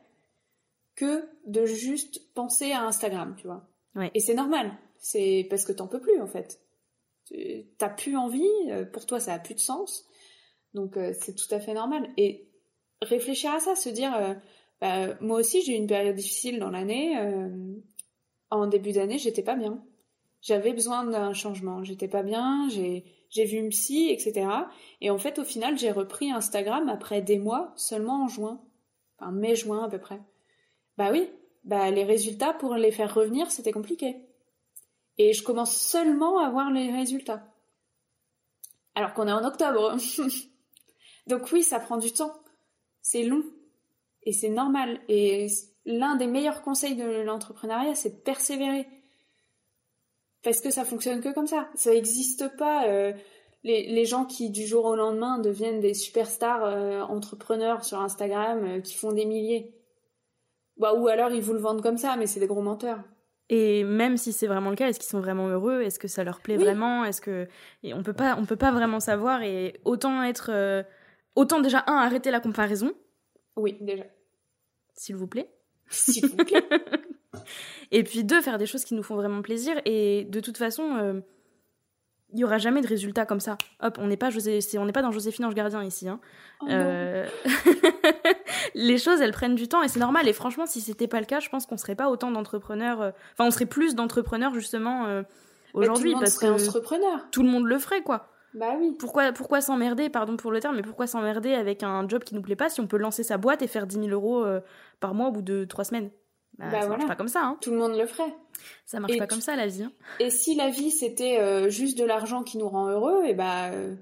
que 0.95 1.27
de 1.45 1.65
juste 1.65 2.33
penser 2.33 2.71
à 2.71 2.83
Instagram, 2.85 3.35
tu 3.37 3.47
vois. 3.47 3.67
Ouais. 3.95 4.11
Et 4.13 4.19
c'est 4.19 4.33
normal. 4.33 4.71
C'est 4.97 5.45
parce 5.49 5.63
que 5.63 5.71
t'en 5.71 5.87
peux 5.87 5.99
plus, 5.99 6.19
en 6.19 6.27
fait. 6.27 6.59
T'as 7.77 7.89
plus 7.89 8.15
envie, 8.17 8.47
euh, 8.69 8.85
pour 8.85 9.05
toi 9.05 9.19
ça 9.19 9.33
a 9.33 9.39
plus 9.39 9.55
de 9.55 9.59
sens. 9.59 10.05
Donc 10.73 10.97
euh, 10.97 11.13
c'est 11.19 11.35
tout 11.35 11.53
à 11.53 11.59
fait 11.59 11.73
normal. 11.73 12.09
Et 12.17 12.47
réfléchir 13.01 13.51
à 13.53 13.59
ça, 13.59 13.75
se 13.75 13.89
dire, 13.89 14.15
euh, 14.15 14.33
bah, 14.81 15.15
moi 15.21 15.39
aussi 15.39 15.61
j'ai 15.61 15.73
eu 15.73 15.77
une 15.77 15.87
période 15.87 16.15
difficile 16.15 16.59
dans 16.59 16.69
l'année. 16.69 17.17
en 18.49 18.67
début 18.67 18.93
d'année, 18.93 19.17
j'étais 19.17 19.43
pas 19.43 19.55
bien. 19.55 19.83
J'avais 20.41 20.73
besoin 20.73 21.03
d'un 21.05 21.33
changement. 21.33 21.83
J'étais 21.83 22.07
pas 22.07 22.23
bien, 22.23 22.69
j'ai 22.69 23.05
j'ai 23.29 23.45
vu 23.45 23.57
une 23.57 23.69
psy, 23.69 24.09
etc. 24.09 24.47
Et 25.01 25.09
en 25.09 25.17
fait, 25.17 25.39
au 25.39 25.43
final, 25.43 25.77
j'ai 25.77 25.91
repris 25.91 26.31
Instagram 26.31 26.87
après 26.89 27.21
des 27.21 27.37
mois, 27.37 27.73
seulement 27.75 28.23
en 28.23 28.27
juin. 28.27 28.61
Enfin, 29.19 29.31
mai-juin 29.31 29.83
à 29.83 29.89
peu 29.89 29.99
près. 29.99 30.21
Bah 30.97 31.09
oui, 31.11 31.29
bah 31.63 31.91
les 31.91 32.03
résultats, 32.03 32.53
pour 32.53 32.75
les 32.75 32.91
faire 32.91 33.13
revenir, 33.13 33.51
c'était 33.51 33.71
compliqué. 33.71 34.26
Et 35.17 35.33
je 35.33 35.43
commence 35.43 35.75
seulement 35.75 36.39
à 36.39 36.49
voir 36.49 36.71
les 36.71 36.91
résultats. 36.91 37.43
Alors 38.95 39.13
qu'on 39.13 39.27
est 39.27 39.31
en 39.31 39.45
octobre. 39.45 39.97
Donc 41.27 41.51
oui, 41.51 41.63
ça 41.63 41.79
prend 41.79 41.97
du 41.97 42.11
temps. 42.11 42.33
C'est 43.01 43.23
long. 43.23 43.43
Et 44.23 44.33
c'est 44.33 44.49
normal. 44.49 44.99
Et 45.07 45.47
l'un 45.85 46.15
des 46.15 46.27
meilleurs 46.27 46.61
conseils 46.61 46.95
de 46.95 47.21
l'entrepreneuriat, 47.21 47.95
c'est 47.95 48.09
de 48.09 48.21
persévérer. 48.21 48.87
Parce 50.43 50.61
que 50.61 50.69
ça 50.69 50.85
fonctionne 50.85 51.21
que 51.21 51.33
comme 51.33 51.47
ça. 51.47 51.69
Ça 51.75 51.91
n'existe 51.91 52.55
pas 52.57 52.87
euh, 52.87 53.13
les, 53.63 53.87
les 53.87 54.05
gens 54.05 54.25
qui 54.25 54.49
du 54.49 54.65
jour 54.65 54.85
au 54.85 54.95
lendemain 54.95 55.39
deviennent 55.39 55.79
des 55.79 55.93
superstars 55.93 56.63
euh, 56.63 57.01
entrepreneurs 57.01 57.83
sur 57.83 57.99
Instagram 57.99 58.63
euh, 58.63 58.81
qui 58.81 58.95
font 58.95 59.11
des 59.11 59.25
milliers. 59.25 59.73
Bah, 60.77 60.93
ou 60.93 61.07
alors 61.07 61.31
ils 61.31 61.41
vous 61.41 61.53
le 61.53 61.59
vendent 61.59 61.81
comme 61.81 61.97
ça, 61.97 62.15
mais 62.17 62.27
c'est 62.27 62.39
des 62.39 62.47
gros 62.47 62.61
menteurs. 62.61 62.99
Et 63.49 63.83
même 63.85 64.17
si 64.17 64.33
c'est 64.33 64.47
vraiment 64.47 64.69
le 64.71 64.75
cas, 64.75 64.89
est-ce 64.89 64.99
qu'ils 64.99 65.07
sont 65.09 65.21
vraiment 65.21 65.47
heureux? 65.47 65.81
Est-ce 65.81 65.99
que 65.99 66.07
ça 66.09 66.23
leur 66.23 66.41
plaît 66.41 66.57
Oui. 66.57 66.63
vraiment? 66.65 67.05
Est-ce 67.05 67.21
que 67.21 67.47
et 67.83 67.93
on 67.93 68.03
peut 68.03 68.13
pas, 68.13 68.35
on 68.37 68.45
peut 68.45 68.57
pas 68.57 68.71
vraiment 68.71 68.99
savoir 68.99 69.41
et 69.41 69.79
autant 69.85 70.21
être, 70.23 70.49
euh, 70.51 70.83
autant 71.35 71.61
déjà 71.61 71.83
un 71.87 71.95
arrêter 71.95 72.29
la 72.31 72.39
comparaison, 72.41 72.93
Oui, 73.55 73.77
déjà. 73.79 74.03
s'il 74.93 75.15
vous 75.15 75.27
plaît. 75.27 75.49
S'il 75.89 76.25
vous 76.27 76.35
plaît. 76.37 76.61
Et 77.91 78.03
puis 78.03 78.23
deux, 78.25 78.41
faire 78.41 78.57
des 78.57 78.65
choses 78.65 78.83
qui 78.83 78.93
nous 78.95 79.03
font 79.03 79.15
vraiment 79.15 79.41
plaisir. 79.41 79.79
Et 79.85 80.25
de 80.25 80.39
toute 80.41 80.57
façon, 80.57 80.95
euh, 80.97 81.21
il 82.37 82.41
y 82.41 82.43
aura 82.43 82.57
jamais 82.59 82.81
de 82.81 82.87
résultat 82.87 83.25
comme 83.25 83.39
ça. 83.39 83.57
Hop, 83.81 83.97
on 83.99 84.07
n'est 84.07 84.15
pas 84.17 84.29
José, 84.29 84.59
on 84.77 84.85
n'est 84.85 84.91
pas 84.91 85.01
dans 85.01 85.11
Joséphine 85.11 85.45
Ange 85.45 85.55
Gardien 85.55 85.83
ici. 85.83 86.07
Hein. 86.07 86.19
Oh. 86.61 86.67
Euh, 86.69 87.25
les 88.75 88.97
choses, 88.97 89.21
elles 89.21 89.31
prennent 89.31 89.55
du 89.55 89.67
temps 89.67 89.83
et 89.83 89.87
c'est 89.87 89.99
normal. 89.99 90.27
Et 90.27 90.33
franchement, 90.33 90.65
si 90.65 90.81
c'était 90.81 91.07
pas 91.07 91.19
le 91.19 91.25
cas, 91.25 91.39
je 91.39 91.49
pense 91.49 91.65
qu'on 91.65 91.77
serait 91.77 91.95
pas 91.95 92.09
autant 92.09 92.31
d'entrepreneurs. 92.31 93.01
euh, 93.01 93.11
Enfin, 93.33 93.47
on 93.47 93.51
serait 93.51 93.65
plus 93.65 93.95
d'entrepreneurs 93.95 94.53
justement 94.53 95.05
euh, 95.07 95.21
Bah, 95.23 95.27
aujourd'hui 95.73 95.97
tout 95.97 96.03
le 96.09 96.11
monde 96.15 96.21
parce 96.23 96.33
serait 96.35 96.47
que 96.47 96.63
entrepreneur. 96.63 97.27
tout 97.31 97.43
le 97.43 97.49
monde 97.49 97.65
le 97.65 97.77
ferait, 97.79 98.01
quoi. 98.01 98.27
Bah 98.53 98.75
oui. 98.79 98.95
Pourquoi, 98.99 99.31
pourquoi 99.33 99.61
s'emmerder, 99.61 100.09
pardon 100.09 100.37
pour 100.37 100.51
le 100.51 100.59
terme, 100.59 100.75
mais 100.75 100.81
pourquoi 100.81 101.05
s'emmerder 101.05 101.53
avec 101.53 101.83
un 101.83 102.07
job 102.07 102.23
qui 102.23 102.33
nous 102.33 102.41
plaît 102.41 102.55
pas 102.55 102.69
si 102.69 102.79
on 102.81 102.87
peut 102.87 102.97
lancer 102.97 103.23
sa 103.23 103.37
boîte 103.37 103.61
et 103.61 103.67
faire 103.67 103.85
10 103.87 103.95
000 103.99 104.07
euros 104.09 104.45
par 104.99 105.13
mois 105.13 105.27
au 105.27 105.31
bout 105.31 105.41
de 105.41 105.65
trois 105.65 105.83
semaines? 105.83 106.09
Bah, 106.57 106.65
Bah 106.71 106.71
Ça 106.71 106.77
voilà. 106.87 106.89
marche 106.97 107.07
pas 107.07 107.15
comme 107.15 107.27
ça, 107.27 107.41
hein. 107.43 107.57
Tout 107.61 107.71
le 107.71 107.77
monde 107.77 107.95
le 107.95 108.05
ferait. 108.07 108.33
Ça 108.85 108.99
marche 108.99 109.13
Et 109.13 109.17
pas 109.17 109.27
comme 109.27 109.41
ça 109.41 109.55
la 109.55 109.67
vie. 109.67 109.83
hein. 109.83 109.91
Et 110.19 110.29
si 110.29 110.55
la 110.55 110.69
vie 110.69 110.91
c'était 110.91 111.39
euh, 111.39 111.69
juste 111.69 111.97
de 111.97 112.03
l'argent 112.05 112.43
qui 112.43 112.57
nous 112.57 112.69
rend 112.69 112.87
heureux, 112.89 113.25
et 113.25 113.33
bah 113.33 113.69
euh, 113.71 113.95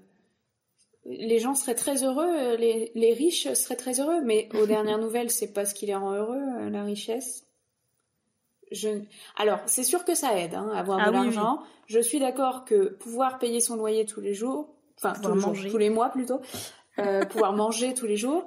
les 1.05 1.39
gens 1.39 1.53
seraient 1.53 1.75
très 1.75 2.03
heureux, 2.03 2.27
euh, 2.27 2.55
les, 2.57 2.91
les 2.95 3.13
riches 3.13 3.51
seraient 3.53 3.75
très 3.75 3.99
heureux. 3.99 4.21
Mais 4.23 4.49
aux 4.53 4.65
dernières 4.67 4.97
nouvelles, 4.99 5.29
c'est 5.31 5.53
pas 5.53 5.65
ce 5.65 5.73
qui 5.75 5.85
les 5.85 5.95
rend 5.95 6.13
heureux, 6.13 6.41
euh, 6.59 6.69
la 6.69 6.83
richesse. 6.83 7.45
Je... 8.71 8.89
Alors, 9.37 9.59
c'est 9.67 9.83
sûr 9.83 10.05
que 10.05 10.15
ça 10.15 10.39
aide, 10.39 10.55
hein, 10.55 10.69
avoir 10.75 10.99
Ah 10.99 11.11
de 11.11 11.17
oui, 11.17 11.23
l'argent. 11.25 11.59
Je 11.87 11.99
suis 11.99 12.19
d'accord 12.19 12.65
que 12.65 12.89
pouvoir 12.89 13.37
payer 13.37 13.61
son 13.61 13.75
loyer 13.75 14.05
tous 14.05 14.21
les 14.21 14.33
jours, 14.33 14.73
enfin 14.97 15.13
tous 15.13 15.35
les, 15.63 15.69
tous 15.69 15.89
mois 15.93 16.09
plutôt, 16.09 16.41
pouvoir 17.29 17.53
manger 17.53 17.93
tous 17.93 18.07
les 18.07 18.17
jours, 18.17 18.43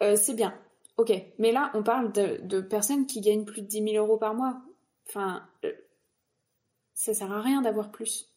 c'est 0.00 0.34
bien. 0.34 0.52
Ok, 0.96 1.12
mais 1.38 1.52
là, 1.52 1.70
on 1.74 1.84
parle 1.84 2.10
de, 2.10 2.40
de 2.42 2.60
personnes 2.60 3.06
qui 3.06 3.20
gagnent 3.20 3.44
plus 3.44 3.62
de 3.62 3.68
10 3.68 3.92
000 3.92 4.04
euros 4.04 4.16
par 4.16 4.34
mois. 4.34 4.56
Enfin, 5.08 5.46
euh, 5.64 5.72
ça 6.94 7.14
sert 7.14 7.32
à 7.32 7.40
rien 7.40 7.62
d'avoir 7.62 7.90
plus. 7.90 8.28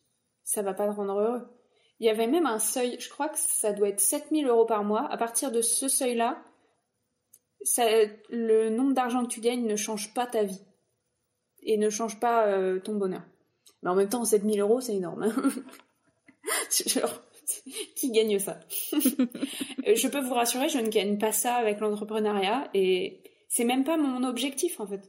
Ça 0.43 0.61
va 0.61 0.73
pas 0.73 0.87
te 0.87 0.93
rendre 0.93 1.13
heureux. 1.19 1.47
Il 1.99 2.05
y 2.05 2.09
avait 2.09 2.27
même 2.27 2.45
un 2.47 2.59
seuil, 2.59 2.97
je 2.99 3.09
crois 3.09 3.29
que 3.29 3.37
ça 3.37 3.73
doit 3.73 3.89
être 3.89 3.99
7000 3.99 4.47
euros 4.47 4.65
par 4.65 4.83
mois. 4.83 5.07
À 5.11 5.17
partir 5.17 5.51
de 5.51 5.61
ce 5.61 5.87
seuil-là, 5.87 6.41
le 8.29 8.69
nombre 8.69 8.93
d'argent 8.93 9.23
que 9.23 9.29
tu 9.29 9.39
gagnes 9.41 9.67
ne 9.67 9.75
change 9.75 10.13
pas 10.13 10.25
ta 10.25 10.43
vie. 10.43 10.61
Et 11.63 11.77
ne 11.77 11.91
change 11.91 12.19
pas 12.19 12.47
euh, 12.47 12.79
ton 12.79 12.95
bonheur. 12.95 13.21
Mais 13.83 13.89
en 13.91 13.95
même 13.95 14.09
temps, 14.09 14.25
7000 14.25 14.59
euros, 14.61 14.81
c'est 14.81 14.95
énorme. 14.95 15.23
hein. 15.23 15.51
Genre, 16.87 17.21
qui 17.95 18.11
gagne 18.11 18.39
ça? 18.39 18.59
Euh, 19.87 19.95
Je 19.95 20.07
peux 20.07 20.21
vous 20.21 20.33
rassurer, 20.33 20.69
je 20.69 20.77
ne 20.79 20.87
gagne 20.89 21.17
pas 21.17 21.31
ça 21.31 21.55
avec 21.55 21.79
l'entrepreneuriat. 21.79 22.69
Et 22.73 23.21
c'est 23.47 23.63
même 23.63 23.83
pas 23.83 23.97
mon 23.97 24.23
objectif, 24.23 24.79
en 24.79 24.87
fait. 24.87 25.01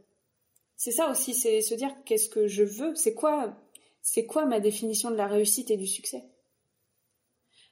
C'est 0.82 0.90
ça 0.90 1.08
aussi, 1.08 1.32
c'est 1.32 1.60
se 1.60 1.76
dire 1.76 1.94
qu'est-ce 2.04 2.28
que 2.28 2.48
je 2.48 2.64
veux, 2.64 2.96
c'est 2.96 3.14
quoi, 3.14 3.54
c'est 4.00 4.26
quoi 4.26 4.46
ma 4.46 4.58
définition 4.58 5.12
de 5.12 5.16
la 5.16 5.28
réussite 5.28 5.70
et 5.70 5.76
du 5.76 5.86
succès. 5.86 6.24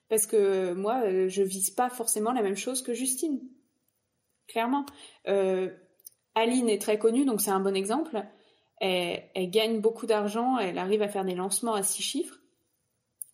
Parce 0.09 0.27
que 0.27 0.75
moi, 0.75 1.03
euh, 1.07 1.29
je 1.29 1.43
vise 1.43 1.71
pas 1.71 1.91
forcément 1.91 2.31
la 2.31 2.41
même 2.41 2.57
chose 2.57 2.83
que 2.83 2.95
Justine. 2.95 3.41
Clairement. 4.47 4.87
Euh, 5.27 5.75
Aline 6.37 6.69
est 6.69 6.81
très 6.81 7.01
connue, 7.01 7.25
donc 7.25 7.41
c'est 7.41 7.51
un 7.51 7.59
bon 7.59 7.75
exemple. 7.75 8.25
Elle, 8.77 9.51
gagne 9.51 9.81
beaucoup 9.81 10.07
d'argent, 10.07 10.57
elle 10.59 10.79
arrive 10.79 11.03
à 11.03 11.09
faire 11.09 11.25
des 11.25 11.35
lancements 11.35 11.75
à 11.75 11.83
six 11.83 12.05
chiffres. 12.05 12.39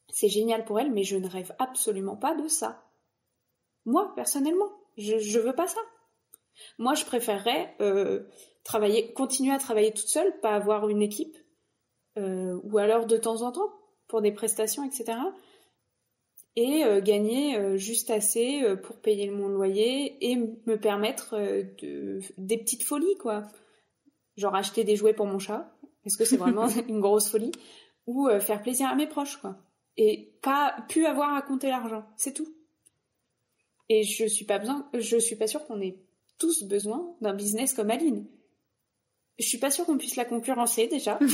C'est 0.08 0.30
génial 0.30 0.64
pour 0.64 0.80
elle, 0.80 0.90
mais 0.90 1.04
je 1.04 1.18
ne 1.18 1.28
rêve 1.28 1.54
absolument 1.58 2.16
pas 2.16 2.34
de 2.34 2.48
ça. 2.48 2.82
Moi, 3.84 4.14
personnellement, 4.16 4.72
je, 4.96 5.18
je 5.18 5.38
veux 5.38 5.54
pas 5.54 5.66
ça. 5.66 5.80
Moi, 6.78 6.94
je 6.94 7.04
préférerais 7.04 7.74
euh, 7.80 8.24
travailler, 8.64 9.12
continuer 9.12 9.52
à 9.52 9.58
travailler 9.58 9.92
toute 9.92 10.08
seule, 10.08 10.38
pas 10.40 10.54
avoir 10.54 10.88
une 10.88 11.02
équipe, 11.02 11.36
euh, 12.18 12.58
ou 12.62 12.78
alors 12.78 13.06
de 13.06 13.16
temps 13.16 13.42
en 13.42 13.52
temps 13.52 13.72
pour 14.08 14.22
des 14.22 14.32
prestations, 14.32 14.84
etc. 14.84 15.18
Et 16.56 16.84
euh, 16.84 17.00
gagner 17.00 17.76
juste 17.78 18.10
assez 18.10 18.64
pour 18.82 18.96
payer 18.96 19.30
mon 19.30 19.48
loyer 19.48 20.16
et 20.30 20.36
me 20.36 20.76
permettre 20.76 21.36
de, 21.36 22.20
des 22.38 22.58
petites 22.58 22.84
folies, 22.84 23.16
quoi. 23.18 23.42
Genre 24.36 24.54
acheter 24.54 24.84
des 24.84 24.96
jouets 24.96 25.14
pour 25.14 25.26
mon 25.26 25.38
chat, 25.38 25.74
est-ce 26.04 26.16
que 26.16 26.24
c'est 26.24 26.36
vraiment 26.38 26.68
une 26.88 27.00
grosse 27.00 27.28
folie? 27.28 27.52
Ou 28.06 28.28
faire 28.40 28.62
plaisir 28.62 28.88
à 28.88 28.94
mes 28.94 29.08
proches, 29.08 29.36
quoi. 29.38 29.56
Et 29.96 30.32
pas 30.42 30.76
plus 30.88 31.06
avoir 31.06 31.34
à 31.34 31.42
compter 31.42 31.68
l'argent, 31.68 32.04
c'est 32.16 32.32
tout. 32.32 32.48
Et 33.88 34.02
je 34.02 34.26
suis 34.26 34.44
pas 34.44 34.58
besoin, 34.58 34.88
je 34.94 35.16
suis 35.16 35.36
pas 35.36 35.46
sûre 35.46 35.64
qu'on 35.66 35.80
ait 35.80 35.98
tous 36.38 36.64
besoin 36.64 37.14
d'un 37.20 37.34
business 37.34 37.72
comme 37.74 37.90
Aline. 37.90 38.26
Je 39.38 39.46
suis 39.46 39.58
pas 39.58 39.70
sûre 39.70 39.84
qu'on 39.84 39.98
puisse 39.98 40.16
la 40.16 40.24
concurrencer 40.24 40.86
déjà. 40.86 41.18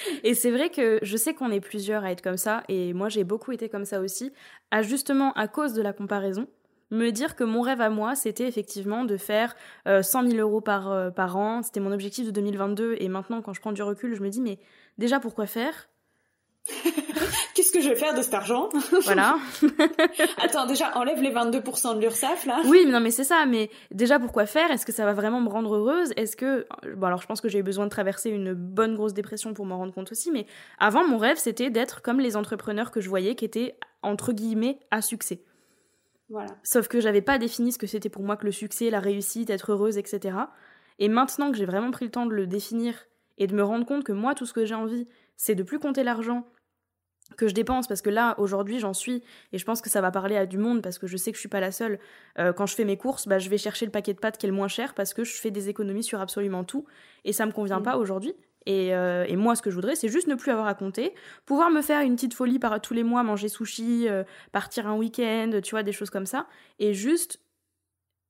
Et 0.24 0.34
c'est 0.34 0.50
vrai 0.50 0.70
que 0.70 0.98
je 1.02 1.16
sais 1.16 1.34
qu'on 1.34 1.50
est 1.50 1.60
plusieurs 1.60 2.04
à 2.04 2.12
être 2.12 2.22
comme 2.22 2.36
ça, 2.36 2.62
et 2.68 2.92
moi 2.92 3.08
j'ai 3.08 3.24
beaucoup 3.24 3.52
été 3.52 3.68
comme 3.68 3.84
ça 3.84 4.00
aussi, 4.00 4.32
à 4.70 4.82
justement 4.82 5.32
à 5.32 5.48
cause 5.48 5.72
de 5.72 5.82
la 5.82 5.92
comparaison, 5.92 6.46
me 6.90 7.10
dire 7.10 7.36
que 7.36 7.44
mon 7.44 7.60
rêve 7.60 7.80
à 7.80 7.90
moi, 7.90 8.16
c'était 8.16 8.48
effectivement 8.48 9.04
de 9.04 9.16
faire 9.16 9.54
euh, 9.86 10.02
100 10.02 10.28
000 10.28 10.38
euros 10.38 10.60
par, 10.60 10.90
euh, 10.90 11.10
par 11.10 11.36
an, 11.36 11.62
c'était 11.62 11.80
mon 11.80 11.92
objectif 11.92 12.26
de 12.26 12.32
2022, 12.32 12.96
et 12.98 13.08
maintenant 13.08 13.42
quand 13.42 13.52
je 13.52 13.60
prends 13.60 13.72
du 13.72 13.82
recul, 13.82 14.14
je 14.14 14.22
me 14.22 14.28
dis, 14.28 14.40
mais 14.40 14.58
déjà 14.98 15.20
pourquoi 15.20 15.46
faire? 15.46 15.88
Qu'est-ce 17.54 17.72
que 17.72 17.80
je 17.80 17.88
vais 17.88 17.96
faire 17.96 18.14
de 18.14 18.22
cet 18.22 18.34
argent 18.34 18.68
Voilà. 19.04 19.38
Attends, 20.38 20.66
déjà, 20.66 20.96
enlève 20.96 21.20
les 21.20 21.30
22% 21.30 21.96
de 21.96 22.00
l'URSSAF, 22.00 22.46
là. 22.46 22.60
Oui, 22.66 22.82
mais 22.84 22.92
non, 22.92 23.00
mais 23.00 23.10
c'est 23.10 23.24
ça. 23.24 23.44
Mais 23.46 23.70
déjà, 23.90 24.18
pourquoi 24.18 24.46
faire? 24.46 24.70
Est-ce 24.70 24.86
que 24.86 24.92
ça 24.92 25.04
va 25.04 25.12
vraiment 25.12 25.40
me 25.40 25.48
rendre 25.48 25.74
heureuse? 25.74 26.12
Est-ce 26.16 26.36
que... 26.36 26.66
Bon, 26.96 27.06
alors, 27.06 27.20
je 27.20 27.26
pense 27.26 27.40
que 27.40 27.48
j'ai 27.48 27.58
eu 27.58 27.62
besoin 27.62 27.84
de 27.84 27.90
traverser 27.90 28.30
une 28.30 28.54
bonne 28.54 28.94
grosse 28.94 29.14
dépression 29.14 29.54
pour 29.54 29.66
m'en 29.66 29.78
rendre 29.78 29.92
compte 29.92 30.12
aussi. 30.12 30.30
Mais 30.30 30.46
avant, 30.78 31.06
mon 31.06 31.18
rêve, 31.18 31.38
c'était 31.38 31.70
d'être 31.70 32.02
comme 32.02 32.20
les 32.20 32.36
entrepreneurs 32.36 32.90
que 32.90 33.00
je 33.00 33.08
voyais 33.08 33.34
qui 33.34 33.44
étaient, 33.44 33.76
entre 34.02 34.32
guillemets, 34.32 34.78
à 34.90 35.02
succès. 35.02 35.42
Voilà. 36.28 36.50
Sauf 36.62 36.86
que 36.86 37.00
j'avais 37.00 37.22
pas 37.22 37.38
défini 37.38 37.72
ce 37.72 37.78
que 37.78 37.88
c'était 37.88 38.08
pour 38.08 38.22
moi 38.22 38.36
que 38.36 38.46
le 38.46 38.52
succès, 38.52 38.88
la 38.88 39.00
réussite, 39.00 39.50
être 39.50 39.72
heureuse, 39.72 39.98
etc. 39.98 40.36
Et 41.00 41.08
maintenant 41.08 41.50
que 41.50 41.56
j'ai 41.56 41.64
vraiment 41.64 41.90
pris 41.90 42.04
le 42.04 42.10
temps 42.10 42.26
de 42.26 42.34
le 42.34 42.46
définir 42.46 42.94
et 43.38 43.48
de 43.48 43.54
me 43.54 43.64
rendre 43.64 43.84
compte 43.84 44.04
que 44.04 44.12
moi, 44.12 44.34
tout 44.34 44.46
ce 44.46 44.52
que 44.52 44.64
j'ai 44.64 44.74
envie, 44.74 45.08
c'est 45.40 45.54
de 45.54 45.62
plus 45.62 45.78
compter 45.78 46.02
l'argent 46.02 46.46
que 47.38 47.48
je 47.48 47.54
dépense 47.54 47.86
parce 47.86 48.02
que 48.02 48.10
là 48.10 48.34
aujourd'hui 48.36 48.78
j'en 48.78 48.92
suis 48.92 49.22
et 49.52 49.58
je 49.58 49.64
pense 49.64 49.80
que 49.80 49.88
ça 49.88 50.02
va 50.02 50.10
parler 50.10 50.36
à 50.36 50.44
du 50.44 50.58
monde 50.58 50.82
parce 50.82 50.98
que 50.98 51.06
je 51.06 51.16
sais 51.16 51.30
que 51.30 51.36
je 51.36 51.40
suis 51.40 51.48
pas 51.48 51.60
la 51.60 51.72
seule. 51.72 51.98
Euh, 52.38 52.52
quand 52.52 52.66
je 52.66 52.74
fais 52.74 52.84
mes 52.84 52.98
courses 52.98 53.26
bah, 53.26 53.38
je 53.38 53.48
vais 53.48 53.56
chercher 53.56 53.86
le 53.86 53.90
paquet 53.90 54.12
de 54.12 54.18
pâtes 54.18 54.36
qui 54.36 54.44
est 54.44 54.50
le 54.50 54.54
moins 54.54 54.68
cher 54.68 54.92
parce 54.92 55.14
que 55.14 55.24
je 55.24 55.32
fais 55.32 55.50
des 55.50 55.70
économies 55.70 56.02
sur 56.04 56.20
absolument 56.20 56.62
tout 56.64 56.84
et 57.24 57.32
ça 57.32 57.46
me 57.46 57.52
convient 57.52 57.80
Mm. 57.80 57.84
pas 57.84 57.96
aujourd'hui. 57.96 58.34
Et, 58.66 58.94
euh, 58.94 59.24
et 59.26 59.36
moi 59.36 59.56
ce 59.56 59.62
que 59.62 59.70
je 59.70 59.76
voudrais 59.76 59.94
c'est 59.94 60.10
juste 60.10 60.26
ne 60.26 60.34
plus 60.34 60.50
avoir 60.50 60.66
à 60.66 60.74
compter 60.74 61.14
pouvoir 61.46 61.70
me 61.70 61.80
faire 61.80 62.02
une 62.02 62.16
petite 62.16 62.34
folie 62.34 62.58
par 62.58 62.78
tous 62.82 62.92
les 62.92 63.04
mois 63.04 63.22
manger 63.22 63.48
sushi 63.48 64.08
euh, 64.08 64.24
partir 64.52 64.86
un 64.86 64.96
week-end 64.96 65.60
tu 65.62 65.70
vois 65.70 65.82
des 65.82 65.92
choses 65.92 66.10
comme 66.10 66.26
ça 66.26 66.46
et 66.78 66.92
juste 66.92 67.40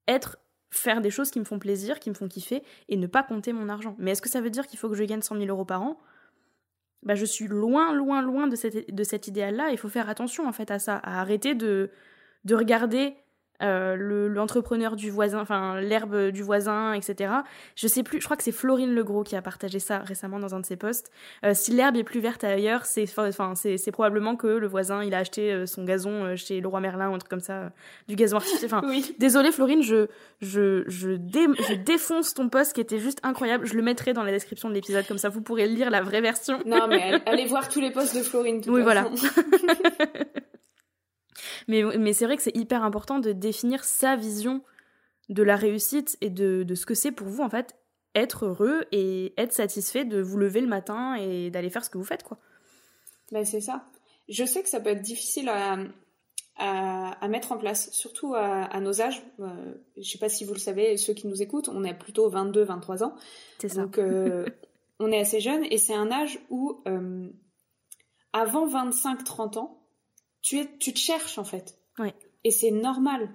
être 0.06 0.38
faire 0.72 1.00
des 1.00 1.10
choses 1.10 1.32
qui 1.32 1.40
me 1.40 1.44
font 1.44 1.58
plaisir 1.58 1.98
qui 1.98 2.10
me 2.10 2.14
font 2.14 2.28
kiffer 2.28 2.62
et 2.88 2.96
ne 2.96 3.08
pas 3.08 3.24
compter 3.24 3.52
mon 3.52 3.68
argent. 3.68 3.96
Mais 3.98 4.12
est-ce 4.12 4.22
que 4.22 4.28
ça 4.28 4.40
veut 4.40 4.50
dire 4.50 4.68
qu'il 4.68 4.78
faut 4.78 4.88
que 4.88 4.94
je 4.94 5.02
gagne 5.02 5.22
100 5.22 5.34
000 5.38 5.48
euros 5.48 5.64
par 5.64 5.82
an? 5.82 5.98
Bah, 7.02 7.14
je 7.14 7.24
suis 7.24 7.46
loin, 7.46 7.94
loin, 7.94 8.22
loin 8.22 8.46
de, 8.46 8.56
cet 8.56 9.26
idéal-là. 9.28 9.70
Il 9.70 9.78
faut 9.78 9.88
faire 9.88 10.08
attention 10.08 10.46
en 10.46 10.52
fait 10.52 10.70
à 10.70 10.78
ça, 10.78 10.96
à 10.96 11.20
arrêter 11.20 11.54
de 11.54 11.90
regarder 12.50 13.14
euh, 13.62 13.94
le- 13.96 14.28
l'entrepreneur 14.28 14.96
du 14.96 15.10
voisin, 15.10 15.40
enfin 15.40 15.80
l'herbe 15.80 16.28
du 16.30 16.42
voisin, 16.42 16.92
etc. 16.94 17.32
Je 17.76 17.86
sais 17.86 18.02
plus, 18.02 18.20
je 18.20 18.24
crois 18.24 18.36
que 18.36 18.42
c'est 18.42 18.52
Florine 18.52 18.94
Legros 18.94 19.22
qui 19.22 19.36
a 19.36 19.42
partagé 19.42 19.78
ça 19.78 19.98
récemment 19.98 20.38
dans 20.38 20.54
un 20.54 20.60
de 20.60 20.66
ses 20.66 20.76
posts. 20.76 21.10
Euh, 21.44 21.52
si 21.54 21.72
l'herbe 21.72 21.96
est 21.96 22.04
plus 22.04 22.20
verte 22.20 22.44
ailleurs, 22.44 22.86
c'est 22.86 23.04
enfin 23.18 23.54
c'est 23.54 23.76
c'est 23.76 23.92
probablement 23.92 24.36
que 24.36 24.46
le 24.46 24.66
voisin 24.66 25.02
il 25.04 25.14
a 25.14 25.18
acheté 25.18 25.52
euh, 25.52 25.66
son 25.66 25.84
gazon 25.84 26.24
euh, 26.24 26.36
chez 26.36 26.60
Leroy 26.60 26.80
Merlin 26.80 27.10
ou 27.10 27.14
un 27.14 27.18
truc 27.18 27.30
comme 27.30 27.40
ça, 27.40 27.54
euh, 27.54 27.68
du 28.08 28.16
gazon 28.16 28.36
artificiel. 28.36 28.70
Enfin, 28.72 28.82
Oui. 28.88 29.14
Désolée 29.18 29.52
Florine, 29.52 29.82
je, 29.82 30.06
je, 30.40 30.84
je, 30.86 31.10
dé- 31.10 31.46
je 31.68 31.74
défonce 31.74 32.34
ton 32.34 32.48
post 32.48 32.72
qui 32.72 32.80
était 32.80 32.98
juste 32.98 33.18
incroyable. 33.22 33.66
Je 33.66 33.74
le 33.74 33.82
mettrai 33.82 34.12
dans 34.12 34.22
la 34.24 34.32
description 34.32 34.68
de 34.68 34.74
l'épisode, 34.74 35.06
comme 35.06 35.18
ça 35.18 35.28
vous 35.28 35.42
pourrez 35.42 35.66
lire 35.66 35.90
la 35.90 36.02
vraie 36.02 36.20
version. 36.20 36.58
Non, 36.66 36.86
mais 36.88 37.02
allez- 37.02 37.22
allez 37.26 37.46
voir 37.46 37.68
tous 37.68 37.80
les 37.80 37.90
posts 37.90 38.16
de 38.16 38.22
Florine. 38.22 38.60
Oui, 38.66 38.82
voilà. 38.82 39.06
Mais, 41.68 41.82
mais 41.98 42.12
c'est 42.12 42.24
vrai 42.24 42.36
que 42.36 42.42
c'est 42.42 42.56
hyper 42.56 42.82
important 42.84 43.18
de 43.18 43.32
définir 43.32 43.84
sa 43.84 44.16
vision 44.16 44.62
de 45.28 45.42
la 45.42 45.56
réussite 45.56 46.16
et 46.20 46.30
de, 46.30 46.64
de 46.64 46.74
ce 46.74 46.86
que 46.86 46.94
c'est 46.94 47.12
pour 47.12 47.28
vous, 47.28 47.42
en 47.42 47.48
fait, 47.48 47.76
être 48.14 48.46
heureux 48.46 48.84
et 48.92 49.32
être 49.36 49.52
satisfait 49.52 50.04
de 50.04 50.20
vous 50.20 50.38
lever 50.38 50.60
le 50.60 50.66
matin 50.66 51.14
et 51.14 51.50
d'aller 51.50 51.70
faire 51.70 51.84
ce 51.84 51.90
que 51.90 51.98
vous 51.98 52.04
faites, 52.04 52.24
quoi. 52.24 52.38
Ben, 53.30 53.44
c'est 53.44 53.60
ça. 53.60 53.84
Je 54.28 54.44
sais 54.44 54.62
que 54.62 54.68
ça 54.68 54.80
peut 54.80 54.90
être 54.90 55.02
difficile 55.02 55.48
à, 55.48 55.78
à, 56.56 57.12
à 57.24 57.28
mettre 57.28 57.52
en 57.52 57.58
place, 57.58 57.90
surtout 57.92 58.34
à, 58.34 58.64
à 58.64 58.80
nos 58.80 59.00
âges. 59.00 59.22
Euh, 59.40 59.74
je 59.96 60.08
sais 60.08 60.18
pas 60.18 60.28
si 60.28 60.44
vous 60.44 60.52
le 60.52 60.58
savez, 60.58 60.96
ceux 60.96 61.14
qui 61.14 61.26
nous 61.26 61.42
écoutent, 61.42 61.68
on 61.68 61.84
est 61.84 61.94
plutôt 61.94 62.30
22-23 62.30 63.04
ans. 63.04 63.14
C'est 63.58 63.68
ça. 63.68 63.82
Donc, 63.82 63.98
euh, 63.98 64.46
on 64.98 65.12
est 65.12 65.20
assez 65.20 65.40
jeune 65.40 65.64
et 65.70 65.78
c'est 65.78 65.94
un 65.94 66.10
âge 66.10 66.40
où, 66.50 66.82
euh, 66.88 67.28
avant 68.32 68.66
25-30 68.66 69.58
ans, 69.58 69.79
tu, 70.42 70.58
es, 70.58 70.68
tu 70.78 70.92
te 70.92 70.98
cherches 70.98 71.38
en 71.38 71.44
fait. 71.44 71.78
Ouais. 71.98 72.14
Et 72.44 72.50
c'est 72.50 72.70
normal. 72.70 73.28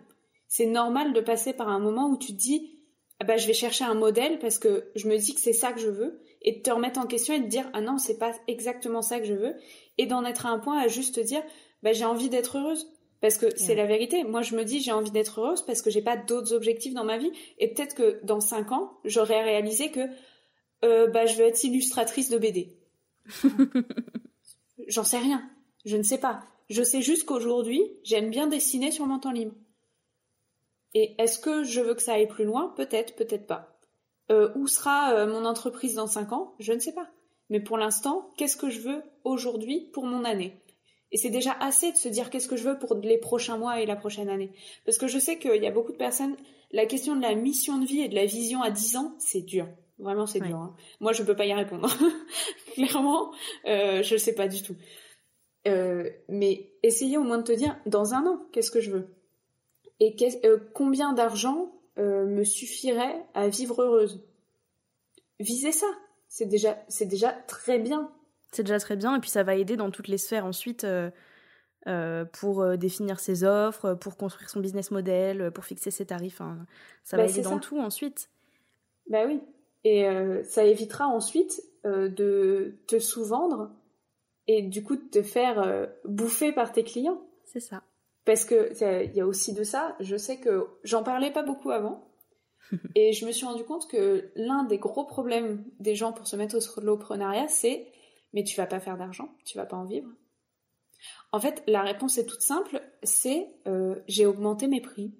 C'est 0.47 0.65
normal 0.65 1.13
de 1.13 1.21
passer 1.21 1.53
par 1.53 1.69
un 1.69 1.79
moment 1.79 2.09
où 2.09 2.17
tu 2.17 2.33
te 2.33 2.37
dis 2.37 2.79
ah 3.19 3.25
bah, 3.25 3.37
je 3.37 3.47
vais 3.47 3.53
chercher 3.53 3.85
un 3.85 3.93
modèle 3.93 4.39
parce 4.39 4.59
que 4.59 4.91
je 4.95 5.07
me 5.07 5.17
dis 5.17 5.33
que 5.33 5.39
c'est 5.39 5.53
ça 5.53 5.71
que 5.71 5.79
je 5.79 5.89
veux 5.89 6.19
et 6.41 6.57
de 6.57 6.61
te 6.61 6.69
remettre 6.69 6.99
en 6.99 7.07
question 7.07 7.33
et 7.33 7.39
de 7.39 7.47
dire 7.47 7.69
ah 7.73 7.81
non, 7.81 7.97
c'est 7.97 8.17
pas 8.17 8.33
exactement 8.47 9.01
ça 9.01 9.19
que 9.19 9.25
je 9.25 9.33
veux 9.33 9.55
et 9.97 10.05
d'en 10.05 10.25
être 10.25 10.45
à 10.45 10.49
un 10.49 10.59
point 10.59 10.79
à 10.79 10.87
juste 10.87 11.15
te 11.15 11.21
dire 11.21 11.41
bah, 11.83 11.93
j'ai 11.93 12.05
envie 12.05 12.29
d'être 12.29 12.57
heureuse. 12.57 12.91
Parce 13.21 13.37
que 13.37 13.47
c'est 13.55 13.73
la 13.73 13.85
vérité. 13.85 14.23
Moi, 14.23 14.43
je 14.43 14.55
me 14.55 14.63
dis, 14.63 14.81
j'ai 14.81 14.91
envie 14.91 15.09
d'être 15.09 15.39
heureuse 15.39 15.65
parce 15.65 15.81
que 15.81 15.89
j'ai 15.89 16.01
pas 16.01 16.15
d'autres 16.17 16.53
objectifs 16.53 16.93
dans 16.93 17.05
ma 17.05 17.17
vie. 17.17 17.31
Et 17.57 17.73
peut-être 17.73 17.95
que 17.95 18.19
dans 18.23 18.39
5 18.39 18.71
ans, 18.71 18.99
j'aurais 19.03 19.41
réalisé 19.41 19.89
que 19.89 20.01
euh, 20.83 21.07
bah, 21.07 21.25
je 21.25 21.35
veux 21.35 21.45
être 21.45 21.63
illustratrice 21.63 22.29
de 22.29 22.37
BD. 22.37 22.77
J'en 24.87 25.03
sais 25.03 25.17
rien. 25.17 25.49
Je 25.85 25.97
ne 25.97 26.03
sais 26.03 26.19
pas. 26.19 26.43
Je 26.69 26.83
sais 26.83 27.01
juste 27.01 27.25
qu'aujourd'hui, 27.25 27.83
j'aime 28.03 28.29
bien 28.29 28.47
dessiner 28.47 28.91
sur 28.91 29.05
mon 29.05 29.19
temps 29.19 29.31
libre. 29.31 29.53
Et 30.93 31.15
est-ce 31.21 31.39
que 31.39 31.63
je 31.63 31.81
veux 31.81 31.93
que 31.93 32.01
ça 32.01 32.13
aille 32.13 32.27
plus 32.27 32.45
loin? 32.45 32.73
Peut-être, 32.77 33.15
peut-être 33.15 33.45
pas. 33.47 33.77
Euh, 34.31 34.49
où 34.55 34.67
sera 34.67 35.13
euh, 35.13 35.27
mon 35.27 35.45
entreprise 35.45 35.95
dans 35.95 36.07
5 36.07 36.31
ans? 36.33 36.55
Je 36.59 36.73
ne 36.73 36.79
sais 36.79 36.93
pas. 36.93 37.09
Mais 37.49 37.59
pour 37.59 37.77
l'instant, 37.77 38.31
qu'est-ce 38.37 38.57
que 38.57 38.69
je 38.69 38.79
veux 38.79 39.03
aujourd'hui 39.23 39.89
pour 39.93 40.05
mon 40.05 40.23
année? 40.23 40.59
Et 41.11 41.17
c'est 41.17 41.29
déjà 41.29 41.51
assez 41.59 41.91
de 41.91 41.97
se 41.97 42.09
dire 42.09 42.29
qu'est-ce 42.29 42.47
que 42.47 42.55
je 42.57 42.63
veux 42.67 42.79
pour 42.79 42.95
les 42.95 43.19
prochains 43.19 43.57
mois 43.57 43.79
et 43.81 43.85
la 43.85 43.95
prochaine 43.95 44.29
année. 44.29 44.51
Parce 44.85 44.97
que 44.97 45.07
je 45.07 45.19
sais 45.19 45.37
qu'il 45.37 45.61
y 45.61 45.67
a 45.67 45.71
beaucoup 45.71 45.91
de 45.91 45.97
personnes, 45.97 46.35
la 46.71 46.85
question 46.87 47.15
de 47.15 47.21
la 47.21 47.35
mission 47.35 47.77
de 47.77 47.85
vie 47.85 48.01
et 48.01 48.07
de 48.09 48.15
la 48.15 48.25
vision 48.25 48.63
à 48.63 48.71
10 48.71 48.95
ans, 48.97 49.13
c'est 49.19 49.41
dur. 49.41 49.67
Vraiment, 49.99 50.25
c'est 50.25 50.41
Ouais. 50.41 50.47
dur. 50.47 50.57
hein. 50.57 50.75
Moi, 50.99 51.13
je 51.13 51.21
peux 51.23 51.35
pas 51.35 51.45
y 51.45 51.53
répondre. 51.53 51.87
Clairement, 52.73 53.31
euh, 53.65 54.01
je 54.01 54.17
sais 54.17 54.33
pas 54.33 54.47
du 54.47 54.61
tout. 54.63 54.75
Euh, 55.67 56.09
mais 56.29 56.69
essayez 56.83 57.17
au 57.17 57.23
moins 57.23 57.37
de 57.39 57.43
te 57.43 57.51
dire, 57.51 57.75
dans 57.85 58.13
un 58.13 58.25
an, 58.27 58.45
qu'est-ce 58.51 58.71
que 58.71 58.81
je 58.81 58.91
veux? 58.91 59.07
Et 59.99 60.15
euh, 60.43 60.57
combien 60.73 61.13
d'argent 61.13 61.73
euh, 61.97 62.25
me 62.25 62.43
suffirait 62.43 63.25
à 63.33 63.47
vivre 63.47 63.81
heureuse? 63.81 64.23
Visez 65.39 65.71
ça. 65.71 65.87
C'est 66.27 66.45
déjà, 66.45 66.77
c'est 66.87 67.05
déjà 67.05 67.31
très 67.31 67.79
bien. 67.79 68.11
C'est 68.51 68.63
déjà 68.63 68.79
très 68.79 68.95
bien, 68.95 69.15
et 69.15 69.19
puis 69.19 69.29
ça 69.29 69.43
va 69.43 69.55
aider 69.55 69.75
dans 69.75 69.91
toutes 69.91 70.07
les 70.07 70.17
sphères 70.17 70.45
ensuite 70.45 70.83
euh, 70.85 72.25
pour 72.33 72.61
euh, 72.61 72.77
définir 72.77 73.19
ses 73.19 73.43
offres, 73.43 73.93
pour 73.93 74.17
construire 74.17 74.49
son 74.49 74.59
business 74.59 74.91
model, 74.91 75.41
euh, 75.41 75.51
pour 75.51 75.65
fixer 75.65 75.91
ses 75.91 76.05
tarifs. 76.05 76.41
hein. 76.41 76.65
Ça 77.03 77.17
Bah, 77.17 77.23
va 77.23 77.29
aider 77.29 77.41
dans 77.41 77.55
ça. 77.55 77.59
tout 77.59 77.79
ensuite. 77.79 78.29
Bah 79.09 79.25
oui. 79.25 79.39
Et 79.83 80.07
ça 80.45 80.63
évitera 80.65 81.05
ensuite 81.05 81.61
de 81.83 82.75
te 82.87 82.97
sous-vendre 82.97 83.69
et 84.47 84.61
du 84.61 84.83
coup 84.83 84.95
de 84.95 85.09
te 85.09 85.21
faire 85.21 85.59
euh, 85.59 85.85
bouffer 86.05 86.51
par 86.51 86.71
tes 86.71 86.83
clients. 86.83 87.21
C'est 87.45 87.59
ça. 87.59 87.83
Parce 88.25 88.45
que 88.45 88.71
il 89.05 89.15
y 89.15 89.21
a 89.21 89.27
aussi 89.27 89.53
de 89.53 89.63
ça. 89.63 89.95
Je 89.99 90.15
sais 90.15 90.39
que 90.39 90.67
j'en 90.83 91.03
parlais 91.03 91.31
pas 91.31 91.43
beaucoup 91.43 91.71
avant. 91.71 92.07
et 92.95 93.13
je 93.13 93.25
me 93.25 93.31
suis 93.31 93.45
rendu 93.45 93.63
compte 93.63 93.87
que 93.87 94.31
l'un 94.35 94.63
des 94.63 94.79
gros 94.79 95.05
problèmes 95.05 95.63
des 95.79 95.95
gens 95.95 96.11
pour 96.11 96.27
se 96.27 96.35
mettre 96.35 96.57
au 96.57 96.59
soloprenariat, 96.59 97.47
c'est 97.47 97.87
mais 98.33 98.43
tu 98.43 98.57
vas 98.57 98.65
pas 98.65 98.79
faire 98.79 98.97
d'argent, 98.97 99.29
tu 99.45 99.57
vas 99.57 99.65
pas 99.65 99.77
en 99.77 99.85
vivre. 99.85 100.09
En 101.31 101.39
fait, 101.39 101.63
la 101.67 101.81
réponse 101.81 102.17
est 102.17 102.25
toute 102.25 102.41
simple, 102.41 102.81
c'est 103.03 103.47
euh, 103.67 103.95
j'ai 104.07 104.25
augmenté 104.25 104.67
mes 104.67 104.81
prix. 104.81 105.13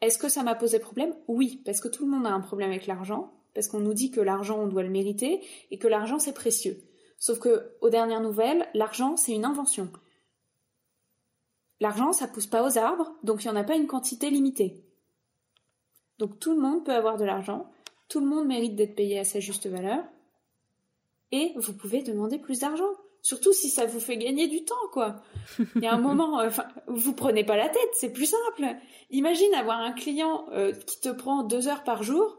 Est-ce 0.00 0.18
que 0.18 0.28
ça 0.28 0.42
m'a 0.42 0.54
posé 0.54 0.78
problème? 0.78 1.14
Oui, 1.28 1.62
parce 1.64 1.80
que 1.80 1.88
tout 1.88 2.04
le 2.04 2.10
monde 2.10 2.26
a 2.26 2.30
un 2.30 2.40
problème 2.40 2.70
avec 2.70 2.86
l'argent, 2.86 3.32
parce 3.54 3.68
qu'on 3.68 3.80
nous 3.80 3.94
dit 3.94 4.10
que 4.10 4.20
l'argent 4.20 4.58
on 4.60 4.66
doit 4.66 4.82
le 4.82 4.90
mériter 4.90 5.42
et 5.70 5.78
que 5.78 5.88
l'argent 5.88 6.18
c'est 6.18 6.34
précieux. 6.34 6.76
Sauf 7.24 7.38
que 7.38 7.70
aux 7.80 7.88
dernières 7.88 8.20
nouvelles, 8.20 8.68
l'argent 8.74 9.16
c'est 9.16 9.32
une 9.32 9.46
invention. 9.46 9.90
L'argent 11.80 12.12
ça 12.12 12.28
pousse 12.28 12.46
pas 12.46 12.62
aux 12.62 12.76
arbres, 12.76 13.14
donc 13.22 13.42
il 13.42 13.46
n'y 13.46 13.54
en 13.54 13.58
a 13.58 13.64
pas 13.64 13.76
une 13.76 13.86
quantité 13.86 14.28
limitée. 14.28 14.84
Donc 16.18 16.38
tout 16.38 16.54
le 16.54 16.60
monde 16.60 16.84
peut 16.84 16.92
avoir 16.92 17.16
de 17.16 17.24
l'argent, 17.24 17.70
tout 18.10 18.20
le 18.20 18.26
monde 18.26 18.46
mérite 18.46 18.76
d'être 18.76 18.94
payé 18.94 19.18
à 19.18 19.24
sa 19.24 19.40
juste 19.40 19.66
valeur, 19.66 20.04
et 21.32 21.54
vous 21.56 21.72
pouvez 21.72 22.02
demander 22.02 22.38
plus 22.38 22.58
d'argent. 22.58 22.90
Surtout 23.22 23.54
si 23.54 23.70
ça 23.70 23.86
vous 23.86 24.00
fait 24.00 24.18
gagner 24.18 24.46
du 24.46 24.66
temps, 24.66 24.74
quoi. 24.92 25.22
Il 25.76 25.82
y 25.82 25.86
a 25.86 25.94
un 25.94 25.98
moment, 25.98 26.40
euh, 26.40 26.48
enfin, 26.48 26.68
vous 26.88 27.14
prenez 27.14 27.42
pas 27.42 27.56
la 27.56 27.70
tête, 27.70 27.88
c'est 27.94 28.12
plus 28.12 28.26
simple. 28.26 28.76
Imagine 29.08 29.54
avoir 29.54 29.78
un 29.78 29.92
client 29.92 30.44
euh, 30.52 30.72
qui 30.72 31.00
te 31.00 31.08
prend 31.08 31.42
deux 31.42 31.68
heures 31.68 31.84
par 31.84 32.02
jour, 32.02 32.36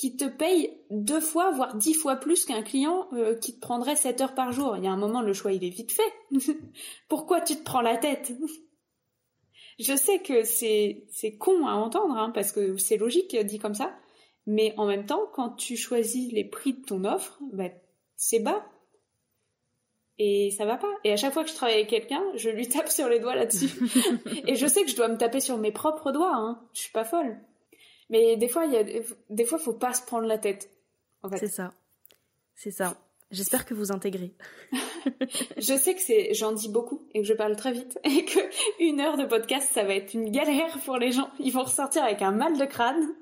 qui 0.00 0.16
te 0.16 0.24
paye 0.24 0.78
deux 0.88 1.20
fois, 1.20 1.50
voire 1.50 1.76
dix 1.76 1.92
fois 1.92 2.16
plus 2.16 2.46
qu'un 2.46 2.62
client 2.62 3.06
euh, 3.12 3.36
qui 3.36 3.54
te 3.54 3.60
prendrait 3.60 3.96
sept 3.96 4.22
heures 4.22 4.34
par 4.34 4.50
jour. 4.50 4.78
Il 4.78 4.84
y 4.84 4.86
a 4.86 4.90
un 4.90 4.96
moment, 4.96 5.20
le 5.20 5.34
choix, 5.34 5.52
il 5.52 5.62
est 5.62 5.68
vite 5.68 5.92
fait. 5.92 6.10
Pourquoi 7.10 7.42
tu 7.42 7.54
te 7.54 7.62
prends 7.62 7.82
la 7.82 7.98
tête? 7.98 8.32
Je 9.78 9.94
sais 9.94 10.20
que 10.20 10.42
c'est 10.42 11.04
c'est 11.10 11.36
con 11.36 11.66
à 11.66 11.72
entendre, 11.72 12.16
hein, 12.16 12.30
parce 12.30 12.50
que 12.50 12.78
c'est 12.78 12.96
logique 12.96 13.36
dit 13.44 13.58
comme 13.58 13.74
ça, 13.74 13.94
mais 14.46 14.72
en 14.78 14.86
même 14.86 15.04
temps, 15.04 15.28
quand 15.34 15.50
tu 15.50 15.76
choisis 15.76 16.32
les 16.32 16.44
prix 16.44 16.72
de 16.72 16.82
ton 16.82 17.04
offre, 17.04 17.38
bah, 17.52 17.68
c'est 18.16 18.40
bas. 18.40 18.64
Et 20.16 20.50
ça 20.50 20.64
va 20.64 20.78
pas. 20.78 20.92
Et 21.04 21.12
à 21.12 21.16
chaque 21.18 21.34
fois 21.34 21.44
que 21.44 21.50
je 21.50 21.54
travaille 21.54 21.76
avec 21.76 21.88
quelqu'un, 21.88 22.24
je 22.36 22.48
lui 22.48 22.68
tape 22.68 22.88
sur 22.88 23.10
les 23.10 23.20
doigts 23.20 23.34
là-dessus. 23.34 23.68
et 24.46 24.54
je 24.54 24.66
sais 24.66 24.82
que 24.82 24.90
je 24.90 24.96
dois 24.96 25.08
me 25.08 25.18
taper 25.18 25.40
sur 25.40 25.58
mes 25.58 25.72
propres 25.72 26.10
doigts, 26.10 26.34
hein. 26.34 26.66
Je 26.72 26.80
suis 26.80 26.92
pas 26.92 27.04
folle. 27.04 27.38
Mais 28.10 28.36
des 28.36 28.48
fois, 28.48 28.66
il 28.66 28.72
y 28.72 28.76
a, 28.76 28.84
des 29.30 29.44
fois, 29.44 29.58
faut 29.58 29.72
pas 29.72 29.94
se 29.94 30.02
prendre 30.02 30.26
la 30.26 30.38
tête. 30.38 30.68
En 31.22 31.30
fait. 31.30 31.38
C'est 31.38 31.48
ça. 31.48 31.72
C'est 32.54 32.70
ça. 32.70 32.96
J'espère 33.30 33.64
que 33.64 33.74
vous 33.74 33.92
intégrez. 33.92 34.34
je 35.56 35.76
sais 35.76 35.94
que 35.94 36.00
c'est, 36.00 36.34
j'en 36.34 36.52
dis 36.52 36.68
beaucoup 36.68 37.06
et 37.14 37.22
que 37.22 37.26
je 37.26 37.32
parle 37.32 37.54
très 37.54 37.72
vite 37.72 37.98
et 38.04 38.24
que 38.24 38.40
une 38.80 39.00
heure 39.00 39.16
de 39.16 39.24
podcast, 39.24 39.70
ça 39.72 39.84
va 39.84 39.94
être 39.94 40.14
une 40.14 40.30
galère 40.30 40.76
pour 40.84 40.98
les 40.98 41.12
gens. 41.12 41.30
Ils 41.38 41.52
vont 41.52 41.62
ressortir 41.62 42.02
avec 42.02 42.22
un 42.22 42.32
mal 42.32 42.58
de 42.58 42.64
crâne. 42.64 43.14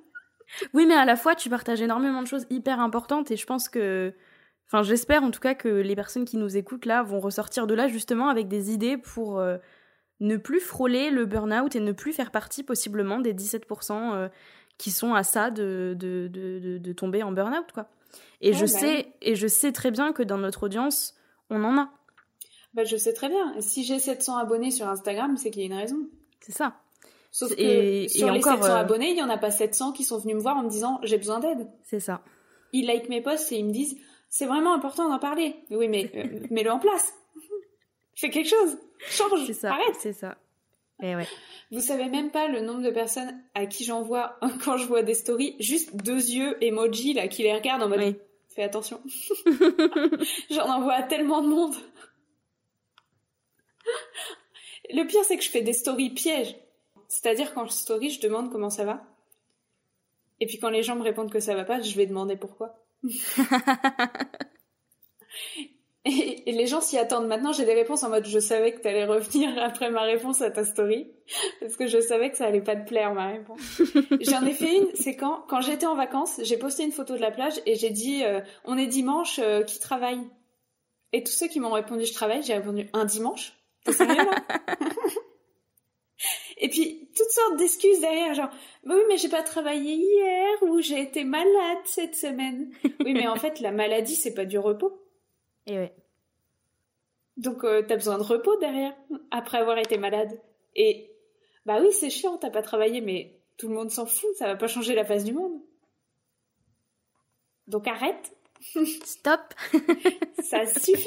Oui, 0.72 0.86
mais 0.86 0.94
à 0.94 1.04
la 1.04 1.16
fois, 1.16 1.34
tu 1.34 1.50
partages 1.50 1.82
énormément 1.82 2.22
de 2.22 2.26
choses 2.26 2.46
hyper 2.48 2.80
importantes 2.80 3.30
et 3.30 3.36
je 3.36 3.44
pense 3.44 3.68
que, 3.68 4.14
enfin, 4.66 4.82
j'espère 4.82 5.22
en 5.22 5.30
tout 5.30 5.40
cas 5.40 5.54
que 5.54 5.68
les 5.68 5.94
personnes 5.94 6.24
qui 6.24 6.38
nous 6.38 6.56
écoutent 6.56 6.86
là 6.86 7.02
vont 7.02 7.20
ressortir 7.20 7.66
de 7.66 7.74
là 7.74 7.86
justement 7.86 8.30
avec 8.30 8.48
des 8.48 8.72
idées 8.72 8.96
pour 8.96 9.38
euh, 9.38 9.58
ne 10.20 10.38
plus 10.38 10.60
frôler 10.60 11.10
le 11.10 11.26
burn-out 11.26 11.76
et 11.76 11.80
ne 11.80 11.92
plus 11.92 12.14
faire 12.14 12.30
partie 12.30 12.62
possiblement 12.62 13.20
des 13.20 13.34
17% 13.34 14.14
euh, 14.14 14.28
qui 14.78 14.90
sont 14.90 15.14
à 15.14 15.24
ça 15.24 15.50
de, 15.50 15.94
de, 15.98 16.28
de, 16.28 16.78
de 16.78 16.92
tomber 16.92 17.22
en 17.22 17.32
burn-out, 17.32 17.72
quoi. 17.72 17.88
Et 18.40 18.52
je 18.52 18.60
bah 18.60 18.66
sais, 18.66 19.12
et 19.20 19.34
je 19.34 19.48
sais 19.48 19.72
très 19.72 19.90
bien 19.90 20.12
que 20.12 20.22
dans 20.22 20.38
notre 20.38 20.64
audience, 20.64 21.14
on 21.50 21.64
en 21.64 21.76
a. 21.76 21.90
Bah, 22.74 22.84
je 22.84 22.96
sais 22.96 23.12
très 23.12 23.28
bien. 23.28 23.60
Si 23.60 23.84
j'ai 23.84 23.98
700 23.98 24.36
abonnés 24.36 24.70
sur 24.70 24.88
Instagram, 24.88 25.36
c'est 25.36 25.50
qu'il 25.50 25.62
y 25.62 25.64
a 25.64 25.66
une 25.66 25.80
raison. 25.80 26.08
C'est 26.40 26.52
ça. 26.52 26.76
Sauf 27.30 27.54
que 27.54 28.08
sur 28.08 28.32
les 28.32 28.40
700 28.40 28.64
euh, 28.64 28.76
abonnés, 28.76 29.10
il 29.10 29.18
y 29.18 29.22
en 29.22 29.28
a 29.28 29.36
pas 29.36 29.50
700 29.50 29.92
qui 29.92 30.04
sont 30.04 30.18
venus 30.18 30.36
me 30.36 30.40
voir 30.40 30.56
en 30.56 30.62
me 30.62 30.70
disant 30.70 31.00
j'ai 31.02 31.18
besoin 31.18 31.40
d'aide. 31.40 31.68
C'est 31.82 32.00
ça. 32.00 32.22
Ils 32.72 32.86
like 32.86 33.08
mes 33.08 33.20
posts 33.20 33.52
et 33.52 33.58
ils 33.58 33.66
me 33.66 33.72
disent 33.72 33.98
c'est 34.30 34.46
vraiment 34.46 34.74
important 34.74 35.08
d'en 35.08 35.18
parler. 35.18 35.56
Oui, 35.70 35.88
mais 35.88 36.10
euh, 36.14 36.46
mets-le 36.50 36.70
en 36.70 36.78
place. 36.78 37.14
Fais 38.14 38.30
quelque 38.30 38.48
chose. 38.48 38.78
Change. 39.10 39.46
C'est 39.46 39.52
ça. 39.52 39.72
Arrête. 39.72 39.96
C'est 39.98 40.12
ça. 40.12 40.38
Ouais. 41.00 41.28
Vous 41.70 41.80
savez 41.80 42.08
même 42.08 42.30
pas 42.30 42.48
le 42.48 42.60
nombre 42.60 42.82
de 42.82 42.90
personnes 42.90 43.40
à 43.54 43.66
qui 43.66 43.84
j'envoie 43.84 44.38
quand 44.64 44.76
je 44.76 44.86
vois 44.86 45.02
des 45.02 45.14
stories, 45.14 45.56
juste 45.60 45.94
deux 45.96 46.30
yeux 46.30 46.62
emoji 46.62 47.12
là 47.12 47.28
qui 47.28 47.42
les 47.42 47.54
regardent 47.54 47.82
en 47.82 47.88
mode 47.88 48.16
fais 48.48 48.64
attention. 48.64 49.00
J'en 50.50 50.68
envoie 50.68 50.94
à 50.94 51.02
tellement 51.04 51.42
de 51.42 51.48
monde. 51.48 51.74
Le 54.90 55.04
pire 55.04 55.24
c'est 55.24 55.36
que 55.36 55.44
je 55.44 55.50
fais 55.50 55.62
des 55.62 55.72
stories 55.72 56.10
pièges. 56.10 56.56
C'est-à-dire 57.06 57.54
quand 57.54 57.66
je 57.66 57.72
story, 57.72 58.10
je 58.10 58.20
demande 58.20 58.50
comment 58.50 58.70
ça 58.70 58.84
va. 58.84 59.04
Et 60.40 60.46
puis 60.46 60.58
quand 60.58 60.70
les 60.70 60.82
gens 60.82 60.96
me 60.96 61.02
répondent 61.02 61.30
que 61.30 61.40
ça 61.40 61.54
va 61.54 61.64
pas, 61.64 61.80
je 61.80 61.96
vais 61.96 62.06
demander 62.06 62.36
pourquoi. 62.36 62.84
Et, 66.08 66.52
les 66.52 66.66
gens 66.66 66.80
s'y 66.80 66.96
attendent. 66.96 67.26
Maintenant, 67.26 67.52
j'ai 67.52 67.66
des 67.66 67.74
réponses 67.74 68.02
en 68.02 68.08
mode 68.08 68.26
je 68.26 68.38
savais 68.38 68.72
que 68.72 68.80
t'allais 68.80 69.04
revenir 69.04 69.50
après 69.62 69.90
ma 69.90 70.02
réponse 70.02 70.40
à 70.40 70.50
ta 70.50 70.64
story. 70.64 71.10
Parce 71.60 71.76
que 71.76 71.86
je 71.86 72.00
savais 72.00 72.30
que 72.30 72.36
ça 72.38 72.46
allait 72.46 72.62
pas 72.62 72.76
te 72.76 72.88
plaire, 72.88 73.12
ma 73.12 73.28
réponse. 73.28 73.60
J'en 74.20 74.44
ai 74.46 74.54
fait 74.54 74.78
une, 74.78 74.88
c'est 74.94 75.16
quand, 75.16 75.44
quand 75.48 75.60
j'étais 75.60 75.86
en 75.86 75.94
vacances, 75.94 76.40
j'ai 76.42 76.56
posté 76.56 76.84
une 76.84 76.92
photo 76.92 77.14
de 77.14 77.20
la 77.20 77.30
plage 77.30 77.60
et 77.66 77.74
j'ai 77.74 77.90
dit 77.90 78.24
euh, 78.24 78.40
on 78.64 78.78
est 78.78 78.86
dimanche, 78.86 79.38
euh, 79.38 79.62
qui 79.62 79.78
travaille? 79.78 80.20
Et 81.12 81.22
tous 81.22 81.32
ceux 81.32 81.48
qui 81.48 81.60
m'ont 81.60 81.72
répondu 81.72 82.04
je 82.06 82.14
travaille, 82.14 82.42
j'ai 82.42 82.54
répondu 82.54 82.88
un 82.94 83.04
dimanche? 83.04 83.52
T'es 83.84 83.92
sérieux 83.92 84.16
là? 84.16 84.30
Et 86.60 86.68
puis, 86.68 87.08
toutes 87.16 87.30
sortes 87.30 87.56
d'excuses 87.56 88.00
derrière, 88.00 88.34
genre, 88.34 88.50
bah 88.82 88.94
oui, 88.96 89.02
mais 89.08 89.16
j'ai 89.16 89.28
pas 89.28 89.44
travaillé 89.44 89.94
hier, 89.94 90.48
ou 90.62 90.80
j'ai 90.80 91.00
été 91.00 91.22
malade 91.22 91.78
cette 91.84 92.16
semaine. 92.16 92.72
Oui, 93.04 93.12
mais 93.12 93.28
en 93.28 93.36
fait, 93.36 93.60
la 93.60 93.70
maladie, 93.70 94.16
c'est 94.16 94.34
pas 94.34 94.44
du 94.44 94.58
repos. 94.58 95.00
Et 95.68 95.78
ouais. 95.78 95.94
Donc 97.36 97.62
euh, 97.62 97.82
t'as 97.86 97.94
besoin 97.94 98.18
de 98.18 98.24
repos 98.24 98.56
derrière, 98.58 98.94
après 99.30 99.58
avoir 99.58 99.78
été 99.78 99.96
malade. 99.96 100.40
Et 100.74 101.12
bah 101.66 101.78
oui, 101.80 101.92
c'est 101.92 102.10
chiant, 102.10 102.36
t'as 102.36 102.50
pas 102.50 102.62
travaillé, 102.62 103.00
mais 103.00 103.38
tout 103.56 103.68
le 103.68 103.74
monde 103.74 103.90
s'en 103.90 104.06
fout, 104.06 104.30
ça 104.36 104.46
va 104.46 104.56
pas 104.56 104.66
changer 104.66 104.94
la 104.94 105.04
face 105.04 105.24
du 105.24 105.32
monde. 105.32 105.60
Donc 107.68 107.86
arrête. 107.86 108.36
Stop. 109.04 109.54
ça 110.42 110.66
suffit. 110.66 111.06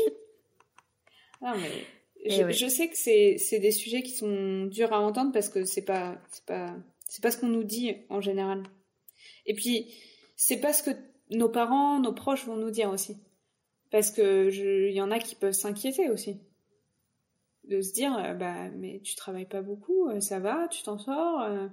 Non 1.42 1.54
mais 1.58 2.52
je, 2.54 2.68
sais 2.68 2.88
que 2.88 2.96
c'est 2.96 3.60
des 3.60 3.72
sujets 3.72 4.04
qui 4.04 4.12
sont 4.12 4.66
durs 4.66 4.94
à 4.94 5.00
entendre 5.00 5.32
parce 5.32 5.50
que 5.50 5.66
c'est 5.66 5.82
pas 5.82 6.18
c'est 6.30 6.46
pas 6.46 6.76
c'est 7.10 7.22
pas 7.22 7.32
ce 7.32 7.38
qu'on 7.38 7.48
nous 7.48 7.64
dit 7.64 7.96
en 8.10 8.22
général. 8.22 8.64
Et 9.46 9.54
puis 9.54 9.92
c'est 10.38 10.62
pas 10.62 10.72
ce 10.72 10.84
que 10.84 10.92
nos 11.32 11.50
parents, 11.50 12.00
nos 12.00 12.14
proches 12.14 12.46
vont 12.46 12.58
nous 12.58 12.72
dire 12.72 12.90
aussi. 12.90 13.18
Parce 13.92 14.10
que 14.10 14.50
il 14.50 14.94
y 14.94 15.02
en 15.02 15.12
a 15.12 15.20
qui 15.20 15.36
peuvent 15.36 15.52
s'inquiéter 15.52 16.10
aussi. 16.10 16.42
De 17.66 17.82
se 17.82 17.94
dire, 17.94 18.18
euh, 18.18 18.34
bah, 18.34 18.70
mais 18.76 19.02
tu 19.04 19.16
travailles 19.16 19.48
pas 19.48 19.62
beaucoup, 19.62 20.10
euh, 20.10 20.20
ça 20.20 20.40
va, 20.40 20.68
tu 20.70 20.82
t'en 20.82 20.98
sors. 20.98 21.42
Euh. 21.42 21.68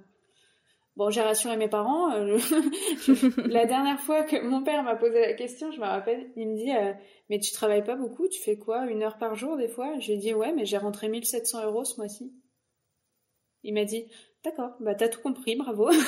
Bon, 0.95 1.09
j'ai 1.09 1.21
rassuré 1.21 1.55
mes 1.55 1.69
parents. 1.69 2.09
la 3.37 3.65
dernière 3.65 3.99
fois 4.01 4.23
que 4.23 4.39
mon 4.41 4.63
père 4.63 4.83
m'a 4.83 4.97
posé 4.97 5.21
la 5.21 5.33
question, 5.33 5.71
je 5.71 5.79
me 5.79 5.85
rappelle, 5.85 6.29
il 6.35 6.49
me 6.49 6.57
dit, 6.57 6.71
mais 7.29 7.39
tu 7.39 7.53
travailles 7.53 7.85
pas 7.85 7.95
beaucoup, 7.95 8.27
tu 8.27 8.41
fais 8.41 8.57
quoi, 8.57 8.85
une 8.85 9.01
heure 9.01 9.17
par 9.17 9.35
jour 9.35 9.55
des 9.55 9.69
fois? 9.69 9.97
Je 9.99 10.07
lui 10.07 10.13
ai 10.15 10.17
dit, 10.17 10.33
ouais, 10.33 10.51
mais 10.51 10.65
j'ai 10.65 10.77
rentré 10.77 11.07
1700 11.07 11.63
euros 11.63 11.85
ce 11.85 11.95
mois-ci. 11.97 12.33
Il 13.63 13.73
m'a 13.75 13.85
dit, 13.85 14.11
d'accord, 14.43 14.71
bah 14.81 14.93
t'as 14.93 15.07
tout 15.07 15.21
compris, 15.21 15.55
bravo. 15.55 15.89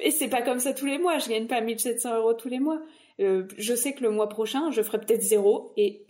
Et 0.00 0.10
c'est 0.10 0.28
pas 0.28 0.42
comme 0.42 0.58
ça 0.58 0.74
tous 0.74 0.86
les 0.86 0.98
mois, 0.98 1.18
je 1.18 1.28
gagne 1.28 1.46
pas 1.46 1.60
1700 1.60 2.16
euros 2.16 2.34
tous 2.34 2.48
les 2.48 2.58
mois. 2.58 2.82
Euh, 3.22 3.46
je 3.56 3.74
sais 3.74 3.94
que 3.94 4.02
le 4.02 4.10
mois 4.10 4.28
prochain, 4.28 4.70
je 4.70 4.82
ferai 4.82 4.98
peut-être 5.00 5.22
zéro 5.22 5.72
et 5.76 6.06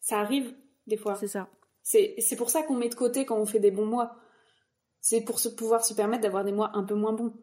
ça 0.00 0.20
arrive 0.20 0.54
des 0.86 0.96
fois. 0.96 1.14
C'est 1.14 1.28
ça. 1.28 1.48
C'est, 1.82 2.36
pour 2.36 2.50
ça 2.50 2.62
qu'on 2.62 2.76
met 2.76 2.88
de 2.88 2.94
côté 2.94 3.24
quand 3.26 3.36
on 3.36 3.46
fait 3.46 3.60
des 3.60 3.70
bons 3.70 3.86
mois. 3.86 4.16
C'est 5.00 5.20
pour 5.20 5.38
se 5.38 5.48
pouvoir 5.48 5.84
se 5.84 5.92
permettre 5.92 6.22
d'avoir 6.22 6.44
des 6.44 6.52
mois 6.52 6.70
un 6.74 6.84
peu 6.84 6.94
moins 6.94 7.12
bons. 7.12 7.34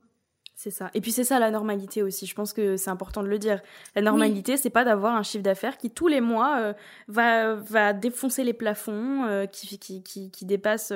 C'est 0.56 0.72
ça. 0.72 0.90
Et 0.94 1.02
puis 1.02 1.12
c'est 1.12 1.24
ça 1.24 1.40
la 1.40 1.52
normalité 1.52 2.04
aussi. 2.04 2.26
Je 2.26 2.36
pense 2.36 2.54
que 2.54 2.76
c'est 2.76 2.90
important 2.90 3.24
de 3.24 3.28
le 3.28 3.40
dire. 3.40 3.62
La 3.96 4.02
normalité, 4.02 4.58
c'est 4.58 4.70
pas 4.70 4.84
d'avoir 4.84 5.16
un 5.16 5.24
chiffre 5.24 5.44
d'affaires 5.44 5.78
qui 5.78 5.90
tous 5.90 6.08
les 6.08 6.22
mois 6.22 6.60
euh, 6.60 6.74
va, 7.08 7.56
va 7.56 7.94
défoncer 7.94 8.44
les 8.44 8.54
plafonds, 8.54 9.26
euh, 9.26 9.46
qui, 9.46 9.80
qui, 9.80 10.04
qui, 10.04 10.32
qui, 10.32 10.46
dépasse, 10.46 10.94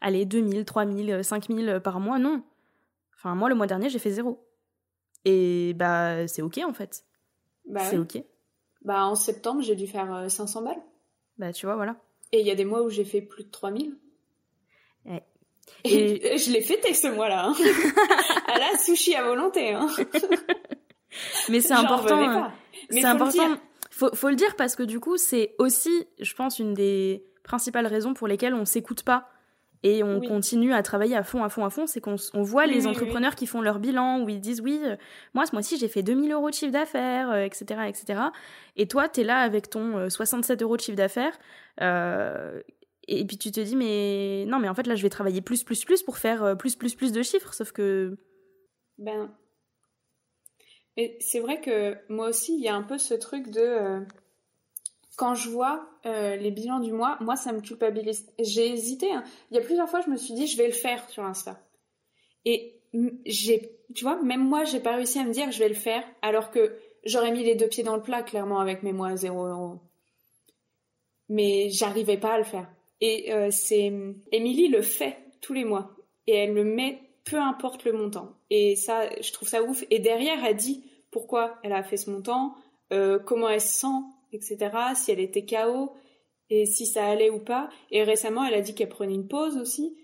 allez, 0.00 0.24
2000, 0.24 0.64
3000, 0.64 1.24
5000 1.24 1.80
par 1.82 2.00
mois. 2.00 2.18
Non. 2.18 2.42
Enfin, 3.16 3.34
moi, 3.34 3.48
le 3.48 3.54
mois 3.54 3.66
dernier, 3.66 3.88
j'ai 3.88 3.98
fait 3.98 4.10
zéro. 4.10 4.46
Et 5.24 5.74
bah, 5.74 6.26
c'est 6.26 6.42
ok 6.42 6.60
en 6.66 6.72
fait. 6.72 7.04
Bah 7.68 7.80
c'est 7.84 7.98
ok. 7.98 8.22
Bah 8.82 9.04
en 9.04 9.14
septembre, 9.14 9.62
j'ai 9.62 9.76
dû 9.76 9.86
faire 9.86 10.30
500 10.30 10.60
euh, 10.60 10.64
balles. 10.64 10.82
Bah 11.38 11.52
tu 11.52 11.66
vois, 11.66 11.76
voilà. 11.76 11.96
Et 12.32 12.40
il 12.40 12.46
y 12.46 12.50
a 12.50 12.54
des 12.54 12.64
mois 12.64 12.82
où 12.82 12.90
j'ai 12.90 13.04
fait 13.04 13.20
plus 13.20 13.44
de 13.44 13.50
3000. 13.50 13.96
Ouais. 15.06 15.22
Et, 15.84 16.38
je 16.38 16.50
l'ai 16.52 16.62
fêté 16.62 16.94
ce 16.94 17.08
mois-là. 17.08 17.46
Hein. 17.46 17.54
à 18.48 18.58
la 18.58 18.78
sushi 18.78 19.14
à 19.14 19.22
volonté. 19.22 19.72
Hein. 19.72 19.88
Mais 21.48 21.60
c'est 21.60 21.74
important. 21.74 22.20
Hein. 22.20 22.52
C'est 22.90 23.04
important. 23.04 23.58
Faut, 23.90 24.14
faut 24.14 24.28
le 24.28 24.36
dire 24.36 24.54
parce 24.56 24.76
que 24.76 24.82
du 24.82 25.00
coup, 25.00 25.16
c'est 25.16 25.54
aussi, 25.58 26.06
je 26.20 26.32
pense, 26.34 26.58
une 26.58 26.74
des 26.74 27.24
principales 27.42 27.86
raisons 27.86 28.14
pour 28.14 28.28
lesquelles 28.28 28.54
on 28.54 28.64
s'écoute 28.64 29.02
pas 29.02 29.28
et 29.82 30.02
on 30.02 30.20
continue 30.20 30.72
à 30.72 30.82
travailler 30.82 31.16
à 31.16 31.22
fond, 31.22 31.44
à 31.44 31.48
fond, 31.48 31.64
à 31.64 31.70
fond, 31.70 31.86
c'est 31.86 32.00
qu'on 32.00 32.16
voit 32.42 32.66
les 32.66 32.86
entrepreneurs 32.86 33.36
qui 33.36 33.46
font 33.46 33.60
leur 33.60 33.78
bilan, 33.78 34.22
où 34.22 34.28
ils 34.28 34.40
disent 34.40 34.60
oui, 34.60 34.80
euh, 34.84 34.96
moi 35.34 35.46
ce 35.46 35.52
mois-ci 35.52 35.78
j'ai 35.78 35.88
fait 35.88 36.02
2000 36.02 36.32
euros 36.32 36.50
de 36.50 36.54
chiffre 36.54 36.72
d'affaires, 36.72 37.34
etc., 37.36 37.64
euh, 37.70 37.84
etc. 37.84 38.20
Et 38.76 38.88
toi, 38.88 39.08
tu 39.08 39.20
es 39.20 39.24
là 39.24 39.38
avec 39.38 39.70
ton 39.70 40.10
67 40.10 40.60
euh, 40.60 40.64
euros 40.64 40.76
de 40.76 40.82
chiffre 40.82 40.96
d'affaires, 40.96 41.38
et 43.10 43.24
puis 43.24 43.38
tu 43.38 43.52
te 43.52 43.60
dis 43.60 43.76
mais 43.76 44.44
non, 44.46 44.58
mais 44.58 44.68
en 44.68 44.74
fait 44.74 44.86
là 44.86 44.94
je 44.96 45.02
vais 45.02 45.08
travailler 45.08 45.40
plus, 45.40 45.64
plus, 45.64 45.84
plus 45.84 46.02
pour 46.02 46.18
faire 46.18 46.56
plus, 46.58 46.74
plus, 46.74 46.94
plus 46.94 47.12
de 47.12 47.22
chiffres, 47.22 47.54
sauf 47.54 47.72
que... 47.72 48.16
Ben... 48.98 49.30
Mais 50.96 51.16
c'est 51.20 51.38
vrai 51.38 51.60
que 51.60 51.96
moi 52.08 52.28
aussi, 52.28 52.56
il 52.56 52.60
y 52.60 52.66
a 52.66 52.74
un 52.74 52.82
peu 52.82 52.98
ce 52.98 53.14
truc 53.14 53.52
de 53.52 54.04
quand 55.18 55.34
je 55.34 55.50
vois 55.50 55.84
euh, 56.06 56.36
les 56.36 56.52
bilans 56.52 56.78
du 56.78 56.92
mois, 56.92 57.18
moi, 57.20 57.34
ça 57.34 57.52
me 57.52 57.60
culpabilise. 57.60 58.32
J'ai 58.38 58.72
hésité. 58.72 59.12
Hein. 59.12 59.24
Il 59.50 59.56
y 59.56 59.60
a 59.60 59.62
plusieurs 59.62 59.88
fois, 59.88 60.00
je 60.00 60.08
me 60.10 60.16
suis 60.16 60.32
dit, 60.32 60.46
je 60.46 60.56
vais 60.56 60.68
le 60.68 60.72
faire 60.72 61.10
sur 61.10 61.24
Insta. 61.24 61.60
Et 62.44 62.76
j'ai, 63.26 63.68
tu 63.96 64.04
vois, 64.04 64.22
même 64.22 64.44
moi, 64.44 64.62
j'ai 64.62 64.78
pas 64.78 64.94
réussi 64.94 65.18
à 65.18 65.24
me 65.24 65.32
dire, 65.32 65.50
je 65.50 65.58
vais 65.58 65.68
le 65.68 65.74
faire, 65.74 66.04
alors 66.22 66.52
que 66.52 66.78
j'aurais 67.04 67.32
mis 67.32 67.42
les 67.42 67.56
deux 67.56 67.66
pieds 67.66 67.82
dans 67.82 67.96
le 67.96 68.02
plat, 68.02 68.22
clairement, 68.22 68.60
avec 68.60 68.84
mes 68.84 68.92
mois 68.92 69.08
à 69.08 69.16
0 69.16 69.44
euros. 69.44 69.80
Mais 71.28 71.68
j'arrivais 71.68 72.16
pas 72.16 72.34
à 72.34 72.38
le 72.38 72.44
faire. 72.44 72.70
Et 73.00 73.34
euh, 73.34 73.50
c'est 73.50 73.92
Émilie 74.30 74.68
le 74.68 74.82
fait 74.82 75.18
tous 75.40 75.52
les 75.52 75.64
mois. 75.64 75.96
Et 76.28 76.36
elle 76.36 76.54
le 76.54 76.62
met, 76.62 77.00
peu 77.24 77.40
importe 77.40 77.84
le 77.84 77.92
montant. 77.92 78.36
Et 78.50 78.76
ça, 78.76 79.10
je 79.20 79.32
trouve 79.32 79.48
ça 79.48 79.64
ouf. 79.64 79.82
Et 79.90 79.98
derrière, 79.98 80.44
elle 80.44 80.56
dit 80.56 80.84
pourquoi 81.10 81.58
elle 81.64 81.72
a 81.72 81.82
fait 81.82 81.96
ce 81.96 82.08
montant, 82.08 82.54
euh, 82.92 83.18
comment 83.18 83.48
elle 83.48 83.60
se 83.60 83.80
sent, 83.80 83.96
etc., 84.32 84.70
si 84.94 85.10
elle 85.12 85.20
était 85.20 85.44
KO 85.44 85.92
et 86.50 86.66
si 86.66 86.86
ça 86.86 87.06
allait 87.06 87.30
ou 87.30 87.38
pas. 87.40 87.68
Et 87.90 88.02
récemment, 88.02 88.44
elle 88.44 88.54
a 88.54 88.60
dit 88.60 88.74
qu'elle 88.74 88.88
prenait 88.88 89.14
une 89.14 89.28
pause 89.28 89.56
aussi. 89.56 89.96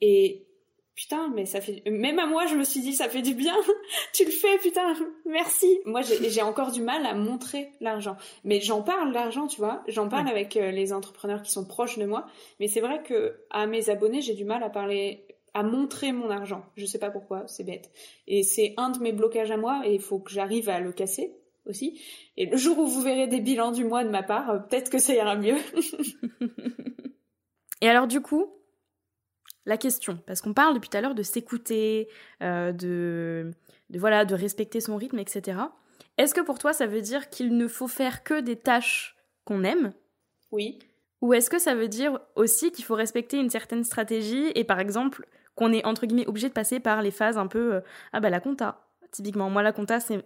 Et 0.00 0.46
putain, 0.94 1.28
mais 1.34 1.46
ça 1.46 1.60
fait. 1.60 1.82
Même 1.88 2.18
à 2.18 2.26
moi, 2.26 2.46
je 2.46 2.54
me 2.54 2.64
suis 2.64 2.80
dit, 2.80 2.92
ça 2.92 3.08
fait 3.08 3.22
du 3.22 3.34
bien. 3.34 3.54
tu 4.12 4.24
le 4.24 4.30
fais, 4.30 4.58
putain, 4.58 4.94
merci. 5.26 5.80
Moi, 5.84 6.02
j'ai 6.02 6.42
encore 6.42 6.72
du 6.72 6.82
mal 6.82 7.06
à 7.06 7.14
montrer 7.14 7.70
l'argent. 7.80 8.16
Mais 8.44 8.60
j'en 8.60 8.82
parle 8.82 9.12
l'argent, 9.12 9.46
tu 9.46 9.58
vois. 9.58 9.82
J'en 9.88 10.08
parle 10.08 10.28
avec 10.28 10.56
euh, 10.56 10.70
les 10.70 10.92
entrepreneurs 10.92 11.42
qui 11.42 11.52
sont 11.52 11.64
proches 11.64 11.98
de 11.98 12.04
moi. 12.04 12.26
Mais 12.60 12.68
c'est 12.68 12.80
vrai 12.80 13.02
que 13.02 13.36
à 13.50 13.66
mes 13.66 13.90
abonnés, 13.90 14.22
j'ai 14.22 14.34
du 14.34 14.44
mal 14.44 14.62
à 14.62 14.70
parler 14.70 15.26
à 15.54 15.62
montrer 15.62 16.12
mon 16.12 16.30
argent. 16.30 16.64
Je 16.76 16.86
sais 16.86 16.98
pas 16.98 17.10
pourquoi, 17.10 17.46
c'est 17.46 17.64
bête. 17.64 17.90
Et 18.26 18.42
c'est 18.42 18.74
un 18.76 18.90
de 18.90 18.98
mes 19.00 19.12
blocages 19.12 19.50
à 19.50 19.56
moi 19.56 19.82
et 19.84 19.94
il 19.94 20.00
faut 20.00 20.18
que 20.18 20.30
j'arrive 20.30 20.68
à 20.68 20.80
le 20.80 20.92
casser 20.92 21.34
aussi. 21.66 22.00
Et 22.36 22.46
le 22.46 22.56
jour 22.56 22.78
où 22.78 22.86
vous 22.86 23.02
verrez 23.02 23.26
des 23.26 23.40
bilans 23.40 23.72
du 23.72 23.84
mois 23.84 24.04
de 24.04 24.10
ma 24.10 24.22
part, 24.22 24.50
euh, 24.50 24.58
peut-être 24.58 24.90
que 24.90 24.98
ça 24.98 25.14
ira 25.14 25.36
mieux. 25.36 25.56
Et 27.80 27.88
alors 27.88 28.06
du 28.06 28.20
coup, 28.20 28.52
la 29.66 29.76
question, 29.76 30.18
parce 30.26 30.40
qu'on 30.40 30.54
parle 30.54 30.74
depuis 30.74 30.88
tout 30.88 30.96
à 30.96 31.00
l'heure 31.00 31.14
de 31.14 31.22
s'écouter, 31.22 32.08
euh, 32.42 32.72
de, 32.72 33.50
de, 33.90 33.98
voilà, 33.98 34.24
de 34.24 34.34
respecter 34.34 34.80
son 34.80 34.96
rythme, 34.96 35.18
etc. 35.18 35.58
Est-ce 36.18 36.34
que 36.34 36.40
pour 36.40 36.58
toi, 36.58 36.72
ça 36.72 36.86
veut 36.86 37.00
dire 37.00 37.30
qu'il 37.30 37.56
ne 37.56 37.68
faut 37.68 37.88
faire 37.88 38.22
que 38.22 38.40
des 38.40 38.56
tâches 38.56 39.16
qu'on 39.44 39.64
aime? 39.64 39.92
Oui. 40.50 40.78
Ou 41.22 41.34
est-ce 41.34 41.48
que 41.48 41.58
ça 41.58 41.74
veut 41.74 41.88
dire 41.88 42.18
aussi 42.34 42.72
qu'il 42.72 42.84
faut 42.84 42.96
respecter 42.96 43.38
une 43.38 43.50
certaine 43.50 43.84
stratégie 43.84 44.50
et 44.54 44.64
par 44.64 44.80
exemple 44.80 45.26
qu'on 45.54 45.72
est 45.72 45.84
entre 45.84 46.06
guillemets 46.06 46.26
obligé 46.26 46.48
de 46.48 46.52
passer 46.52 46.80
par 46.80 47.00
les 47.00 47.12
phases 47.12 47.38
un 47.38 47.46
peu 47.46 47.74
euh, 47.74 47.80
ah 48.12 48.20
bah 48.20 48.30
la 48.30 48.40
compta 48.40 48.88
typiquement 49.12 49.50
moi 49.50 49.62
la 49.62 49.72
compta 49.72 50.00
c'est 50.00 50.24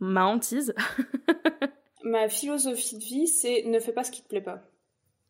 ma 0.00 0.26
hantise. 0.26 0.74
ma 2.04 2.28
philosophie 2.28 2.96
de 2.96 3.04
vie 3.04 3.28
c'est 3.28 3.64
ne 3.64 3.80
fais 3.80 3.92
pas 3.92 4.04
ce 4.04 4.10
qui 4.10 4.22
te 4.22 4.28
plaît 4.28 4.40
pas. 4.40 4.62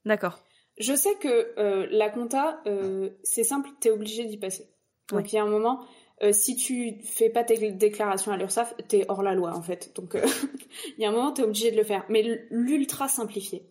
D'accord. 0.04 0.38
Je 0.78 0.94
sais 0.94 1.14
que 1.16 1.58
euh, 1.58 1.86
la 1.90 2.10
compta 2.10 2.60
euh, 2.66 3.10
c'est 3.22 3.44
simple 3.44 3.70
t'es 3.80 3.90
obligé 3.90 4.24
d'y 4.24 4.36
passer. 4.36 4.68
Donc 5.10 5.32
il 5.32 5.36
y 5.36 5.38
a 5.38 5.42
un 5.42 5.48
moment 5.48 5.84
si 6.32 6.56
tu 6.56 7.00
fais 7.04 7.30
pas 7.30 7.44
tes 7.44 7.70
déclarations 7.70 8.32
à 8.32 8.36
l'URSSAF, 8.36 8.74
t'es 8.88 9.04
hors 9.06 9.22
la 9.22 9.34
loi 9.34 9.54
en 9.54 9.62
fait. 9.62 9.92
Donc 9.94 10.16
il 10.98 11.02
y 11.02 11.04
a 11.04 11.08
un 11.08 11.12
moment 11.12 11.32
t'es 11.32 11.44
obligé 11.44 11.70
de 11.70 11.76
le 11.76 11.84
faire, 11.84 12.04
mais 12.08 12.22
l'ultra 12.50 13.06
simplifié. 13.06 13.64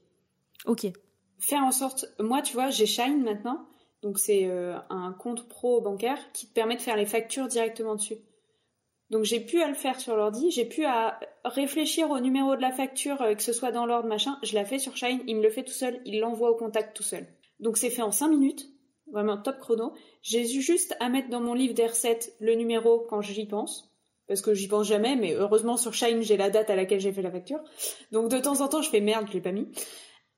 Ok. 0.66 0.88
Faire 1.40 1.64
en 1.64 1.72
sorte, 1.72 2.06
moi 2.20 2.42
tu 2.42 2.54
vois, 2.54 2.70
j'ai 2.70 2.86
Shine 2.86 3.22
maintenant. 3.24 3.68
Donc 4.02 4.20
c'est 4.20 4.46
euh, 4.46 4.78
un 4.90 5.14
compte 5.14 5.48
pro 5.48 5.82
bancaire 5.82 6.20
qui 6.34 6.48
te 6.48 6.54
permet 6.54 6.76
de 6.76 6.82
faire 6.82 6.96
les 6.96 7.06
factures 7.06 7.48
directement 7.48 7.96
dessus. 7.96 8.18
Donc 9.10 9.24
j'ai 9.24 9.40
pu 9.40 9.62
à 9.62 9.68
le 9.68 9.74
faire 9.74 10.00
sur 10.00 10.16
l'ordi, 10.18 10.52
j'ai 10.52 10.66
pu 10.66 10.84
à 10.86 11.20
réfléchir 11.46 12.10
au 12.10 12.20
numéro 12.20 12.56
de 12.56 12.62
la 12.62 12.72
facture, 12.72 13.22
euh, 13.22 13.36
que 13.36 13.42
ce 13.42 13.54
soit 13.54 13.72
dans 13.72 13.86
l'ordre 13.86 14.10
machin, 14.10 14.38
je 14.44 14.54
la 14.54 14.66
fais 14.66 14.80
sur 14.80 14.98
Shine, 14.98 15.22
il 15.28 15.38
me 15.38 15.44
le 15.44 15.50
fait 15.50 15.64
tout 15.64 15.74
seul, 15.74 16.02
il 16.06 16.20
l'envoie 16.20 16.52
au 16.52 16.56
contact 16.56 16.96
tout 16.96 17.04
seul. 17.04 17.26
Donc 17.60 17.78
c'est 17.78 17.90
fait 17.90 18.02
en 18.02 18.12
5 18.12 18.28
minutes, 18.28 18.70
vraiment 19.12 19.38
top 19.38 19.60
chrono. 19.60 19.94
J'ai 20.22 20.46
juste 20.46 20.96
à 21.00 21.08
mettre 21.08 21.30
dans 21.30 21.40
mon 21.40 21.54
livre 21.54 21.74
des 21.74 21.88
recettes 21.88 22.36
le 22.40 22.54
numéro 22.56 23.00
quand 23.10 23.22
j'y 23.22 23.46
pense, 23.46 23.96
parce 24.28 24.42
que 24.42 24.54
j'y 24.54 24.68
pense 24.68 24.88
jamais, 24.88 25.16
mais 25.16 25.34
heureusement 25.34 25.78
sur 25.78 25.94
Shine 25.94 26.22
j'ai 26.22 26.36
la 26.36 26.50
date 26.50 26.70
à 26.70 26.76
laquelle 26.76 27.00
j'ai 27.00 27.14
fait 27.14 27.22
la 27.22 27.32
facture. 27.32 27.60
Donc 28.12 28.30
de 28.30 28.40
temps 28.40 28.60
en 28.60 28.68
temps 28.68 28.82
je 28.82 28.90
fais 28.90 29.02
merde, 29.02 29.28
je 29.30 29.34
l'ai 29.34 29.42
pas 29.42 29.54
mis. 29.54 29.70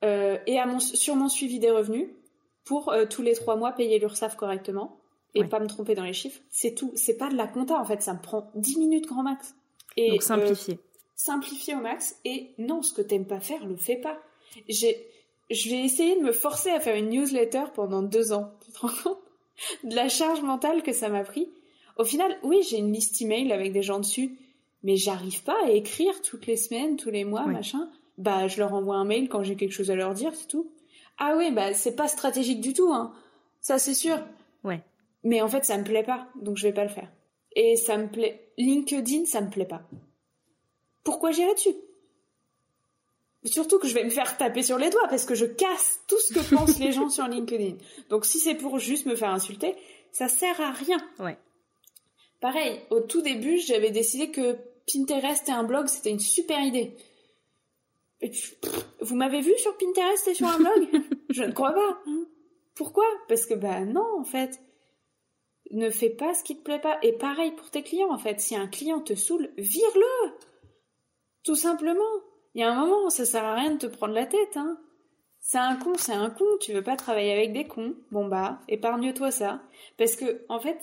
Euh, 0.05 0.37
et 0.45 0.59
à 0.59 0.67
mon, 0.67 0.79
sur 0.79 1.15
mon 1.15 1.27
suivi 1.27 1.59
des 1.59 1.71
revenus, 1.71 2.07
pour 2.65 2.89
euh, 2.89 3.05
tous 3.09 3.23
les 3.23 3.33
trois 3.33 3.55
mois 3.55 3.71
payer 3.71 3.97
l'URSSAF 3.97 4.35
correctement 4.35 4.98
et 5.35 5.43
pas 5.43 5.59
me 5.59 5.67
tromper 5.67 5.95
dans 5.95 6.03
les 6.03 6.13
chiffres. 6.13 6.41
C'est 6.49 6.75
tout. 6.75 6.91
C'est 6.95 7.17
pas 7.17 7.29
de 7.29 7.35
la 7.35 7.47
compta 7.47 7.79
en 7.79 7.85
fait, 7.85 8.01
ça 8.01 8.13
me 8.13 8.21
prend 8.21 8.51
10 8.55 8.77
minutes 8.77 9.07
grand 9.07 9.23
max. 9.23 9.55
Et, 9.97 10.11
Donc 10.11 10.23
simplifier. 10.23 10.75
Euh, 10.75 10.99
simplifier 11.15 11.75
au 11.75 11.79
max. 11.79 12.15
Et 12.25 12.51
non, 12.57 12.81
ce 12.81 12.93
que 12.93 13.01
t'aimes 13.01 13.27
pas 13.27 13.39
faire, 13.39 13.65
le 13.65 13.75
fais 13.75 13.97
pas. 13.97 14.17
J'ai, 14.67 15.07
je 15.49 15.69
vais 15.69 15.83
essayer 15.83 16.15
de 16.15 16.21
me 16.23 16.31
forcer 16.31 16.69
à 16.69 16.79
faire 16.79 16.95
une 16.95 17.09
newsletter 17.09 17.65
pendant 17.73 18.01
deux 18.01 18.31
ans. 18.33 18.51
Tu 18.65 18.71
te 18.71 18.79
rends 18.79 19.03
compte? 19.03 19.19
De 19.83 19.95
la 19.95 20.07
charge 20.07 20.41
mentale 20.41 20.83
que 20.83 20.93
ça 20.93 21.09
m'a 21.09 21.23
pris 21.23 21.49
Au 21.97 22.05
final, 22.05 22.37
oui, 22.43 22.61
j'ai 22.69 22.77
une 22.77 22.93
liste 22.93 23.21
email 23.21 23.51
avec 23.51 23.73
des 23.73 23.83
gens 23.83 23.99
dessus, 23.99 24.37
mais 24.83 24.95
j'arrive 24.95 25.43
pas 25.43 25.57
à 25.65 25.71
écrire 25.71 26.21
toutes 26.21 26.47
les 26.47 26.55
semaines, 26.55 26.95
tous 26.95 27.09
les 27.09 27.25
mois, 27.25 27.45
machin. 27.45 27.89
Bah, 28.17 28.47
je 28.47 28.57
leur 28.59 28.73
envoie 28.73 28.95
un 28.95 29.05
mail 29.05 29.27
quand 29.27 29.43
j'ai 29.43 29.55
quelque 29.55 29.73
chose 29.73 29.91
à 29.91 29.95
leur 29.95 30.13
dire, 30.13 30.33
c'est 30.33 30.47
tout. 30.47 30.71
Ah 31.17 31.35
oui, 31.37 31.51
bah 31.51 31.73
c'est 31.73 31.95
pas 31.95 32.07
stratégique 32.07 32.61
du 32.61 32.73
tout, 32.73 32.93
hein. 32.93 33.13
Ça 33.59 33.77
c'est 33.77 33.93
sûr. 33.93 34.17
Ouais. 34.63 34.81
Mais 35.23 35.41
en 35.41 35.47
fait, 35.47 35.65
ça 35.65 35.77
me 35.77 35.83
plaît 35.83 36.03
pas, 36.03 36.27
donc 36.41 36.57
je 36.57 36.67
vais 36.67 36.73
pas 36.73 36.83
le 36.83 36.89
faire. 36.89 37.11
Et 37.55 37.75
ça 37.75 37.97
me 37.97 38.07
plaît. 38.07 38.51
LinkedIn, 38.57 39.25
ça 39.25 39.41
me 39.41 39.49
plaît 39.49 39.65
pas. 39.65 39.83
Pourquoi 41.03 41.31
j'irai 41.31 41.53
dessus? 41.53 41.75
Surtout 43.45 43.79
que 43.79 43.87
je 43.87 43.93
vais 43.93 44.03
me 44.03 44.09
faire 44.09 44.37
taper 44.37 44.63
sur 44.63 44.77
les 44.77 44.89
doigts 44.89 45.07
parce 45.07 45.25
que 45.25 45.33
je 45.35 45.45
casse 45.45 46.01
tout 46.07 46.19
ce 46.19 46.33
que 46.33 46.55
pensent 46.55 46.79
les 46.79 46.91
gens 46.91 47.09
sur 47.09 47.27
LinkedIn. 47.27 47.77
Donc 48.09 48.25
si 48.25 48.39
c'est 48.39 48.55
pour 48.55 48.79
juste 48.79 49.05
me 49.05 49.15
faire 49.15 49.29
insulter, 49.29 49.75
ça 50.11 50.27
sert 50.27 50.59
à 50.59 50.71
rien. 50.71 50.97
Ouais. 51.19 51.37
Pareil, 52.41 52.79
au 52.89 52.99
tout 53.01 53.21
début, 53.21 53.57
j'avais 53.57 53.91
décidé 53.91 54.31
que 54.31 54.57
Pinterest 54.91 55.47
et 55.47 55.51
un 55.51 55.63
blog, 55.63 55.87
c'était 55.87 56.09
une 56.09 56.19
super 56.19 56.59
idée. 56.61 56.95
Vous 59.01 59.15
m'avez 59.15 59.41
vu 59.41 59.53
sur 59.57 59.77
Pinterest 59.77 60.27
et 60.27 60.33
sur 60.33 60.47
un 60.47 60.57
blog? 60.57 60.89
Je 61.29 61.43
ne 61.43 61.51
crois 61.51 61.73
pas. 61.73 62.01
Hein. 62.07 62.25
Pourquoi? 62.75 63.05
Parce 63.27 63.45
que 63.45 63.53
bah 63.53 63.81
non, 63.85 64.05
en 64.19 64.23
fait. 64.23 64.59
Ne 65.71 65.89
fais 65.89 66.09
pas 66.09 66.33
ce 66.33 66.43
qui 66.43 66.57
te 66.57 66.63
plaît 66.63 66.79
pas. 66.79 66.97
Et 67.03 67.13
pareil 67.13 67.51
pour 67.51 67.69
tes 67.69 67.83
clients, 67.83 68.11
en 68.11 68.17
fait. 68.17 68.39
Si 68.39 68.55
un 68.55 68.67
client 68.67 68.99
te 68.99 69.15
saoule, 69.15 69.49
vire-le 69.57 70.31
Tout 71.43 71.55
simplement. 71.55 72.01
Il 72.55 72.61
y 72.61 72.63
a 72.63 72.71
un 72.71 72.85
moment, 72.85 73.09
ça 73.09 73.25
sert 73.25 73.45
à 73.45 73.55
rien 73.55 73.71
de 73.71 73.77
te 73.77 73.85
prendre 73.85 74.13
la 74.13 74.25
tête, 74.25 74.57
hein. 74.57 74.79
C'est 75.41 75.57
un 75.57 75.75
con, 75.77 75.93
c'est 75.97 76.13
un 76.13 76.29
con. 76.29 76.45
Tu 76.59 76.73
veux 76.73 76.83
pas 76.83 76.95
travailler 76.95 77.31
avec 77.31 77.53
des 77.53 77.65
cons 77.65 77.95
Bon 78.11 78.27
bah, 78.27 78.59
épargne-toi 78.67 79.31
ça. 79.31 79.61
Parce 79.97 80.15
que, 80.15 80.43
en 80.49 80.59
fait, 80.59 80.77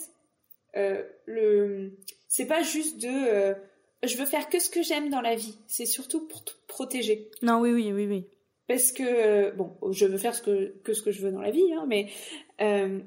euh, 0.76 1.02
le, 1.26 1.92
c'est 2.28 2.46
pas 2.46 2.62
juste 2.62 3.00
de, 3.00 3.08
euh, 3.08 3.54
je 4.02 4.16
veux 4.16 4.26
faire 4.26 4.48
que 4.48 4.58
ce 4.58 4.70
que 4.70 4.82
j'aime 4.82 5.10
dans 5.10 5.20
la 5.20 5.34
vie. 5.34 5.58
C'est 5.66 5.86
surtout 5.86 6.26
pour 6.26 6.44
te 6.44 6.52
protéger. 6.66 7.30
Non, 7.42 7.60
oui, 7.60 7.72
oui, 7.72 7.92
oui, 7.92 8.06
oui. 8.06 8.26
Parce 8.68 8.92
que, 8.92 9.02
euh, 9.04 9.50
bon, 9.52 9.76
je 9.90 10.06
veux 10.06 10.18
faire 10.18 10.34
ce 10.34 10.42
que, 10.42 10.74
que 10.82 10.92
ce 10.92 11.02
que 11.02 11.12
je 11.12 11.22
veux 11.22 11.30
dans 11.30 11.40
la 11.40 11.50
vie, 11.50 11.72
hein, 11.72 11.84
mais 11.86 12.08
euh, 12.60 13.00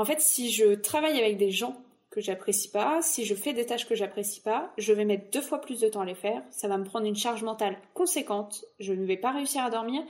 en 0.00 0.04
fait, 0.06 0.20
si 0.20 0.50
je 0.50 0.74
travaille 0.74 1.18
avec 1.18 1.36
des 1.36 1.50
gens 1.50 1.76
que 2.08 2.22
j'apprécie 2.22 2.70
pas, 2.70 3.02
si 3.02 3.26
je 3.26 3.34
fais 3.34 3.52
des 3.52 3.66
tâches 3.66 3.86
que 3.86 3.94
j'apprécie 3.94 4.40
pas, 4.40 4.72
je 4.78 4.94
vais 4.94 5.04
mettre 5.04 5.30
deux 5.30 5.42
fois 5.42 5.60
plus 5.60 5.78
de 5.78 5.88
temps 5.90 6.00
à 6.00 6.06
les 6.06 6.14
faire. 6.14 6.42
Ça 6.50 6.68
va 6.68 6.78
me 6.78 6.84
prendre 6.84 7.06
une 7.06 7.16
charge 7.16 7.42
mentale 7.42 7.76
conséquente. 7.92 8.64
Je 8.78 8.94
ne 8.94 9.04
vais 9.04 9.18
pas 9.18 9.30
réussir 9.30 9.62
à 9.62 9.68
dormir 9.68 10.02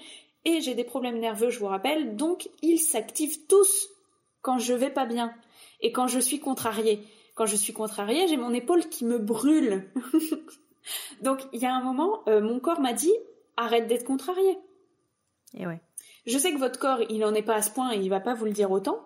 et 0.45 0.61
j'ai 0.61 0.77
des 0.77 0.85
problèmes 0.85 1.19
nerveux, 1.19 1.51
je 1.51 1.59
vous 1.59 1.67
rappelle. 1.67 2.15
Donc, 2.15 2.49
ils 2.63 2.79
s'activent 2.79 3.47
tous 3.49 3.89
quand 4.43 4.61
je 4.61 4.75
vais 4.75 4.91
pas 4.91 5.07
bien 5.07 5.35
et 5.81 5.91
quand 5.91 6.07
je 6.07 6.21
suis 6.21 6.39
contrariée. 6.39 7.03
Quand 7.35 7.47
je 7.47 7.57
suis 7.57 7.73
contrariée, 7.73 8.29
j'ai 8.29 8.37
mon 8.37 8.55
épaule 8.55 8.89
qui 8.89 9.05
me 9.05 9.19
brûle. 9.19 9.91
Donc 11.21 11.41
il 11.53 11.61
y 11.61 11.67
a 11.67 11.75
un 11.75 11.83
moment, 11.83 12.23
euh, 12.29 12.41
mon 12.41 12.61
corps 12.61 12.81
m'a 12.81 12.93
dit 12.93 13.13
arrête 13.57 13.89
d'être 13.89 14.05
contrarié. 14.05 14.57
Et 15.55 15.67
ouais. 15.67 15.81
Je 16.27 16.39
sais 16.39 16.53
que 16.53 16.59
votre 16.59 16.79
corps, 16.79 17.01
il 17.09 17.25
en 17.25 17.35
est 17.35 17.43
pas 17.43 17.57
à 17.57 17.63
ce 17.63 17.71
point, 17.71 17.93
et 17.93 17.99
il 17.99 18.09
va 18.09 18.21
pas 18.21 18.35
vous 18.35 18.45
le 18.45 18.53
dire 18.53 18.71
autant, 18.71 19.01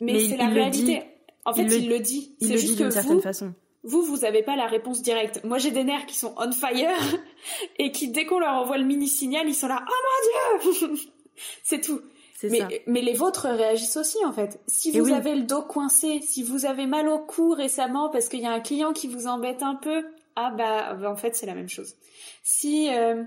mais, 0.00 0.28
c'est 0.28 0.36
la 0.36 0.48
réalité. 0.48 1.02
En 1.44 1.52
fait, 1.52 1.62
il 1.62 1.88
le, 1.88 2.00
dit. 2.00 2.34
Il 2.40 2.52
le 2.52 2.58
dit 2.58 2.76
d'une 2.76 2.90
certaine 2.90 3.20
façon. 3.20 3.54
Vous, 3.82 4.02
vous 4.02 4.24
avez 4.24 4.42
pas 4.42 4.56
la 4.56 4.66
réponse 4.66 5.02
directe. 5.02 5.44
Moi, 5.44 5.58
j'ai 5.58 5.70
des 5.70 5.84
nerfs 5.84 6.06
qui 6.06 6.16
sont 6.16 6.34
on 6.38 6.50
fire 6.52 6.90
et 7.78 7.92
qui, 7.92 8.08
dès 8.08 8.24
qu'on 8.24 8.38
leur 8.38 8.54
envoie 8.54 8.78
le 8.78 8.84
mini 8.84 9.08
signal, 9.08 9.46
ils 9.46 9.54
sont 9.54 9.68
là. 9.68 9.84
Oh 9.86 10.62
mon 10.64 10.72
dieu 10.72 10.96
C'est 11.62 11.80
tout. 11.80 12.00
Mais, 12.42 12.82
mais, 12.86 13.00
les 13.00 13.14
vôtres 13.14 13.46
réagissent 13.48 13.96
aussi 13.96 14.18
en 14.24 14.32
fait. 14.32 14.60
Si 14.66 14.90
vous 14.98 15.12
avez 15.12 15.34
le 15.34 15.44
dos 15.44 15.62
coincé, 15.62 16.20
si 16.20 16.42
vous 16.42 16.66
avez 16.66 16.86
mal 16.86 17.08
au 17.08 17.18
cou 17.18 17.50
récemment 17.50 18.10
parce 18.10 18.28
qu'il 18.28 18.40
y 18.40 18.46
a 18.46 18.52
un 18.52 18.60
client 18.60 18.92
qui 18.92 19.08
vous 19.08 19.26
embête 19.26 19.62
un 19.62 19.76
peu, 19.76 20.04
ah 20.36 20.50
bah, 20.50 20.94
bah 20.94 21.10
en 21.10 21.16
fait 21.16 21.34
c'est 21.34 21.46
la 21.46 21.54
même 21.54 21.70
chose. 21.70 21.94
Si 22.42 22.92
euh, 22.92 23.22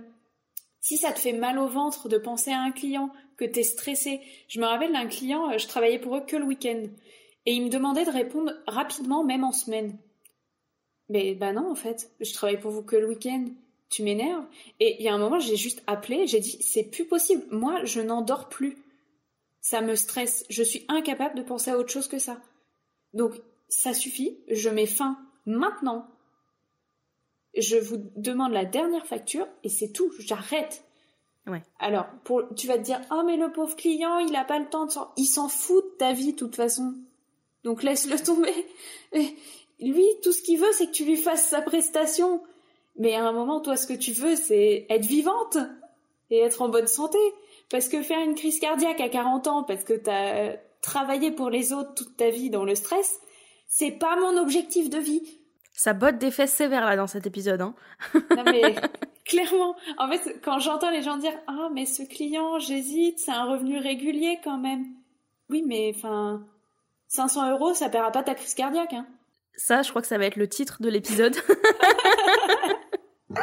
si 0.81 0.97
ça 0.97 1.11
te 1.13 1.19
fait 1.19 1.33
mal 1.33 1.57
au 1.57 1.67
ventre 1.67 2.09
de 2.09 2.17
penser 2.17 2.51
à 2.51 2.59
un 2.59 2.71
client, 2.71 3.09
que 3.37 3.45
t'es 3.45 3.63
stressé, 3.63 4.21
je 4.47 4.59
me 4.59 4.65
rappelle 4.65 4.93
d'un 4.93 5.07
client, 5.07 5.51
euh, 5.51 5.57
je 5.57 5.67
travaillais 5.67 5.99
pour 5.99 6.15
eux 6.17 6.25
que 6.25 6.35
le 6.35 6.45
week-end 6.45 6.83
et 7.45 7.53
il 7.53 7.63
me 7.63 7.69
demandait 7.69 8.05
de 8.05 8.11
répondre 8.11 8.51
rapidement 8.67 9.23
même 9.23 9.43
en 9.43 9.51
semaine. 9.51 9.97
Mais 11.09 11.35
bah 11.35 11.53
non 11.53 11.71
en 11.71 11.75
fait, 11.75 12.11
je 12.19 12.33
travaille 12.33 12.59
pour 12.59 12.71
vous 12.71 12.83
que 12.83 12.95
le 12.95 13.07
week-end 13.07 13.45
tu 13.89 14.03
m'énerves. 14.03 14.45
Et 14.81 14.97
il 14.99 15.05
y 15.05 15.07
a 15.07 15.13
un 15.13 15.17
moment, 15.17 15.39
j'ai 15.39 15.55
juste 15.55 15.81
appelé, 15.87 16.27
j'ai 16.27 16.41
dit, 16.41 16.57
c'est 16.59 16.83
plus 16.83 17.05
possible. 17.05 17.45
Moi, 17.51 17.85
je 17.85 18.01
n'endors 18.01 18.49
plus 18.49 18.75
ça 19.67 19.81
me 19.81 19.95
stresse, 19.95 20.45
je 20.49 20.63
suis 20.63 20.85
incapable 20.87 21.35
de 21.35 21.43
penser 21.43 21.71
à 21.71 21.77
autre 21.77 21.91
chose 21.91 22.07
que 22.07 22.19
ça. 22.19 22.41
Donc, 23.13 23.33
ça 23.67 23.93
suffit, 23.93 24.39
je 24.49 24.69
mets 24.69 24.85
fin 24.85 25.19
maintenant. 25.45 26.07
Je 27.53 27.75
vous 27.75 27.97
demande 28.15 28.53
la 28.53 28.63
dernière 28.63 29.05
facture 29.05 29.45
et 29.65 29.69
c'est 29.69 29.91
tout, 29.91 30.09
j'arrête. 30.19 30.85
Ouais. 31.47 31.63
Alors, 31.79 32.05
pour, 32.23 32.43
tu 32.55 32.67
vas 32.67 32.77
te 32.77 32.83
dire, 32.83 32.99
oh 33.11 33.23
mais 33.25 33.37
le 33.37 33.51
pauvre 33.51 33.75
client, 33.75 34.19
il 34.19 34.35
a 34.35 34.43
pas 34.43 34.59
le 34.59 34.67
temps 34.67 34.85
de 34.85 34.91
s'en... 34.91 35.11
Il 35.17 35.25
s'en 35.25 35.47
fout 35.47 35.83
de 35.83 35.97
ta 35.97 36.13
vie 36.13 36.33
de 36.33 36.37
toute 36.37 36.55
façon. 36.55 36.93
Donc 37.63 37.83
laisse-le 37.83 38.19
tomber. 38.23 38.53
lui, 39.79 40.05
tout 40.23 40.31
ce 40.31 40.41
qu'il 40.41 40.59
veut, 40.59 40.71
c'est 40.73 40.87
que 40.87 40.91
tu 40.91 41.05
lui 41.05 41.17
fasses 41.17 41.47
sa 41.47 41.61
prestation. 41.61 42.41
Mais 42.97 43.15
à 43.15 43.25
un 43.25 43.31
moment, 43.31 43.61
toi, 43.61 43.77
ce 43.77 43.87
que 43.87 43.93
tu 43.93 44.11
veux, 44.11 44.35
c'est 44.35 44.85
être 44.89 45.05
vivante 45.05 45.57
et 46.29 46.39
être 46.39 46.61
en 46.61 46.69
bonne 46.69 46.87
santé. 46.87 47.19
Parce 47.69 47.89
que 47.89 48.01
faire 48.01 48.19
une 48.19 48.35
crise 48.35 48.59
cardiaque 48.59 49.01
à 49.01 49.09
40 49.09 49.47
ans 49.47 49.63
parce 49.63 49.83
que 49.83 49.93
t'as 49.93 50.57
travaillé 50.81 51.31
pour 51.31 51.49
les 51.49 51.73
autres 51.73 51.93
toute 51.95 52.15
ta 52.15 52.29
vie 52.29 52.49
dans 52.49 52.63
le 52.63 52.75
stress, 52.75 53.19
c'est 53.67 53.91
pas 53.91 54.15
mon 54.15 54.37
objectif 54.37 54.89
de 54.89 54.97
vie. 54.97 55.39
Ça 55.73 55.93
botte 55.93 56.17
des 56.17 56.31
fesses 56.31 56.53
sévères 56.53 56.85
là 56.85 56.95
dans 56.95 57.07
cet 57.07 57.27
épisode, 57.27 57.61
hein. 57.61 57.75
non 58.35 58.43
mais 58.45 58.75
clairement, 59.27 59.75
en 59.97 60.09
fait, 60.09 60.39
quand 60.43 60.59
j'entends 60.59 60.89
les 60.89 61.03
gens 61.03 61.17
dire 61.17 61.37
ah 61.47 61.69
mais 61.73 61.85
ce 61.85 62.03
client, 62.03 62.59
j'hésite, 62.59 63.19
c'est 63.19 63.31
un 63.31 63.45
revenu 63.45 63.77
régulier 63.77 64.39
quand 64.43 64.57
même. 64.57 64.85
Oui, 65.49 65.63
mais 65.65 65.93
enfin, 65.95 66.45
500 67.09 67.51
euros, 67.51 67.73
ça 67.73 67.89
paiera 67.89 68.11
pas 68.11 68.23
ta 68.23 68.35
crise 68.35 68.53
cardiaque, 68.53 68.93
hein. 68.93 69.07
Ça, 69.55 69.81
je 69.81 69.89
crois 69.89 70.03
que 70.03 70.07
ça 70.07 70.19
va 70.19 70.25
être 70.25 70.35
le 70.35 70.47
titre 70.47 70.81
de 70.81 70.89
l'épisode. 70.89 71.35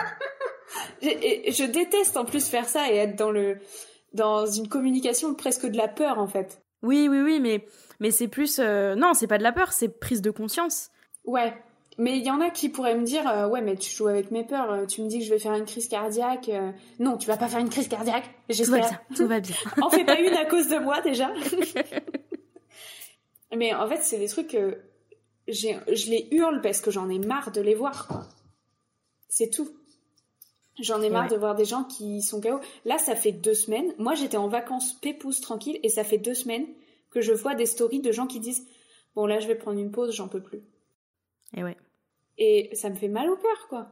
je 1.02 1.64
déteste 1.64 2.16
en 2.16 2.24
plus 2.24 2.48
faire 2.48 2.68
ça 2.68 2.90
et 2.90 2.96
être 2.96 3.16
dans 3.16 3.30
le 3.30 3.58
dans 4.12 4.46
une 4.46 4.68
communication 4.68 5.34
presque 5.34 5.66
de 5.66 5.76
la 5.76 5.88
peur 5.88 6.18
en 6.18 6.28
fait. 6.28 6.62
Oui, 6.82 7.08
oui, 7.08 7.20
oui, 7.20 7.40
mais 7.40 7.66
mais 7.98 8.12
c'est 8.12 8.28
plus 8.28 8.60
euh, 8.60 8.94
non, 8.94 9.14
c'est 9.14 9.26
pas 9.26 9.38
de 9.38 9.42
la 9.42 9.52
peur, 9.52 9.72
c'est 9.72 9.88
prise 9.88 10.22
de 10.22 10.30
conscience. 10.30 10.90
Ouais, 11.24 11.54
mais 11.98 12.18
il 12.18 12.24
y 12.24 12.30
en 12.30 12.40
a 12.40 12.50
qui 12.50 12.68
pourraient 12.68 12.96
me 12.96 13.04
dire 13.04 13.28
euh, 13.28 13.48
ouais, 13.48 13.62
mais 13.62 13.76
tu 13.76 13.94
joues 13.94 14.08
avec 14.08 14.30
mes 14.30 14.44
peurs, 14.44 14.70
euh, 14.70 14.86
tu 14.86 15.02
me 15.02 15.08
dis 15.08 15.20
que 15.20 15.24
je 15.24 15.30
vais 15.30 15.38
faire 15.38 15.54
une 15.54 15.64
crise 15.64 15.88
cardiaque. 15.88 16.50
non, 16.98 17.16
tu 17.16 17.26
vas 17.26 17.36
pas 17.36 17.48
faire 17.48 17.60
une 17.60 17.68
crise 17.68 17.88
cardiaque. 17.88 18.28
J'espère. 18.48 19.02
Tout 19.14 19.26
va 19.26 19.40
bien. 19.40 19.56
en 19.82 19.90
fais 19.90 20.04
pas 20.04 20.18
une 20.20 20.34
à 20.34 20.44
cause 20.44 20.68
de 20.68 20.78
moi 20.78 21.00
déjà. 21.00 21.32
mais 23.56 23.74
en 23.74 23.86
fait, 23.88 24.02
c'est 24.02 24.18
des 24.18 24.28
trucs 24.28 24.48
que 24.48 24.78
j'ai 25.46 25.78
je 25.92 26.10
les 26.10 26.28
hurle 26.32 26.60
parce 26.60 26.80
que 26.80 26.90
j'en 26.90 27.08
ai 27.08 27.18
marre 27.18 27.52
de 27.52 27.60
les 27.60 27.74
voir 27.74 28.06
quoi. 28.08 28.22
C'est 29.28 29.50
tout. 29.50 29.68
J'en 30.80 31.00
ai 31.02 31.10
marre 31.10 31.28
de 31.28 31.36
voir 31.36 31.54
des 31.54 31.64
gens 31.64 31.84
qui 31.84 32.20
sont 32.20 32.40
KO. 32.40 32.58
Là, 32.84 32.98
ça 32.98 33.14
fait 33.14 33.30
deux 33.30 33.54
semaines. 33.54 33.92
Moi, 33.98 34.14
j'étais 34.14 34.36
en 34.36 34.48
vacances 34.48 34.92
pépouze 34.94 35.40
tranquille 35.40 35.78
et 35.84 35.88
ça 35.88 36.02
fait 36.02 36.18
deux 36.18 36.34
semaines 36.34 36.66
que 37.10 37.20
je 37.20 37.32
vois 37.32 37.54
des 37.54 37.66
stories 37.66 38.00
de 38.00 38.10
gens 38.10 38.26
qui 38.26 38.40
disent 38.40 38.66
Bon, 39.14 39.26
là, 39.26 39.38
je 39.38 39.46
vais 39.46 39.54
prendre 39.54 39.78
une 39.78 39.92
pause, 39.92 40.12
j'en 40.12 40.26
peux 40.26 40.42
plus. 40.42 40.62
Et 41.56 41.62
ouais. 41.62 41.76
Et 42.38 42.74
ça 42.74 42.90
me 42.90 42.94
fait 42.94 43.08
mal 43.08 43.30
au 43.30 43.36
cœur, 43.36 43.68
quoi. 43.68 43.88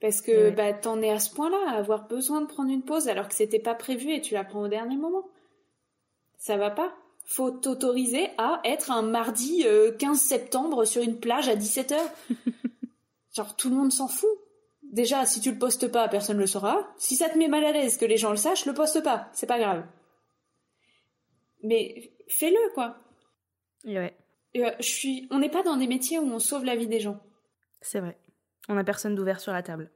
Parce 0.00 0.20
que 0.20 0.50
bah, 0.50 0.72
t'en 0.72 1.00
es 1.00 1.10
à 1.10 1.18
ce 1.18 1.34
point-là, 1.34 1.58
à 1.68 1.78
avoir 1.78 2.06
besoin 2.06 2.40
de 2.40 2.46
prendre 2.46 2.70
une 2.70 2.82
pause 2.82 3.08
alors 3.08 3.28
que 3.28 3.34
c'était 3.34 3.58
pas 3.58 3.74
prévu 3.74 4.12
et 4.12 4.20
tu 4.20 4.34
la 4.34 4.44
prends 4.44 4.62
au 4.62 4.68
dernier 4.68 4.96
moment. 4.96 5.26
Ça 6.36 6.56
va 6.56 6.70
pas. 6.70 6.94
Faut 7.24 7.50
t'autoriser 7.50 8.28
à 8.36 8.60
être 8.64 8.90
un 8.90 9.02
mardi 9.02 9.64
15 9.98 10.10
euh, 10.10 10.14
septembre 10.14 10.84
sur 10.84 11.02
une 11.02 11.18
plage 11.18 11.48
à 11.48 11.56
17h. 11.56 11.96
Genre, 13.34 13.56
tout 13.56 13.70
le 13.70 13.76
monde 13.76 13.92
s'en 13.92 14.08
fout 14.08 14.38
déjà, 14.94 15.26
si 15.26 15.40
tu 15.40 15.52
le 15.52 15.58
postes 15.58 15.88
pas, 15.88 16.08
personne 16.08 16.38
le 16.38 16.46
saura. 16.46 16.88
Si 16.96 17.16
ça 17.16 17.28
te 17.28 17.36
met 17.36 17.48
mal 17.48 17.64
à 17.64 17.72
l'aise 17.72 17.98
que 17.98 18.06
les 18.06 18.16
gens 18.16 18.30
le 18.30 18.36
sachent, 18.36 18.64
le 18.64 18.72
poste 18.72 19.02
pas. 19.02 19.28
C'est 19.34 19.46
pas 19.46 19.58
grave. 19.58 19.84
Mais 21.62 22.12
fais-le, 22.28 22.72
quoi. 22.74 22.96
Ouais. 23.84 24.16
Euh, 24.56 24.70
je 24.78 24.88
suis... 24.88 25.28
On 25.30 25.38
n'est 25.38 25.50
pas 25.50 25.62
dans 25.62 25.76
des 25.76 25.86
métiers 25.86 26.18
où 26.18 26.26
on 26.26 26.38
sauve 26.38 26.64
la 26.64 26.76
vie 26.76 26.86
des 26.86 27.00
gens. 27.00 27.20
C'est 27.80 28.00
vrai. 28.00 28.16
On 28.68 28.76
a 28.76 28.84
personne 28.84 29.14
d'ouvert 29.14 29.40
sur 29.40 29.52
la 29.52 29.62
table. 29.62 29.90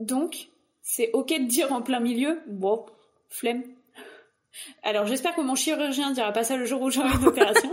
Donc, 0.00 0.48
c'est 0.82 1.10
ok 1.12 1.28
de 1.28 1.46
dire 1.46 1.72
en 1.72 1.82
plein 1.82 2.00
milieu, 2.00 2.40
bon, 2.46 2.84
flemme. 3.28 3.62
Alors 4.82 5.06
j'espère 5.06 5.34
que 5.34 5.40
mon 5.40 5.54
chirurgien 5.54 6.10
dira 6.10 6.32
pas 6.32 6.44
ça 6.44 6.56
le 6.56 6.64
jour 6.64 6.82
où 6.82 6.90
j'aurai 6.90 7.14
une 7.16 7.26
opération. 7.26 7.70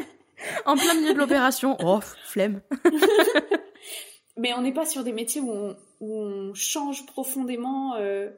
en 0.66 0.76
plein 0.76 0.94
milieu 0.94 1.12
de 1.14 1.18
l'opération, 1.18 1.76
oh, 1.84 2.00
flemme. 2.24 2.60
mais 4.36 4.52
on 4.54 4.62
n'est 4.62 4.72
pas 4.72 4.86
sur 4.86 5.04
des 5.04 5.12
métiers 5.12 5.40
où 5.40 5.74
on, 6.00 6.54
change 6.54 7.06
profondément 7.06 7.94
euh, 7.96 8.30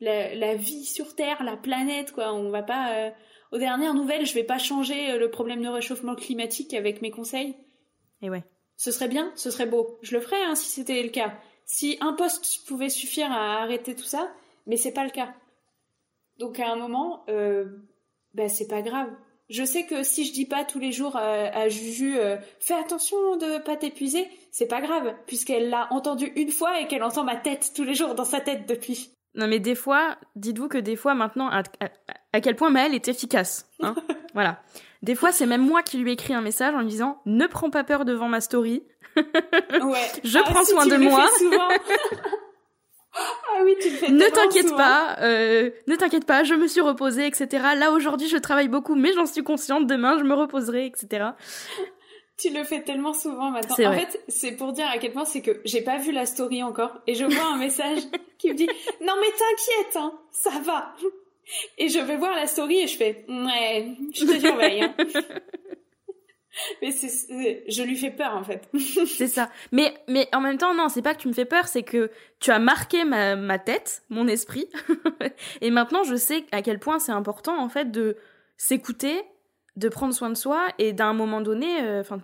la, 0.00 0.54
vie 0.54 0.84
sur 0.84 1.14
Terre, 1.14 1.42
la 1.42 1.56
planète, 1.56 2.12
quoi. 2.12 2.32
On 2.32 2.50
va 2.50 2.62
pas. 2.62 2.94
Euh, 2.94 3.10
aux 3.52 3.58
dernières 3.58 3.94
nouvelles, 3.94 4.26
je 4.26 4.34
vais 4.34 4.44
pas 4.44 4.58
changer 4.58 5.10
euh, 5.10 5.18
le 5.18 5.30
problème 5.30 5.62
de 5.62 5.68
réchauffement 5.68 6.14
climatique 6.14 6.74
avec 6.74 7.02
mes 7.02 7.10
conseils. 7.10 7.56
Et 8.22 8.30
ouais. 8.30 8.44
Ce 8.76 8.92
serait 8.92 9.08
bien, 9.08 9.32
ce 9.34 9.50
serait 9.50 9.66
beau. 9.66 9.98
Je 10.02 10.14
le 10.14 10.20
ferais 10.20 10.42
hein, 10.42 10.54
si 10.54 10.70
c'était 10.70 11.02
le 11.02 11.10
cas. 11.10 11.34
Si 11.66 11.98
un 12.00 12.12
poste 12.12 12.66
pouvait 12.66 12.88
suffire 12.88 13.30
à 13.30 13.60
arrêter 13.60 13.94
tout 13.94 14.04
ça, 14.04 14.32
mais 14.66 14.76
c'est 14.76 14.92
pas 14.92 15.04
le 15.04 15.10
cas. 15.10 15.34
Donc 16.38 16.58
à 16.58 16.70
un 16.70 16.76
moment, 16.76 17.24
euh, 17.28 17.66
bah, 18.34 18.48
c'est 18.48 18.68
pas 18.68 18.82
grave. 18.82 19.10
Je 19.50 19.64
sais 19.64 19.84
que 19.84 20.04
si 20.04 20.24
je 20.24 20.32
dis 20.32 20.46
pas 20.46 20.64
tous 20.64 20.78
les 20.78 20.92
jours 20.92 21.16
à, 21.16 21.68
Juju 21.68 22.16
euh, 22.16 22.36
fais 22.60 22.74
attention 22.74 23.36
de 23.36 23.58
pas 23.58 23.76
t'épuiser, 23.76 24.28
c'est 24.52 24.68
pas 24.68 24.80
grave 24.80 25.12
puisqu'elle 25.26 25.70
l'a 25.70 25.92
entendu 25.92 26.32
une 26.36 26.52
fois 26.52 26.80
et 26.80 26.86
qu'elle 26.86 27.02
entend 27.02 27.24
ma 27.24 27.36
tête 27.36 27.72
tous 27.74 27.82
les 27.82 27.96
jours 27.96 28.14
dans 28.14 28.24
sa 28.24 28.40
tête 28.40 28.66
depuis. 28.66 29.10
Non 29.34 29.46
mais 29.46 29.60
des 29.60 29.74
fois, 29.74 30.16
dites-vous 30.36 30.68
que 30.68 30.78
des 30.78 30.96
fois 30.96 31.14
maintenant 31.14 31.48
à, 31.50 31.62
quel 32.40 32.56
point 32.56 32.70
Maëlle 32.70 32.94
est 32.94 33.08
efficace, 33.08 33.68
hein 33.80 33.94
Voilà. 34.34 34.62
Des 35.02 35.14
fois, 35.14 35.32
c'est 35.32 35.46
même 35.46 35.66
moi 35.66 35.82
qui 35.82 35.98
lui 35.98 36.12
écris 36.12 36.34
un 36.34 36.42
message 36.42 36.74
en 36.74 36.80
lui 36.80 36.88
disant 36.88 37.20
"Ne 37.26 37.46
prends 37.46 37.70
pas 37.70 37.84
peur 37.84 38.04
devant 38.04 38.28
ma 38.28 38.40
story. 38.40 38.82
ouais. 39.16 40.08
Je 40.24 40.38
ah, 40.38 40.42
prends 40.44 40.64
soin 40.64 40.86
de 40.86 40.96
moi." 40.96 41.26
Ah 43.12 43.62
oui, 43.64 43.74
tu 43.82 43.90
le 43.90 43.96
fais 43.96 44.08
Ne 44.10 44.24
t'inquiète 44.30 44.74
pas, 44.76 45.16
euh, 45.20 45.70
ne 45.88 45.96
t'inquiète 45.96 46.26
pas, 46.26 46.44
je 46.44 46.54
me 46.54 46.68
suis 46.68 46.80
reposée, 46.80 47.26
etc. 47.26 47.48
Là 47.76 47.90
aujourd'hui, 47.90 48.28
je 48.28 48.36
travaille 48.36 48.68
beaucoup, 48.68 48.94
mais 48.94 49.12
j'en 49.12 49.26
suis 49.26 49.42
consciente. 49.42 49.88
Demain, 49.88 50.16
je 50.18 50.22
me 50.22 50.32
reposerai, 50.32 50.86
etc. 50.86 51.30
Tu 52.40 52.50
le 52.50 52.64
fais 52.64 52.82
tellement 52.82 53.12
souvent 53.12 53.50
maintenant. 53.50 53.90
En 53.90 53.92
fait, 53.92 54.22
c'est 54.28 54.52
pour 54.52 54.72
dire 54.72 54.86
à 54.88 54.98
quel 54.98 55.12
point 55.12 55.24
c'est 55.24 55.42
que 55.42 55.60
j'ai 55.64 55.82
pas 55.82 55.98
vu 55.98 56.12
la 56.12 56.26
story 56.26 56.62
encore 56.62 56.92
et 57.06 57.14
je 57.14 57.24
vois 57.24 57.52
un 57.52 57.58
message 57.58 57.98
qui 58.38 58.50
me 58.50 58.54
dit 58.54 58.68
"Non 59.02 59.14
mais 59.20 59.28
t'inquiète, 59.28 59.96
hein, 59.96 60.18
ça 60.30 60.50
va." 60.64 60.94
Et 61.78 61.88
je 61.88 61.98
vais 61.98 62.16
voir 62.16 62.32
la 62.36 62.46
story 62.46 62.78
et 62.78 62.86
je 62.86 62.96
fais 62.96 63.24
"Ouais, 63.28 63.88
je 64.14 64.24
te 64.24 64.38
surveille." 64.38 64.82
Hein. 64.82 64.94
mais 66.82 66.92
c'est, 66.92 67.64
je 67.68 67.82
lui 67.82 67.96
fais 67.96 68.10
peur 68.10 68.36
en 68.36 68.44
fait. 68.44 68.68
c'est 69.06 69.26
ça. 69.26 69.50
Mais, 69.72 69.92
mais 70.06 70.28
en 70.32 70.40
même 70.40 70.58
temps, 70.58 70.74
non, 70.74 70.88
c'est 70.88 71.02
pas 71.02 71.14
que 71.14 71.22
tu 71.22 71.28
me 71.28 71.32
fais 71.32 71.44
peur, 71.44 71.66
c'est 71.66 71.82
que 71.82 72.10
tu 72.38 72.52
as 72.52 72.60
marqué 72.60 73.04
ma, 73.04 73.34
ma 73.34 73.58
tête, 73.58 74.02
mon 74.10 74.28
esprit. 74.28 74.68
et 75.60 75.70
maintenant, 75.70 76.04
je 76.04 76.14
sais 76.14 76.44
à 76.52 76.62
quel 76.62 76.78
point 76.78 77.00
c'est 77.00 77.12
important 77.12 77.60
en 77.60 77.68
fait 77.68 77.90
de 77.90 78.16
s'écouter, 78.56 79.20
de 79.76 79.88
prendre 79.88 80.14
soin 80.14 80.30
de 80.30 80.34
soi 80.34 80.68
et 80.78 80.92
d'un 80.92 81.12
moment 81.12 81.40
donné, 81.40 81.82
euh, 81.82 82.00
enfin, 82.00 82.20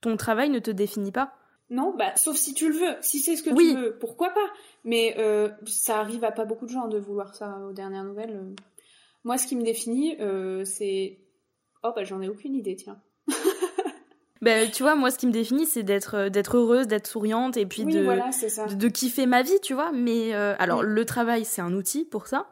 ton 0.00 0.16
travail 0.16 0.50
ne 0.50 0.58
te 0.58 0.70
définit 0.70 1.12
pas. 1.12 1.34
Non, 1.70 1.94
bah, 1.96 2.14
sauf 2.16 2.36
si 2.36 2.54
tu 2.54 2.68
le 2.68 2.74
veux. 2.74 2.96
Si 3.00 3.18
c'est 3.18 3.36
ce 3.36 3.42
que 3.42 3.50
tu 3.50 3.74
veux, 3.74 3.96
pourquoi 3.98 4.30
pas? 4.30 4.46
Mais 4.84 5.14
euh, 5.18 5.48
ça 5.66 5.98
arrive 5.98 6.24
à 6.24 6.30
pas 6.30 6.44
beaucoup 6.44 6.66
de 6.66 6.70
gens 6.70 6.88
de 6.88 6.98
vouloir 6.98 7.34
ça 7.34 7.58
aux 7.68 7.72
dernières 7.72 8.04
nouvelles. 8.04 8.54
Moi, 9.24 9.38
ce 9.38 9.46
qui 9.46 9.56
me 9.56 9.62
définit, 9.62 10.16
euh, 10.20 10.64
c'est 10.64 11.18
Oh 11.84 11.92
bah 11.94 12.02
j'en 12.02 12.20
ai 12.22 12.28
aucune 12.28 12.54
idée, 12.54 12.76
tiens. 12.76 12.98
ben, 14.42 14.70
tu 14.70 14.82
vois, 14.82 14.96
moi, 14.96 15.10
ce 15.10 15.18
qui 15.18 15.26
me 15.26 15.32
définit, 15.32 15.66
c'est 15.66 15.82
d'être 15.82 16.14
euh, 16.16 16.28
d'être 16.30 16.56
heureuse, 16.56 16.88
d'être 16.88 17.06
souriante 17.06 17.58
et 17.58 17.66
puis 17.66 17.84
de, 17.84 18.74
de, 18.74 18.88
kiffer 18.88 19.26
ma 19.26 19.42
vie, 19.42 19.60
tu 19.62 19.74
vois. 19.74 19.92
Mais 19.92 20.34
euh, 20.34 20.54
alors, 20.58 20.82
le 20.82 21.04
travail, 21.04 21.44
c'est 21.44 21.60
un 21.60 21.74
outil 21.74 22.06
pour 22.06 22.26
ça. 22.26 22.48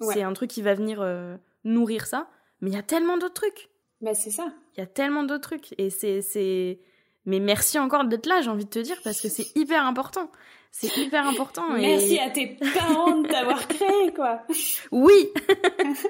C'est 0.00 0.22
un 0.22 0.32
truc 0.34 0.50
qui 0.50 0.62
va 0.62 0.74
venir 0.74 1.00
euh, 1.00 1.36
nourrir 1.64 2.06
ça. 2.06 2.28
Mais 2.60 2.70
il 2.70 2.74
y 2.74 2.78
a 2.78 2.82
tellement 2.82 3.16
d'autres 3.16 3.34
trucs. 3.34 3.68
Bah, 4.00 4.14
c'est 4.14 4.30
ça. 4.30 4.52
Il 4.76 4.80
y 4.80 4.82
a 4.82 4.86
tellement 4.86 5.24
d'autres 5.24 5.48
trucs. 5.48 5.74
Et 5.78 5.90
c'est. 5.90 6.80
Mais 7.24 7.40
merci 7.40 7.78
encore 7.78 8.04
d'être 8.04 8.26
là, 8.26 8.40
j'ai 8.40 8.50
envie 8.50 8.64
de 8.64 8.70
te 8.70 8.78
dire, 8.78 8.98
parce 9.02 9.20
que 9.20 9.28
c'est 9.28 9.56
hyper 9.56 9.84
important. 9.84 10.30
C'est 10.70 10.96
hyper 10.96 11.26
important. 11.26 11.70
Merci 11.70 12.20
à 12.20 12.30
tes 12.30 12.56
parents 12.74 13.18
de 13.18 13.28
t'avoir 13.28 13.66
créé, 13.68 14.12
quoi. 14.14 14.42
Oui. 14.92 15.30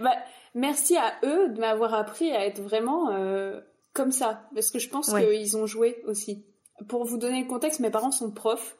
bah, 0.00 0.16
merci 0.54 0.96
à 0.96 1.14
eux 1.24 1.48
de 1.48 1.58
m'avoir 1.58 1.94
appris 1.94 2.30
à 2.30 2.46
être 2.46 2.60
vraiment 2.60 3.10
euh, 3.10 3.60
comme 3.94 4.12
ça, 4.12 4.48
parce 4.54 4.70
que 4.70 4.78
je 4.78 4.88
pense 4.88 5.12
qu'ils 5.12 5.56
ont 5.56 5.66
joué 5.66 6.00
aussi. 6.06 6.44
Pour 6.86 7.04
vous 7.04 7.16
donner 7.16 7.42
le 7.42 7.48
contexte, 7.48 7.80
mes 7.80 7.90
parents 7.90 8.12
sont 8.12 8.30
profs. 8.30 8.76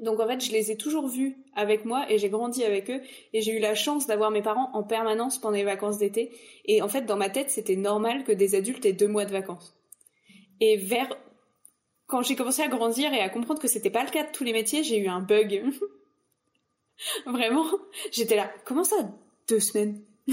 Donc 0.00 0.18
en 0.20 0.26
fait, 0.26 0.40
je 0.44 0.52
les 0.52 0.70
ai 0.70 0.76
toujours 0.76 1.06
vus 1.06 1.36
avec 1.54 1.84
moi 1.84 2.10
et 2.10 2.18
j'ai 2.18 2.30
grandi 2.30 2.64
avec 2.64 2.90
eux 2.90 3.00
et 3.32 3.42
j'ai 3.42 3.56
eu 3.56 3.58
la 3.58 3.74
chance 3.74 4.06
d'avoir 4.06 4.30
mes 4.30 4.42
parents 4.42 4.70
en 4.72 4.82
permanence 4.82 5.38
pendant 5.38 5.56
les 5.56 5.64
vacances 5.64 5.98
d'été. 5.98 6.30
Et 6.64 6.82
en 6.82 6.88
fait, 6.88 7.02
dans 7.02 7.16
ma 7.16 7.28
tête, 7.28 7.50
c'était 7.50 7.76
normal 7.76 8.24
que 8.24 8.32
des 8.32 8.54
adultes 8.54 8.84
aient 8.86 8.92
deux 8.92 9.08
mois 9.08 9.26
de 9.26 9.32
vacances. 9.32 9.76
Et 10.60 10.76
vers 10.76 11.08
quand 12.06 12.22
j'ai 12.22 12.34
commencé 12.34 12.62
à 12.62 12.68
grandir 12.68 13.12
et 13.12 13.20
à 13.20 13.28
comprendre 13.28 13.60
que 13.60 13.68
c'était 13.68 13.90
pas 13.90 14.04
le 14.04 14.10
cas 14.10 14.24
de 14.24 14.32
tous 14.32 14.44
les 14.44 14.52
métiers, 14.52 14.82
j'ai 14.82 14.98
eu 14.98 15.08
un 15.08 15.20
bug. 15.20 15.62
Vraiment, 17.26 17.66
j'étais 18.10 18.36
là. 18.36 18.50
Comment 18.64 18.84
ça, 18.84 18.96
deux 19.48 19.60
semaines? 19.60 20.02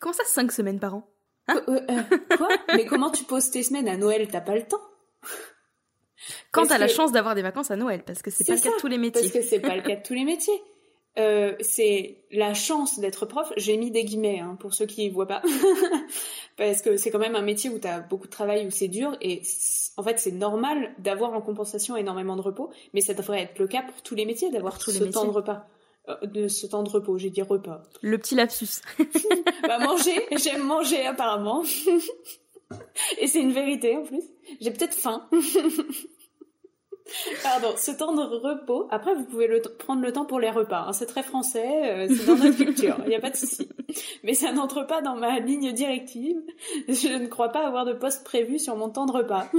Comment 0.00 0.12
ça, 0.12 0.24
cinq 0.26 0.52
semaines 0.52 0.80
par 0.80 0.94
an? 0.94 1.08
Hein? 1.46 1.62
Euh, 1.68 1.80
euh, 1.90 2.36
Quoi? 2.36 2.48
Mais 2.74 2.84
comment 2.84 3.10
tu 3.10 3.24
poses 3.24 3.50
tes 3.50 3.62
semaines 3.62 3.88
à 3.88 3.96
Noël? 3.96 4.28
T'as 4.28 4.42
pas 4.42 4.54
le 4.54 4.66
temps 4.66 4.82
Quand 6.50 6.66
t'as 6.66 6.78
la 6.78 6.88
chance 6.88 7.12
d'avoir 7.12 7.34
des 7.34 7.42
vacances 7.42 7.70
à 7.70 7.76
Noël, 7.76 8.02
parce 8.04 8.22
que 8.22 8.30
c'est 8.30 8.44
pas 8.44 8.54
le 8.54 8.60
cas 8.60 8.70
de 8.70 8.80
tous 8.80 8.88
les 8.88 8.98
métiers. 8.98 9.22
Parce 9.22 9.32
que 9.32 9.42
c'est 9.42 9.60
pas 9.60 9.76
le 9.76 9.82
cas 9.82 9.96
de 9.96 10.02
tous 10.02 10.14
les 10.14 10.24
métiers. 10.24 10.60
Euh, 11.18 11.56
c'est 11.60 12.18
la 12.30 12.54
chance 12.54 13.00
d'être 13.00 13.26
prof. 13.26 13.52
J'ai 13.56 13.76
mis 13.76 13.90
des 13.90 14.04
guillemets 14.04 14.38
hein, 14.38 14.56
pour 14.60 14.72
ceux 14.72 14.86
qui 14.86 15.08
voient 15.10 15.26
pas, 15.26 15.42
parce 16.56 16.80
que 16.80 16.96
c'est 16.96 17.10
quand 17.10 17.18
même 17.18 17.34
un 17.34 17.42
métier 17.42 17.70
où 17.70 17.78
tu 17.78 17.88
as 17.88 18.00
beaucoup 18.00 18.26
de 18.26 18.32
travail, 18.32 18.66
où 18.66 18.70
c'est 18.70 18.88
dur, 18.88 19.16
et 19.20 19.42
en 19.96 20.02
fait 20.04 20.20
c'est 20.20 20.30
normal 20.30 20.94
d'avoir 20.98 21.32
en 21.32 21.40
compensation 21.40 21.96
énormément 21.96 22.36
de 22.36 22.42
repos, 22.42 22.70
mais 22.94 23.00
ça 23.00 23.14
devrait 23.14 23.42
être 23.42 23.58
le 23.58 23.66
cas 23.66 23.82
pour 23.82 24.00
tous 24.02 24.14
les 24.14 24.26
métiers 24.26 24.50
d'avoir 24.50 24.78
tout 24.78 24.92
ce 24.92 25.02
temps 25.04 25.24
de 25.24 25.30
repas. 25.30 25.66
Euh, 26.08 26.26
de 26.26 26.46
ce 26.46 26.66
temps 26.66 26.84
de 26.84 26.88
repos, 26.88 27.18
j'ai 27.18 27.30
dit 27.30 27.42
repas. 27.42 27.82
Le 28.00 28.16
petit 28.18 28.36
lapsus. 28.36 28.82
bah 29.66 29.78
manger, 29.78 30.24
j'aime 30.36 30.62
manger 30.62 31.04
apparemment. 31.04 31.64
Et 33.18 33.26
c'est 33.26 33.40
une 33.40 33.52
vérité 33.52 33.96
en 33.96 34.02
plus. 34.02 34.22
J'ai 34.60 34.70
peut-être 34.70 34.94
faim. 34.94 35.28
Pardon, 37.42 37.72
ce 37.76 37.90
temps 37.90 38.14
de 38.14 38.20
repos. 38.20 38.86
Après, 38.90 39.14
vous 39.14 39.24
pouvez 39.24 39.48
prendre 39.78 40.02
le 40.02 40.12
temps 40.12 40.26
pour 40.26 40.40
les 40.40 40.50
repas. 40.50 40.84
Hein. 40.86 40.92
C'est 40.92 41.06
très 41.06 41.22
français, 41.22 41.90
euh, 41.90 42.06
c'est 42.08 42.26
dans 42.26 42.36
notre 42.36 42.56
culture. 42.56 42.96
Il 43.04 43.08
n'y 43.08 43.14
a 43.14 43.20
pas 43.20 43.30
de 43.30 43.36
souci. 43.36 43.66
mais 44.22 44.34
ça 44.34 44.52
n'entre 44.52 44.86
pas 44.86 45.00
dans 45.00 45.16
ma 45.16 45.40
ligne 45.40 45.72
directive. 45.72 46.36
Je 46.88 47.16
ne 47.16 47.26
crois 47.26 47.48
pas 47.48 47.66
avoir 47.66 47.86
de 47.86 47.94
poste 47.94 48.24
prévu 48.24 48.58
sur 48.58 48.76
mon 48.76 48.90
temps 48.90 49.06
de 49.06 49.12
repas. 49.12 49.46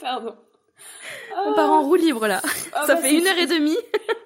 Pardon. 0.00 0.36
On 1.46 1.54
part 1.54 1.70
en 1.70 1.82
roue 1.82 1.94
libre 1.96 2.26
là. 2.26 2.40
Ah, 2.72 2.86
ça 2.86 2.94
bah, 2.94 3.02
fait 3.02 3.14
une 3.16 3.26
heure 3.26 3.38
et 3.38 3.46
demie. 3.46 3.76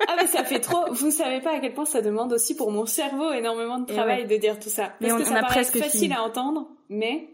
ah 0.08 0.14
mais 0.16 0.26
ça 0.26 0.44
fait 0.44 0.60
trop. 0.60 0.92
Vous 0.92 1.10
savez 1.10 1.40
pas 1.40 1.56
à 1.56 1.60
quel 1.60 1.74
point 1.74 1.84
ça 1.84 2.02
demande 2.02 2.32
aussi 2.32 2.56
pour 2.56 2.70
mon 2.70 2.86
cerveau 2.86 3.32
énormément 3.32 3.78
de 3.78 3.86
travail 3.92 4.26
de 4.26 4.36
dire 4.36 4.58
tout 4.58 4.68
ça. 4.68 4.84
Parce 4.84 5.00
mais 5.00 5.12
on, 5.12 5.18
que 5.18 5.24
ça 5.24 5.36
a 5.36 5.40
paraît 5.40 5.54
presque 5.54 5.78
facile 5.78 6.12
à 6.12 6.22
entendre, 6.22 6.68
mais 6.88 7.28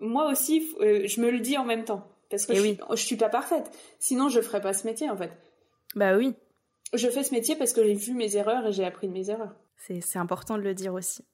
moi 0.00 0.30
aussi, 0.30 0.74
euh, 0.80 1.06
je 1.06 1.20
me 1.20 1.30
le 1.30 1.40
dis 1.40 1.58
en 1.58 1.64
même 1.64 1.84
temps. 1.84 2.06
Parce 2.30 2.46
que 2.46 2.54
je, 2.54 2.60
oui. 2.60 2.78
je 2.90 3.04
suis 3.04 3.16
pas 3.16 3.28
parfaite. 3.28 3.70
Sinon, 3.98 4.28
je 4.28 4.40
ferais 4.40 4.60
pas 4.60 4.72
ce 4.72 4.86
métier 4.86 5.10
en 5.10 5.16
fait. 5.16 5.32
Bah 5.96 6.16
oui. 6.16 6.34
Je 6.94 7.08
fais 7.08 7.22
ce 7.22 7.34
métier 7.34 7.56
parce 7.56 7.72
que 7.72 7.84
j'ai 7.84 7.94
vu 7.94 8.14
mes 8.14 8.36
erreurs 8.36 8.66
et 8.66 8.72
j'ai 8.72 8.84
appris 8.84 9.08
de 9.08 9.12
mes 9.12 9.30
erreurs. 9.30 9.54
C'est 9.76 10.18
important 10.18 10.56
de 10.56 10.62
le 10.62 10.74
dire 10.74 10.94
aussi. 10.94 11.24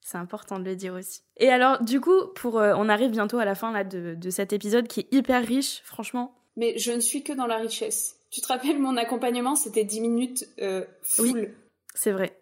C'est 0.00 0.18
important 0.18 0.58
de 0.58 0.64
le 0.64 0.76
dire 0.76 0.94
aussi. 0.94 1.22
Et 1.38 1.48
alors, 1.48 1.82
du 1.82 2.00
coup, 2.00 2.26
pour, 2.34 2.60
euh, 2.60 2.74
on 2.76 2.90
arrive 2.90 3.10
bientôt 3.10 3.38
à 3.38 3.46
la 3.46 3.54
fin 3.54 3.72
là, 3.72 3.84
de, 3.84 4.14
de 4.14 4.30
cet 4.30 4.52
épisode 4.52 4.86
qui 4.86 5.00
est 5.00 5.12
hyper 5.12 5.44
riche, 5.44 5.80
franchement 5.84 6.34
mais 6.56 6.78
je 6.78 6.92
ne 6.92 7.00
suis 7.00 7.22
que 7.22 7.32
dans 7.32 7.46
la 7.46 7.56
richesse. 7.56 8.16
Tu 8.30 8.40
te 8.40 8.48
rappelles, 8.48 8.78
mon 8.78 8.96
accompagnement, 8.96 9.54
c'était 9.54 9.84
10 9.84 10.00
minutes 10.00 10.48
euh, 10.60 10.84
full. 11.02 11.30
Oui, 11.32 11.48
c'est 11.94 12.12
vrai. 12.12 12.36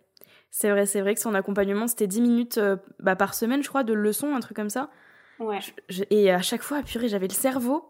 C'est 0.51 0.71
vrai, 0.71 0.87
c'est 0.87 1.01
vrai 1.01 1.15
que 1.15 1.21
son 1.21 1.35
accompagnement, 1.35 1.87
c'était 1.87 2.07
10 2.07 2.21
minutes 2.21 2.59
euh, 2.59 2.77
bah, 2.99 3.17
par 3.17 3.35
semaine, 3.35 3.63
je 3.63 3.69
crois, 3.69 3.85
de 3.85 3.95
leçons, 3.95 4.35
un 4.35 4.41
truc 4.41 4.57
comme 4.57 4.71
ça. 4.71 4.91
Ouais. 5.39 5.59
et 6.11 6.31
à 6.31 6.41
chaque 6.41 6.63
fois, 6.63 6.83
purée, 6.83 7.09
j'avais 7.09 7.27
le 7.27 7.35
cerveau. 7.35 7.89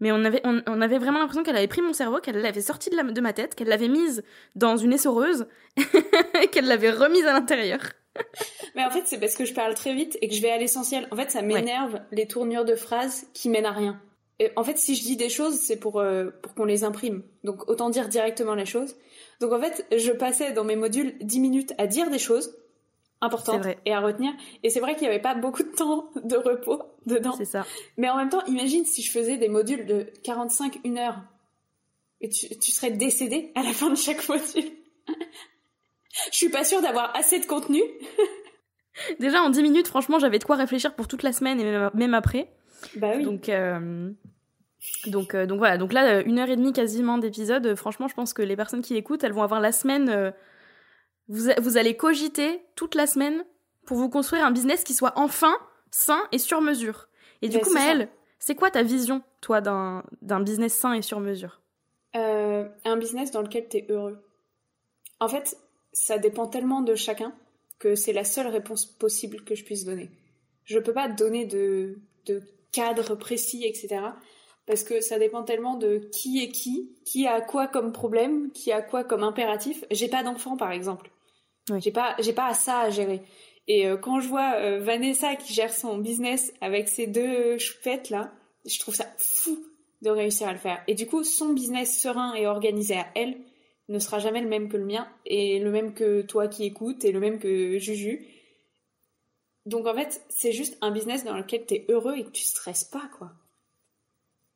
Mais 0.00 0.10
on 0.10 0.24
avait, 0.24 0.42
on, 0.44 0.80
avait 0.80 0.98
vraiment 0.98 1.20
l'impression 1.20 1.44
qu'elle 1.44 1.56
avait 1.56 1.68
pris 1.68 1.80
mon 1.80 1.92
cerveau, 1.92 2.18
qu'elle 2.20 2.40
l'avait 2.40 2.60
sorti 2.60 2.90
de, 2.90 2.96
la, 2.96 3.04
de 3.04 3.20
ma 3.20 3.32
tête, 3.32 3.54
qu'elle 3.54 3.68
l'avait 3.68 3.88
mise 3.88 4.24
dans 4.56 4.76
une 4.76 4.92
essoreuse, 4.92 5.46
qu'elle 6.52 6.66
l'avait 6.66 6.90
remise 6.90 7.24
à 7.24 7.32
l'intérieur. 7.32 7.80
Mais 8.74 8.84
en 8.84 8.90
fait, 8.90 9.04
c'est 9.06 9.18
parce 9.18 9.36
que 9.36 9.44
je 9.44 9.54
parle 9.54 9.74
très 9.74 9.94
vite 9.94 10.18
et 10.20 10.28
que 10.28 10.34
je 10.34 10.42
vais 10.42 10.50
à 10.50 10.58
l'essentiel. 10.58 11.06
En 11.10 11.16
fait, 11.16 11.30
ça 11.30 11.42
m'énerve 11.42 12.00
les 12.10 12.26
tournures 12.26 12.64
de 12.64 12.74
phrases 12.74 13.26
qui 13.34 13.48
mènent 13.48 13.66
à 13.66 13.72
rien 13.72 14.00
en 14.56 14.64
fait, 14.64 14.78
si 14.78 14.96
je 14.96 15.02
dis 15.02 15.16
des 15.16 15.28
choses, 15.28 15.54
c'est 15.54 15.76
pour, 15.76 16.00
euh, 16.00 16.30
pour 16.42 16.54
qu'on 16.54 16.64
les 16.64 16.84
imprime. 16.84 17.22
Donc, 17.44 17.68
autant 17.68 17.88
dire 17.88 18.08
directement 18.08 18.54
les 18.54 18.66
choses. 18.66 18.96
Donc, 19.40 19.52
en 19.52 19.60
fait, 19.60 19.86
je 19.96 20.10
passais 20.10 20.52
dans 20.52 20.64
mes 20.64 20.76
modules 20.76 21.16
10 21.20 21.40
minutes 21.40 21.72
à 21.78 21.86
dire 21.86 22.10
des 22.10 22.18
choses 22.18 22.56
importantes 23.20 23.66
et 23.86 23.92
à 23.92 24.00
retenir. 24.00 24.32
Et 24.62 24.70
c'est 24.70 24.80
vrai 24.80 24.94
qu'il 24.94 25.02
n'y 25.02 25.08
avait 25.08 25.22
pas 25.22 25.34
beaucoup 25.34 25.62
de 25.62 25.70
temps 25.70 26.10
de 26.24 26.36
repos 26.36 26.82
dedans. 27.06 27.34
C'est 27.36 27.44
ça. 27.44 27.64
Mais 27.96 28.08
en 28.08 28.16
même 28.16 28.28
temps, 28.28 28.44
imagine 28.46 28.84
si 28.84 29.02
je 29.02 29.10
faisais 29.12 29.36
des 29.36 29.48
modules 29.48 29.86
de 29.86 30.08
45, 30.24 30.80
1 30.84 30.96
heure. 30.96 31.22
Et 32.20 32.28
tu, 32.28 32.48
tu 32.58 32.72
serais 32.72 32.90
décédé 32.90 33.52
à 33.54 33.62
la 33.62 33.72
fin 33.72 33.90
de 33.90 33.96
chaque 33.96 34.28
module. 34.28 34.72
je 36.30 36.36
suis 36.36 36.48
pas 36.48 36.64
sûre 36.64 36.82
d'avoir 36.82 37.14
assez 37.16 37.38
de 37.38 37.46
contenu. 37.46 37.82
Déjà, 39.20 39.42
en 39.42 39.50
10 39.50 39.62
minutes, 39.62 39.88
franchement, 39.88 40.18
j'avais 40.18 40.38
de 40.38 40.44
quoi 40.44 40.56
réfléchir 40.56 40.94
pour 40.94 41.06
toute 41.06 41.22
la 41.22 41.32
semaine 41.32 41.60
et 41.60 41.88
même 41.94 42.14
après. 42.14 42.48
Bah 42.96 43.12
oui. 43.16 43.24
Donc, 43.24 43.48
euh, 43.48 44.10
donc, 45.06 45.34
euh, 45.34 45.46
donc 45.46 45.58
voilà. 45.58 45.78
Donc 45.78 45.92
là, 45.92 46.20
une 46.22 46.38
heure 46.38 46.48
et 46.48 46.56
demie 46.56 46.72
quasiment 46.72 47.18
d'épisode. 47.18 47.74
Franchement, 47.74 48.08
je 48.08 48.14
pense 48.14 48.32
que 48.32 48.42
les 48.42 48.56
personnes 48.56 48.82
qui 48.82 48.96
écoutent, 48.96 49.24
elles 49.24 49.32
vont 49.32 49.42
avoir 49.42 49.60
la 49.60 49.72
semaine. 49.72 50.08
Euh, 50.08 50.30
vous, 51.28 51.50
vous 51.60 51.76
allez 51.76 51.96
cogiter 51.96 52.60
toute 52.76 52.94
la 52.94 53.06
semaine 53.06 53.44
pour 53.86 53.96
vous 53.96 54.08
construire 54.08 54.44
un 54.44 54.50
business 54.50 54.84
qui 54.84 54.94
soit 54.94 55.12
enfin 55.16 55.54
sain 55.90 56.20
et 56.32 56.38
sur 56.38 56.60
mesure. 56.60 57.08
Et 57.42 57.48
du 57.48 57.58
coup, 57.58 57.72
Maëlle, 57.72 58.08
c'est 58.38 58.54
quoi 58.54 58.70
ta 58.70 58.82
vision, 58.82 59.22
toi, 59.40 59.60
d'un 59.60 60.40
business 60.40 60.74
sain 60.74 60.92
et 60.92 61.02
sur 61.02 61.20
mesure? 61.20 61.60
Un 62.14 62.96
business 62.96 63.30
dans 63.30 63.42
lequel 63.42 63.68
tu 63.68 63.78
es 63.78 63.86
heureux. 63.90 64.24
En 65.20 65.28
fait, 65.28 65.56
ça 65.92 66.18
dépend 66.18 66.46
tellement 66.46 66.80
de 66.80 66.94
chacun 66.94 67.32
que 67.78 67.94
c'est 67.94 68.12
la 68.12 68.24
seule 68.24 68.46
réponse 68.46 68.86
possible 68.86 69.44
que 69.44 69.54
je 69.54 69.64
puisse 69.64 69.84
donner. 69.84 70.10
Je 70.64 70.78
peux 70.78 70.92
pas 70.92 71.08
donner 71.08 71.44
de, 71.44 71.98
de 72.26 72.42
cadre 72.74 73.14
précis, 73.14 73.64
etc. 73.64 74.00
Parce 74.66 74.82
que 74.82 75.00
ça 75.00 75.18
dépend 75.18 75.42
tellement 75.42 75.76
de 75.76 76.08
qui 76.12 76.42
est 76.42 76.48
qui, 76.48 76.90
qui 77.04 77.26
a 77.26 77.40
quoi 77.40 77.66
comme 77.68 77.92
problème, 77.92 78.50
qui 78.52 78.72
a 78.72 78.82
quoi 78.82 79.04
comme 79.04 79.22
impératif. 79.22 79.84
J'ai 79.90 80.08
pas 80.08 80.22
d'enfant, 80.22 80.56
par 80.56 80.72
exemple. 80.72 81.10
J'ai 81.78 81.92
pas, 81.92 82.14
j'ai 82.18 82.32
pas 82.32 82.52
ça 82.54 82.80
à 82.80 82.90
gérer. 82.90 83.22
Et 83.68 83.86
euh, 83.86 83.96
quand 83.96 84.20
je 84.20 84.28
vois 84.28 84.54
euh, 84.56 84.80
Vanessa 84.80 85.36
qui 85.36 85.54
gère 85.54 85.72
son 85.72 85.98
business 85.98 86.52
avec 86.60 86.88
ses 86.88 87.06
deux 87.06 87.56
choupettes 87.58 88.10
là, 88.10 88.32
je 88.66 88.78
trouve 88.78 88.94
ça 88.94 89.06
fou 89.16 89.58
de 90.02 90.10
réussir 90.10 90.48
à 90.48 90.52
le 90.52 90.58
faire. 90.58 90.82
Et 90.86 90.94
du 90.94 91.06
coup, 91.06 91.24
son 91.24 91.52
business 91.52 91.98
serein 91.98 92.34
et 92.34 92.46
organisé 92.46 92.96
à 92.96 93.06
elle 93.14 93.38
ne 93.88 93.98
sera 93.98 94.18
jamais 94.18 94.40
le 94.40 94.48
même 94.48 94.68
que 94.68 94.76
le 94.76 94.84
mien, 94.84 95.06
et 95.26 95.58
le 95.58 95.70
même 95.70 95.94
que 95.94 96.22
toi 96.22 96.48
qui 96.48 96.64
écoutes, 96.64 97.04
et 97.04 97.12
le 97.12 97.20
même 97.20 97.38
que 97.38 97.78
Juju. 97.78 98.26
Donc 99.66 99.86
en 99.86 99.94
fait, 99.94 100.22
c'est 100.28 100.52
juste 100.52 100.76
un 100.80 100.90
business 100.90 101.24
dans 101.24 101.36
lequel 101.36 101.64
tu 101.66 101.74
es 101.74 101.86
heureux 101.88 102.16
et 102.16 102.24
que 102.24 102.30
tu 102.30 102.44
stresses 102.44 102.84
pas, 102.84 103.08
quoi. 103.18 103.32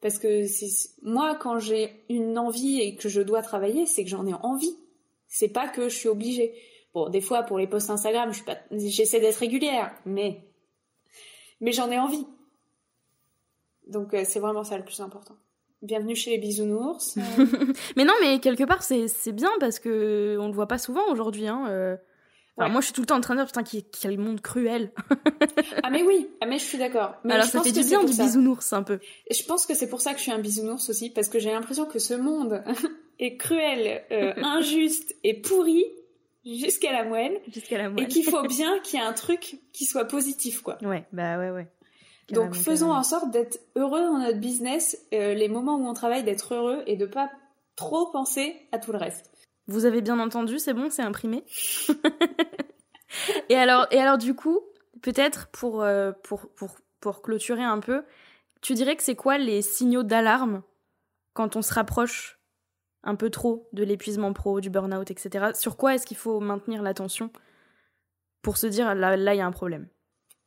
Parce 0.01 0.19
que 0.19 0.45
moi, 1.03 1.35
quand 1.35 1.59
j'ai 1.59 2.05
une 2.09 2.39
envie 2.39 2.81
et 2.81 2.95
que 2.95 3.09
je 3.09 3.21
dois 3.21 3.43
travailler, 3.43 3.87
c'est 3.87 4.05
que 4.05 4.11
j'en 4.11 4.27
ai 4.27 4.35
envie. 4.35 4.77
C'est 5.27 5.49
pas 5.49 5.69
que 5.69 5.89
je 5.89 5.97
suis 5.97 6.09
obligée. 6.09 6.55
Bon, 6.95 7.09
des 7.09 7.21
fois, 7.21 7.43
pour 7.43 7.59
les 7.59 7.67
posts 7.67 7.91
Instagram, 7.91 8.31
je 8.31 8.37
suis 8.37 8.45
pas, 8.45 8.59
j'essaie 8.71 9.21
d'être 9.21 9.37
régulière, 9.37 9.93
mais, 10.07 10.45
mais 11.61 11.73
j'en 11.73 11.91
ai 11.91 11.99
envie. 11.99 12.27
Donc, 13.89 14.15
euh, 14.15 14.23
c'est 14.25 14.41
vraiment 14.41 14.65
ça 14.65 14.79
le 14.79 14.85
plus 14.85 15.01
important. 15.01 15.37
Bienvenue 15.83 16.15
chez 16.15 16.31
les 16.31 16.39
bisounours. 16.39 17.17
mais 17.97 18.05
non, 18.05 18.15
mais 18.21 18.39
quelque 18.39 18.65
part, 18.65 18.83
c'est 18.83 19.33
bien 19.33 19.51
parce 19.61 19.79
que 19.79 20.37
on 20.41 20.49
le 20.49 20.55
voit 20.55 20.69
pas 20.69 20.79
souvent 20.79 21.11
aujourd'hui. 21.11 21.49
Hein. 21.49 21.67
Euh, 21.69 21.97
moi, 22.59 22.81
je 22.81 22.87
suis 22.87 22.93
tout 22.93 23.03
le 23.03 23.07
temps 23.07 23.17
en 23.17 23.21
train 23.21 23.35
de 23.35 23.41
dire, 23.41 23.47
putain, 23.47 23.63
quel 24.01 24.19
monde 24.19 24.41
cruel. 24.41 24.93
ah, 25.83 25.91
mais 25.91 26.03
oui, 26.03 26.29
ah, 26.41 26.47
mais 26.47 26.59
je 26.59 26.65
suis 26.65 26.79
d'accord. 26.79 27.15
Alors, 27.29 27.45
ça 27.45 27.63
fait 27.63 27.73
du 27.73 27.85
bien 27.85 28.03
du 28.03 28.13
bisounours, 28.13 28.73
un 28.73 28.83
peu. 28.83 28.99
je 29.31 29.43
pense 29.45 29.67
que 29.67 29.75
c'est 29.75 29.89
pour 29.89 30.01
ça 30.01 30.13
que 30.13 30.19
je 30.19 30.25
suis 30.25 30.33
un 30.33 30.41
bisounours 30.41 30.91
aussi, 30.91 31.11
parce 31.11 31.29
que 31.29 31.39
j'ai 31.39 31.53
l'impression 31.53 31.87
que 31.87 31.99
ce 31.99 32.15
monde 32.15 32.65
est 33.21 33.37
cruel, 33.37 34.03
euh, 34.11 34.33
injuste 34.43 35.15
et 35.23 35.41
pourri 35.41 35.85
jusqu'à 36.45 36.93
la 36.93 37.05
moelle. 37.05 37.41
Jusqu'à 37.53 37.79
la 37.79 37.91
moelle. 37.91 38.05
Et 38.05 38.09
qu'il 38.09 38.25
faut 38.25 38.43
bien 38.43 38.81
qu'il 38.81 38.99
y 38.99 39.03
ait 39.03 39.07
un 39.07 39.13
truc 39.13 39.61
qui 39.73 39.85
soit 39.85 40.07
positif, 40.07 40.63
quoi. 40.63 40.79
Ouais, 40.83 41.05
bah 41.13 41.39
ouais, 41.39 41.51
ouais. 41.51 41.69
Donc, 42.31 42.55
faisons 42.55 42.93
en 42.93 43.03
sorte 43.03 43.31
d'être 43.31 43.59
heureux 43.77 44.03
dans 44.03 44.19
notre 44.19 44.39
business, 44.39 44.99
euh, 45.15 45.33
les 45.33 45.49
moments 45.49 45.77
où 45.77 45.87
on 45.87 45.95
travaille, 45.95 46.25
d'être 46.25 46.55
heureux 46.55 46.83
et 46.87 46.97
de 46.97 47.07
pas 47.07 47.31
trop 47.77 48.07
penser 48.11 48.55
à 48.73 48.79
tout 48.79 48.93
le 48.93 48.99
reste. 48.99 49.31
Vous 49.69 49.85
avez 49.85 50.01
bien 50.01 50.19
entendu, 50.19 50.59
c'est 50.59 50.75
bon, 50.75 50.91
c'est 50.91 51.03
imprimé. 51.03 51.45
et 53.49 53.57
alors, 53.57 53.87
et 53.91 53.99
alors 53.99 54.19
du 54.19 54.35
coup, 54.35 54.61
peut-être 55.03 55.49
pour, 55.49 55.83
euh, 55.83 56.13
pour, 56.25 56.49
pour, 56.55 56.77
pour 57.01 57.23
clôturer 57.23 57.63
un 57.63 57.79
peu, 57.79 58.03
tu 58.61 58.75
dirais 58.75 58.97
que 58.97 59.03
c'est 59.03 59.15
quoi 59.15 59.39
les 59.39 59.63
signaux 59.63 60.03
d'alarme 60.03 60.63
quand 61.35 61.55
on 61.55 61.63
se 61.63 61.73
rapproche 61.73 62.41
un 63.05 63.15
peu 63.15 63.31
trop 63.31 63.69
de 63.73 63.85
l'épuisement 63.85 64.33
pro, 64.33 64.61
du 64.61 64.71
burn-out, 64.71 65.11
etc. 65.11 65.53
Sur 65.55 65.77
quoi 65.77 65.95
est-ce 65.95 66.07
qu'il 66.07 66.17
faut 66.17 66.41
maintenir 66.41 66.83
l'attention 66.83 67.31
pour 68.43 68.57
se 68.57 68.67
dire 68.67 68.95
là, 68.95 69.17
là, 69.17 69.35
il 69.35 69.39
y 69.39 69.41
a 69.41 69.47
un 69.47 69.53
problème? 69.53 69.89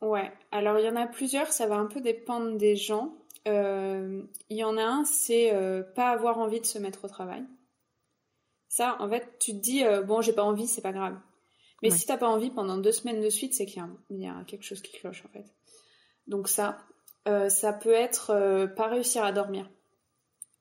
Ouais, 0.00 0.32
alors 0.50 0.78
il 0.78 0.84
y 0.84 0.88
en 0.88 0.96
a 0.96 1.06
plusieurs, 1.06 1.52
ça 1.52 1.66
va 1.66 1.76
un 1.76 1.86
peu 1.86 2.00
dépendre 2.00 2.56
des 2.56 2.76
gens. 2.76 3.14
Euh, 3.48 4.22
il 4.50 4.56
y 4.56 4.64
en 4.64 4.76
a 4.76 4.82
un, 4.82 5.04
c'est 5.04 5.54
euh, 5.54 5.82
pas 5.82 6.10
avoir 6.10 6.38
envie 6.38 6.60
de 6.60 6.66
se 6.66 6.78
mettre 6.78 7.04
au 7.04 7.08
travail. 7.08 7.44
Ça, 8.72 8.96
en 9.00 9.08
fait, 9.10 9.36
tu 9.38 9.52
te 9.52 9.58
dis, 9.58 9.84
euh, 9.84 10.00
bon, 10.00 10.22
j'ai 10.22 10.32
pas 10.32 10.44
envie, 10.44 10.66
c'est 10.66 10.80
pas 10.80 10.92
grave. 10.92 11.14
Mais 11.82 11.90
si 11.90 12.06
t'as 12.06 12.16
pas 12.16 12.28
envie 12.28 12.48
pendant 12.48 12.78
deux 12.78 12.90
semaines 12.90 13.20
de 13.20 13.28
suite, 13.28 13.52
c'est 13.52 13.66
qu'il 13.66 13.84
y, 14.08 14.26
a 14.26 14.44
quelque 14.46 14.64
chose 14.64 14.80
qui 14.80 14.92
cloche, 14.92 15.22
en 15.26 15.28
fait. 15.28 15.44
Donc 16.26 16.48
ça, 16.48 16.78
euh, 17.28 17.50
ça 17.50 17.74
peut 17.74 17.92
être 17.92 18.30
euh, 18.30 18.66
pas 18.66 18.86
réussir 18.86 19.24
à 19.24 19.32
dormir. 19.32 19.68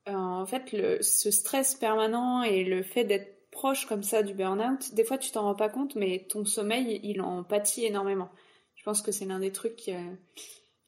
en 0.08 0.46
fait, 0.46 0.74
le, 0.74 1.02
ce 1.02 1.32
stress 1.32 1.76
permanent 1.76 2.44
et 2.44 2.66
le 2.66 2.84
fait 2.84 3.06
d'être 3.06 3.50
proche 3.50 3.86
comme 3.86 4.04
ça 4.04 4.24
du 4.24 4.34
burn-out, 4.34 4.94
des 4.94 5.06
fois 5.06 5.18
tu 5.18 5.32
t'en 5.32 5.44
rends 5.44 5.56
pas 5.56 5.70
compte, 5.70 5.96
mais 5.96 6.26
ton 6.28 6.44
sommeil, 6.44 7.00
il 7.04 7.22
en 7.22 7.46
pâtit 7.46 7.86
énormément. 7.86 8.30
Je 8.76 8.84
pense 8.84 9.02
que 9.02 9.14
c'est 9.14 9.26
l'un 9.26 9.40
des 9.40 9.54
trucs 9.54 9.78
qui, 9.78 9.94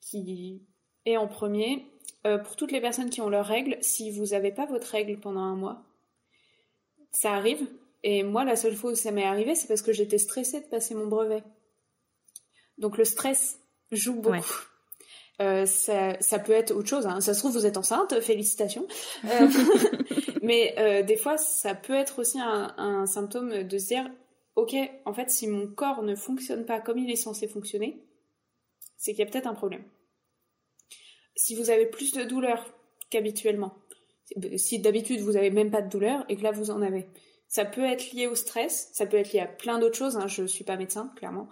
qui, 0.01 0.61
est 1.05 1.15
en 1.15 1.29
premier. 1.29 1.85
pour 2.23 2.57
toutes 2.57 2.73
les 2.73 2.81
personnes 2.81 3.09
qui 3.09 3.21
ont 3.21 3.29
leurs 3.29 3.45
règles, 3.45 3.77
si 3.79 4.11
vous 4.11 4.25
n'avez 4.27 4.51
pas 4.51 4.65
votre 4.65 4.87
règle 4.87 5.17
pendant 5.21 5.41
un 5.41 5.55
mois, 5.55 5.85
ça 7.13 7.33
arrive. 7.33 7.65
Et 8.03 8.23
moi, 8.23 8.43
la 8.43 8.57
seule 8.57 8.75
fois 8.75 8.91
où 8.91 8.95
ça 8.95 9.11
m'est 9.11 9.23
arrivé, 9.23 9.55
c'est 9.55 9.67
parce 9.67 9.81
que 9.81 9.93
j'étais 9.93 10.17
stressée 10.17 10.59
de 10.59 10.65
passer 10.65 10.93
mon 10.93 11.07
brevet. 11.07 11.43
Donc 12.77 12.97
le 12.97 13.05
stress 13.05 13.59
joue 13.91 14.15
beaucoup. 14.15 14.43
Euh, 15.41 15.65
ça, 15.65 16.19
ça, 16.19 16.37
peut 16.37 16.51
être 16.51 16.71
autre 16.71 16.87
chose. 16.87 17.07
Hein. 17.07 17.21
Ça 17.21 17.33
se 17.33 17.39
trouve, 17.39 17.53
vous 17.53 17.65
êtes 17.65 17.77
enceinte, 17.77 18.19
félicitations. 18.19 18.87
Euh, 19.25 19.47
mais 20.41 20.75
euh, 20.77 21.01
des 21.01 21.15
fois, 21.15 21.37
ça 21.37 21.75
peut 21.75 21.93
être 21.93 22.19
aussi 22.19 22.39
un, 22.39 22.73
un, 22.77 23.05
symptôme 23.05 23.63
de 23.63 23.77
se 23.77 23.87
dire, 23.87 24.09
ok, 24.55 24.75
en 25.05 25.13
fait, 25.13 25.29
si 25.29 25.47
mon 25.47 25.67
corps 25.67 26.03
ne 26.03 26.15
fonctionne 26.15 26.65
pas 26.65 26.79
comme 26.79 26.99
il 26.99 27.09
est 27.09 27.15
censé 27.15 27.47
fonctionner, 27.47 28.03
c'est 28.97 29.11
qu'il 29.11 29.25
y 29.25 29.27
a 29.27 29.31
peut-être 29.31 29.47
un 29.47 29.55
problème. 29.55 29.83
Si 31.35 31.55
vous 31.55 31.71
avez 31.71 31.87
plus 31.87 32.13
de 32.13 32.23
douleur 32.23 32.63
qu'habituellement, 33.09 33.73
si 34.57 34.79
d'habitude 34.79 35.21
vous 35.21 35.37
avez 35.37 35.49
même 35.51 35.71
pas 35.71 35.81
de 35.81 35.89
douleur 35.89 36.25
et 36.29 36.35
que 36.35 36.43
là 36.43 36.51
vous 36.51 36.71
en 36.71 36.81
avez, 36.81 37.07
Ça 37.53 37.65
peut 37.65 37.83
être 37.83 38.13
lié 38.13 38.25
au 38.25 38.33
stress, 38.33 38.89
ça 38.93 39.05
peut 39.05 39.17
être 39.17 39.31
lié 39.31 39.41
à 39.41 39.45
plein 39.45 39.77
d'autres 39.77 39.95
choses. 39.95 40.17
Hein. 40.17 40.25
Je 40.25 40.43
suis 40.45 40.63
pas 40.63 40.75
médecin, 40.75 41.13
clairement. 41.15 41.49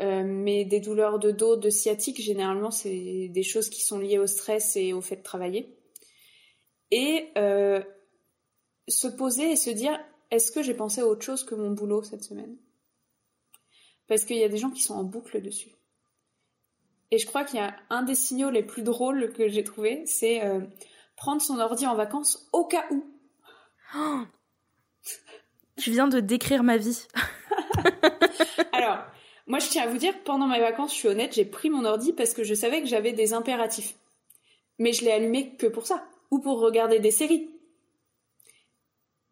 Euh, 0.00 0.24
mais 0.24 0.64
des 0.64 0.80
douleurs 0.80 1.18
de 1.18 1.30
dos, 1.30 1.56
de 1.56 1.68
sciatique, 1.68 2.22
généralement, 2.22 2.70
c'est 2.70 3.28
des 3.28 3.42
choses 3.42 3.68
qui 3.68 3.82
sont 3.82 3.98
liées 3.98 4.18
au 4.18 4.26
stress 4.26 4.76
et 4.76 4.94
au 4.94 5.02
fait 5.02 5.16
de 5.16 5.22
travailler. 5.22 5.76
Et 6.90 7.28
euh, 7.36 7.82
se 8.88 9.08
poser 9.08 9.52
et 9.52 9.56
se 9.56 9.68
dire, 9.68 9.98
est-ce 10.30 10.52
que 10.52 10.62
j'ai 10.62 10.72
pensé 10.72 11.02
à 11.02 11.06
autre 11.06 11.22
chose 11.22 11.44
que 11.44 11.54
mon 11.54 11.70
boulot 11.70 12.02
cette 12.02 12.24
semaine? 12.24 12.56
Parce 14.06 14.24
qu'il 14.24 14.38
y 14.38 14.44
a 14.44 14.48
des 14.48 14.56
gens 14.56 14.70
qui 14.70 14.82
sont 14.82 14.94
en 14.94 15.04
boucle 15.04 15.42
dessus. 15.42 15.76
Et 17.10 17.18
je 17.18 17.26
crois 17.26 17.44
qu'il 17.44 17.58
y 17.58 17.62
a 17.62 17.76
un 17.90 18.04
des 18.04 18.14
signaux 18.14 18.50
les 18.50 18.62
plus 18.62 18.82
drôles 18.82 19.32
que 19.34 19.48
j'ai 19.48 19.64
trouvé, 19.64 20.06
c'est 20.06 20.42
euh, 20.44 20.60
prendre 21.16 21.40
son 21.40 21.58
ordi 21.58 21.86
en 21.86 21.94
vacances 21.94 22.48
au 22.52 22.64
cas 22.66 22.84
où. 22.90 23.04
Oh 23.96 24.20
tu 25.76 25.90
viens 25.90 26.08
de 26.08 26.20
décrire 26.20 26.62
ma 26.62 26.76
vie. 26.76 27.06
Alors, 28.72 28.98
moi 29.46 29.58
je 29.58 29.68
tiens 29.68 29.84
à 29.84 29.86
vous 29.86 29.98
dire, 29.98 30.14
pendant 30.24 30.46
mes 30.46 30.60
vacances, 30.60 30.92
je 30.92 30.96
suis 30.96 31.08
honnête, 31.08 31.34
j'ai 31.34 31.44
pris 31.44 31.70
mon 31.70 31.84
ordi 31.84 32.12
parce 32.12 32.32
que 32.32 32.44
je 32.44 32.54
savais 32.54 32.80
que 32.80 32.88
j'avais 32.88 33.12
des 33.12 33.32
impératifs. 33.32 33.94
Mais 34.78 34.92
je 34.92 35.04
l'ai 35.04 35.12
allumé 35.12 35.56
que 35.56 35.66
pour 35.66 35.86
ça, 35.86 36.06
ou 36.30 36.38
pour 36.38 36.60
regarder 36.60 36.98
des 36.98 37.10
séries. 37.10 37.50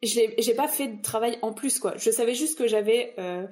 J'ai 0.02 0.55
pas 0.55 0.69
fait 0.69 0.89
de 0.89 1.02
travail 1.02 1.39
en 1.40 1.52
plus, 1.52 1.78
quoi. 1.78 1.97
Je 1.97 2.11
savais 2.11 2.35
juste 2.35 2.59
que 2.59 2.66
j'avais 2.66 3.15
euh, 3.19 3.47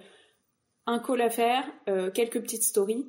un 0.86 0.98
call 0.98 1.22
à 1.22 1.30
faire, 1.30 1.64
euh, 1.88 2.10
quelques 2.10 2.40
petites 2.40 2.62
stories, 2.62 3.06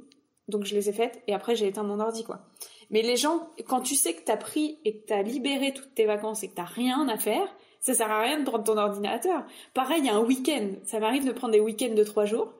donc 0.47 0.65
je 0.65 0.75
les 0.75 0.89
ai 0.89 0.93
faites, 0.93 1.21
et 1.27 1.33
après 1.33 1.55
j'ai 1.55 1.67
éteint 1.67 1.83
mon 1.83 1.99
ordi, 1.99 2.23
quoi. 2.23 2.41
Mais 2.89 3.01
les 3.01 3.17
gens, 3.17 3.49
quand 3.67 3.81
tu 3.81 3.95
sais 3.95 4.13
que 4.13 4.23
t'as 4.23 4.37
pris 4.37 4.79
et 4.85 4.97
que 4.97 5.05
t'as 5.07 5.21
libéré 5.21 5.73
toutes 5.73 5.95
tes 5.95 6.05
vacances 6.05 6.43
et 6.43 6.49
que 6.49 6.55
t'as 6.55 6.63
rien 6.63 7.07
à 7.09 7.17
faire, 7.17 7.47
ça 7.79 7.93
sert 7.93 8.09
à 8.09 8.21
rien 8.21 8.39
de 8.39 8.45
prendre 8.45 8.63
ton 8.63 8.77
ordinateur. 8.77 9.43
Pareil, 9.73 9.99
il 9.99 10.05
y 10.05 10.09
a 10.09 10.15
un 10.15 10.23
week-end. 10.23 10.69
Ça 10.85 10.99
m'arrive 10.99 11.25
de 11.25 11.33
prendre 11.33 11.51
des 11.51 11.59
week-ends 11.59 11.93
de 11.93 12.03
trois 12.03 12.25
jours. 12.25 12.53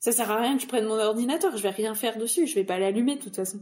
Ça 0.00 0.10
sert 0.10 0.30
à 0.30 0.40
rien 0.40 0.56
que 0.56 0.62
je 0.62 0.66
prenne 0.66 0.86
mon 0.86 0.98
ordinateur. 0.98 1.56
Je 1.56 1.62
vais 1.62 1.70
rien 1.70 1.94
faire 1.94 2.18
dessus. 2.18 2.48
Je 2.48 2.56
vais 2.56 2.64
pas 2.64 2.78
l'allumer 2.78 3.14
de 3.14 3.22
toute 3.22 3.36
façon. 3.36 3.60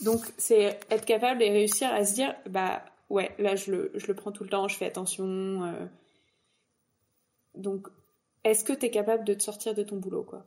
Donc, 0.00 0.20
c'est 0.36 0.80
être 0.90 1.04
capable 1.04 1.40
et 1.40 1.50
réussir 1.50 1.92
à 1.92 2.04
se 2.04 2.14
dire, 2.14 2.34
bah, 2.48 2.84
ouais, 3.10 3.32
là, 3.38 3.54
je 3.54 3.70
le, 3.70 3.92
je 3.94 4.08
le 4.08 4.14
prends 4.14 4.32
tout 4.32 4.42
le 4.42 4.50
temps, 4.50 4.66
je 4.66 4.76
fais 4.76 4.86
attention. 4.86 5.62
Euh. 5.64 5.86
Donc, 7.54 7.86
est-ce 8.42 8.64
que 8.64 8.72
tu 8.72 8.86
es 8.86 8.90
capable 8.90 9.24
de 9.24 9.34
te 9.34 9.42
sortir 9.42 9.72
de 9.74 9.84
ton 9.84 9.96
boulot, 9.96 10.24
quoi? 10.24 10.44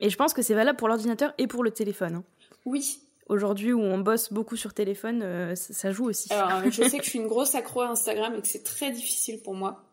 Et 0.00 0.10
je 0.10 0.16
pense 0.16 0.32
que 0.32 0.42
c'est 0.42 0.54
valable 0.54 0.78
pour 0.78 0.88
l'ordinateur 0.88 1.32
et 1.38 1.46
pour 1.46 1.62
le 1.62 1.70
téléphone. 1.70 2.16
Hein. 2.16 2.24
Oui, 2.64 3.00
aujourd'hui 3.30 3.72
où 3.72 3.80
on 3.80 3.98
bosse 3.98 4.32
beaucoup 4.32 4.56
sur 4.56 4.74
téléphone, 4.74 5.22
euh, 5.22 5.54
ça, 5.54 5.92
joue 5.92 6.08
aussi. 6.08 6.32
Alors, 6.32 6.62
je 6.70 6.82
sais 6.82 6.98
que 6.98 7.04
je 7.04 7.10
suis 7.10 7.18
une 7.18 7.28
grosse 7.28 7.54
accro 7.54 7.82
à 7.82 7.88
Instagram 7.88 8.34
et 8.36 8.40
que 8.40 8.48
c'est 8.48 8.64
très 8.64 8.90
difficile 8.90 9.40
pour 9.42 9.54
moi 9.54 9.84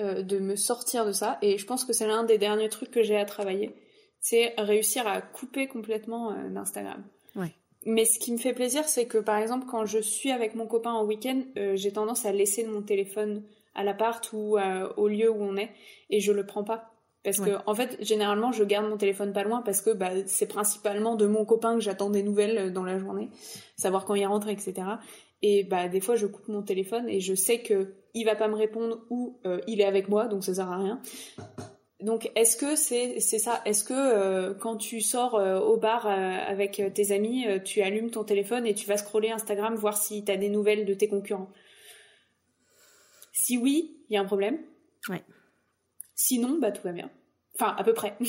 euh, 0.00 0.22
de 0.22 0.38
me 0.38 0.56
sortir 0.56 1.06
de 1.06 1.12
ça. 1.12 1.38
Et 1.40 1.56
je 1.56 1.66
pense 1.66 1.84
que 1.84 1.92
c'est 1.92 2.06
l'un 2.06 2.24
des 2.24 2.36
derniers 2.36 2.68
trucs 2.68 2.90
que 2.90 3.02
j'ai 3.02 3.16
à 3.16 3.24
travailler. 3.24 3.74
C'est 4.20 4.54
réussir 4.58 5.06
à 5.06 5.20
couper 5.20 5.68
complètement 5.68 6.32
euh, 6.32 6.48
d'Instagram. 6.50 7.02
Mais 7.86 8.06
ce 8.06 8.18
qui 8.18 8.32
me 8.32 8.38
fait 8.38 8.54
plaisir, 8.54 8.88
c'est 8.88 9.04
que 9.04 9.18
par 9.18 9.36
exemple, 9.36 9.66
quand 9.70 9.84
je 9.84 9.98
suis 9.98 10.30
avec 10.30 10.54
mon 10.54 10.66
copain 10.66 10.92
en 10.92 11.04
week-end, 11.04 11.42
j'ai 11.74 11.92
tendance 11.92 12.24
à 12.24 12.32
laisser 12.32 12.64
mon 12.64 12.80
téléphone 12.80 13.42
à 13.74 13.84
l'appart 13.84 14.26
ou 14.32 14.56
au 14.96 15.06
lieu 15.06 15.30
où 15.30 15.42
on 15.42 15.58
est 15.58 15.70
et 16.08 16.18
je 16.18 16.32
le 16.32 16.46
prends 16.46 16.64
pas. 16.64 16.93
Parce 17.24 17.40
que, 17.40 17.56
en 17.64 17.74
fait, 17.74 17.96
généralement, 18.00 18.52
je 18.52 18.62
garde 18.64 18.86
mon 18.86 18.98
téléphone 18.98 19.32
pas 19.32 19.44
loin 19.44 19.62
parce 19.62 19.80
que 19.80 19.90
bah, 19.90 20.10
c'est 20.26 20.46
principalement 20.46 21.16
de 21.16 21.26
mon 21.26 21.46
copain 21.46 21.74
que 21.74 21.80
j'attends 21.80 22.10
des 22.10 22.22
nouvelles 22.22 22.58
euh, 22.58 22.70
dans 22.70 22.84
la 22.84 22.98
journée, 22.98 23.30
savoir 23.76 24.04
quand 24.04 24.14
il 24.14 24.26
rentre, 24.26 24.48
etc. 24.48 24.74
Et 25.40 25.64
bah, 25.64 25.88
des 25.88 26.00
fois, 26.00 26.16
je 26.16 26.26
coupe 26.26 26.48
mon 26.48 26.62
téléphone 26.62 27.08
et 27.08 27.20
je 27.20 27.34
sais 27.34 27.62
que 27.62 27.94
il 28.12 28.26
va 28.26 28.36
pas 28.36 28.46
me 28.46 28.54
répondre 28.54 28.98
ou 29.08 29.40
euh, 29.46 29.58
il 29.66 29.80
est 29.80 29.86
avec 29.86 30.08
moi, 30.08 30.28
donc 30.28 30.44
ça 30.44 30.54
sert 30.54 30.70
à 30.70 30.76
rien. 30.76 31.00
Donc, 32.00 32.30
est-ce 32.36 32.58
que 32.58 32.76
c'est 32.76 33.18
c'est 33.20 33.38
ça? 33.38 33.62
Est-ce 33.64 33.84
que 33.84 33.94
euh, 33.94 34.52
quand 34.52 34.76
tu 34.76 35.00
sors 35.00 35.34
au 35.34 35.78
bar 35.78 36.06
avec 36.06 36.82
tes 36.92 37.12
amis, 37.12 37.46
tu 37.64 37.80
allumes 37.80 38.10
ton 38.10 38.24
téléphone 38.24 38.66
et 38.66 38.74
tu 38.74 38.86
vas 38.86 38.98
scroller 38.98 39.30
Instagram 39.30 39.74
voir 39.76 39.96
si 39.96 40.24
tu 40.26 40.30
as 40.30 40.36
des 40.36 40.50
nouvelles 40.50 40.84
de 40.84 40.92
tes 40.92 41.08
concurrents? 41.08 41.48
Si 43.32 43.56
oui, 43.56 43.96
il 44.10 44.14
y 44.14 44.16
a 44.18 44.20
un 44.20 44.26
problème. 44.26 44.58
Ouais. 45.08 45.22
Sinon, 46.14 46.58
bah 46.58 46.72
tout 46.72 46.82
va 46.82 46.92
bien. 46.92 47.10
Enfin, 47.54 47.74
à 47.76 47.84
peu 47.84 47.92
près. 47.92 48.16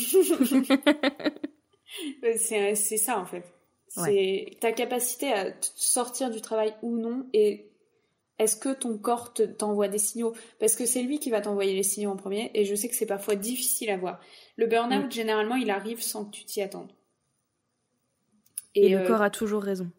c'est 2.35 2.75
ça 2.75 3.19
en 3.19 3.25
fait. 3.25 3.43
C'est 3.87 4.57
ta 4.59 4.73
capacité 4.73 5.31
à 5.31 5.53
sortir 5.61 6.29
du 6.29 6.41
travail 6.41 6.75
ou 6.81 6.97
non 6.97 7.27
et 7.33 7.69
est-ce 8.37 8.57
que 8.57 8.73
ton 8.73 8.97
corps 8.97 9.33
t'envoie 9.33 9.87
des 9.87 9.97
signaux? 9.97 10.33
Parce 10.59 10.75
que 10.75 10.85
c'est 10.85 11.01
lui 11.01 11.19
qui 11.19 11.29
va 11.29 11.39
t'envoyer 11.39 11.73
les 11.73 11.83
signaux 11.83 12.11
en 12.11 12.17
premier 12.17 12.51
et 12.53 12.65
je 12.65 12.75
sais 12.75 12.89
que 12.89 12.95
c'est 12.95 13.05
parfois 13.05 13.35
difficile 13.35 13.89
à 13.89 13.97
voir. 13.97 14.19
Le 14.57 14.67
burn-out, 14.67 15.05
mm. 15.05 15.11
généralement, 15.11 15.55
il 15.55 15.69
arrive 15.69 16.01
sans 16.01 16.25
que 16.25 16.31
tu 16.31 16.43
t'y 16.43 16.61
attendes. 16.61 16.91
Et, 18.73 18.89
le 18.89 18.97
euh, 18.97 19.07
corps 19.07 19.21
a 19.21 19.29
toujours 19.29 19.63
raison. 19.63 19.89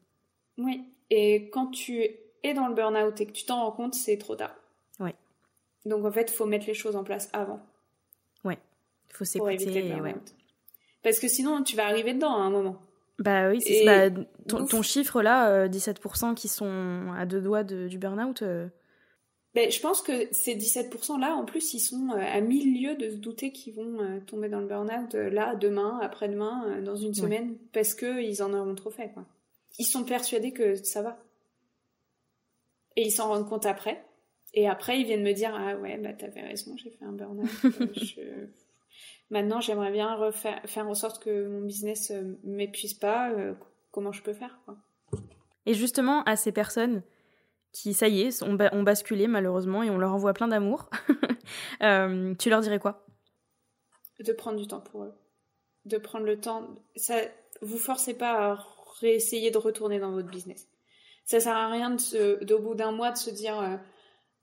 Oui. 0.58 0.84
Et 1.08 1.48
quand 1.48 1.68
tu 1.68 2.06
es 2.42 2.54
dans 2.54 2.68
le 2.68 2.74
burn-out 2.74 3.18
et 3.20 3.26
que 3.26 3.32
tu 3.32 3.46
t'en 3.46 3.64
rends 3.64 3.72
compte, 3.72 3.94
c'est 3.94 4.18
trop 4.18 4.36
tard. 4.36 4.54
Ouais. 5.00 5.14
Donc 5.86 6.04
en 6.04 6.12
fait, 6.12 6.30
il 6.30 6.34
faut 6.34 6.44
mettre 6.44 6.66
les 6.66 6.74
choses 6.74 6.96
en 6.96 7.04
place 7.04 7.30
avant. 7.32 7.60
Faut 9.16 9.24
s'écouter. 9.24 9.94
Ouais. 10.00 10.14
Parce 11.02 11.18
que 11.18 11.28
sinon, 11.28 11.62
tu 11.62 11.76
vas 11.76 11.86
arriver 11.86 12.14
dedans 12.14 12.36
à 12.36 12.40
un 12.40 12.50
moment. 12.50 12.82
Bah 13.18 13.48
oui, 13.48 13.62
c'est 13.62 13.84
bah, 13.84 14.10
ton, 14.46 14.82
chiffre 14.82 15.22
là, 15.22 15.68
17% 15.68 16.30
euh, 16.30 16.34
qui 16.34 16.48
sont 16.48 17.12
à 17.16 17.24
deux 17.24 17.40
doigts 17.40 17.64
du 17.64 17.96
burn-out. 17.96 18.42
Euh. 18.42 18.68
Ben, 19.54 19.70
je 19.70 19.80
pense 19.80 20.02
que 20.02 20.12
ces 20.32 20.54
17% 20.54 21.18
là, 21.18 21.34
en 21.34 21.46
plus, 21.46 21.72
ils 21.72 21.80
sont 21.80 22.10
euh, 22.10 22.18
à 22.18 22.40
mille 22.42 22.82
lieues 22.82 22.96
de 22.96 23.08
se 23.08 23.16
douter 23.16 23.52
qu'ils 23.52 23.74
vont 23.74 24.20
tomber 24.26 24.50
dans 24.50 24.60
le 24.60 24.66
burn-out 24.66 25.14
là, 25.14 25.54
demain, 25.54 25.98
après-demain, 26.02 26.82
dans 26.82 26.96
une 26.96 27.14
semaine, 27.14 27.56
parce 27.72 27.94
qu'ils 27.94 28.42
en 28.42 28.52
auront 28.52 28.74
trop 28.74 28.90
fait. 28.90 29.10
Quoi. 29.14 29.24
Ils 29.78 29.86
sont 29.86 30.04
persuadés 30.04 30.52
que 30.52 30.74
ça 30.74 31.00
va. 31.00 31.18
Et 32.96 33.06
ils 33.06 33.12
s'en 33.12 33.28
rendent 33.28 33.48
compte 33.48 33.64
après. 33.64 34.04
Et 34.52 34.68
après, 34.68 35.00
ils 35.00 35.06
viennent 35.06 35.22
me 35.22 35.32
dire 35.32 35.54
Ah 35.54 35.76
ouais, 35.76 35.96
bah 35.98 36.12
t'avais 36.12 36.42
raison, 36.42 36.76
j'ai 36.76 36.90
fait 36.90 37.04
un 37.04 37.12
burn-out. 37.12 37.48
je 37.94 38.20
Maintenant, 39.30 39.60
j'aimerais 39.60 39.90
bien 39.90 40.14
refaire, 40.14 40.60
faire 40.66 40.86
en 40.86 40.94
sorte 40.94 41.22
que 41.22 41.48
mon 41.48 41.62
business 41.62 42.10
ne 42.10 42.16
euh, 42.16 42.38
m'épuise 42.44 42.94
pas. 42.94 43.30
Euh, 43.32 43.54
comment 43.90 44.12
je 44.12 44.22
peux 44.22 44.32
faire 44.32 44.58
quoi. 44.64 44.76
Et 45.64 45.74
justement, 45.74 46.22
à 46.24 46.36
ces 46.36 46.52
personnes 46.52 47.02
qui, 47.72 47.92
ça 47.92 48.08
y 48.08 48.22
est, 48.22 48.42
ont, 48.42 48.54
basculé 48.54 49.26
malheureusement 49.26 49.82
et 49.82 49.90
on 49.90 49.98
leur 49.98 50.14
envoie 50.14 50.32
plein 50.32 50.48
d'amour, 50.48 50.88
euh, 51.82 52.34
tu 52.36 52.50
leur 52.50 52.60
dirais 52.60 52.78
quoi? 52.78 53.04
De 54.20 54.32
prendre 54.32 54.58
du 54.58 54.66
temps 54.66 54.80
pour 54.80 55.02
eux. 55.02 55.14
De 55.84 55.98
prendre 55.98 56.24
le 56.24 56.40
temps. 56.40 56.68
Ça, 56.94 57.16
vous 57.62 57.78
forcez 57.78 58.14
pas 58.14 58.52
à 58.52 58.66
réessayer 59.00 59.50
de 59.50 59.58
retourner 59.58 59.98
dans 59.98 60.12
votre 60.12 60.28
business. 60.28 60.68
Ça 61.24 61.40
sert 61.40 61.56
à 61.56 61.68
rien 61.68 61.90
de, 61.90 62.54
au 62.54 62.60
bout 62.60 62.74
d'un 62.76 62.92
mois 62.92 63.10
de 63.10 63.18
se 63.18 63.30
dire 63.30 63.80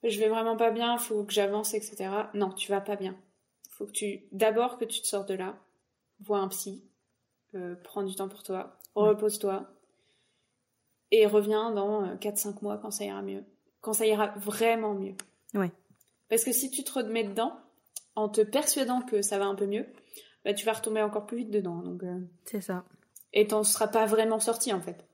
je 0.04 0.20
vais 0.20 0.28
vraiment 0.28 0.58
pas 0.58 0.72
bien, 0.72 0.98
faut 0.98 1.24
que 1.24 1.32
j'avance, 1.32 1.74
etc. 1.74 2.10
Non, 2.34 2.52
tu 2.52 2.70
vas 2.70 2.82
pas 2.82 2.98
bien 2.98 3.16
faut 3.84 3.88
que 3.88 3.98
tu 3.98 4.24
d'abord 4.32 4.78
que 4.78 4.86
tu 4.86 5.02
te 5.02 5.08
sors 5.08 5.26
de 5.26 5.34
là, 5.34 5.58
vois 6.22 6.40
un 6.40 6.48
psy, 6.48 6.84
euh, 7.54 7.76
prends 7.84 8.04
du 8.04 8.16
temps 8.16 8.30
pour 8.30 8.44
toi, 8.44 8.80
repose-toi 8.96 9.70
et 11.12 11.26
reviens 11.26 11.72
dans 11.72 12.16
4-5 12.16 12.48
euh, 12.48 12.54
mois 12.62 12.78
quand 12.78 12.92
ça 12.92 13.04
ira 13.04 13.22
mieux, 13.22 13.44
quand 13.82 13.94
ça 13.94 14.06
ira 14.06 14.28
vraiment 14.38 14.94
mieux. 14.94 15.16
Ouais. 15.54 15.72
Parce 16.30 16.46
que 16.46 16.54
si 16.54 16.72
tu 16.72 16.84
te 16.84 16.94
remets 16.94 17.26
dedans 17.26 17.60
en 18.16 18.30
te 18.30 18.42
persuadant 18.42 19.02
que 19.02 19.22
ça 19.22 19.38
va 19.38 19.46
un 19.46 19.56
peu 19.56 19.66
mieux, 19.66 19.86
bah, 20.46 20.54
tu 20.54 20.66
vas 20.66 20.74
retomber 20.74 21.02
encore 21.02 21.26
plus 21.26 21.38
vite 21.40 21.52
dedans. 21.52 21.82
Donc 21.82 22.04
euh, 22.04 22.20
c'est 22.46 22.62
ça. 22.62 22.86
Et 23.34 23.48
t'en 23.48 23.64
seras 23.64 23.88
pas 23.88 24.06
vraiment 24.06 24.40
sorti 24.40 24.72
en 24.72 24.82
fait. 24.82 25.06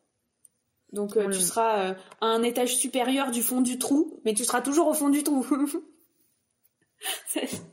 Donc 0.91 1.17
tu 1.31 1.39
seras 1.39 1.95
à 2.19 2.25
un 2.25 2.41
étage 2.43 2.75
supérieur 2.75 3.31
du 3.31 3.43
fond 3.43 3.61
du 3.61 3.77
trou, 3.77 4.19
mais 4.25 4.33
tu 4.33 4.43
seras 4.43 4.61
toujours 4.61 4.87
au 4.87 4.93
fond 4.93 5.09
du 5.09 5.23
trou. 5.23 5.45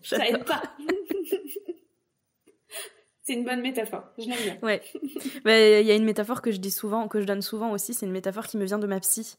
ça, 0.02 0.26
aide 0.26 0.44
pas. 0.44 0.62
c'est 3.22 3.32
une 3.32 3.44
bonne 3.44 3.60
métaphore. 3.60 4.04
Je 4.18 4.28
l'aime 4.28 4.38
bien. 4.42 4.58
Ouais. 4.62 4.82
Il 5.44 5.86
y 5.86 5.90
a 5.90 5.94
une 5.94 6.04
métaphore 6.04 6.42
que 6.42 6.50
je 6.50 6.58
dis 6.58 6.70
souvent, 6.70 7.08
que 7.08 7.20
je 7.20 7.26
donne 7.26 7.42
souvent 7.42 7.72
aussi. 7.72 7.94
C'est 7.94 8.06
une 8.06 8.12
métaphore 8.12 8.46
qui 8.46 8.56
me 8.56 8.64
vient 8.64 8.78
de 8.78 8.86
ma 8.86 9.00
psy. 9.00 9.36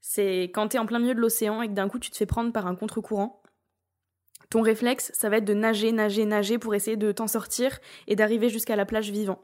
C'est 0.00 0.44
quand 0.44 0.68
tu 0.68 0.76
es 0.76 0.80
en 0.80 0.86
plein 0.86 0.98
milieu 0.98 1.14
de 1.14 1.20
l'océan 1.20 1.62
et 1.62 1.68
que 1.68 1.72
d'un 1.72 1.88
coup 1.88 1.98
tu 1.98 2.10
te 2.10 2.16
fais 2.16 2.26
prendre 2.26 2.52
par 2.52 2.66
un 2.66 2.74
contre-courant. 2.74 3.40
Ton 4.50 4.60
réflexe, 4.60 5.12
ça 5.14 5.30
va 5.30 5.38
être 5.38 5.46
de 5.46 5.54
nager, 5.54 5.92
nager, 5.92 6.26
nager 6.26 6.58
pour 6.58 6.74
essayer 6.74 6.96
de 6.96 7.10
t'en 7.12 7.26
sortir 7.26 7.78
et 8.06 8.16
d'arriver 8.16 8.50
jusqu'à 8.50 8.76
la 8.76 8.84
plage 8.84 9.10
vivant. 9.10 9.40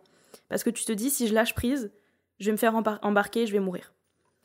Parce 0.48 0.65
que 0.65 0.70
tu 0.70 0.85
te 0.85 0.93
dis, 0.93 1.09
si 1.09 1.28
je 1.28 1.35
lâche 1.35 1.55
prise, 1.55 1.93
je 2.40 2.47
vais 2.47 2.52
me 2.52 2.56
faire 2.56 2.74
embarquer, 2.74 3.47
je 3.47 3.52
vais 3.52 3.60
mourir. 3.60 3.94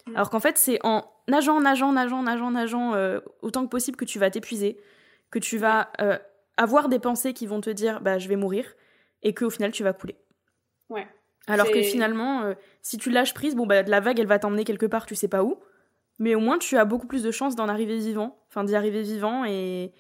Mm. 0.08 0.16
Alors 0.16 0.30
qu'en 0.30 0.40
fait, 0.40 0.58
c'est 0.58 0.80
en 0.84 1.12
nageant, 1.28 1.60
nageant, 1.60 1.92
nageant, 1.92 2.24
nageant, 2.24 2.52
nageant 2.52 2.94
euh, 2.96 3.20
autant 3.42 3.66
que 3.66 3.70
possible 3.70 3.98
que 3.98 4.06
tu 4.06 4.20
vas 4.20 4.30
t'épuiser, 4.30 4.78
que 5.34 5.40
tu 5.40 5.58
vas 5.58 5.90
euh, 6.00 6.18
avoir 6.58 6.90
des 6.90 7.00
pensées 7.00 7.34
qui 7.34 7.48
vont 7.48 7.60
te 7.60 7.72
dire 7.72 8.02
bah 8.02 8.20
je 8.20 8.30
vais 8.30 8.36
mourir 8.36 8.76
et 9.24 9.34
qu'au 9.34 9.50
final 9.50 9.72
tu 9.72 9.84
vas 9.84 9.92
couler. 9.92 10.16
Ouais. 10.90 11.08
Alors 11.48 11.72
que 11.72 11.82
finalement, 11.82 12.44
euh, 12.44 12.54
si 12.84 12.98
tu 12.98 13.10
lâches 13.10 13.34
prise, 13.34 13.56
bon 13.56 13.66
bah 13.66 13.82
la 13.82 14.00
vague 14.00 14.20
elle 14.20 14.28
va 14.28 14.38
t'emmener 14.38 14.64
quelque 14.64 14.86
part, 14.86 15.08
tu 15.08 15.16
sais 15.16 15.28
pas 15.28 15.44
où, 15.44 15.60
mais 16.20 16.36
au 16.36 16.40
moins 16.40 16.60
tu 16.60 16.78
as 16.78 16.86
beaucoup 16.86 17.08
plus 17.08 17.24
de 17.24 17.32
chances 17.32 17.56
d'en 17.56 17.68
arriver 17.68 17.98
vivant, 17.98 18.38
enfin 18.48 18.64
d'y 18.64 18.76
arriver 18.76 19.02
vivant 19.02 19.44
et 19.44 19.92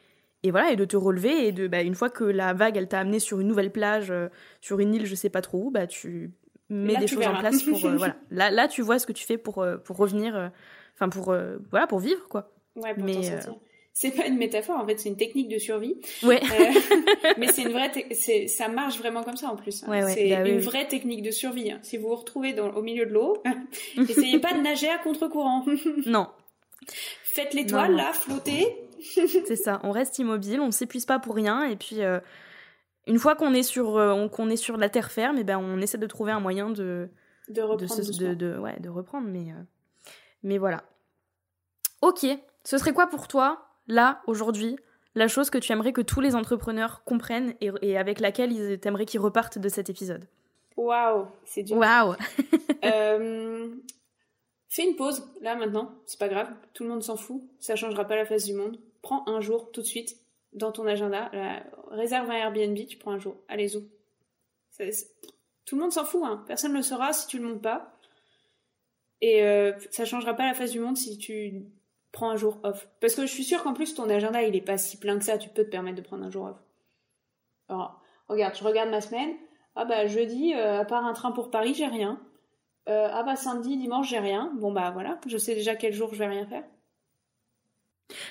et 0.43 0.51
voilà, 0.51 0.71
et 0.71 0.75
de 0.75 0.85
te 0.85 0.97
relever, 0.97 1.47
et 1.47 1.51
de, 1.53 1.69
bah, 1.69 1.81
une 1.81 1.95
fois 1.95 2.09
que 2.09 2.25
la 2.25 2.51
vague, 2.51 2.75
elle 2.75 2.89
t'a 2.89 2.99
amené 2.99 3.19
sur 3.19 3.39
une 3.39 3.47
nouvelle 3.47 3.71
plage, 3.71 4.11
euh, 4.11 4.27
sur 4.59 4.81
une 4.81 4.93
île, 4.93 5.05
je 5.05 5.15
sais 5.15 5.29
pas 5.29 5.39
trop 5.39 5.67
où, 5.67 5.71
bah, 5.71 5.87
tu 5.87 6.33
mets 6.69 6.97
des 6.97 7.07
choses 7.07 7.25
en 7.25 7.37
place 7.37 7.63
pour, 7.63 7.77
euh, 7.85 7.95
voilà. 7.95 8.17
Là, 8.29 8.51
là, 8.51 8.67
tu 8.67 8.81
vois 8.81 8.99
ce 8.99 9.07
que 9.07 9.13
tu 9.13 9.25
fais 9.25 9.37
pour, 9.37 9.65
pour 9.85 9.95
revenir, 9.95 10.51
enfin, 10.95 11.07
pour, 11.07 11.33
voilà, 11.71 11.87
pour 11.87 11.99
vivre, 11.99 12.27
quoi. 12.27 12.51
Ouais, 12.75 12.93
pour 12.93 13.05
Mais, 13.05 13.39
c'est 13.93 14.11
pas 14.11 14.25
une 14.25 14.37
métaphore, 14.37 14.79
en 14.79 14.85
fait, 14.87 14.99
c'est 14.99 15.09
une 15.09 15.17
technique 15.17 15.49
de 15.49 15.59
survie. 15.59 15.95
Ouais. 16.23 16.41
mais 17.37 17.47
c'est 17.47 17.61
une 17.61 17.71
vraie, 17.71 17.91
c'est, 18.11 18.47
ça 18.47 18.67
marche 18.67 18.97
vraiment 18.97 19.23
comme 19.23 19.37
ça 19.37 19.49
en 19.49 19.55
plus. 19.55 19.83
Hein. 19.83 19.89
Ouais, 19.89 20.03
ouais, 20.03 20.13
c'est 20.13 20.29
bah 20.29 20.47
une 20.47 20.59
vraie 20.59 20.87
technique 20.87 21.21
de 21.21 21.31
survie. 21.31 21.71
Hein. 21.71 21.79
Si 21.83 21.97
vous 21.97 22.09
vous 22.09 22.15
retrouvez 22.15 22.53
dans, 22.53 22.71
au 22.71 22.81
milieu 22.81 23.05
de 23.05 23.11
l'eau, 23.11 23.41
essayez 23.97 24.39
pas 24.39 24.53
de 24.53 24.61
nager 24.61 24.89
à 24.89 24.97
contre-courant. 24.97 25.65
non. 26.05 26.27
Faites 27.23 27.53
l'étoile 27.53 27.95
là, 27.95 28.11
flottez, 28.13 28.67
c'est 29.03 29.55
ça, 29.55 29.79
on 29.83 29.91
reste 29.91 30.19
immobile, 30.19 30.59
on 30.59 30.67
ne 30.67 30.71
s'épuise 30.71 31.05
pas 31.05 31.19
pour 31.19 31.35
rien, 31.35 31.63
et 31.63 31.75
puis 31.75 32.01
euh, 32.01 32.19
une 33.07 33.19
fois 33.19 33.35
qu'on 33.35 33.53
est 33.53 33.63
sur 33.63 33.97
euh, 33.97 34.27
qu'on 34.27 34.49
est 34.49 34.57
sur 34.57 34.77
la 34.77 34.89
terre 34.89 35.11
ferme, 35.11 35.37
et 35.37 35.43
ben 35.43 35.57
on 35.57 35.81
essaie 35.81 35.97
de 35.97 36.07
trouver 36.07 36.31
un 36.31 36.39
moyen 36.39 36.69
de 36.69 37.09
de 37.49 37.61
reprendre, 37.61 38.35
de, 38.35 38.57
ouais, 38.57 38.79
de 38.79 38.89
reprendre, 38.89 39.27
mais 39.27 39.51
euh, 39.51 39.63
mais 40.43 40.57
voilà. 40.57 40.83
Ok, 42.01 42.25
ce 42.63 42.77
serait 42.77 42.93
quoi 42.93 43.07
pour 43.07 43.27
toi 43.27 43.72
là 43.87 44.21
aujourd'hui 44.27 44.77
la 45.15 45.27
chose 45.27 45.49
que 45.49 45.57
tu 45.57 45.71
aimerais 45.71 45.93
que 45.93 46.01
tous 46.01 46.21
les 46.21 46.35
entrepreneurs 46.35 47.03
comprennent 47.03 47.53
et, 47.61 47.97
avec 47.97 48.19
laquelle 48.19 48.51
ils 48.51 48.79
aimeraient 48.83 49.05
qu'ils 49.05 49.19
repartent 49.19 49.59
de 49.59 49.69
cet 49.69 49.89
épisode 49.89 50.25
Waouh, 50.75 51.27
c'est 51.45 51.61
dur. 51.61 51.77
Waouh. 51.77 52.15
Fais 54.73 54.87
une 54.87 54.95
pause, 54.95 55.23
là, 55.41 55.55
maintenant, 55.55 55.93
c'est 56.07 56.17
pas 56.17 56.27
grave, 56.27 56.51
tout 56.73 56.81
le 56.81 56.89
monde 56.89 57.03
s'en 57.03 57.15
fout, 57.15 57.43
ça 57.59 57.75
changera 57.75 58.05
pas 58.05 58.15
la 58.15 58.25
face 58.25 58.45
du 58.45 58.55
monde. 58.55 58.79
Prends 59.03 59.23
un 59.27 59.39
jour, 59.39 59.71
tout 59.71 59.81
de 59.81 59.85
suite, 59.85 60.17
dans 60.51 60.71
ton 60.71 60.87
agenda, 60.87 61.29
réserve 61.91 62.31
un 62.31 62.33
Airbnb, 62.33 62.75
tu 62.87 62.97
prends 62.97 63.11
un 63.11 63.19
jour, 63.19 63.37
allez 63.47 63.77
où 63.77 63.81
Tout 65.65 65.75
le 65.75 65.79
monde 65.79 65.91
s'en 65.91 66.05
fout, 66.05 66.23
hein. 66.25 66.43
personne 66.47 66.71
ne 66.71 66.77
le 66.77 66.81
saura 66.81 67.13
si 67.13 67.27
tu 67.27 67.37
le 67.37 67.47
montes 67.47 67.61
pas. 67.61 67.99
Et 69.21 69.43
euh, 69.43 69.73
ça 69.91 70.05
changera 70.05 70.33
pas 70.33 70.47
la 70.47 70.55
face 70.55 70.71
du 70.71 70.79
monde 70.79 70.97
si 70.97 71.19
tu 71.19 71.67
prends 72.13 72.29
un 72.29 72.37
jour 72.37 72.59
off. 72.63 72.87
Parce 73.01 73.15
que 73.15 73.23
je 73.23 73.31
suis 73.31 73.43
sûre 73.43 73.61
qu'en 73.63 73.73
plus, 73.73 73.93
ton 73.93 74.09
agenda, 74.09 74.41
il 74.43 74.55
est 74.55 74.61
pas 74.61 74.77
si 74.77 74.97
plein 74.97 75.17
que 75.19 75.25
ça, 75.25 75.37
tu 75.37 75.49
peux 75.49 75.65
te 75.65 75.69
permettre 75.69 75.97
de 75.97 76.01
prendre 76.01 76.23
un 76.23 76.29
jour 76.29 76.45
off. 76.45 76.63
Alors, 77.67 77.99
regarde, 78.29 78.55
je 78.55 78.63
regarde 78.63 78.89
ma 78.89 79.01
semaine, 79.01 79.35
ah 79.75 79.83
bah 79.83 80.05
jeudi, 80.05 80.53
euh, 80.53 80.81
à 80.81 80.85
part 80.85 81.05
un 81.05 81.13
train 81.13 81.31
pour 81.31 81.51
Paris, 81.51 81.73
j'ai 81.73 81.87
rien. 81.87 82.21
Euh, 82.87 83.09
ah 83.11 83.23
bah 83.23 83.35
samedi, 83.35 83.77
dimanche, 83.77 84.09
j'ai 84.09 84.19
rien. 84.19 84.53
Bon 84.59 84.71
bah 84.71 84.91
voilà, 84.91 85.19
je 85.27 85.37
sais 85.37 85.55
déjà 85.55 85.75
quel 85.75 85.93
jour 85.93 86.13
je 86.13 86.19
vais 86.19 86.27
rien 86.27 86.45
faire. 86.45 86.63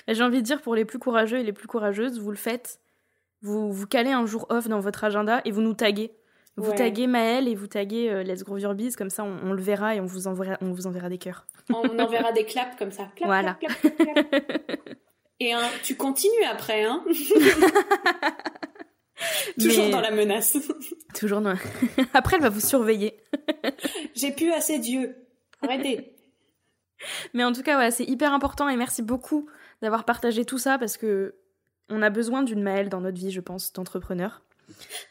J'ai 0.06 0.22
envie 0.22 0.38
de 0.38 0.46
dire 0.46 0.62
pour 0.62 0.74
les 0.74 0.84
plus 0.84 0.98
courageux 0.98 1.38
et 1.38 1.42
les 1.42 1.52
plus 1.52 1.66
courageuses, 1.66 2.20
vous 2.20 2.30
le 2.30 2.36
faites. 2.36 2.80
Vous, 3.40 3.72
vous 3.72 3.86
calez 3.86 4.12
un 4.12 4.26
jour 4.26 4.46
off 4.50 4.68
dans 4.68 4.78
votre 4.78 5.02
agenda 5.02 5.40
et 5.44 5.50
vous 5.50 5.62
nous 5.62 5.74
taguez. 5.74 6.14
Vous 6.56 6.72
taguez 6.72 7.06
Maëlle 7.06 7.48
et 7.48 7.54
vous 7.54 7.66
taguez 7.66 8.10
euh, 8.10 8.22
Let's 8.22 8.44
Grow 8.44 8.58
Your 8.58 8.74
Biz, 8.74 8.94
comme 8.96 9.10
ça 9.10 9.24
on, 9.24 9.52
le 9.52 9.62
verra 9.62 9.94
et 9.94 10.00
on 10.00 10.06
vous 10.06 10.26
enverra, 10.26 10.58
on 10.60 10.72
vous 10.72 10.86
enverra 10.86 11.08
des 11.08 11.18
cœurs. 11.18 11.46
On 11.70 11.98
enverra 11.98 12.32
des 12.32 12.44
claps 12.44 12.76
comme 12.76 12.90
ça. 12.90 13.08
voilà. 13.24 13.58
et 15.40 15.54
tu 15.82 15.96
continues 15.96 16.44
après, 16.50 16.84
hein 16.84 17.02
Toujours 19.60 19.90
dans 19.90 20.00
la 20.00 20.10
menace. 20.10 20.58
Toujours 21.14 21.40
dans. 21.42 21.54
Après, 22.14 22.36
elle 22.36 22.42
va 22.42 22.48
vous 22.48 22.60
surveiller. 22.60 23.14
J'ai 24.14 24.32
pu 24.32 24.52
assez 24.52 24.78
d'yeux. 24.78 25.14
Arrêtez. 25.62 26.16
Mais 27.34 27.44
en 27.44 27.52
tout 27.52 27.62
cas, 27.62 27.78
ouais, 27.78 27.90
c'est 27.90 28.04
hyper 28.04 28.32
important 28.32 28.68
et 28.68 28.76
merci 28.76 29.02
beaucoup 29.02 29.48
d'avoir 29.80 30.04
partagé 30.04 30.44
tout 30.44 30.58
ça 30.58 30.78
parce 30.78 30.96
que 30.96 31.34
on 31.88 32.00
a 32.00 32.10
besoin 32.10 32.42
d'une 32.42 32.62
Maëlle 32.62 32.88
dans 32.88 33.00
notre 33.00 33.18
vie, 33.18 33.30
je 33.30 33.40
pense, 33.40 33.72
d'entrepreneur. 33.72 34.42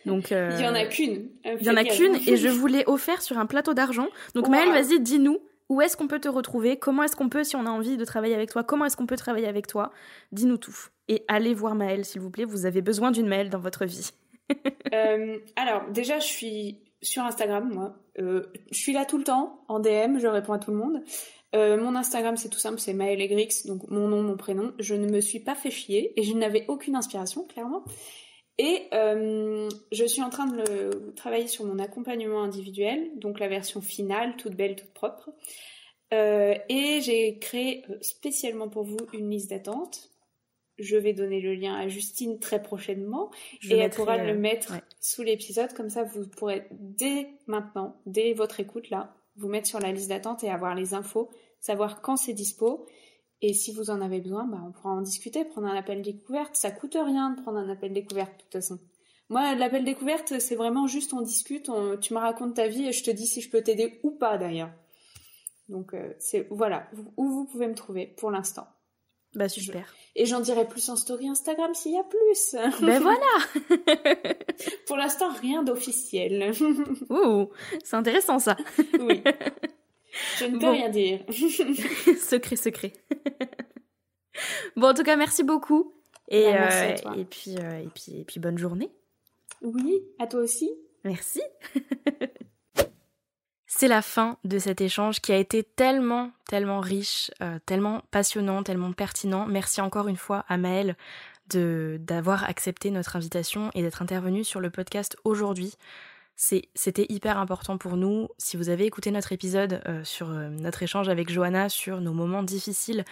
Donc, 0.06 0.32
euh, 0.32 0.56
il 0.58 0.64
y 0.64 0.68
en 0.68 0.76
a 0.76 0.86
qu'une. 0.86 1.30
Il 1.46 1.64
y 1.64 1.70
en 1.70 1.76
a 1.78 1.84
qu'une 1.84 2.16
et 2.16 2.38
je 2.38 2.48
vous 2.48 2.68
l'ai 2.68 2.84
offert 2.88 3.22
sur 3.22 3.38
un 3.38 3.46
plateau 3.46 3.74
d'argent. 3.74 4.08
Donc 4.36 4.48
Maëlle, 4.48 4.70
vas-y, 4.70 5.00
dis-nous 5.00 5.40
où 5.72 5.80
est-ce 5.82 5.96
qu'on 5.96 6.08
peut 6.10 6.20
te 6.20 6.28
retrouver? 6.28 6.78
Comment 6.78 7.04
est-ce 7.04 7.16
qu'on 7.16 7.30
peut, 7.30 7.46
si 7.46 7.56
on 7.56 7.66
a 7.66 7.70
envie 7.70 7.96
de 7.96 8.04
travailler 8.04 8.36
avec 8.36 8.52
toi, 8.52 8.62
comment 8.62 8.84
est-ce 8.84 8.98
qu'on 8.98 9.06
peut 9.06 9.16
travailler 9.16 9.48
avec 9.48 9.68
toi? 9.68 9.94
Dis-nous 10.34 10.58
tout. 10.58 10.76
Et 11.08 11.24
allez 11.30 11.54
voir 11.54 11.76
Maëlle, 11.76 12.04
s'il 12.04 12.20
vous 12.20 12.30
plaît. 12.30 12.44
Vous 12.44 12.66
avez 12.66 12.82
besoin 12.82 13.12
d'une 13.12 13.28
Maëlle 13.28 13.50
dans 13.50 13.60
votre 13.60 13.86
vie. 13.86 14.12
Euh, 14.94 15.38
alors, 15.56 15.90
déjà, 15.92 16.20
je 16.20 16.26
suis 16.26 16.82
sur 17.02 17.24
Instagram, 17.24 17.72
moi. 17.74 17.96
Euh, 18.20 18.52
je 18.72 18.78
suis 18.78 18.92
là 18.92 19.06
tout 19.06 19.18
le 19.18 19.24
temps, 19.24 19.64
en 19.70 19.80
DM, 19.80 20.20
je 20.20 20.28
réponds 20.28 20.52
à 20.52 20.60
tout 20.60 20.72
le 20.72 20.78
monde. 20.78 21.02
Euh, 21.56 21.82
mon 21.82 21.96
Instagram, 21.96 22.36
c'est 22.36 22.50
tout 22.50 22.60
simple, 22.60 22.78
c'est 22.78 22.92
Maëlle 22.92 23.26
Grix, 23.30 23.64
donc 23.66 23.90
mon 23.90 24.10
nom, 24.10 24.22
mon 24.22 24.36
prénom. 24.36 24.74
Je 24.80 24.96
ne 24.96 25.08
me 25.08 25.22
suis 25.22 25.40
pas 25.40 25.56
fait 25.56 25.72
chier 25.72 26.12
et 26.20 26.24
je 26.24 26.34
n'avais 26.34 26.66
aucune 26.68 26.98
inspiration, 26.98 27.46
clairement. 27.46 27.86
Et 28.64 28.88
je 28.92 30.06
suis 30.06 30.22
en 30.22 30.30
train 30.30 30.46
de 30.46 31.14
travailler 31.16 31.48
sur 31.48 31.66
mon 31.66 31.80
accompagnement 31.80 32.44
individuel, 32.44 33.10
donc 33.16 33.40
la 33.40 33.48
version 33.48 33.82
finale, 33.82 34.36
toute 34.38 34.56
belle, 34.56 34.76
toute 34.76 34.94
propre. 34.94 35.32
et 36.12 37.00
j'ai 37.02 37.40
créé 37.40 37.84
spécialement 38.02 38.70
pour 38.70 38.84
vous 38.84 38.98
une 39.14 39.32
liste 39.32 39.50
d'attente 39.50 40.12
je 40.82 40.98
vais 40.98 41.14
donner 41.14 41.40
le 41.40 41.54
lien 41.54 41.76
à 41.76 41.88
Justine 41.88 42.40
très 42.40 42.62
prochainement 42.62 43.32
et 43.70 43.78
elle 43.78 43.90
pourra 43.92 44.18
le 44.18 44.32
euh, 44.32 44.38
mettre 44.38 44.74
sous 45.00 45.24
l'épisode. 45.24 45.74
Comme 45.74 45.90
ça, 45.90 46.04
vous 46.04 46.28
pourrez 46.28 46.68
dès 46.72 47.30
maintenant, 47.48 48.02
dès 48.06 48.34
votre 48.34 48.60
écoute 48.60 48.90
là, 48.90 49.16
vous 49.38 49.48
mettre 49.48 49.68
sur 49.68 49.80
la 49.80 49.92
liste 49.92 50.10
d'attente 50.10 50.44
et 50.44 50.50
avoir 50.50 50.76
les 50.76 50.94
infos, 50.94 51.30
savoir 51.60 52.02
quand 52.02 52.18
c'est 52.18 52.34
dispo. 52.34 52.86
Et 53.42 53.54
si 53.54 53.74
vous 53.74 53.90
en 53.90 54.02
avez 54.02 54.20
besoin, 54.20 54.46
bah, 54.46 54.62
on 54.68 54.72
pourra 54.72 54.92
en 54.92 55.02
discuter, 55.02 55.44
prendre 55.46 55.68
un 55.68 55.76
appel 55.76 56.02
découverte. 56.02 56.56
Ça 56.56 56.72
coûte 56.72 56.96
rien 56.96 57.32
de 57.32 57.42
prendre 57.42 57.58
un 57.58 57.70
appel 57.70 57.92
découverte 57.94 58.32
de 58.38 58.42
toute 58.44 58.54
façon. 58.54 58.80
Moi, 59.30 59.56
l'appel 59.56 59.86
découverte, 59.86 60.40
c'est 60.40 60.56
vraiment 60.56 60.88
juste 60.88 61.14
on 61.14 61.22
discute, 61.22 61.72
tu 62.02 62.14
me 62.14 62.20
racontes 62.20 62.56
ta 62.56 62.68
vie 62.68 62.88
et 62.88 62.92
je 62.92 63.04
te 63.04 63.12
dis 63.12 63.26
si 63.26 63.42
je 63.42 63.50
peux 63.50 63.62
t'aider 63.62 64.00
ou 64.04 64.12
pas 64.12 64.38
d'ailleurs. 64.38 64.72
Donc 65.70 65.94
euh, 65.94 66.14
c'est 66.20 66.48
voilà 66.52 66.90
où 67.16 67.30
vous 67.30 67.46
pouvez 67.46 67.68
me 67.68 67.74
trouver 67.74 68.06
pour 68.06 68.30
l'instant. 68.30 68.68
Bah 69.34 69.48
super. 69.48 69.96
Et 70.18 70.26
j'en 70.26 70.42
dirai 70.42 70.68
plus 70.68 70.90
en 70.90 70.98
story 70.98 71.30
Instagram 71.30 71.74
s'il 71.74 71.94
y 71.94 71.98
a 71.98 72.04
plus. 72.04 72.56
Ben 72.86 73.00
voilà. 73.00 73.86
Pour 74.88 74.98
l'instant, 74.98 75.30
rien 75.32 75.64
d'officiel. 75.64 76.52
Ouh, 77.10 77.48
c'est 77.82 77.96
intéressant 77.96 78.40
ça. 78.40 78.58
oui. 79.00 79.24
Je 80.40 80.46
ne 80.46 80.60
peux 80.60 80.70
rien 80.70 80.90
dire. 80.90 81.20
secret, 82.20 82.56
secret. 82.56 82.94
bon, 84.76 84.90
en 84.90 84.94
tout 84.94 85.04
cas, 85.04 85.16
merci 85.16 85.44
beaucoup. 85.44 85.94
Et, 86.28 86.46
bah, 86.52 86.70
euh, 86.72 86.96
et, 87.18 87.26
puis, 87.26 87.58
euh, 87.58 87.80
et, 87.80 87.90
puis, 87.94 88.20
et 88.20 88.24
puis, 88.24 88.40
bonne 88.40 88.58
journée. 88.58 88.92
Oui, 89.62 90.02
à 90.20 90.28
toi 90.28 90.42
aussi. 90.42 90.72
Merci. 91.04 91.42
C'est 93.68 93.88
la 93.88 94.02
fin 94.02 94.38
de 94.44 94.60
cet 94.60 94.82
échange 94.82 95.22
qui 95.22 95.32
a 95.32 95.38
été 95.38 95.64
tellement, 95.64 96.32
tellement 96.48 96.80
riche, 96.80 97.32
euh, 97.42 97.58
tellement 97.66 98.04
passionnant, 98.12 98.64
tellement 98.64 98.94
pertinent. 98.94 99.46
Merci 99.48 99.82
encore 99.82 100.08
une 100.08 100.18
fois 100.18 100.46
à 100.48 100.58
Maëlle 100.58 100.96
d'avoir 101.54 102.46
accepté 102.46 102.92
notre 102.92 103.18
invitation 103.18 103.72
et 103.74 103.82
d'être 103.82 104.02
intervenue 104.02 104.46
sur 104.46 104.62
le 104.62 104.70
podcast 104.70 105.18
aujourd'hui. 105.26 105.74
C'était 106.36 107.06
hyper 107.10 107.38
important 107.38 107.78
pour 107.78 107.98
nous. 107.98 108.28
Si 108.40 108.58
vous 108.58 108.70
avez 108.70 108.86
écouté 108.86 109.12
notre 109.12 109.32
épisode 109.32 109.82
euh, 109.88 110.04
sur 110.04 110.32
euh, 110.32 110.50
notre 110.50 110.82
échange 110.82 111.08
avec 111.08 111.30
Johanna 111.32 111.70
sur 111.70 112.02
nos 112.02 112.14
moments 112.14 112.42
difficiles, 112.42 113.06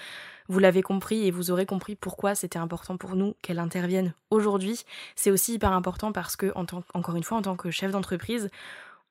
vous 0.47 0.57
l'avez 0.57 0.81
compris 0.81 1.27
et 1.27 1.31
vous 1.31 1.51
aurez 1.51 1.67
compris 1.67 1.95
pourquoi 1.95 2.33
c'était 2.33 2.57
important 2.57 2.97
pour 2.97 3.15
nous 3.15 3.35
qu'elle 3.43 3.59
intervienne 3.59 4.13
aujourd'hui. 4.31 4.83
C'est 5.15 5.29
aussi 5.29 5.53
hyper 5.53 5.73
important 5.73 6.11
parce 6.11 6.35
que, 6.35 6.51
encore 6.55 7.15
une 7.15 7.23
fois, 7.23 7.37
en 7.37 7.43
tant 7.43 7.55
que 7.55 7.69
chef 7.69 7.91
d'entreprise, 7.91 8.49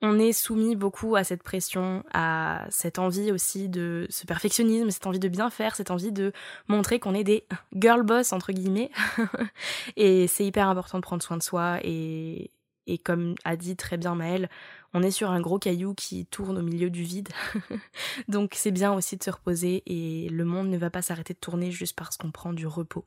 on 0.01 0.19
est 0.19 0.33
soumis 0.33 0.77
beaucoup 0.77 1.17
à 1.17 1.25
cette 1.25 1.43
pression, 1.43 2.05
à 2.13 2.67
cette 2.71 2.99
envie 2.99 3.33
aussi 3.33 3.69
de 3.69 4.07
ce 4.11 4.27
perfectionnisme, 4.27 4.91
cette 4.91 5.07
envie 5.07 5.19
de 5.19 5.29
bien 5.29 5.51
faire, 5.51 5.75
cette 5.75 5.91
envie 5.91 6.13
de 6.13 6.33
montrer 6.69 7.01
qu'on 7.01 7.15
est 7.15 7.25
des 7.25 7.45
girl 7.75 8.03
boss 8.03 8.33
entre 8.33 8.53
guillemets. 8.53 8.91
et 9.97 10.27
c'est 10.29 10.45
hyper 10.45 10.69
important 10.69 10.99
de 10.99 11.03
prendre 11.03 11.23
soin 11.23 11.37
de 11.37 11.43
soi 11.43 11.79
et, 11.83 12.51
et 12.89 12.99
comme 12.99 13.35
a 13.45 13.57
dit 13.57 13.77
très 13.77 13.97
bien 13.97 14.15
Maëlle, 14.15 14.49
on 14.95 15.03
est 15.03 15.11
sur 15.11 15.31
un 15.31 15.41
gros 15.41 15.59
caillou 15.59 15.93
qui 15.95 16.25
tourne 16.27 16.59
au 16.59 16.63
milieu 16.63 16.89
du 16.89 17.03
vide. 17.03 17.29
donc 18.29 18.53
c'est 18.55 18.71
bien 18.71 18.93
aussi 18.93 19.17
de 19.17 19.23
se 19.23 19.31
reposer 19.31 19.83
et 19.87 20.29
le 20.31 20.45
monde 20.45 20.69
ne 20.69 20.79
va 20.79 20.89
pas 20.89 21.03
s'arrêter 21.03 21.35
de 21.35 21.39
tourner 21.39 21.71
juste 21.71 21.95
parce 21.95 22.17
qu'on 22.17 22.31
prend 22.31 22.53
du 22.53 22.67
repos. 22.67 23.05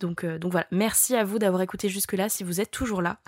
Donc, 0.00 0.24
euh, 0.24 0.38
donc 0.38 0.50
voilà, 0.50 0.66
merci 0.72 1.14
à 1.14 1.24
vous 1.24 1.38
d'avoir 1.38 1.62
écouté 1.62 1.88
jusque-là 1.88 2.28
si 2.28 2.42
vous 2.42 2.60
êtes 2.60 2.72
toujours 2.72 3.00
là. 3.00 3.20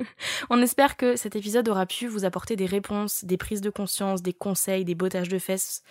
on 0.50 0.62
espère 0.62 0.96
que 0.96 1.16
cet 1.16 1.34
épisode 1.34 1.68
aura 1.68 1.86
pu 1.86 2.06
vous 2.06 2.24
apporter 2.24 2.54
des 2.54 2.66
réponses, 2.66 3.24
des 3.24 3.36
prises 3.36 3.60
de 3.60 3.70
conscience, 3.70 4.22
des 4.22 4.32
conseils, 4.32 4.84
des 4.84 4.94
bottages 4.94 5.28
de 5.28 5.38
fesses 5.38 5.82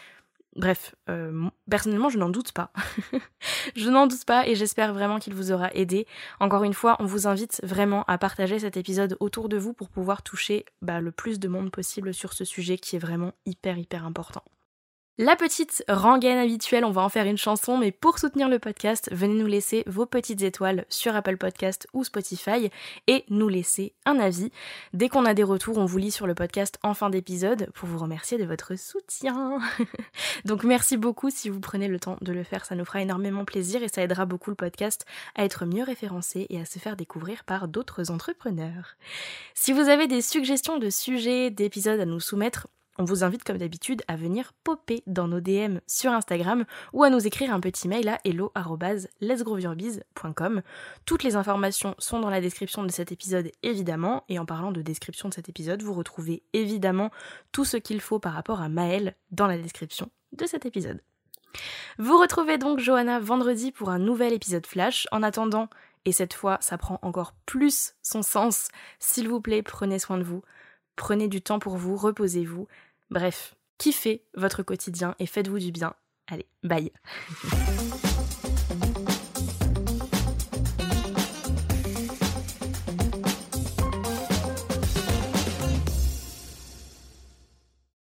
Bref, 0.57 0.95
euh, 1.07 1.49
personnellement, 1.69 2.09
je 2.09 2.17
n'en 2.17 2.29
doute 2.29 2.51
pas. 2.51 2.71
je 3.75 3.89
n'en 3.89 4.07
doute 4.07 4.25
pas 4.25 4.47
et 4.47 4.55
j'espère 4.55 4.91
vraiment 4.91 5.19
qu'il 5.19 5.35
vous 5.35 5.51
aura 5.51 5.71
aidé. 5.73 6.07
Encore 6.39 6.63
une 6.63 6.73
fois, 6.73 6.95
on 6.99 7.05
vous 7.05 7.27
invite 7.27 7.61
vraiment 7.63 8.03
à 8.07 8.17
partager 8.17 8.57
cet 8.57 8.75
épisode 8.75 9.15
autour 9.19 9.49
de 9.49 9.57
vous 9.57 9.73
pour 9.73 9.89
pouvoir 9.89 10.23
toucher 10.23 10.65
bah, 10.81 10.99
le 10.99 11.11
plus 11.11 11.39
de 11.39 11.47
monde 11.47 11.69
possible 11.69 12.11
sur 12.11 12.33
ce 12.33 12.43
sujet 12.43 12.79
qui 12.79 12.95
est 12.95 12.99
vraiment 12.99 13.33
hyper 13.45 13.77
hyper 13.77 14.03
important. 14.03 14.43
La 15.19 15.35
petite 15.35 15.83
rengaine 15.89 16.37
habituelle, 16.37 16.85
on 16.85 16.91
va 16.91 17.01
en 17.01 17.09
faire 17.09 17.25
une 17.25 17.39
chanson, 17.39 17.75
mais 17.75 17.91
pour 17.91 18.19
soutenir 18.19 18.49
le 18.49 18.59
podcast, 18.59 19.09
venez 19.11 19.33
nous 19.33 19.47
laisser 19.47 19.83
vos 19.87 20.05
petites 20.05 20.43
étoiles 20.43 20.85
sur 20.89 21.15
Apple 21.15 21.37
Podcast 21.37 21.87
ou 21.93 22.03
Spotify 22.03 22.69
et 23.07 23.25
nous 23.31 23.49
laisser 23.49 23.95
un 24.05 24.19
avis. 24.19 24.51
Dès 24.93 25.09
qu'on 25.09 25.25
a 25.25 25.33
des 25.33 25.41
retours, 25.41 25.79
on 25.79 25.85
vous 25.85 25.97
lit 25.97 26.11
sur 26.11 26.27
le 26.27 26.35
podcast 26.35 26.77
en 26.83 26.93
fin 26.93 27.09
d'épisode 27.09 27.71
pour 27.73 27.89
vous 27.89 27.97
remercier 27.97 28.37
de 28.37 28.45
votre 28.45 28.77
soutien. 28.77 29.57
Donc 30.45 30.63
merci 30.63 30.97
beaucoup 30.97 31.31
si 31.31 31.49
vous 31.49 31.61
prenez 31.61 31.87
le 31.87 31.99
temps 31.99 32.17
de 32.21 32.31
le 32.31 32.43
faire, 32.43 32.65
ça 32.65 32.75
nous 32.75 32.85
fera 32.85 33.01
énormément 33.01 33.43
plaisir 33.43 33.81
et 33.81 33.87
ça 33.87 34.03
aidera 34.03 34.27
beaucoup 34.27 34.51
le 34.51 34.55
podcast 34.55 35.07
à 35.33 35.45
être 35.45 35.65
mieux 35.65 35.83
référencé 35.83 36.45
et 36.51 36.61
à 36.61 36.65
se 36.65 36.77
faire 36.77 36.95
découvrir 36.95 37.43
par 37.43 37.67
d'autres 37.67 38.11
entrepreneurs. 38.11 38.97
Si 39.55 39.73
vous 39.73 39.89
avez 39.89 40.05
des 40.05 40.21
suggestions 40.21 40.77
de 40.77 40.91
sujets, 40.91 41.49
d'épisodes 41.49 41.99
à 41.99 42.05
nous 42.05 42.19
soumettre, 42.19 42.67
on 42.97 43.03
vous 43.03 43.23
invite 43.23 43.43
comme 43.43 43.57
d'habitude 43.57 44.03
à 44.07 44.15
venir 44.15 44.53
popper 44.63 45.01
dans 45.07 45.27
nos 45.27 45.39
DM 45.39 45.79
sur 45.87 46.11
Instagram 46.11 46.65
ou 46.93 47.03
à 47.03 47.09
nous 47.09 47.25
écrire 47.27 47.53
un 47.53 47.59
petit 47.59 47.87
mail 47.87 48.09
à 48.09 48.19
hello@letsgrowyourbiz.com. 48.23 50.61
Toutes 51.05 51.23
les 51.23 51.35
informations 51.35 51.95
sont 51.99 52.19
dans 52.19 52.29
la 52.29 52.41
description 52.41 52.83
de 52.83 52.91
cet 52.91 53.11
épisode 53.11 53.51
évidemment 53.63 54.23
et 54.29 54.39
en 54.39 54.45
parlant 54.45 54.71
de 54.71 54.81
description 54.81 55.29
de 55.29 55.33
cet 55.33 55.49
épisode, 55.49 55.83
vous 55.83 55.93
retrouvez 55.93 56.43
évidemment 56.53 57.11
tout 57.51 57.65
ce 57.65 57.77
qu'il 57.77 58.01
faut 58.01 58.19
par 58.19 58.33
rapport 58.33 58.61
à 58.61 58.69
Maëlle 58.69 59.15
dans 59.31 59.47
la 59.47 59.57
description 59.57 60.09
de 60.33 60.45
cet 60.45 60.65
épisode. 60.65 61.01
Vous 61.97 62.17
retrouvez 62.17 62.57
donc 62.57 62.79
Johanna 62.79 63.19
vendredi 63.19 63.71
pour 63.71 63.89
un 63.89 63.99
nouvel 63.99 64.33
épisode 64.33 64.65
flash. 64.65 65.07
En 65.11 65.23
attendant, 65.23 65.69
et 66.05 66.11
cette 66.11 66.33
fois 66.33 66.57
ça 66.61 66.77
prend 66.77 66.99
encore 67.01 67.33
plus 67.45 67.93
son 68.01 68.21
sens, 68.21 68.69
s'il 68.99 69.27
vous 69.27 69.41
plaît, 69.41 69.63
prenez 69.63 69.99
soin 69.99 70.17
de 70.17 70.23
vous. 70.23 70.43
Prenez 70.95 71.27
du 71.27 71.41
temps 71.41 71.59
pour 71.59 71.77
vous, 71.77 71.95
reposez-vous. 71.95 72.67
Bref, 73.09 73.55
kiffez 73.77 74.25
votre 74.35 74.63
quotidien 74.63 75.15
et 75.19 75.25
faites-vous 75.25 75.59
du 75.59 75.71
bien. 75.71 75.93
Allez, 76.27 76.47
bye 76.63 76.91